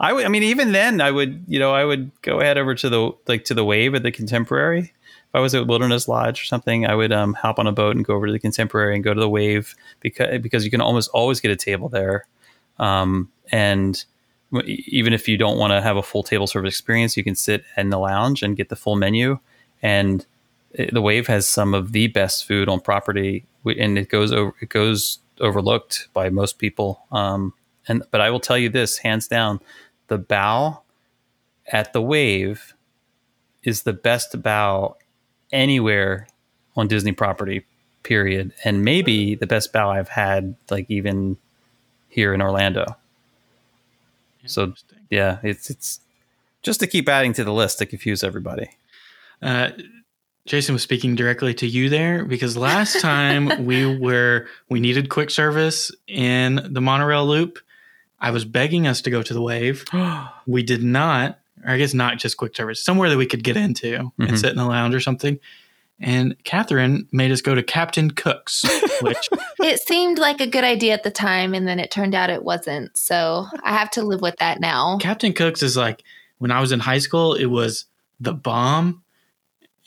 I 0.00 0.12
would. 0.12 0.24
I 0.24 0.28
mean, 0.28 0.42
even 0.42 0.72
then, 0.72 1.00
I 1.00 1.10
would. 1.10 1.44
You 1.48 1.58
know, 1.58 1.72
I 1.72 1.84
would 1.84 2.10
go 2.22 2.40
ahead 2.40 2.58
over 2.58 2.74
to 2.74 2.88
the 2.88 3.12
like 3.26 3.44
to 3.46 3.54
the 3.54 3.64
wave 3.64 3.94
at 3.94 4.02
the 4.02 4.12
Contemporary. 4.12 4.80
If 4.80 5.34
I 5.34 5.40
was 5.40 5.54
at 5.54 5.66
Wilderness 5.66 6.06
Lodge 6.06 6.42
or 6.42 6.44
something, 6.44 6.86
I 6.86 6.94
would 6.94 7.12
um, 7.12 7.34
hop 7.34 7.58
on 7.58 7.66
a 7.66 7.72
boat 7.72 7.96
and 7.96 8.04
go 8.04 8.14
over 8.14 8.26
to 8.26 8.32
the 8.32 8.38
Contemporary 8.38 8.94
and 8.94 9.02
go 9.02 9.14
to 9.14 9.20
the 9.20 9.28
wave 9.28 9.74
because 10.00 10.40
because 10.42 10.64
you 10.64 10.70
can 10.70 10.80
almost 10.80 11.10
always 11.10 11.40
get 11.40 11.50
a 11.50 11.56
table 11.56 11.88
there, 11.88 12.26
um, 12.78 13.30
and 13.50 14.04
w- 14.04 14.13
even 14.64 15.12
if 15.12 15.28
you 15.28 15.36
don't 15.36 15.58
want 15.58 15.72
to 15.72 15.80
have 15.80 15.96
a 15.96 16.02
full 16.02 16.22
table 16.22 16.46
service 16.46 16.74
experience, 16.74 17.16
you 17.16 17.24
can 17.24 17.34
sit 17.34 17.64
in 17.76 17.90
the 17.90 17.98
lounge 17.98 18.42
and 18.42 18.56
get 18.56 18.68
the 18.68 18.76
full 18.76 18.96
menu. 18.96 19.38
And 19.82 20.24
the 20.92 21.02
wave 21.02 21.26
has 21.26 21.48
some 21.48 21.74
of 21.74 21.92
the 21.92 22.08
best 22.08 22.46
food 22.46 22.68
on 22.68 22.80
property, 22.80 23.44
and 23.64 23.98
it 23.98 24.08
goes 24.08 24.32
over 24.32 24.54
it 24.60 24.68
goes 24.68 25.18
overlooked 25.40 26.08
by 26.12 26.30
most 26.30 26.58
people. 26.58 27.04
Um, 27.12 27.52
and 27.88 28.02
but 28.10 28.20
I 28.20 28.30
will 28.30 28.40
tell 28.40 28.58
you 28.58 28.68
this, 28.68 28.98
hands 28.98 29.28
down, 29.28 29.60
the 30.08 30.18
bow 30.18 30.82
at 31.66 31.92
the 31.92 32.02
wave 32.02 32.74
is 33.62 33.82
the 33.82 33.92
best 33.92 34.42
bow 34.42 34.96
anywhere 35.52 36.26
on 36.76 36.88
Disney 36.88 37.12
property, 37.12 37.64
period. 38.02 38.52
And 38.64 38.84
maybe 38.84 39.34
the 39.34 39.46
best 39.46 39.72
bow 39.72 39.90
I've 39.90 40.08
had, 40.08 40.56
like 40.70 40.86
even 40.88 41.36
here 42.08 42.34
in 42.34 42.42
Orlando. 42.42 42.96
So 44.46 44.74
yeah, 45.10 45.38
it's 45.42 45.70
it's 45.70 46.00
just 46.62 46.80
to 46.80 46.86
keep 46.86 47.08
adding 47.08 47.32
to 47.34 47.44
the 47.44 47.52
list 47.52 47.78
to 47.78 47.86
confuse 47.86 48.22
everybody. 48.24 48.68
Uh, 49.42 49.70
Jason 50.46 50.74
was 50.74 50.82
speaking 50.82 51.14
directly 51.14 51.54
to 51.54 51.66
you 51.66 51.88
there 51.88 52.24
because 52.24 52.56
last 52.56 53.00
time 53.00 53.64
we 53.64 53.96
were 53.98 54.46
we 54.68 54.80
needed 54.80 55.08
quick 55.08 55.30
service 55.30 55.90
in 56.06 56.66
the 56.70 56.80
monorail 56.80 57.26
loop. 57.26 57.58
I 58.20 58.30
was 58.30 58.44
begging 58.44 58.86
us 58.86 59.02
to 59.02 59.10
go 59.10 59.22
to 59.22 59.34
the 59.34 59.42
wave. 59.42 59.84
We 60.46 60.62
did 60.62 60.82
not, 60.82 61.38
or 61.64 61.70
I 61.70 61.78
guess 61.78 61.94
not 61.94 62.18
just 62.18 62.36
quick 62.36 62.54
service, 62.54 62.82
somewhere 62.84 63.08
that 63.08 63.16
we 63.16 63.24
could 63.26 63.42
get 63.42 63.56
into 63.56 63.96
and 64.18 64.28
Mhm. 64.30 64.38
sit 64.38 64.50
in 64.50 64.56
the 64.56 64.64
lounge 64.66 64.94
or 64.94 65.00
something. 65.00 65.38
And 66.00 66.36
Catherine 66.44 67.06
made 67.12 67.30
us 67.30 67.40
go 67.40 67.54
to 67.54 67.62
Captain 67.62 68.10
Cook's, 68.10 68.64
which 69.00 69.28
It 69.60 69.80
seemed 69.80 70.18
like 70.18 70.40
a 70.40 70.46
good 70.46 70.64
idea 70.64 70.92
at 70.92 71.04
the 71.04 71.10
time, 71.10 71.54
and 71.54 71.68
then 71.68 71.78
it 71.78 71.90
turned 71.90 72.14
out 72.14 72.30
it 72.30 72.42
wasn't. 72.42 72.96
So 72.96 73.46
I 73.62 73.72
have 73.72 73.90
to 73.92 74.02
live 74.02 74.20
with 74.20 74.36
that 74.38 74.60
now. 74.60 74.98
Captain 74.98 75.32
Cook's 75.32 75.62
is 75.62 75.76
like 75.76 76.02
when 76.38 76.50
I 76.50 76.60
was 76.60 76.72
in 76.72 76.80
high 76.80 76.98
school, 76.98 77.34
it 77.34 77.46
was 77.46 77.86
the 78.20 78.34
bomb, 78.34 79.02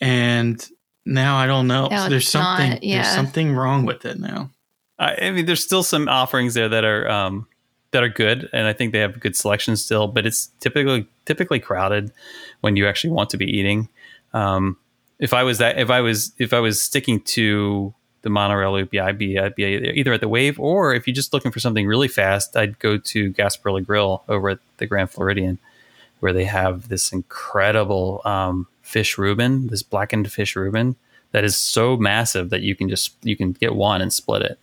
and 0.00 0.66
now 1.04 1.36
I 1.36 1.46
don't 1.46 1.66
know. 1.66 1.88
Now 1.88 2.04
So 2.04 2.10
there's 2.10 2.28
something 2.28 2.70
not, 2.70 2.82
yeah. 2.82 3.02
there's 3.02 3.14
something 3.14 3.54
wrong 3.54 3.84
with 3.84 4.04
it 4.04 4.18
now. 4.18 4.50
I, 4.98 5.26
I 5.26 5.30
mean, 5.30 5.46
there's 5.46 5.62
still 5.62 5.82
some 5.82 6.08
offerings 6.08 6.54
there 6.54 6.68
that 6.68 6.84
are 6.84 7.08
um, 7.08 7.46
that 7.90 8.02
are 8.02 8.08
good, 8.08 8.48
and 8.52 8.66
I 8.66 8.72
think 8.72 8.92
they 8.92 8.98
have 9.00 9.20
good 9.20 9.36
selection 9.36 9.76
still. 9.76 10.08
But 10.08 10.26
it's 10.26 10.46
typically 10.60 11.06
typically 11.26 11.60
crowded 11.60 12.12
when 12.60 12.76
you 12.76 12.86
actually 12.86 13.10
want 13.10 13.30
to 13.30 13.36
be 13.36 13.46
eating. 13.46 13.88
Um, 14.32 14.78
if 15.18 15.32
I 15.32 15.42
was 15.42 15.58
that, 15.58 15.78
if 15.78 15.90
I 15.90 16.00
was 16.00 16.32
if 16.38 16.52
I 16.52 16.60
was 16.60 16.80
sticking 16.80 17.20
to 17.20 17.94
the 18.22 18.30
monorail 18.30 18.72
loop, 18.72 18.92
yeah, 18.92 19.06
I'd 19.06 19.18
be 19.18 19.38
I'd 19.38 19.54
be 19.54 19.64
either 19.64 20.12
at 20.12 20.20
the 20.20 20.28
Wave 20.28 20.58
or 20.58 20.94
if 20.94 21.06
you're 21.06 21.14
just 21.14 21.32
looking 21.32 21.52
for 21.52 21.60
something 21.60 21.86
really 21.86 22.08
fast, 22.08 22.56
I'd 22.56 22.78
go 22.78 22.98
to 22.98 23.32
Gasparilla 23.32 23.84
Grill 23.84 24.22
over 24.28 24.50
at 24.50 24.58
the 24.78 24.86
Grand 24.86 25.10
Floridian, 25.10 25.58
where 26.20 26.32
they 26.32 26.44
have 26.44 26.88
this 26.88 27.12
incredible 27.12 28.22
um, 28.24 28.66
fish 28.82 29.18
Reuben, 29.18 29.68
this 29.68 29.82
blackened 29.82 30.30
fish 30.30 30.56
Reuben 30.56 30.96
that 31.32 31.44
is 31.44 31.56
so 31.56 31.96
massive 31.96 32.50
that 32.50 32.62
you 32.62 32.74
can 32.74 32.88
just 32.88 33.14
you 33.22 33.36
can 33.36 33.52
get 33.52 33.74
one 33.74 34.00
and 34.00 34.12
split 34.12 34.42
it. 34.42 34.58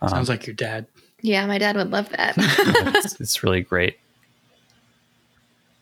Um, 0.00 0.08
Sounds 0.08 0.28
like 0.28 0.46
your 0.46 0.54
dad. 0.54 0.86
Yeah, 1.20 1.46
my 1.46 1.58
dad 1.58 1.76
would 1.76 1.90
love 1.90 2.10
that. 2.10 2.34
it's, 2.38 3.18
it's 3.20 3.42
really 3.42 3.62
great. 3.62 3.98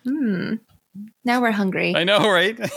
hmm. 0.04 0.54
Now 1.24 1.40
we're 1.40 1.52
hungry. 1.52 1.94
I 1.96 2.04
know, 2.04 2.30
right? 2.30 2.58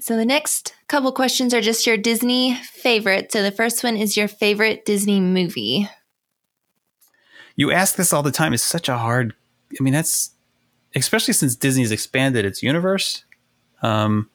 So 0.00 0.18
the 0.18 0.26
next 0.26 0.74
couple 0.86 1.10
questions 1.12 1.54
are 1.54 1.62
just 1.62 1.86
your 1.86 1.96
Disney 1.96 2.56
favorite. 2.56 3.32
So 3.32 3.42
the 3.42 3.50
first 3.50 3.82
one 3.82 3.96
is 3.96 4.18
your 4.18 4.28
favorite 4.28 4.84
Disney 4.84 5.18
movie. 5.18 5.88
you 7.56 7.72
ask 7.72 7.96
this 7.96 8.12
all 8.12 8.22
the 8.22 8.30
time. 8.30 8.52
It's 8.52 8.62
such 8.62 8.90
a 8.90 8.98
hard. 8.98 9.32
I 9.80 9.82
mean, 9.82 9.94
that's 9.94 10.32
especially 10.94 11.32
since 11.32 11.56
Disney's 11.56 11.90
expanded 11.90 12.44
its 12.44 12.62
universe. 12.62 13.24
Um, 13.80 14.28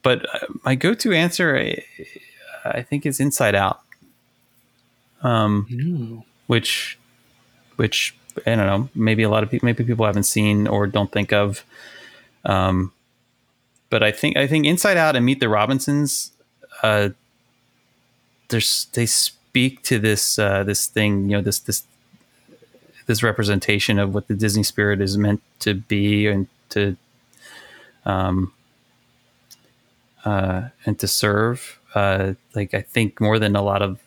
but 0.00 0.32
uh, 0.32 0.46
my 0.64 0.76
go-to 0.76 1.12
answer, 1.12 1.58
I, 1.58 1.82
I 2.64 2.82
think, 2.82 3.04
is 3.04 3.18
Inside 3.18 3.56
Out. 3.56 3.80
Um, 5.24 5.66
Ooh. 5.72 6.22
which, 6.46 7.00
which 7.74 8.14
I 8.46 8.54
don't 8.54 8.66
know. 8.66 8.88
Maybe 8.94 9.22
a 9.22 9.28
lot 9.28 9.42
of 9.42 9.50
people, 9.50 9.66
maybe 9.66 9.84
people 9.84 10.06
haven't 10.06 10.24
seen 10.24 10.66
or 10.66 10.86
don't 10.86 11.10
think 11.12 11.32
of. 11.32 11.64
Um, 12.44 12.92
but 13.90 14.02
I 14.02 14.10
think 14.10 14.36
I 14.36 14.46
think 14.46 14.66
Inside 14.66 14.96
Out 14.96 15.16
and 15.16 15.24
Meet 15.26 15.40
the 15.40 15.48
Robinsons, 15.48 16.32
uh, 16.82 17.10
there's 18.48 18.86
they 18.92 19.06
speak 19.06 19.82
to 19.82 19.98
this 19.98 20.38
uh, 20.38 20.64
this 20.64 20.86
thing, 20.86 21.28
you 21.28 21.36
know, 21.36 21.42
this 21.42 21.58
this 21.58 21.84
this 23.06 23.22
representation 23.22 23.98
of 23.98 24.14
what 24.14 24.28
the 24.28 24.34
Disney 24.34 24.62
spirit 24.62 25.00
is 25.00 25.18
meant 25.18 25.42
to 25.60 25.74
be 25.74 26.26
and 26.26 26.48
to 26.70 26.96
um 28.06 28.52
uh 30.24 30.68
and 30.86 30.98
to 30.98 31.06
serve. 31.06 31.78
Uh, 31.94 32.34
like 32.54 32.72
I 32.72 32.80
think 32.80 33.20
more 33.20 33.38
than 33.38 33.54
a 33.54 33.62
lot 33.62 33.82
of 33.82 33.98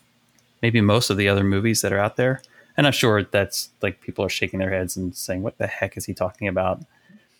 maybe 0.61 0.81
most 0.81 1.11
of 1.11 1.18
the 1.18 1.30
other 1.30 1.43
movies 1.43 1.81
that 1.81 1.93
are 1.93 1.99
out 1.99 2.15
there. 2.15 2.41
And 2.77 2.85
I'm 2.85 2.93
sure 2.93 3.23
that's 3.23 3.69
like 3.81 4.02
people 4.02 4.26
are 4.26 4.30
shaking 4.30 4.60
their 4.60 4.69
heads 4.69 4.97
and 4.97 5.15
saying, 5.15 5.43
"What 5.43 5.57
the 5.57 5.68
heck 5.68 5.97
is 5.97 6.06
he 6.06 6.14
talking 6.14 6.47
about?" 6.47 6.84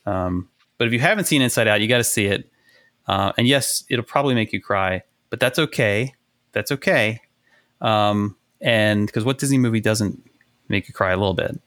Um, 0.06 0.50
but 0.78 0.88
if 0.88 0.94
you 0.94 1.00
haven't 1.00 1.26
seen 1.26 1.42
Inside 1.42 1.68
Out, 1.68 1.82
you 1.82 1.88
got 1.88 1.98
to 1.98 2.04
see 2.04 2.26
it. 2.26 2.50
Uh, 3.08 3.32
and 3.38 3.48
yes, 3.48 3.84
it'll 3.90 4.06
probably 4.06 4.34
make 4.34 4.52
you 4.54 4.62
cry, 4.62 5.04
but 5.30 5.40
that's 5.40 5.60
okay. 5.60 6.14
That's 6.54 6.72
okay. 6.72 7.22
Um, 7.82 8.36
and 8.62 9.06
because 9.06 9.24
what 9.24 9.38
Disney 9.38 9.58
movie 9.58 9.82
doesn't 9.82 10.26
make 10.70 10.88
you 10.88 10.94
cry 10.94 11.12
a 11.12 11.18
little 11.18 11.34
bit? 11.34 11.60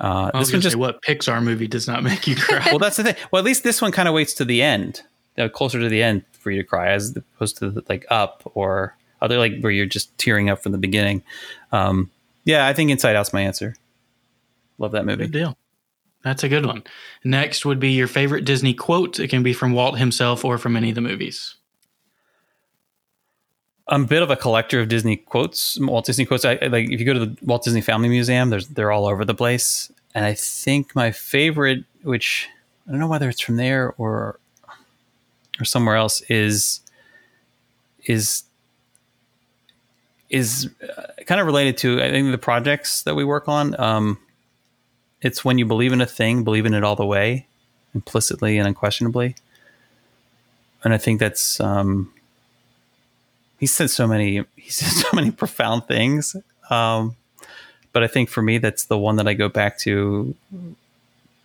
Uh, 0.00 0.30
I 0.34 0.38
was 0.38 0.48
this 0.48 0.54
one 0.54 0.60
just 0.60 0.74
say, 0.74 0.78
what 0.78 1.02
Pixar 1.02 1.42
movie 1.42 1.68
does 1.68 1.86
not 1.86 2.02
make 2.02 2.26
you 2.26 2.36
cry? 2.36 2.66
well, 2.66 2.78
that's 2.78 2.96
the 2.96 3.04
thing. 3.04 3.14
Well, 3.30 3.38
at 3.38 3.44
least 3.44 3.62
this 3.62 3.80
one 3.80 3.92
kind 3.92 4.08
of 4.08 4.14
waits 4.14 4.34
to 4.34 4.44
the 4.44 4.62
end, 4.62 5.02
uh, 5.38 5.48
closer 5.48 5.80
to 5.80 5.88
the 5.88 6.02
end 6.02 6.24
for 6.32 6.50
you 6.50 6.62
to 6.62 6.68
cry, 6.68 6.90
as 6.90 7.16
opposed 7.16 7.58
to 7.58 7.82
like 7.88 8.04
Up 8.10 8.50
or 8.54 8.96
other 9.22 9.38
like 9.38 9.60
where 9.60 9.72
you're 9.72 9.86
just 9.86 10.16
tearing 10.18 10.50
up 10.50 10.62
from 10.62 10.72
the 10.72 10.78
beginning. 10.78 11.22
Um, 11.72 12.10
yeah, 12.46 12.66
I 12.66 12.72
think 12.72 12.90
Inside 12.90 13.14
Out's 13.16 13.34
my 13.34 13.42
answer. 13.42 13.74
Love 14.78 14.92
that 14.92 15.04
movie. 15.04 15.24
Good 15.24 15.32
deal. 15.32 15.58
That's 16.24 16.42
a 16.42 16.48
good 16.48 16.64
one. 16.66 16.82
Next 17.24 17.64
would 17.66 17.78
be 17.78 17.90
your 17.92 18.06
favorite 18.08 18.44
Disney 18.46 18.72
quote. 18.74 19.20
It 19.20 19.28
can 19.28 19.42
be 19.42 19.52
from 19.52 19.72
Walt 19.72 19.98
himself 19.98 20.44
or 20.44 20.56
from 20.58 20.76
any 20.76 20.88
of 20.88 20.94
the 20.94 21.00
movies. 21.00 21.56
I'm 23.88 24.04
a 24.04 24.06
bit 24.06 24.22
of 24.22 24.30
a 24.30 24.36
collector 24.36 24.80
of 24.80 24.88
Disney 24.88 25.16
quotes, 25.16 25.78
Walt 25.80 26.06
Disney 26.06 26.24
quotes. 26.24 26.44
I, 26.44 26.58
I- 26.60 26.66
like 26.66 26.90
if 26.90 26.98
you 26.98 27.06
go 27.06 27.12
to 27.12 27.20
the 27.26 27.36
Walt 27.42 27.62
Disney 27.62 27.80
Family 27.80 28.08
Museum, 28.08 28.50
there's 28.50 28.68
they're 28.68 28.90
all 28.90 29.06
over 29.06 29.24
the 29.24 29.34
place. 29.34 29.92
And 30.14 30.24
I 30.24 30.34
think 30.34 30.96
my 30.96 31.12
favorite, 31.12 31.84
which 32.02 32.48
I 32.88 32.90
don't 32.90 33.00
know 33.00 33.06
whether 33.06 33.28
it's 33.28 33.40
from 33.40 33.56
there 33.56 33.94
or 33.98 34.40
or 35.60 35.64
somewhere 35.64 35.96
else, 35.96 36.22
is 36.22 36.80
is 38.06 38.42
is 40.28 40.70
uh, 40.82 41.02
kind 41.26 41.40
of 41.40 41.46
related 41.46 41.76
to 41.78 42.02
I 42.02 42.10
think 42.10 42.30
the 42.30 42.38
projects 42.38 43.02
that 43.02 43.14
we 43.14 43.24
work 43.24 43.48
on. 43.48 43.78
Um, 43.80 44.18
it's 45.22 45.44
when 45.44 45.58
you 45.58 45.66
believe 45.66 45.92
in 45.92 46.00
a 46.00 46.06
thing, 46.06 46.44
believe 46.44 46.66
in 46.66 46.74
it 46.74 46.84
all 46.84 46.96
the 46.96 47.06
way, 47.06 47.46
implicitly 47.94 48.58
and 48.58 48.68
unquestionably. 48.68 49.34
And 50.84 50.92
I 50.92 50.98
think 50.98 51.20
that's 51.20 51.58
um, 51.58 52.12
he 53.58 53.66
said 53.66 53.90
so 53.90 54.06
many 54.06 54.44
he 54.56 54.70
said 54.70 54.88
so 54.88 55.08
many 55.14 55.30
profound 55.30 55.86
things 55.86 56.36
um, 56.70 57.16
but 57.92 58.02
i 58.02 58.06
think 58.06 58.28
for 58.28 58.42
me 58.42 58.58
that's 58.58 58.84
the 58.84 58.98
one 58.98 59.16
that 59.16 59.28
i 59.28 59.34
go 59.34 59.48
back 59.48 59.78
to 59.78 60.34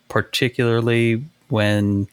particularly 0.10 1.24
when 1.50 2.08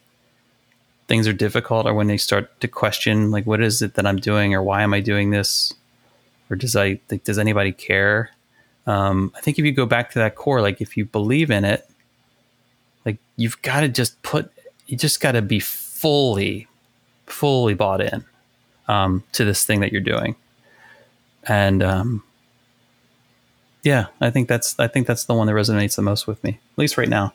things 1.07 1.27
are 1.27 1.33
difficult 1.33 1.85
or 1.85 1.93
when 1.93 2.07
they 2.07 2.17
start 2.17 2.59
to 2.61 2.67
question 2.67 3.31
like 3.31 3.45
what 3.45 3.61
is 3.61 3.81
it 3.81 3.95
that 3.95 4.05
i'm 4.05 4.17
doing 4.17 4.53
or 4.53 4.61
why 4.61 4.81
am 4.81 4.93
i 4.93 4.99
doing 4.99 5.31
this 5.31 5.73
or 6.49 6.55
does 6.55 6.75
I 6.75 6.99
like, 7.09 7.23
does 7.23 7.39
anybody 7.39 7.71
care? 7.71 8.31
Um, 8.87 9.31
I 9.35 9.41
think 9.41 9.59
if 9.59 9.65
you 9.65 9.71
go 9.71 9.85
back 9.85 10.11
to 10.11 10.19
that 10.19 10.35
core, 10.35 10.61
like 10.61 10.81
if 10.81 10.97
you 10.97 11.05
believe 11.05 11.51
in 11.51 11.63
it, 11.63 11.87
like 13.05 13.17
you've 13.35 13.61
got 13.61 13.81
to 13.81 13.87
just 13.87 14.21
put, 14.23 14.51
you 14.87 14.97
just 14.97 15.21
got 15.21 15.33
to 15.33 15.41
be 15.41 15.59
fully, 15.59 16.67
fully 17.27 17.73
bought 17.73 18.01
in 18.01 18.25
um, 18.87 19.23
to 19.33 19.45
this 19.45 19.63
thing 19.63 19.81
that 19.81 19.91
you're 19.91 20.01
doing, 20.01 20.35
and 21.43 21.83
um, 21.83 22.23
yeah, 23.83 24.07
I 24.19 24.29
think 24.29 24.47
that's 24.47 24.77
I 24.79 24.87
think 24.87 25.07
that's 25.07 25.25
the 25.25 25.33
one 25.33 25.47
that 25.47 25.53
resonates 25.53 25.95
the 25.95 26.01
most 26.01 26.27
with 26.27 26.43
me, 26.43 26.59
at 26.73 26.77
least 26.77 26.97
right 26.97 27.09
now. 27.09 27.33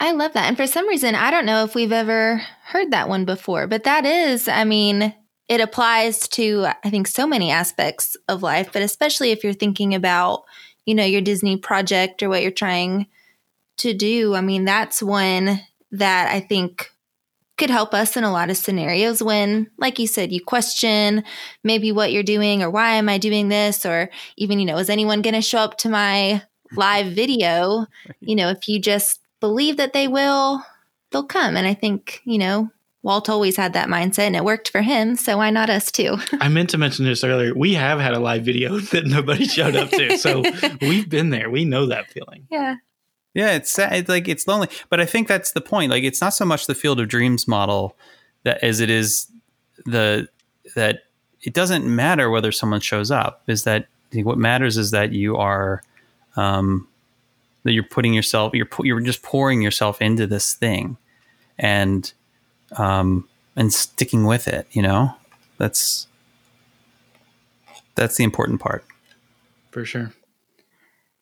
I 0.00 0.12
love 0.12 0.32
that. 0.34 0.46
And 0.46 0.56
for 0.56 0.66
some 0.66 0.86
reason, 0.86 1.14
I 1.14 1.30
don't 1.30 1.46
know 1.46 1.64
if 1.64 1.74
we've 1.74 1.92
ever 1.92 2.42
heard 2.66 2.92
that 2.92 3.08
one 3.08 3.24
before, 3.24 3.66
but 3.66 3.82
that 3.84 4.06
is, 4.06 4.46
I 4.46 4.62
mean, 4.64 5.12
it 5.48 5.60
applies 5.60 6.28
to, 6.28 6.66
I 6.84 6.90
think, 6.90 7.08
so 7.08 7.26
many 7.26 7.50
aspects 7.50 8.16
of 8.28 8.42
life, 8.42 8.70
but 8.72 8.82
especially 8.82 9.30
if 9.30 9.42
you're 9.42 9.54
thinking 9.54 9.94
about, 9.94 10.44
you 10.84 10.94
know, 10.94 11.04
your 11.04 11.22
Disney 11.22 11.56
project 11.56 12.22
or 12.22 12.28
what 12.28 12.42
you're 12.42 12.50
trying 12.50 13.06
to 13.78 13.94
do. 13.94 14.34
I 14.34 14.40
mean, 14.42 14.64
that's 14.64 15.02
one 15.02 15.60
that 15.92 16.30
I 16.30 16.40
think 16.40 16.90
could 17.56 17.70
help 17.70 17.92
us 17.92 18.16
in 18.16 18.24
a 18.24 18.32
lot 18.32 18.50
of 18.50 18.56
scenarios 18.56 19.22
when, 19.22 19.70
like 19.78 19.98
you 19.98 20.06
said, 20.06 20.32
you 20.32 20.40
question 20.40 21.24
maybe 21.64 21.90
what 21.90 22.12
you're 22.12 22.22
doing 22.22 22.62
or 22.62 22.70
why 22.70 22.94
am 22.94 23.08
I 23.08 23.18
doing 23.18 23.48
this? 23.48 23.84
Or 23.84 24.10
even, 24.36 24.60
you 24.60 24.66
know, 24.66 24.78
is 24.78 24.90
anyone 24.90 25.22
going 25.22 25.34
to 25.34 25.42
show 25.42 25.58
up 25.58 25.76
to 25.78 25.88
my 25.88 26.42
live 26.72 27.12
video? 27.12 27.86
You 28.20 28.36
know, 28.36 28.50
if 28.50 28.68
you 28.68 28.78
just 28.80 29.20
believe 29.40 29.78
that 29.78 29.92
they 29.92 30.06
will, 30.06 30.62
they'll 31.10 31.24
come. 31.24 31.56
And 31.56 31.66
I 31.66 31.74
think, 31.74 32.20
you 32.24 32.38
know, 32.38 32.70
Walt 33.08 33.30
always 33.30 33.56
had 33.56 33.72
that 33.72 33.88
mindset 33.88 34.26
and 34.26 34.36
it 34.36 34.44
worked 34.44 34.68
for 34.68 34.82
him. 34.82 35.16
So 35.16 35.38
why 35.38 35.48
not 35.48 35.70
us 35.70 35.90
too? 35.90 36.18
I 36.42 36.48
meant 36.48 36.68
to 36.70 36.78
mention 36.78 37.06
this 37.06 37.24
earlier. 37.24 37.54
We 37.54 37.72
have 37.72 37.98
had 37.98 38.12
a 38.12 38.18
live 38.18 38.42
video 38.42 38.78
that 38.92 39.06
nobody 39.06 39.46
showed 39.46 39.74
up 39.74 39.88
to. 39.92 40.18
So 40.18 40.42
we've 40.82 41.08
been 41.08 41.30
there. 41.30 41.48
We 41.48 41.64
know 41.64 41.86
that 41.86 42.10
feeling. 42.10 42.46
Yeah. 42.50 42.76
Yeah, 43.32 43.52
it's 43.52 43.70
sad. 43.70 43.94
It's 43.94 44.08
like 44.10 44.28
it's 44.28 44.46
lonely, 44.46 44.68
but 44.90 45.00
I 45.00 45.06
think 45.06 45.26
that's 45.26 45.52
the 45.52 45.62
point. 45.62 45.90
Like, 45.90 46.02
it's 46.02 46.20
not 46.20 46.34
so 46.34 46.44
much 46.44 46.66
the 46.66 46.74
field 46.74 47.00
of 47.00 47.08
dreams 47.08 47.48
model 47.48 47.96
that 48.42 48.62
as 48.62 48.80
it 48.80 48.90
is 48.90 49.26
the 49.86 50.28
that 50.74 51.04
it 51.42 51.54
doesn't 51.54 51.86
matter 51.86 52.30
whether 52.30 52.52
someone 52.52 52.80
shows 52.80 53.10
up. 53.10 53.42
Is 53.46 53.64
that 53.64 53.86
what 54.12 54.38
matters 54.38 54.76
is 54.76 54.90
that 54.90 55.12
you 55.12 55.36
are 55.36 55.82
um, 56.36 56.88
that 57.62 57.72
you're 57.72 57.84
putting 57.84 58.12
yourself 58.12 58.54
you're 58.54 58.68
you're 58.82 59.00
just 59.00 59.22
pouring 59.22 59.62
yourself 59.62 60.02
into 60.02 60.26
this 60.26 60.54
thing, 60.54 60.96
and 61.58 62.12
um, 62.76 63.28
and 63.56 63.72
sticking 63.72 64.24
with 64.24 64.48
it. 64.48 64.66
You 64.70 64.82
know, 64.82 65.14
that's 65.58 66.06
that's 67.94 68.16
the 68.16 68.24
important 68.24 68.60
part. 68.60 68.84
For 69.70 69.84
sure. 69.84 70.12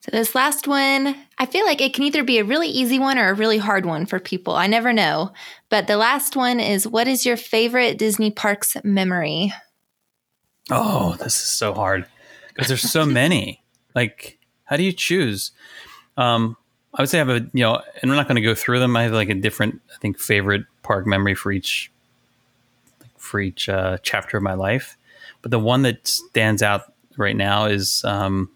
So, 0.01 0.11
this 0.13 0.35
last 0.35 0.69
one, 0.69 1.17
I 1.39 1.47
feel 1.47 1.65
like 1.65 1.81
it 1.81 1.93
can 1.93 2.05
either 2.05 2.23
be 2.23 2.39
a 2.39 2.45
really 2.45 2.69
easy 2.69 2.99
one 2.99 3.19
or 3.19 3.31
a 3.31 3.35
really 3.35 3.59
hard 3.59 3.85
one 3.87 4.07
for 4.07 4.21
people. 4.21 4.55
I 4.55 4.69
never 4.69 4.93
know. 4.93 5.33
But 5.69 5.89
the 5.89 5.97
last 5.97 6.37
one 6.37 6.61
is 6.61 6.87
what 6.87 7.09
is 7.09 7.27
your 7.27 7.37
favorite 7.37 7.99
Disney 7.99 8.31
parks 8.31 8.77
memory? 8.85 9.53
Oh, 10.71 11.17
this 11.17 11.35
is 11.35 11.49
so 11.49 11.75
hard 11.75 12.07
because 12.49 12.69
there's 12.69 12.91
so 12.91 13.05
many. 13.05 13.63
Like, 13.95 14.39
how 14.65 14.77
do 14.77 14.83
you 14.83 14.93
choose? 14.93 15.53
Um, 16.19 16.59
I 16.97 17.03
would 17.03 17.11
say 17.11 17.21
I 17.21 17.25
have 17.25 17.29
a, 17.29 17.47
you 17.53 17.63
know, 17.63 17.81
and 18.01 18.11
we're 18.11 18.17
not 18.17 18.27
going 18.27 18.37
to 18.37 18.43
go 18.43 18.55
through 18.55 18.81
them. 18.81 18.97
I 18.97 19.03
have 19.03 19.13
like 19.13 19.29
a 19.29 19.35
different, 19.35 19.81
I 19.95 19.99
think, 19.99 20.19
favorite 20.19 20.65
park 20.83 21.07
memory 21.07 21.35
for 21.35 21.53
each, 21.53 21.93
for 23.19 23.39
each 23.39 23.69
uh, 23.69 23.99
chapter 24.03 24.39
of 24.39 24.43
my 24.43 24.55
life. 24.55 24.97
But 25.43 25.51
the 25.51 25.59
one 25.59 25.83
that 25.83 26.09
stands 26.09 26.63
out 26.63 26.93
right 27.19 27.37
now 27.37 27.67
is 27.67 28.03
um, 28.05 28.51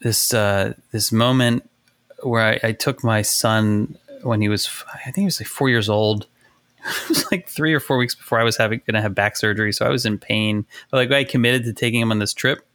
this 0.00 0.34
uh, 0.34 0.74
this 0.92 1.12
moment 1.12 1.68
where 2.22 2.42
I, 2.42 2.68
I, 2.68 2.72
took 2.72 3.02
my 3.02 3.22
son 3.22 3.98
when 4.22 4.40
he 4.40 4.48
was 4.48 4.68
I 4.92 4.98
think 4.98 5.16
he 5.16 5.24
was 5.24 5.40
like 5.40 5.48
four 5.48 5.68
years 5.68 5.88
old. 5.88 6.26
it 6.86 7.08
was 7.08 7.30
like 7.32 7.48
three 7.48 7.74
or 7.74 7.80
four 7.80 7.96
weeks 7.96 8.14
before 8.14 8.38
I 8.38 8.44
was 8.44 8.56
having 8.56 8.80
going 8.86 8.94
to 8.94 9.02
have 9.02 9.14
back 9.14 9.36
surgery, 9.36 9.72
so 9.72 9.84
I 9.86 9.88
was 9.88 10.06
in 10.06 10.18
pain. 10.18 10.66
But 10.90 10.98
like 10.98 11.10
I 11.10 11.24
committed 11.24 11.64
to 11.64 11.72
taking 11.72 12.00
him 12.00 12.12
on 12.12 12.18
this 12.18 12.32
trip, 12.32 12.66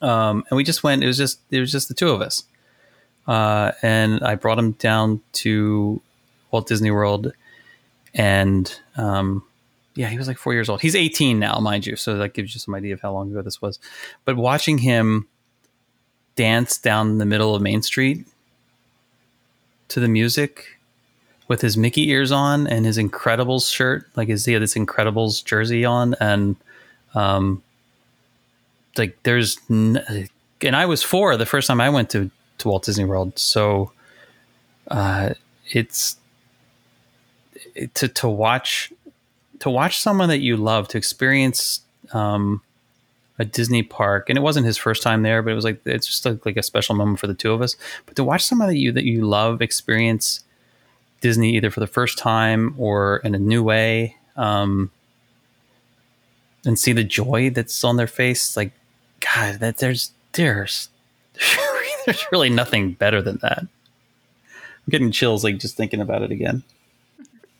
um, 0.00 0.44
and 0.48 0.56
we 0.56 0.64
just 0.64 0.82
went. 0.82 1.02
It 1.02 1.06
was 1.06 1.18
just 1.18 1.40
it 1.50 1.60
was 1.60 1.70
just 1.70 1.88
the 1.88 1.94
two 1.94 2.10
of 2.10 2.20
us, 2.20 2.44
uh, 3.26 3.72
and 3.82 4.22
I 4.22 4.34
brought 4.34 4.58
him 4.58 4.72
down 4.72 5.20
to 5.34 6.00
Walt 6.50 6.66
Disney 6.66 6.90
World, 6.90 7.32
and 8.14 8.80
um, 8.96 9.42
yeah, 9.94 10.08
he 10.08 10.18
was 10.18 10.28
like 10.28 10.38
four 10.38 10.52
years 10.52 10.68
old. 10.68 10.80
He's 10.80 10.94
18 10.94 11.38
now, 11.38 11.58
mind 11.58 11.86
you, 11.86 11.96
so 11.96 12.16
that 12.18 12.34
gives 12.34 12.54
you 12.54 12.60
some 12.60 12.74
idea 12.74 12.94
of 12.94 13.00
how 13.00 13.12
long 13.12 13.30
ago 13.30 13.42
this 13.42 13.60
was. 13.60 13.78
But 14.24 14.36
watching 14.36 14.78
him 14.78 15.26
dance 16.36 16.78
down 16.78 17.18
the 17.18 17.26
middle 17.26 17.54
of 17.54 17.62
Main 17.62 17.82
Street 17.82 18.26
to 19.88 20.00
the 20.00 20.08
music 20.08 20.78
with 21.48 21.60
his 21.60 21.76
Mickey 21.76 22.10
ears 22.10 22.30
on 22.32 22.66
and 22.66 22.84
his 22.84 22.98
Incredibles 22.98 23.72
shirt. 23.72 24.06
Like 24.16 24.28
his 24.28 24.44
he 24.44 24.52
had 24.52 24.62
this 24.62 24.74
Incredibles 24.74 25.44
jersey 25.44 25.84
on, 25.84 26.14
and 26.20 26.56
um, 27.14 27.62
like 28.96 29.20
there's 29.22 29.58
n- 29.70 30.28
and 30.60 30.76
I 30.76 30.86
was 30.86 31.02
four 31.02 31.36
the 31.36 31.46
first 31.46 31.68
time 31.68 31.80
I 31.80 31.90
went 31.90 32.10
to 32.10 32.30
to 32.58 32.68
Walt 32.68 32.84
Disney 32.84 33.04
World, 33.04 33.38
so 33.38 33.92
uh, 34.88 35.34
it's 35.70 36.16
to 37.94 38.08
to 38.08 38.28
watch 38.28 38.92
to 39.60 39.70
watch 39.70 39.98
someone 39.98 40.28
that 40.28 40.40
you 40.40 40.56
love 40.56 40.88
to 40.88 40.98
experience 40.98 41.80
um, 42.12 42.62
a 43.38 43.44
Disney 43.44 43.82
park, 43.82 44.28
and 44.28 44.38
it 44.38 44.42
wasn't 44.42 44.66
his 44.66 44.76
first 44.76 45.02
time 45.02 45.22
there, 45.22 45.42
but 45.42 45.52
it 45.52 45.54
was 45.54 45.64
like 45.64 45.80
it's 45.86 46.06
just 46.06 46.24
like, 46.24 46.44
like 46.46 46.56
a 46.56 46.62
special 46.62 46.94
moment 46.94 47.18
for 47.18 47.26
the 47.26 47.34
two 47.34 47.52
of 47.52 47.62
us. 47.62 47.76
But 48.06 48.16
to 48.16 48.24
watch 48.24 48.44
someone 48.44 48.68
that 48.68 48.78
you 48.78 48.92
that 48.92 49.04
you 49.04 49.26
love 49.26 49.60
experience 49.60 50.44
Disney 51.20 51.56
either 51.56 51.70
for 51.70 51.80
the 51.80 51.86
first 51.86 52.18
time 52.18 52.74
or 52.78 53.18
in 53.18 53.34
a 53.34 53.38
new 53.38 53.62
way, 53.62 54.16
um, 54.36 54.90
and 56.64 56.78
see 56.78 56.92
the 56.92 57.04
joy 57.04 57.50
that's 57.50 57.84
on 57.84 57.96
their 57.96 58.06
face, 58.06 58.56
like 58.56 58.72
God, 59.20 59.60
that 59.60 59.78
there's 59.78 60.12
there's 60.32 60.88
there's 62.06 62.26
really 62.32 62.50
nothing 62.50 62.92
better 62.92 63.20
than 63.20 63.38
that. 63.42 63.58
I'm 63.60 64.90
getting 64.90 65.10
chills 65.10 65.44
like 65.44 65.58
just 65.58 65.76
thinking 65.76 66.00
about 66.00 66.22
it 66.22 66.30
again. 66.30 66.62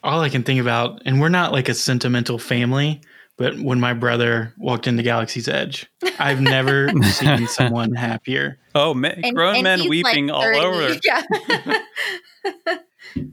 All 0.02 0.20
I 0.20 0.28
can 0.28 0.44
think 0.44 0.60
about, 0.60 1.02
and 1.04 1.20
we're 1.20 1.28
not 1.28 1.52
like 1.52 1.68
a 1.68 1.74
sentimental 1.74 2.38
family, 2.38 3.00
but 3.36 3.58
when 3.58 3.80
my 3.80 3.92
brother 3.92 4.54
walked 4.56 4.86
into 4.86 5.02
Galaxy's 5.02 5.48
Edge, 5.48 5.86
I've 6.18 6.40
never 6.40 6.88
seen 7.02 7.48
someone 7.48 7.92
happier. 7.92 8.58
Oh, 8.74 8.94
man, 8.94 9.20
and, 9.22 9.34
grown 9.36 9.56
and 9.56 9.64
men 9.64 9.88
weeping 9.88 10.28
like 10.28 10.56
all 10.56 10.64
over. 10.64 10.96
Yeah. 11.04 11.22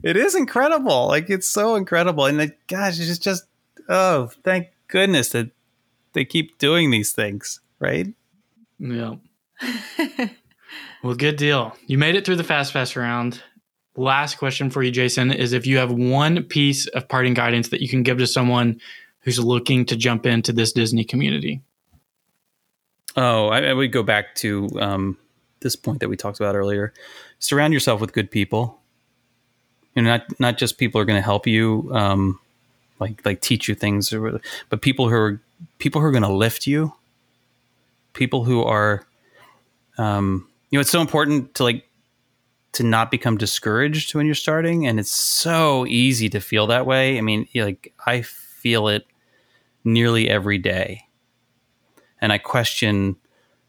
it 0.02 0.16
is 0.16 0.34
incredible. 0.34 1.06
Like 1.06 1.30
it's 1.30 1.48
so 1.48 1.76
incredible, 1.76 2.26
and 2.26 2.36
like, 2.36 2.58
gosh, 2.66 2.98
it's 2.98 3.18
just 3.18 3.44
oh, 3.88 4.30
thank 4.42 4.68
goodness 4.88 5.30
that 5.30 5.50
they 6.12 6.24
keep 6.24 6.58
doing 6.58 6.90
these 6.90 7.12
things, 7.12 7.60
right? 7.78 8.08
Yeah. 8.78 9.14
well, 11.04 11.14
good 11.14 11.36
deal. 11.36 11.76
You 11.86 11.98
made 11.98 12.14
it 12.14 12.24
through 12.24 12.36
the 12.36 12.44
fast 12.44 12.72
pass 12.72 12.96
round. 12.96 13.42
Last 13.94 14.38
question 14.38 14.70
for 14.70 14.82
you, 14.82 14.90
Jason, 14.90 15.30
is 15.30 15.52
if 15.52 15.66
you 15.66 15.76
have 15.76 15.92
one 15.92 16.42
piece 16.44 16.86
of 16.88 17.06
parting 17.08 17.34
guidance 17.34 17.68
that 17.68 17.82
you 17.82 17.88
can 17.88 18.02
give 18.02 18.16
to 18.18 18.26
someone 18.26 18.80
who's 19.20 19.38
looking 19.38 19.84
to 19.84 19.96
jump 19.96 20.24
into 20.24 20.50
this 20.50 20.72
Disney 20.72 21.04
community? 21.04 21.60
Oh, 23.16 23.48
I, 23.48 23.64
I 23.64 23.72
would 23.74 23.92
go 23.92 24.02
back 24.02 24.34
to 24.36 24.66
um, 24.80 25.18
this 25.60 25.76
point 25.76 26.00
that 26.00 26.08
we 26.08 26.16
talked 26.16 26.40
about 26.40 26.56
earlier. 26.56 26.94
Surround 27.38 27.74
yourself 27.74 28.00
with 28.00 28.14
good 28.14 28.30
people. 28.30 28.80
You 29.94 30.02
know, 30.02 30.08
not 30.08 30.40
not 30.40 30.58
just 30.58 30.78
people 30.78 31.00
are 31.02 31.04
going 31.04 31.18
to 31.18 31.22
help 31.22 31.46
you, 31.46 31.90
um, 31.92 32.40
like 32.98 33.24
like 33.26 33.42
teach 33.42 33.68
you 33.68 33.74
things, 33.74 34.10
or, 34.10 34.40
but 34.70 34.80
people 34.80 35.10
who 35.10 35.14
are 35.14 35.40
people 35.78 36.00
who 36.00 36.06
are 36.06 36.12
going 36.12 36.22
to 36.22 36.32
lift 36.32 36.66
you. 36.66 36.94
People 38.14 38.44
who 38.44 38.62
are, 38.62 39.04
um, 39.98 40.48
you 40.74 40.78
know, 40.78 40.80
it's 40.80 40.90
so 40.90 41.00
important 41.00 41.54
to 41.54 41.62
like 41.62 41.88
to 42.72 42.82
not 42.82 43.08
become 43.08 43.36
discouraged 43.36 44.12
when 44.12 44.26
you're 44.26 44.34
starting, 44.34 44.88
and 44.88 44.98
it's 44.98 45.14
so 45.14 45.86
easy 45.86 46.28
to 46.30 46.40
feel 46.40 46.66
that 46.66 46.84
way. 46.84 47.16
I 47.16 47.20
mean, 47.20 47.46
like 47.54 47.94
I 48.04 48.22
feel 48.22 48.88
it 48.88 49.06
nearly 49.84 50.28
every 50.28 50.58
day. 50.58 51.02
And 52.20 52.32
I 52.32 52.38
question 52.38 53.14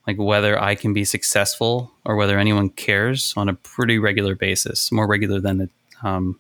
like 0.08 0.18
whether 0.18 0.60
I 0.60 0.74
can 0.74 0.94
be 0.94 1.06
successful 1.06 1.94
or 2.06 2.16
whether 2.16 2.40
anyone 2.40 2.70
cares 2.72 3.36
on 3.38 3.50
a 3.50 3.54
pretty 3.54 4.00
regular 4.00 4.34
basis, 4.34 4.92
more 4.92 5.06
regular 5.06 5.40
than 5.40 5.62
it, 5.62 5.70
um, 6.02 6.40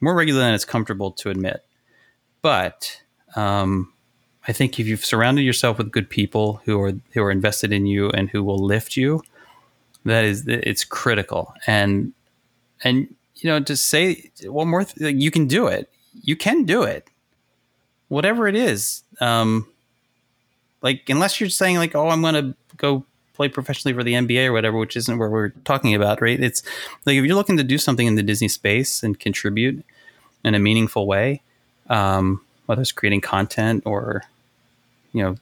more 0.00 0.16
regular 0.16 0.40
than 0.40 0.54
it's 0.54 0.64
comfortable 0.64 1.12
to 1.12 1.30
admit. 1.30 1.64
But 2.42 3.02
um, 3.36 3.92
I 4.48 4.52
think 4.52 4.80
if 4.80 4.86
you've 4.86 5.04
surrounded 5.04 5.42
yourself 5.42 5.78
with 5.78 5.92
good 5.92 6.08
people 6.10 6.62
who 6.64 6.80
are 6.80 6.92
who 7.12 7.22
are 7.22 7.30
invested 7.30 7.72
in 7.72 7.86
you 7.86 8.10
and 8.10 8.30
who 8.30 8.42
will 8.42 8.58
lift 8.58 8.96
you, 8.96 9.22
that 10.04 10.24
is 10.24 10.46
it's 10.48 10.84
critical. 10.84 11.54
And 11.66 12.12
and 12.82 13.14
you 13.36 13.50
know 13.50 13.60
to 13.60 13.76
say 13.76 14.30
one 14.44 14.68
more, 14.68 14.84
th- 14.84 15.14
you 15.14 15.30
can 15.30 15.46
do 15.46 15.66
it. 15.66 15.90
You 16.22 16.34
can 16.34 16.64
do 16.64 16.82
it 16.82 17.08
whatever 18.08 18.48
it 18.48 18.56
is, 18.56 19.02
um, 19.20 19.66
Like 20.82 21.08
unless 21.08 21.40
you're 21.40 21.50
saying 21.50 21.76
like, 21.76 21.94
oh, 21.94 22.08
I'm 22.08 22.22
going 22.22 22.34
to 22.34 22.54
go 22.76 23.04
play 23.34 23.48
professionally 23.48 23.94
for 23.94 24.02
the 24.02 24.14
NBA 24.14 24.46
or 24.46 24.52
whatever, 24.52 24.78
which 24.78 24.96
isn't 24.96 25.18
where 25.18 25.30
we're 25.30 25.50
talking 25.64 25.94
about, 25.94 26.20
right? 26.20 26.40
It's 26.40 26.62
like 27.04 27.16
if 27.16 27.24
you're 27.24 27.36
looking 27.36 27.56
to 27.56 27.64
do 27.64 27.78
something 27.78 28.06
in 28.06 28.16
the 28.16 28.22
Disney 28.22 28.48
space 28.48 29.02
and 29.02 29.18
contribute 29.18 29.84
in 30.44 30.54
a 30.54 30.58
meaningful 30.58 31.06
way, 31.06 31.42
um, 31.88 32.40
whether 32.66 32.82
it's 32.82 32.92
creating 32.92 33.20
content 33.20 33.82
or, 33.86 34.22
you 35.12 35.22
know, 35.22 35.36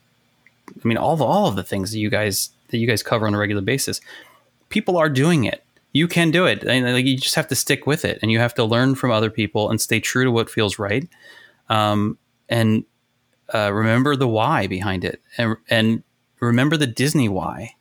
I 0.69 0.89
mean, 0.89 0.97
all 0.97 1.17
the, 1.17 1.25
all 1.25 1.49
of 1.49 1.57
the 1.57 1.63
things 1.63 1.93
that 1.93 1.99
you 1.99 2.11
guys 2.11 2.51
that 2.69 2.79
you 2.79 2.87
guys 2.87 3.03
cover 3.03 3.27
on 3.27 3.35
a 3.35 3.39
regular 3.39 3.63
basis, 3.63 4.01
people 4.69 4.97
are 4.97 5.09
doing 5.09 5.45
it. 5.45 5.63
You 5.93 6.09
can 6.09 6.31
do 6.31 6.47
it. 6.47 6.65
And 6.65 6.85
like 6.85 7.07
you 7.07 7.17
just 7.17 7.37
have 7.37 7.49
to 7.49 7.55
stick 7.55 7.87
with 7.87 8.05
it, 8.05 8.19
and 8.23 8.31
you 8.31 8.39
have 8.39 8.55
to 8.55 8.65
learn 8.65 8.95
from 8.95 9.11
other 9.11 9.31
people 9.31 9.71
and 9.71 9.81
stay 9.81 10.01
true 10.01 10.25
to 10.25 10.31
what 10.31 10.51
feels 10.51 10.79
right. 10.79 11.09
Um, 11.69 12.19
and 12.49 12.85
uh, 13.55 13.73
remember 13.73 14.17
the 14.17 14.29
why 14.29 14.67
behind 14.67 15.05
it, 15.05 15.21
and 15.39 15.57
and 15.71 16.03
remember 16.41 16.77
the 16.77 16.87
Disney 16.87 17.29
why. 17.29 17.75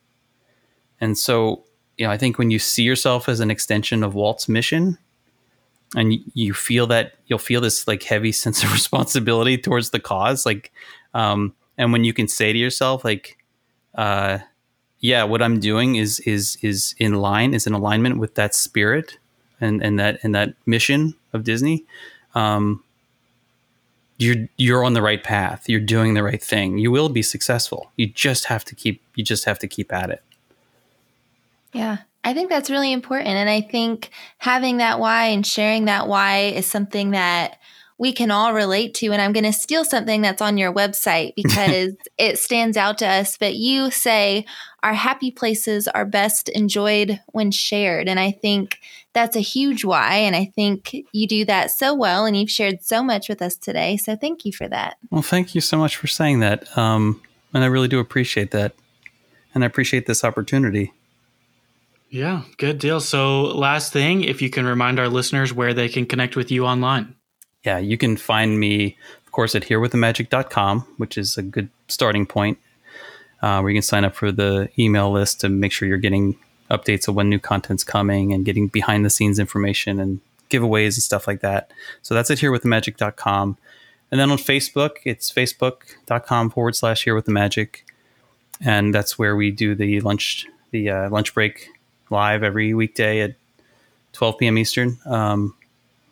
And 1.02 1.18
so, 1.18 1.64
you 1.98 2.06
know, 2.06 2.12
I 2.12 2.18
think 2.18 2.38
when 2.38 2.52
you 2.52 2.60
see 2.60 2.84
yourself 2.84 3.28
as 3.28 3.40
an 3.40 3.52
extension 3.52 4.03
of 4.03 4.16
Walt's 4.16 4.48
mission, 4.48 4.98
and 5.95 6.14
you 6.34 6.53
feel 6.53 6.88
that 6.88 7.14
you'll 7.28 7.40
feel 7.40 7.62
this 7.62 7.88
like 7.88 8.03
heavy 8.03 8.32
sense 8.44 8.64
of 8.64 8.72
responsibility 8.72 9.57
towards 9.57 9.90
the 9.90 9.99
cause, 9.99 10.45
like, 10.45 10.72
um, 11.14 11.53
and 11.78 11.92
when 11.92 12.04
you 12.04 12.14
can 12.14 12.28
say 12.28 12.54
to 12.54 12.60
yourself, 12.60 13.04
like, 13.04 13.38
uh, 13.96 14.40
yeah, 15.00 15.24
what 15.24 15.42
I'm 15.42 15.60
doing 15.60 15.96
is 15.96 16.20
is 16.22 16.58
is 16.62 16.96
in 16.98 17.16
line, 17.16 17.54
is 17.54 17.68
in 17.68 17.74
alignment 17.74 18.18
with 18.18 18.36
that 18.36 18.56
spirit 18.56 19.18
and 19.62 19.84
and 19.84 20.00
that 20.00 20.20
and 20.24 20.34
that 20.36 20.54
mission 20.66 21.16
of 21.34 21.44
Disney. 21.44 21.86
Um, 22.34 22.84
you're 24.18 24.48
you're 24.58 24.84
on 24.84 24.94
the 24.94 25.02
right 25.02 25.24
path. 25.24 25.68
You're 25.68 25.80
doing 25.80 26.14
the 26.14 26.24
right 26.24 26.42
thing. 26.42 26.78
You 26.78 26.92
will 26.92 27.10
be 27.10 27.22
successful. 27.22 27.92
You 27.98 28.08
just 28.08 28.46
have 28.46 28.64
to 28.66 28.76
keep 28.76 29.02
you 29.16 29.24
just 29.24 29.46
have 29.46 29.60
to 29.60 29.68
keep 29.68 29.92
at 29.92 30.10
it. 30.10 30.24
Yeah. 31.74 31.98
I 32.24 32.34
think 32.34 32.50
that's 32.50 32.72
really 32.72 32.92
important 32.92 33.30
and 33.30 33.50
I 33.50 33.62
think 33.62 34.10
having 34.40 34.78
that 34.78 35.00
why 35.00 35.26
and 35.28 35.46
sharing 35.46 35.86
that 35.86 36.08
why 36.08 36.40
is 36.40 36.66
something 36.66 37.12
that 37.12 37.60
we 37.98 38.12
can 38.12 38.32
all 38.32 38.54
relate 38.54 38.94
to. 38.96 39.12
And 39.12 39.22
I'm 39.22 39.32
going 39.32 39.46
to 39.46 39.54
steal 39.54 39.86
something 39.86 40.22
that's 40.22 40.42
on 40.42 40.58
your 40.58 40.74
website 40.74 41.34
because 41.36 41.94
it 42.18 42.40
stands 42.40 42.78
out 42.78 42.98
to 43.00 43.08
us. 43.08 43.38
But 43.38 43.56
you 43.56 43.92
say 43.92 44.46
our 44.84 44.94
happy 44.94 45.32
places 45.32 45.88
are 45.88 46.06
best 46.06 46.50
enjoyed 46.50 47.20
when 47.28 47.52
shared. 47.52 48.08
And 48.08 48.20
I 48.20 48.32
think 48.32 48.80
that's 49.14 49.36
a 49.36 49.42
huge 49.42 49.86
why. 49.86 50.16
And 50.16 50.36
I 50.36 50.46
think 50.56 50.96
you 51.12 51.28
do 51.28 51.46
that 51.46 51.72
so 51.72 51.94
well. 51.94 52.26
And 52.26 52.38
you've 52.38 52.52
shared 52.52 52.84
so 52.84 53.02
much 53.02 53.30
with 53.30 53.42
us 53.42 53.56
today. 53.56 53.98
So 53.98 54.16
thank 54.16 54.46
you 54.46 54.52
for 54.52 54.68
that. 54.68 54.98
Well, 55.10 55.22
thank 55.22 55.56
you 55.56 55.62
so 55.62 55.78
much 55.78 55.96
for 55.96 56.08
saying 56.08 56.42
that. 56.42 56.78
Um, 56.78 57.22
and 57.54 57.64
I 57.64 57.68
really 57.68 57.88
do 57.88 58.00
appreciate 58.00 58.52
that. 58.52 58.76
And 59.54 59.64
I 59.64 59.68
appreciate 59.68 60.06
this 60.06 60.26
opportunity. 60.26 60.92
Yeah, 62.10 62.44
good 62.58 62.78
deal. 62.78 63.00
So, 63.00 63.44
last 63.44 63.92
thing, 63.92 64.24
if 64.24 64.42
you 64.42 64.50
can 64.50 64.66
remind 64.66 65.00
our 65.00 65.10
listeners 65.10 65.52
where 65.52 65.74
they 65.74 65.90
can 65.90 66.06
connect 66.06 66.36
with 66.36 66.52
you 66.52 66.66
online 66.66 67.16
yeah, 67.66 67.80
you 67.80 67.98
can 67.98 68.18
find 68.18 68.60
me, 68.60 68.98
of 69.26 69.32
course, 69.32 69.56
at 69.56 69.64
herewiththemagic.com, 69.64 70.82
which 70.98 71.18
is 71.18 71.38
a 71.38 71.42
good 71.42 71.70
starting 71.88 72.26
point 72.26 72.58
uh, 73.42 73.60
where 73.60 73.72
you 73.72 73.76
can 73.76 73.82
sign 73.84 74.06
up 74.06 74.16
for 74.16 74.32
the 74.32 74.70
email 74.78 75.12
list 75.12 75.42
to 75.42 75.50
make 75.50 75.72
sure 75.72 75.88
you're 75.88 75.98
getting 75.98 76.38
updates 76.70 77.08
of 77.08 77.16
when 77.16 77.30
new 77.30 77.40
content's 77.40 77.84
coming 77.84 78.34
and 78.34 78.46
getting 78.46 78.68
behind 78.68 79.06
the 79.06 79.10
scenes 79.10 79.40
information 79.40 80.00
and 80.00 80.20
giveaways 80.50 80.96
and 80.96 81.04
stuff 81.04 81.28
like 81.28 81.42
that. 81.42 81.72
So 82.02 82.14
that's 82.14 82.32
at 82.32 82.38
herewiththemagic.com. 82.40 83.58
And 84.12 84.20
then 84.20 84.32
on 84.32 84.38
Facebook, 84.38 84.98
it's 85.04 85.32
facebook.com 85.32 86.52
forward 86.52 86.76
slash 86.76 87.04
here 87.04 87.16
with 87.16 87.26
the 87.26 87.32
magic. 87.32 87.86
And 88.62 88.94
that's 88.94 89.20
where 89.20 89.36
we 89.36 89.52
do 89.52 89.76
the 89.76 90.00
lunch, 90.02 90.48
the 90.72 90.90
uh, 90.90 91.10
lunch 91.10 91.34
break 91.34 91.70
live 92.10 92.44
every 92.44 92.74
weekday 92.74 93.22
at 93.22 93.36
12 94.14 94.38
p.m. 94.38 94.58
Eastern. 94.58 94.98
Um, 95.06 95.56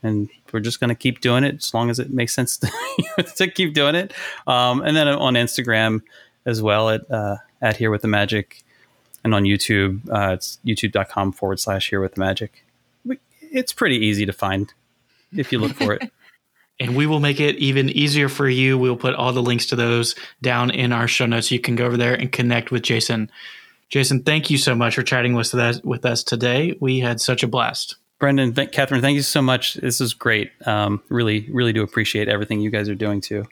and 0.03 0.29
we're 0.51 0.59
just 0.59 0.79
going 0.79 0.89
to 0.89 0.95
keep 0.95 1.21
doing 1.21 1.43
it 1.43 1.55
as 1.55 1.73
long 1.73 1.89
as 1.89 1.99
it 1.99 2.11
makes 2.11 2.33
sense 2.33 2.57
to, 2.57 2.71
to 3.37 3.47
keep 3.47 3.73
doing 3.73 3.95
it. 3.95 4.13
Um, 4.45 4.81
and 4.81 4.95
then 4.95 5.07
on 5.07 5.33
Instagram 5.33 6.01
as 6.45 6.61
well 6.61 6.89
at 6.89 7.09
uh, 7.09 7.37
at 7.61 7.77
here 7.77 7.89
with 7.89 8.01
the 8.01 8.07
magic, 8.07 8.63
and 9.23 9.33
on 9.33 9.43
YouTube, 9.43 10.01
uh, 10.09 10.33
it's 10.33 10.59
youtube.com 10.65 11.31
forward 11.31 11.59
slash 11.59 11.89
here 11.89 12.01
with 12.01 12.15
the 12.15 12.19
magic. 12.19 12.65
It's 13.39 13.71
pretty 13.71 13.97
easy 13.97 14.25
to 14.25 14.33
find 14.33 14.73
if 15.35 15.51
you 15.51 15.59
look 15.59 15.73
for 15.73 15.93
it. 15.93 16.11
and 16.79 16.95
we 16.95 17.05
will 17.05 17.19
make 17.19 17.39
it 17.39 17.55
even 17.57 17.89
easier 17.89 18.29
for 18.29 18.49
you. 18.49 18.77
We'll 18.77 18.97
put 18.97 19.15
all 19.15 19.31
the 19.31 19.43
links 19.43 19.67
to 19.67 19.75
those 19.75 20.15
down 20.41 20.71
in 20.71 20.91
our 20.91 21.07
show 21.07 21.25
notes. 21.25 21.51
You 21.51 21.59
can 21.59 21.75
go 21.75 21.85
over 21.85 21.97
there 21.97 22.15
and 22.15 22.31
connect 22.31 22.71
with 22.71 22.81
Jason. 22.81 23.31
Jason, 23.89 24.23
thank 24.23 24.49
you 24.49 24.57
so 24.57 24.73
much 24.73 24.95
for 24.95 25.03
chatting 25.03 25.33
with 25.35 25.53
us, 25.53 25.81
with 25.83 26.05
us 26.05 26.23
today. 26.23 26.75
We 26.79 26.99
had 26.99 27.21
such 27.21 27.43
a 27.43 27.47
blast. 27.47 27.95
Brendan, 28.23 28.53
th- 28.53 28.71
Catherine, 28.71 29.01
thank 29.01 29.17
you 29.17 29.21
so 29.21 29.41
much. 29.41 29.73
This 29.73 29.99
is 29.99 30.13
great. 30.13 30.53
Um, 30.65 31.03
really, 31.09 31.45
really 31.51 31.73
do 31.73 31.83
appreciate 31.83 32.29
everything 32.29 32.61
you 32.61 32.69
guys 32.69 32.87
are 32.87 32.95
doing 32.95 33.19
too. 33.19 33.45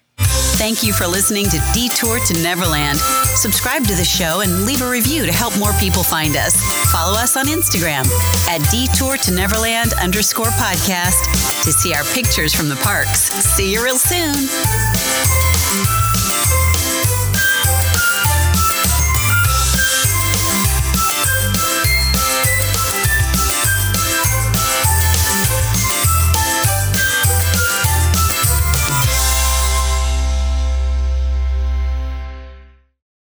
Thank 0.56 0.82
you 0.82 0.94
for 0.94 1.06
listening 1.08 1.44
to 1.50 1.60
Detour 1.74 2.20
to 2.20 2.34
Neverland. 2.42 2.98
Subscribe 3.36 3.84
to 3.84 3.96
the 3.96 4.06
show 4.06 4.40
and 4.40 4.66
leave 4.66 4.82
a 4.82 4.90
review 4.90 5.26
to 5.26 5.32
help 5.34 5.60
more 5.60 5.74
people 5.74 6.04
find 6.04 6.38
us. 6.38 6.56
Follow 6.90 7.20
us 7.20 7.36
on 7.36 7.48
Instagram 7.48 8.08
at 8.48 8.66
Detour 8.72 9.18
to 9.18 9.34
Neverland 9.34 9.92
underscore 10.02 10.52
podcast 10.56 11.20
to 11.66 11.74
see 11.74 11.94
our 11.94 12.06
pictures 12.14 12.56
from 12.56 12.70
the 12.70 12.78
parks. 12.78 13.20
See 13.20 13.74
you 13.74 13.84
real 13.84 13.98
soon. 13.98 14.91